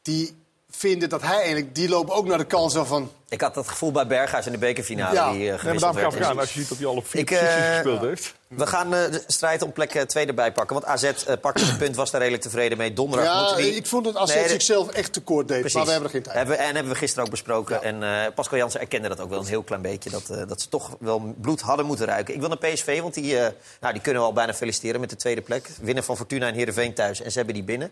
die 0.03 0.42
vinden 0.77 1.09
dat 1.09 1.23
hij 1.23 1.37
eigenlijk, 1.37 1.75
die 1.75 1.89
lopen 1.89 2.15
ook 2.15 2.27
naar 2.27 2.39
de 2.39 2.45
kans 2.45 2.75
van. 2.77 3.11
Ik 3.29 3.41
had 3.41 3.55
dat 3.55 3.69
gevoel 3.69 3.93
bij 3.93 4.07
Berghuis 4.07 4.47
in 4.47 4.53
de 4.53 4.59
bekerfinale 4.59 5.15
Ja. 5.15 5.31
die 5.31 5.39
Nee, 5.39 5.49
uh, 5.49 5.65
maar 5.65 5.79
daarom 5.79 5.95
werd. 5.95 6.25
gaan 6.25 6.39
als 6.39 6.53
je 6.53 6.61
ziet 6.61 6.69
dat 6.69 6.79
hij 6.79 6.87
al 6.87 6.97
op 6.97 7.07
vier 7.09 7.21
Ik, 7.21 7.31
eh, 7.31 7.73
gespeeld 7.75 8.01
heeft. 8.01 8.35
We 8.49 8.67
gaan 8.67 8.95
eh, 8.95 9.11
de 9.11 9.23
strijd 9.27 9.63
om 9.63 9.73
plek 9.73 9.91
2 10.07 10.27
erbij 10.27 10.53
pakken. 10.53 10.81
Want 10.81 10.87
AZ 10.89 11.03
eh, 11.03 11.37
pakte 11.41 11.65
het 11.65 11.79
punt, 11.79 11.97
was 11.97 12.11
daar 12.11 12.21
redelijk 12.21 12.43
tevreden 12.45 12.79
mee. 12.79 12.93
Donderdag 12.93 13.29
Ja, 13.29 13.39
moeten 13.41 13.57
die... 13.57 13.75
ik 13.75 13.87
vond 13.87 14.05
dat 14.05 14.17
AZ 14.17 14.35
Nee, 14.35 14.49
zichzelf 14.49 14.89
echt 14.89 15.13
tekort 15.13 15.49
deed. 15.49 15.61
Precies. 15.61 15.77
Maar 15.77 15.85
we 15.87 15.91
hebben 15.91 16.09
er 16.09 16.15
geen 16.15 16.25
tijd. 16.25 16.37
Hebben, 16.37 16.59
en 16.59 16.75
hebben 16.75 16.93
we 16.93 16.99
gisteren 16.99 17.25
ook 17.25 17.31
besproken. 17.31 17.83
En 17.83 18.03
eh, 18.03 18.33
Pascal 18.35 18.59
Jansen 18.59 18.81
erkende 18.81 19.09
dat 19.09 19.21
ook 19.21 19.31
wel 19.31 19.39
een 19.41 19.47
heel 19.47 19.63
klein 19.63 19.83
beetje. 19.83 20.11
Dat, 20.11 20.31
eh, 20.31 20.43
dat 20.49 20.61
ze 20.61 20.69
toch 20.69 20.97
wel 21.01 21.35
bloed 21.41 21.61
hadden 21.61 21.87
moeten 21.87 22.07
ruiken. 22.07 22.35
Ik 22.35 22.41
wil 22.41 22.49
naar 22.49 22.59
PSV, 22.73 23.01
want 23.01 23.15
die, 23.15 23.39
eh, 23.39 23.53
nou, 23.81 23.93
die 23.93 24.03
kunnen 24.03 24.23
we 24.23 24.29
al 24.29 24.35
bijna 24.35 24.55
feliciteren 24.55 25.01
met 25.01 25.11
de 25.11 25.17
tweede 25.17 25.41
plek. 25.41 25.69
Winnen 25.81 26.05
van 26.05 26.17
Fortuna 26.17 26.47
en 26.47 26.55
Heerenveen 26.55 26.95
thuis. 26.95 27.21
En 27.23 27.31
ze 27.31 27.37
hebben 27.37 27.55
die 27.55 27.65
binnen. 27.65 27.91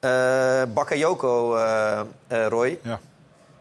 Eh 0.00 0.62
Bakayoko, 0.74 1.56
eh 1.56 2.00
eh, 2.26 2.46
Roy. 2.48 2.78
Ja. 2.82 2.98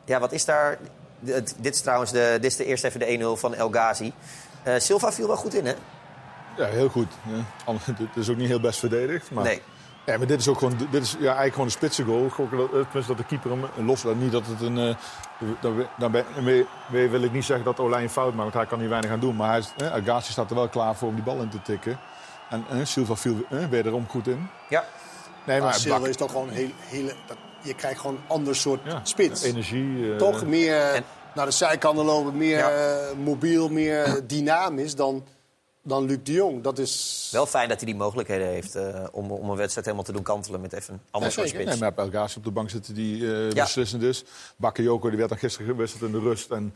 Ja, 0.05 0.19
wat 0.19 0.31
is 0.31 0.45
daar... 0.45 0.77
Dit 1.19 1.55
is 1.73 1.81
trouwens 1.81 2.11
de, 2.11 2.37
dit 2.41 2.51
is 2.51 2.55
de 2.57 2.65
eerste 2.65 2.87
even 2.87 2.99
de 2.99 3.35
1-0 3.35 3.39
van 3.39 3.53
El 3.55 3.69
Ghazi. 3.69 4.13
Silva 4.77 5.11
viel 5.11 5.27
wel 5.27 5.35
goed 5.35 5.53
in, 5.53 5.65
hè? 5.65 5.73
Ja, 6.57 6.65
heel 6.65 6.89
goed. 6.89 7.07
Ja. 7.65 7.73
Dit 7.97 8.07
is 8.15 8.29
ook 8.29 8.37
niet 8.37 8.47
heel 8.47 8.59
best 8.59 8.79
verdedigd. 8.79 9.31
Maar... 9.31 9.43
Nee. 9.43 9.61
Ja, 10.05 10.17
maar 10.17 10.27
dit 10.27 10.39
is 10.39 10.47
ook 10.47 10.57
gewoon, 10.57 10.77
dit 10.91 11.03
is 11.03 11.11
ja, 11.11 11.17
eigenlijk 11.25 11.51
gewoon 11.51 11.65
een 11.65 11.71
spitse 11.71 12.03
goal. 12.03 12.21
Dat- 12.37 12.69
Tenminste 12.69 13.07
dat 13.07 13.17
de 13.17 13.23
keeper 13.25 13.51
hem 13.51 13.85
loslaat. 13.85 14.15
Niet 14.15 14.31
dat 14.31 14.43
het 14.47 14.61
een... 14.61 14.77
eh, 14.77 14.95
dan- 15.61 15.85
dan 15.97 16.11
ben- 16.11 16.25
mee- 16.43 17.09
wil 17.09 17.21
ik 17.23 17.31
niet 17.31 17.45
zeggen 17.45 17.65
dat 17.65 17.79
Olij 17.79 18.01
een 18.03 18.09
fout 18.09 18.27
maakt, 18.33 18.41
want 18.41 18.53
hij 18.53 18.65
kan 18.65 18.79
hier 18.79 18.89
weinig 18.89 19.11
aan 19.11 19.19
doen. 19.19 19.35
Maar 19.35 19.49
hij 19.51 19.87
eh, 19.87 19.93
Agassi 19.93 20.31
staat 20.31 20.49
er 20.49 20.55
wel 20.55 20.67
klaar 20.67 20.95
voor 20.95 21.07
om 21.07 21.15
die 21.15 21.23
bal 21.23 21.37
in 21.41 21.49
te 21.49 21.61
tikken. 21.61 21.99
En 22.49 22.65
eh, 22.69 22.77
Silva 22.83 23.15
viel 23.15 23.35
eh, 23.49 23.65
wederom 23.65 24.05
goed 24.09 24.27
in. 24.27 24.49
Ja. 24.69 24.83
Nee, 25.45 25.59
maar 25.59 25.67
maar 25.69 25.79
Silva 25.79 25.99
Bak- 25.99 26.07
is 26.07 26.15
toch 26.15 26.31
gewoon 26.31 26.49
heel, 26.49 26.69
hele, 26.79 27.13
dat, 27.27 27.37
je 27.61 27.73
krijgt 27.73 27.99
gewoon 27.99 28.15
een 28.15 28.21
ander 28.27 28.55
soort 28.55 28.81
spits. 29.03 29.43
energie. 29.43 30.11
eh, 30.11 30.17
Toch 30.17 30.45
meer 30.45 31.03
naar 31.35 31.45
de 31.45 31.51
zijkanten 31.51 32.05
lopen, 32.05 32.37
meer 32.37 32.59
eh, 32.59 33.13
mobiel, 33.23 33.69
meer 33.69 34.21
dynamisch 34.27 34.95
dan, 34.95 35.23
dan 35.83 36.05
Luc 36.05 36.17
de 36.23 36.31
Jong. 36.31 36.63
Dat 36.63 36.79
is... 36.79 37.29
Wel 37.31 37.45
fijn 37.45 37.69
dat 37.69 37.77
hij 37.77 37.85
die 37.85 37.95
mogelijkheden 37.95 38.47
heeft 38.47 38.75
eh, 38.75 39.03
om, 39.11 39.31
om 39.31 39.49
een 39.49 39.55
wedstrijd 39.57 39.85
helemaal 39.85 40.05
te 40.05 40.11
doen 40.11 40.23
kantelen 40.23 40.61
met 40.61 40.73
even 40.73 40.93
een 40.93 40.99
ander 41.11 41.31
soort 41.31 41.47
spits. 41.49 41.65
Nee, 41.69 41.77
maar 41.77 41.89
heb 41.89 41.97
Elgazi 41.97 42.37
op 42.37 42.43
de 42.43 42.51
bank 42.51 42.69
zitten 42.69 42.93
die 42.93 43.33
eh, 43.33 43.51
Ja. 43.51 43.63
beslissend 43.63 44.01
is. 44.03 44.23
Bakayoko 44.55 45.07
die 45.09 45.17
werd 45.17 45.29
dan 45.29 45.37
gisteren 45.37 45.67
gewisseld 45.67 46.01
in 46.01 46.11
de 46.11 46.19
rust. 46.19 46.51
En 46.51 46.73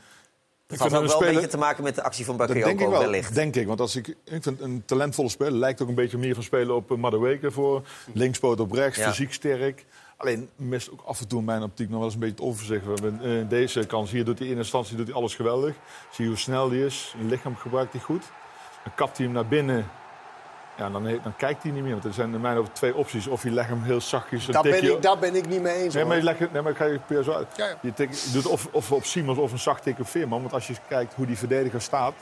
Het 0.70 0.80
had 0.80 0.93
ook 0.93 1.07
wel 1.07 1.28
een 1.28 1.34
beetje 1.34 1.47
te 1.47 1.57
maken 1.57 1.84
met 1.84 1.95
de 1.95 2.03
actie 2.03 2.26
van 2.26 2.38
Dat 2.38 2.47
denk 2.47 2.59
ik 2.59 2.65
Bakayoko 2.65 2.91
wel, 2.91 3.01
wellicht. 3.01 3.36
denk 3.36 3.55
ik. 3.55 3.67
Want 3.67 3.80
als 3.80 3.95
ik, 3.95 4.07
ik 4.07 4.43
vind 4.43 4.61
een 4.61 4.84
talentvolle 4.86 5.30
speler 5.30 5.53
lijkt 5.53 5.82
ook 5.82 5.88
een 5.88 5.95
beetje 5.95 6.17
meer 6.17 6.34
van 6.34 6.43
spelen 6.43 6.76
op 6.76 6.91
uh, 6.91 6.97
Madueke 6.97 7.51
voor. 7.51 7.82
Linkspoot 8.13 8.59
op 8.59 8.72
rechts, 8.72 8.97
Ja. 8.97 9.09
fysiek 9.09 9.34
sterk. 9.34 9.86
Alleen 10.17 10.49
mist 10.55 10.91
ook 10.91 11.01
af 11.05 11.20
en 11.20 11.28
toe 11.28 11.39
in 11.39 11.45
mijn 11.45 11.63
optiek 11.63 11.88
nog 11.89 11.95
wel 11.97 12.05
eens 12.05 12.13
een 12.13 12.20
beetje 12.20 12.36
het 12.36 12.45
overzicht. 12.45 12.86
We 12.86 12.91
hebben, 12.93 13.39
eh, 13.41 13.49
deze 13.49 13.86
kans 13.86 14.11
hier 14.11 14.26
doet 14.26 14.39
hij 14.39 14.47
in 14.47 14.57
instantie 14.57 14.95
doet 14.97 15.07
hij 15.07 15.15
alles 15.15 15.36
geweldig. 15.36 15.76
Zie 16.11 16.24
je 16.24 16.30
hoe 16.30 16.39
snel 16.39 16.70
hij 16.70 16.80
is. 16.80 17.15
Een 17.20 17.30
lichaam 17.30 17.55
gebruikt 17.55 17.91
hij 17.91 18.01
goed. 18.01 18.24
Dan 18.84 18.93
kapt 18.95 19.17
hij 19.17 19.26
hem 19.26 19.36
naar 19.36 19.47
binnen. 19.47 19.88
Ja, 20.80 20.89
dan, 20.89 21.03
dan 21.03 21.36
kijkt 21.38 21.63
hij 21.63 21.71
niet 21.71 21.84
meer. 21.84 21.91
Want 21.91 22.03
er 22.05 22.13
zijn 22.13 22.34
in 22.34 22.41
mijn 22.41 22.57
over 22.57 22.73
twee 22.73 22.95
opties. 22.95 23.27
Of 23.27 23.43
je 23.43 23.51
legt 23.51 23.69
hem 23.69 23.82
heel 23.84 24.01
zachtjes 24.01 24.47
een 24.47 24.53
Daar 24.53 24.63
ben, 24.63 24.84
ik, 24.84 25.01
daar 25.01 25.19
ben 25.19 25.36
ik 25.36 25.47
niet 25.47 25.61
mee 25.61 25.75
eens. 25.75 25.93
Nee, 25.93 26.05
maar, 26.05 26.17
je 26.17 26.23
legt 26.23 26.39
het- 26.39 26.53
nee, 26.53 26.61
maar 26.61 26.71
ik 26.71 26.77
ga 26.77 26.86
je 26.86 26.99
per 27.07 27.23
zo 27.23 27.32
uit. 27.32 27.47
Ja, 27.55 27.65
ja. 27.67 27.75
Je, 27.82 27.93
tik- 27.93 28.13
je 28.13 28.32
doet 28.32 28.45
of, 28.45 28.67
of 28.71 28.91
op 28.91 29.03
Simons 29.05 29.38
of 29.38 29.51
een 29.51 29.59
zacht 29.59 29.84
tik 29.84 29.99
op 29.99 30.07
Veerman. 30.07 30.41
Want 30.41 30.53
als 30.53 30.67
je 30.67 30.73
kijkt 30.88 31.13
hoe 31.13 31.25
die 31.25 31.38
verdediger 31.38 31.82
staat, 31.82 32.13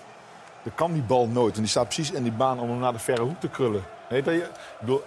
dan 0.64 0.76
kan 0.76 0.94
die 0.94 1.02
bal 1.02 1.28
nooit. 1.28 1.56
En 1.56 1.62
die 1.62 1.70
staat 1.70 1.86
precies 1.86 2.12
in 2.12 2.24
die 2.24 2.32
baan 2.32 2.60
om 2.60 2.70
hem 2.70 2.80
naar 2.80 2.94
de 2.94 3.00
verre 3.00 3.22
hoek 3.22 3.40
te 3.40 3.50
krullen. 3.50 3.84
Nee, 4.10 4.22
dat 4.22 4.34
je, 4.34 4.40
ik 4.40 4.50
bedoel, 4.80 5.02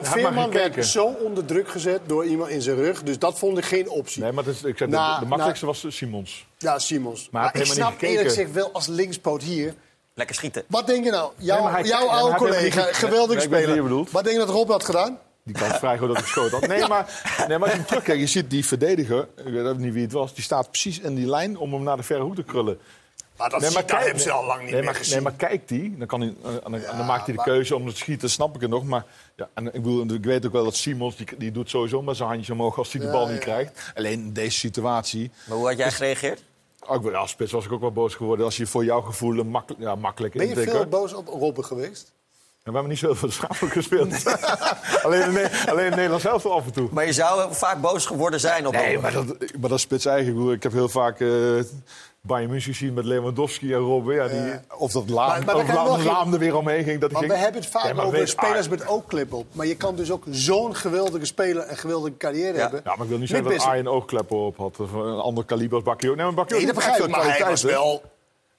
Veerman, 0.00 0.50
werd 0.50 0.86
zo 0.86 1.04
onder 1.04 1.44
druk 1.44 1.68
gezet 1.68 2.00
door 2.06 2.24
iemand 2.24 2.50
in 2.50 2.62
zijn 2.62 2.76
rug. 2.76 3.02
Dus 3.02 3.18
dat 3.18 3.38
vond 3.38 3.58
ik 3.58 3.64
geen 3.64 3.88
optie. 3.90 4.22
Nee, 4.22 4.32
maar 4.32 4.46
is, 4.46 4.62
ik 4.62 4.78
zeg, 4.78 4.88
de- 4.88 4.94
Na- 4.94 5.18
de, 5.18 5.26
makkelijkste 5.26 5.66
was 5.66 5.84
Simons. 5.88 6.46
Ja, 6.58 6.78
Simons. 6.78 7.28
Maar 7.30 7.42
Maar, 7.42 7.52
hij 7.52 7.60
ik 7.60 7.66
snap 7.66 7.90
niet 7.90 8.02
eerlijk 8.02 8.28
gezegd 8.28 8.52
wel 8.52 8.72
als 8.72 8.86
linkspoot 8.86 9.42
hier. 9.42 9.74
Lekker 10.14 10.34
schieten. 10.36 10.64
Wat 10.68 10.86
denk 10.86 11.04
je 11.04 11.10
nou? 11.10 11.32
Jouw, 11.36 11.54
Nee, 11.56 11.64
maar 11.64 11.72
hij- 11.72 11.82
jouw 11.88 12.06
maar 12.06 12.16
oude 12.16 12.36
collega, 12.36 12.84
niet- 12.86 12.94
geweldig 12.94 13.36
Nee, 13.36 13.44
speler. 13.44 14.04
Wat 14.10 14.24
denk 14.24 14.26
je 14.26 14.38
dat 14.46 14.48
Rob 14.48 14.70
had 14.70 14.84
gedaan? 14.84 15.18
Die 15.44 15.54
kans 15.54 15.76
vrij 15.78 15.98
goed 15.98 16.08
dat 16.08 16.16
hij 16.16 16.26
schoot 16.26 16.50
had. 16.50 16.66
Nee, 16.66 16.86
maar, 16.92 17.22
nee, 17.48 17.58
maar 17.58 17.60
als 17.60 17.70
je 17.70 17.76
hem 17.76 17.86
terugkijkt, 17.86 18.20
je 18.20 18.26
ziet 18.26 18.50
die 18.50 18.66
verdediger, 18.66 19.28
ik 19.44 19.52
weet 19.52 19.66
ook 19.66 19.78
niet 19.78 19.92
wie 19.92 20.02
het 20.02 20.12
was, 20.12 20.34
die 20.34 20.44
staat 20.44 20.70
precies 20.70 20.98
in 20.98 21.14
die 21.14 21.26
lijn 21.26 21.56
om 21.56 21.72
hem 21.72 21.82
naar 21.82 21.96
de 21.96 22.02
verre 22.02 22.22
hoek 22.22 22.34
te 22.34 22.42
krullen. 22.42 22.78
Maar 23.36 23.50
dat, 23.50 23.60
Nee, 23.60 23.70
kijk- 23.84 24.04
hebben 24.04 24.22
ze 24.22 24.30
al 24.30 24.44
lang 24.44 24.60
niet 24.60 24.66
nee, 24.70 24.74
meer 24.76 24.84
maar, 24.84 24.94
gezien. 24.94 25.14
Nee, 25.14 25.22
maar 25.22 25.32
kijkt 25.32 25.70
hij, 25.70 25.92
dan, 25.98 26.06
kan 26.06 26.20
hij, 26.20 26.34
eh, 26.44 26.50
dan, 26.62 26.72
dan 26.96 27.06
maakt 27.06 27.24
hij 27.26 27.26
de 27.26 27.32
maar- 27.34 27.44
keuze 27.44 27.76
om 27.76 27.88
te 27.90 27.96
schieten, 27.96 28.30
snap 28.30 28.54
ik 28.54 28.60
het 28.60 28.70
nog. 28.70 28.84
Maar 28.84 29.04
ja, 29.36 29.48
en 29.54 29.66
ik, 29.66 29.72
bedoel, 29.72 30.06
ik 30.14 30.24
weet 30.24 30.46
ook 30.46 30.52
wel 30.52 30.64
dat 30.64 30.74
Simons, 30.76 31.16
die, 31.16 31.26
die 31.38 31.52
doet 31.52 31.70
sowieso 31.70 32.02
maar 32.02 32.14
zijn 32.14 32.28
handjes 32.28 32.50
omhoog 32.50 32.78
als 32.78 32.92
hij 32.92 33.00
de 33.00 33.10
bal 33.10 33.26
ja. 33.26 33.32
niet 33.32 33.40
krijgt. 33.40 33.92
Alleen 33.94 34.12
in 34.20 34.32
deze 34.32 34.58
situatie... 34.58 35.30
Maar 35.44 35.56
hoe 35.58 35.66
had 35.68 35.76
jij 35.76 35.90
gereageerd? 35.90 36.42
Oh, 36.96 37.26
spits 37.26 37.52
was 37.52 37.64
ik 37.64 37.72
ook 37.72 37.80
wel 37.80 37.92
boos 37.92 38.14
geworden 38.14 38.44
als 38.44 38.56
je 38.56 38.66
voor 38.66 38.84
jouw 38.84 39.00
gevoel 39.00 39.38
een 39.38 39.48
makkel- 39.48 39.76
ja, 39.78 39.94
makkelijk 39.94 40.34
Ben 40.34 40.48
je 40.48 40.54
veel 40.54 40.86
boos 40.86 41.14
op 41.14 41.26
Robben 41.28 41.64
geweest? 41.64 42.12
En 42.62 42.72
we 42.72 42.78
hebben 42.78 42.88
niet 42.88 42.98
zoveel 42.98 43.30
schapelijk 43.40 43.74
gespeeld. 43.74 44.26
alleen, 45.04 45.36
in, 45.36 45.48
alleen 45.68 45.84
in 45.84 45.90
Nederland 45.90 46.22
zelf 46.22 46.42
wel 46.42 46.52
af 46.52 46.64
en 46.66 46.72
toe. 46.72 46.88
Maar 46.92 47.06
je 47.06 47.12
zou 47.12 47.54
vaak 47.54 47.80
boos 47.80 48.06
geworden 48.06 48.40
zijn 48.40 48.66
op 48.66 48.72
Nee, 48.72 48.98
maar 48.98 49.12
dat, 49.12 49.26
maar 49.26 49.68
dat 49.68 49.72
is 49.72 49.80
spits 49.80 50.04
eigen. 50.04 50.28
Ik 50.28 50.34
bedoel, 50.34 50.52
Ik 50.52 50.62
heb 50.62 50.72
heel 50.72 50.88
vaak 50.88 51.20
eh 51.20 51.28
Bayern 52.26 52.50
München 52.50 52.72
gezien 52.74 52.94
met 52.94 53.04
Lewandowski 53.04 53.72
en 53.72 53.78
Robben. 53.78 54.14
Ja, 54.14 54.28
die, 54.28 54.36
Ja. 54.36 54.62
Of 54.78 54.92
dat 54.92 55.08
Laam, 55.08 55.44
Maar- 55.44 55.56
maar 55.66 55.86
of 55.90 56.04
Laam, 56.04 56.32
er 56.32 56.38
weer 56.38 56.56
omheen 56.56 56.84
ging. 56.84 57.00
Dat 57.00 57.10
Maar 57.10 57.20
ging. 57.20 57.32
we 57.32 57.38
hebben 57.38 57.60
het 57.60 57.70
vaak 57.70 57.84
Ja, 57.96 58.02
over 58.02 58.10
weet- 58.18 58.28
spelers 58.28 58.64
ah, 58.64 58.70
met 58.70 58.86
oogklep 58.88 59.32
op. 59.32 59.46
Maar 59.52 59.66
je 59.66 59.76
kan 59.76 59.96
dus 59.96 60.10
ook 60.10 60.24
zo'n 60.30 60.74
geweldige 60.76 61.24
speler 61.24 61.62
en 61.62 61.76
geweldige 61.76 62.16
carrière 62.16 62.58
hebben. 62.58 62.80
Ja, 62.84 62.90
maar 62.94 63.02
ik 63.04 63.08
wil 63.08 63.18
niet 63.18 63.28
zeggen 63.28 63.50
dat 63.50 63.60
Arjen 63.62 63.88
oogkleppen 63.88 64.36
op 64.36 64.56
had. 64.56 64.80
Of 64.80 64.92
een 64.92 65.18
ander 65.18 65.44
kaliber 65.44 65.74
als 65.74 65.84
Bakio. 65.84 66.14
Nee, 66.14 66.24
maar 66.24 66.34
Bakio 66.34 66.56
Nee, 66.56 66.66
dat 66.66 66.74
begrijp 66.74 67.04
ik. 67.04 67.08
Maar 67.10 67.38
hij 67.38 67.48
was 67.48 67.62
wel... 67.62 68.02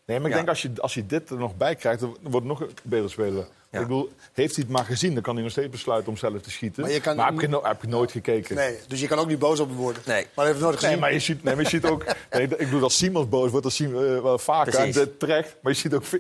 Nee, 0.06 0.18
maar 0.20 0.26
ik 0.30 0.32
Ja. 0.32 0.38
denk 0.38 0.50
als 0.50 0.62
je, 0.62 0.72
als 0.78 0.94
je 0.94 1.06
dit 1.06 1.30
er 1.30 1.38
nog 1.38 1.56
bij 1.58 1.76
krijgt, 1.76 2.00
dan 2.00 2.10
wordt 2.22 2.36
het 2.36 2.60
nog 2.60 2.60
een 2.62 2.70
beter 2.84 3.10
speler. 3.10 3.46
Ja. 3.74 3.80
Ik 3.80 3.88
bedoel, 3.88 4.12
heeft 4.34 4.56
hij 4.56 4.64
het 4.64 4.74
maar 4.74 4.86
gezien, 4.86 5.14
dan 5.14 5.24
kan 5.24 5.34
hij 5.34 5.44
nog 5.44 5.52
steeds 5.52 5.70
besluiten 5.70 6.10
om 6.12 6.18
zelf 6.18 6.42
te 6.42 6.52
schieten. 6.52 6.82
Maar 6.82 6.92
je 6.92 7.00
kan- 7.02 7.20
heb, 7.20 7.40
je 7.42 7.48
no- 7.48 7.64
heb 7.64 7.82
je 7.82 7.88
nooit 7.88 8.12
gekeken. 8.12 8.56
Nee, 8.56 8.78
dus 8.88 9.00
je 9.00 9.08
kan 9.08 9.18
ook 9.20 9.28
niet 9.28 9.40
boos 9.40 9.60
op 9.60 9.68
hem 9.70 9.78
worden. 9.78 10.02
Nee. 10.06 10.16
Maar 10.16 10.30
hij 10.36 10.46
heeft 10.46 10.56
het 10.58 10.64
nooit 10.66 10.76
gezien. 10.76 10.90
Nee, 10.92 11.00
maar 11.00 11.14
je 11.14 11.20
ziet, 11.20 11.44
nee, 11.44 11.54
maar 11.56 11.64
je 11.64 11.70
ziet 11.70 11.86
ook... 11.86 12.04
Nee, 12.32 12.44
ik 12.44 12.58
bedoel, 12.58 12.84
als 12.84 12.98
Simons 12.98 13.30
boos 13.30 13.50
wordt, 13.50 13.64
dat 13.66 13.74
zien 13.76 13.98
we 13.98 14.16
eh, 14.16 14.22
wel 14.22 14.38
vaker. 14.40 14.72
Precies. 14.74 14.98
En 14.98 15.18
terecht. 15.18 15.56
Maar 15.62 15.72
je 15.72 15.78
ziet 15.78 15.94
ook... 15.94 16.02
Als 16.02 16.12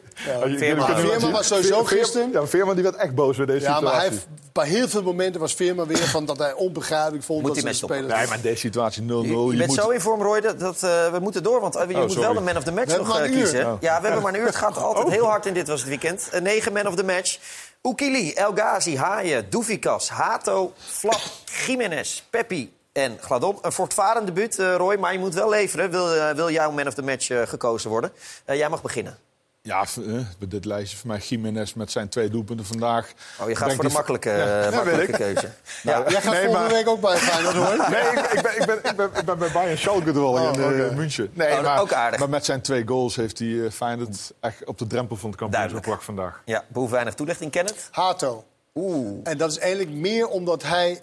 je- 0.51 0.57
Veerman. 0.57 0.87
je 0.87 0.93
kunt- 0.95 1.07
Veerman 1.09 1.31
was 1.31 1.47
sowieso 1.47 1.83
gisteren. 1.83 2.31
Ja, 2.31 2.45
Veerman 2.45 2.73
die 2.75 2.83
werd 2.83 2.95
echt 2.95 3.15
boos 3.15 3.37
bij 3.37 3.45
deze 3.45 3.61
Ja, 3.65 3.69
maar 3.69 3.77
situatie. 3.79 3.99
hij 3.99 4.09
heeft, 4.09 4.27
bij 4.51 4.67
heel 4.67 4.87
veel 4.87 5.03
momenten 5.03 5.41
was 5.41 5.53
Veerman 5.53 5.87
weer 5.87 5.97
van 5.97 6.25
dat 6.25 6.37
hij 6.37 6.53
onbegrijpelijk 6.53 7.23
vond 7.23 7.41
Moet 7.41 7.55
dat 7.55 7.63
hij 7.63 7.73
spelers... 7.73 8.13
Nee, 8.13 8.27
maar 8.27 8.41
deze 8.41 8.57
situatie 8.57 9.03
0-0. 9.03 9.05
Je, 9.05 9.15
je 9.51 9.55
bent 9.57 9.67
moet... 9.67 9.75
zo 9.77 9.89
in 9.89 10.01
vorm, 10.01 10.21
Roy, 10.21 10.41
dat, 10.41 10.59
dat, 10.59 10.83
eh, 10.83 11.11
we 11.11 11.19
moeten 11.19 11.43
door. 11.43 11.61
Want 11.61 11.75
eh, 11.75 11.87
je 11.89 11.93
Oh, 11.95 12.01
moet 12.01 12.11
sorry. 12.11 12.25
wel 12.25 12.33
de 12.33 12.41
man 12.41 12.57
of 12.57 12.63
the 12.63 12.71
match 12.71 12.97
nog 12.97 13.21
kiezen. 13.25 13.65
Oh. 13.65 13.81
Ja, 13.81 13.97
we 13.97 14.03
hebben 14.05 14.23
maar 14.23 14.33
een 14.33 14.39
uur. 14.39 14.45
Het 14.45 14.55
gaat 14.55 14.77
altijd 14.77 15.09
heel 15.09 15.25
hard 15.25 15.45
in 15.45 15.53
dit 15.53 15.67
was 15.67 15.79
het 15.79 15.89
weekend. 15.89 16.29
Negen 16.41 16.73
man 16.73 16.87
of 16.87 16.95
the 16.95 17.03
match. 17.03 17.37
Oekili, 17.83 18.33
El 18.33 18.53
Ghazi, 18.53 18.95
Haaien, 18.95 19.49
Doufikas, 19.49 20.09
Hato, 20.09 20.73
Flap, 20.77 21.21
Jiménez, 21.65 22.23
Peppi 22.29 22.73
en 22.91 23.17
Gladon. 23.21 23.57
Een 23.61 23.71
voortvarend 23.71 24.25
debuut, 24.25 24.59
eh, 24.59 24.75
Roy, 24.75 24.97
maar 24.97 25.13
je 25.13 25.19
moet 25.19 25.33
wel 25.33 25.49
leveren. 25.49 25.89
Wil, 25.89 26.13
eh, 26.13 26.35
wil 26.35 26.49
jouw 26.49 26.71
man 26.71 26.87
of 26.87 26.93
the 26.93 27.01
match 27.01 27.29
eh, 27.29 27.41
gekozen 27.41 27.89
worden? 27.89 28.11
Jij 28.45 28.69
mag 28.69 28.81
beginnen. 28.81 29.17
Ja, 29.65 29.85
eh, 30.07 30.19
dit 30.49 30.65
lijstje 30.65 30.97
voor 30.97 31.07
mij 31.07 31.17
Jiménez 31.17 31.73
met 31.73 31.91
zijn 31.91 32.09
twee 32.09 32.29
doelpunten 32.29 32.65
vandaag. 32.65 33.11
Oh, 33.41 33.47
je 33.49 33.55
gaat 33.55 33.67
voor 33.73 33.81
de 33.83 33.87
die- 33.87 33.97
makkelijke, 33.97 34.29
Ja, 34.29 34.59
eh, 34.59 34.69
ja, 34.69 34.75
makkelijke 34.75 35.17
keuze. 35.17 35.49
Nou, 35.83 36.11
Jij 36.11 36.21
gaat 36.21 36.31
nee, 36.33 36.43
volgende 36.43 36.67
maar- 36.67 36.69
week 36.77 36.87
ook 36.87 37.01
bij 37.01 37.17
Feyenoord, 37.17 37.55
hoor. 37.55 37.89
Nee, 37.89 38.01
ik, 38.01 38.31
ik, 38.31 38.41
ben, 38.41 38.55
ik, 38.59 38.65
ben, 38.65 38.77
ik, 38.91 38.95
ben, 38.95 39.09
ik 39.19 39.25
ben 39.25 39.37
bij 39.37 39.51
Bayern 39.51 39.77
Schalke 39.77 40.11
al 40.11 40.33
Oh, 40.33 40.53
in 40.53 40.59
eh, 40.61 40.65
oké. 40.65 40.93
München. 40.95 41.29
Nee, 41.33 41.57
Oh, 41.57 41.61
maar, 41.63 41.79
ook 41.81 41.93
aardig. 41.93 42.19
maar 42.19 42.29
met 42.29 42.45
zijn 42.45 42.61
twee 42.61 42.87
goals 42.87 43.15
heeft 43.15 43.39
hij 43.39 43.47
uh, 43.47 43.71
Feyenoord 43.71 44.33
echt 44.39 44.65
op 44.65 44.77
de 44.77 44.87
drempel 44.87 45.15
van 45.15 45.29
het 45.29 45.39
kampioenschap 45.39 45.75
gebracht 45.83 46.03
vandaag. 46.03 46.41
Ja, 46.45 46.63
behoeft 46.67 46.91
weinig 46.91 47.13
toelichting, 47.13 47.51
Kenneth. 47.51 47.87
Hato. 47.91 48.43
Oeh. 48.75 49.19
En 49.23 49.37
dat 49.37 49.51
is 49.51 49.57
eigenlijk 49.57 49.91
meer 49.91 50.27
omdat 50.27 50.63
hij... 50.63 51.01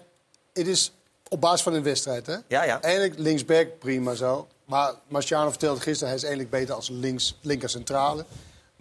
Het 0.53 0.67
is 0.67 0.93
op 1.27 1.41
basis 1.41 1.61
van 1.61 1.73
een 1.73 1.83
wedstrijd, 1.83 2.25
hè? 2.27 2.35
Ja, 2.47 2.63
ja. 2.63 2.81
Eigenlijk 2.81 3.19
linksback, 3.19 3.67
prima 3.79 4.13
zo. 4.13 4.47
Maar 4.65 4.93
Marciano 5.07 5.49
vertelde 5.49 5.79
gisteren... 5.81 6.07
hij 6.07 6.15
is 6.17 6.23
eigenlijk 6.23 6.51
beter 6.53 6.75
als 6.75 6.89
links, 6.89 7.37
linker 7.41 7.69
centrale. 7.69 8.25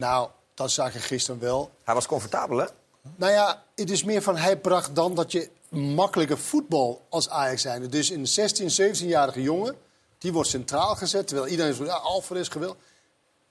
Nou, 0.01 0.29
dat 0.55 0.71
zag 0.71 0.93
je 0.93 0.99
gisteren 0.99 1.41
wel. 1.41 1.71
Hij 1.85 1.95
was 1.95 2.07
comfortabel, 2.07 2.59
hè? 2.59 2.67
Nou 3.17 3.33
ja, 3.33 3.63
het 3.75 3.91
is 3.91 4.05
meer 4.05 4.23
van 4.23 4.37
hij 4.37 4.57
bracht 4.57 4.95
dan 4.95 5.15
dat 5.15 5.33
je 5.33 5.49
makkelijker 5.69 6.39
voetbal 6.39 7.07
als 7.09 7.29
Ajax 7.29 7.63
zijn. 7.63 7.91
Dus 7.91 8.11
een 8.11 8.27
16, 8.27 8.95
17-jarige 8.95 9.43
jongen, 9.43 9.77
die 10.19 10.33
wordt 10.33 10.49
centraal 10.49 10.97
gezet. 10.97 11.27
Terwijl 11.27 11.49
iedereen 11.49 11.75
zegt, 11.75 11.89
ja, 11.89 11.95
Alvarez 11.97 12.51
geweld. 12.51 12.77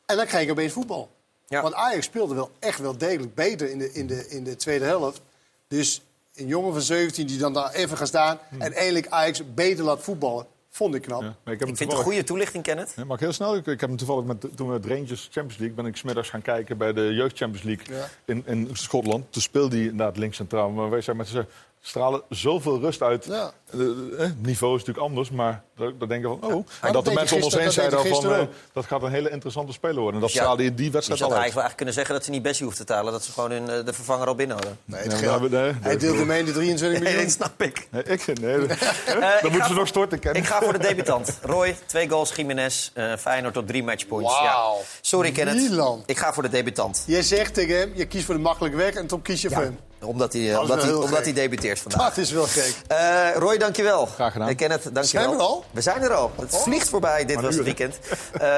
En 0.06 0.16
dan 0.16 0.26
krijg 0.26 0.46
je 0.46 0.52
opeens 0.52 0.74
voetbal. 0.74 1.10
Want 1.48 1.74
Ajax 1.74 2.06
speelde 2.06 2.36
wel 2.36 2.52
echt 2.60 2.80
wel 2.80 2.98
degelijk 2.98 3.36
beter 3.36 3.70
in 3.70 3.78
de, 3.78 3.92
in 3.92 4.08
de, 4.08 4.28
in 4.30 4.44
de 4.44 4.56
tweede 4.56 4.86
helft. 4.86 5.22
Dus 5.68 6.02
een 6.36 6.48
jongen 6.48 6.74
van 6.74 6.82
17 6.82 7.28
die 7.28 7.38
dan 7.38 7.54
daar 7.54 7.74
even 7.74 7.98
gaat 7.98 8.08
staan... 8.08 8.40
en 8.60 8.74
eindelijk 8.74 9.08
Ajax 9.08 9.54
beter 9.54 9.84
laat 9.84 10.02
voetballen, 10.02 10.48
vond 10.80 10.96
ik 10.96 11.02
knap. 11.02 11.22
Ja, 11.22 11.36
maar 11.44 11.54
ik, 11.54 11.60
heb 11.60 11.60
Ik 11.60 11.60
vind 11.60 11.70
het 11.70 11.80
een 11.80 11.86
toevallig- 11.88 12.04
goede 12.06 12.24
toelichting, 12.24 12.64
Kenneth. 12.64 12.94
Ja, 12.96 13.14
ik 13.14 13.20
heel 13.20 13.34
snel? 13.34 13.56
Ik, 13.56 13.66
ik 13.66 13.80
heb 13.80 13.90
hem 13.90 13.98
toevallig 13.98 14.26
met, 14.26 14.46
toen 14.56 14.68
we 14.68 14.74
het 14.74 14.86
Rangers 14.86 15.24
Champions 15.32 15.58
League... 15.58 15.76
ben 15.76 15.86
ik 15.86 15.96
smiddags 15.98 16.30
gaan 16.30 16.42
kijken 16.42 16.78
bij 16.78 16.94
de 16.94 17.14
Jeugd 17.14 17.38
Champions 17.38 17.66
League 17.66 17.96
Ja. 17.96 18.08
in, 18.26 18.44
in 18.46 18.70
Schotland. 18.74 19.26
Toen 19.32 19.42
speelde 19.42 19.76
hij 19.76 19.86
inderdaad 19.86 20.18
links 20.18 20.36
centraal. 20.38 20.70
Maar 20.70 20.90
wij 20.90 21.02
zijn 21.02 21.18
met 21.18 21.28
ze 21.28 21.46
stralen 21.82 22.22
zoveel 22.30 22.80
rust 22.80 23.02
uit. 23.02 23.26
Ja. 23.26 23.52
Eh, 23.74 23.80
eh, 23.80 23.88
het 24.18 24.42
niveau 24.46 24.74
is 24.76 24.80
natuurlijk 24.80 25.08
anders, 25.08 25.30
maar 25.30 25.64
daar, 25.78 25.98
daar 25.98 26.08
denken 26.08 26.30
we 26.30 26.38
van... 26.42 26.54
Oh, 26.54 26.66
en 26.82 26.94
dat 26.94 27.06
de 27.06 27.14
mensen 27.14 27.36
om 27.36 27.40
je 27.42 27.46
ons 27.50 27.56
heen 27.58 27.72
zeiden 27.72 27.98
dat 27.98 28.08
je 28.08 28.22
van... 28.22 28.34
eh, 28.34 28.42
dat 28.74 28.86
gaat 28.86 29.04
een 29.04 29.12
hele 29.12 29.30
interessante 29.30 29.72
speler 29.74 29.96
worden. 30.02 30.14
En 30.16 30.22
dat 30.22 30.32
ja, 30.32 30.40
straalde 30.40 30.64
je 30.64 30.74
die 30.74 30.86
Je 30.86 30.92
wedstrijd 30.92 31.20
zou 31.20 31.32
al 31.32 31.38
uit. 31.38 31.46
eigenlijk 31.46 31.54
wel 31.56 31.64
echt 31.66 31.76
kunnen 31.76 31.94
zeggen 31.94 32.14
dat 32.16 32.24
ze 32.24 32.32
niet 32.32 32.42
Bessie 32.42 32.66
hoeft 32.66 32.78
te 32.78 32.84
talen. 32.84 33.12
Dat 33.12 33.24
ze 33.24 33.32
gewoon 33.32 33.52
hun, 33.52 33.70
eh, 33.70 33.86
de 33.86 33.94
vervanger 33.94 34.28
al 34.28 34.36
binnen 34.36 34.56
hadden. 34.56 34.78
Nee, 34.86 35.04
Ja, 35.04 35.10
het 35.10 35.42
we- 35.42 35.50
nee, 35.50 35.74
hij 35.82 35.92
dat- 35.92 36.00
deelde 36.00 36.26
mee 36.26 36.44
de 36.44 36.52
23 36.52 37.00
Nee, 37.02 37.08
miljoen. 37.14 37.24
dat 37.24 37.32
snap 37.32 37.62
ik. 37.62 37.88
Nee, 37.92 38.04
ik, 38.04 38.40
nee, 38.40 38.58
dan 38.68 38.70
ik 38.70 39.42
moeten 39.42 39.62
ga 39.62 39.68
ze 39.68 39.74
nog 39.74 39.88
storten. 39.88 40.20
Ik 40.34 40.46
ga 40.46 40.62
voor 40.62 40.74
de 40.74 40.80
debutant. 40.90 41.40
Roy, 41.42 41.76
twee 41.86 42.10
goals, 42.10 42.36
Jiménez. 42.36 42.92
eh 42.94 43.16
Feyenoord 43.18 43.54
tot 43.54 43.68
drie 43.68 43.84
matchpoints. 43.84 44.40
Ja. 44.40 44.66
Sorry, 45.02 45.32
Kenneth. 45.32 45.56
Milan. 45.70 46.04
Ik 46.06 46.18
ga 46.18 46.34
voor 46.34 46.44
de 46.44 46.50
debutant. 46.50 47.04
Jij 47.08 47.22
zegt 47.22 47.54
tegen 47.54 47.78
hem, 47.80 47.92
je 47.96 48.06
kiest 48.06 48.26
voor 48.26 48.36
de 48.36 48.42
makkelijke 48.42 48.78
weg 48.78 48.94
en 48.94 49.08
toen 49.08 49.22
kies 49.22 49.42
je 49.42 49.50
voor 49.50 49.64
hem. 49.64 49.80
Omdat 50.02 50.34
hij, 50.34 50.48
eh, 50.48 50.52
Dat 50.54 50.62
omdat 50.62 50.84
hij, 50.84 50.94
omdat 50.94 51.24
hij 51.24 51.34
debuteert 51.34 51.80
vandaag. 51.80 52.02
Dat 52.08 52.18
is 52.18 52.32
wel 52.32 52.44
gek. 52.46 52.76
Eh, 52.88 53.28
Roy, 53.36 53.58
dankjewel. 53.58 54.06
Graag 54.06 54.32
gedaan. 54.32 54.48
En 54.48 54.56
Kenneth, 54.56 54.84
dankjewel. 54.84 55.06
Zijn 55.06 55.30
we 55.30 55.36
er 55.36 55.42
al? 55.42 55.64
We 55.72 55.82
zijn 55.82 56.02
er 56.02 56.14
al. 56.14 56.32
Het 56.40 56.54
Oh. 56.54 56.62
vliegt 56.62 56.90
voorbij. 56.90 57.26
Dit 57.26 57.36
Maar 57.36 57.46
was 57.46 57.56
het 57.56 57.64
weekend. 57.64 58.00
Eh, 58.40 58.50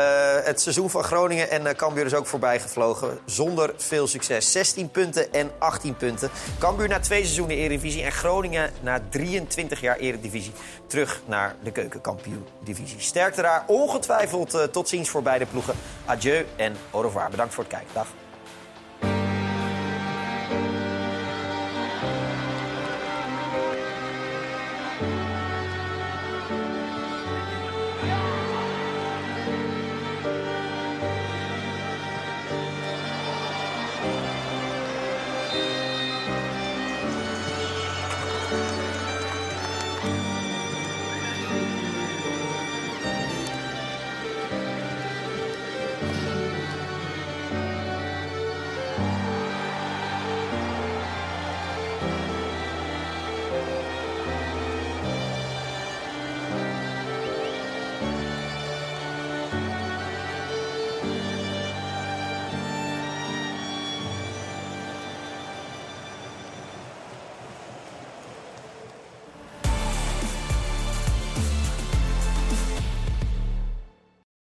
het 0.44 0.62
seizoen 0.62 0.90
van 0.90 1.04
Groningen 1.04 1.50
en 1.50 1.76
Cambuur 1.76 2.06
is 2.06 2.14
ook 2.14 2.26
voorbij 2.28 2.60
gevlogen. 2.60 3.20
Zonder 3.26 3.74
veel 3.78 4.08
succes. 4.08 4.52
16 4.52 4.90
punten 4.90 5.34
en 5.34 5.52
18 5.58 5.96
punten. 5.96 6.30
Cambuur 6.60 6.88
na 6.88 7.00
twee 7.00 7.22
seizoenen 7.22 7.58
Eredivisie. 7.58 8.04
En 8.04 8.12
Groningen 8.12 8.72
na 8.82 9.00
23 9.10 9.82
jaar 9.82 9.98
Eredivisie. 9.98 10.54
Terug 10.88 11.22
naar 11.26 11.56
de 11.64 11.72
keukenkampioen-divisie. 11.72 13.00
Sterkte 13.00 13.42
daar 13.42 13.64
ongetwijfeld 13.68 14.58
tot 14.72 14.90
ziens 14.90 15.10
voor 15.10 15.22
beide 15.22 15.46
ploegen. 15.46 15.74
Adieu 16.06 16.46
en 16.56 16.76
au 16.92 17.04
revoir. 17.04 17.30
Bedankt 17.30 17.54
voor 17.54 17.64
het 17.64 17.74
kijken. 17.74 17.90
Dag. 17.94 18.08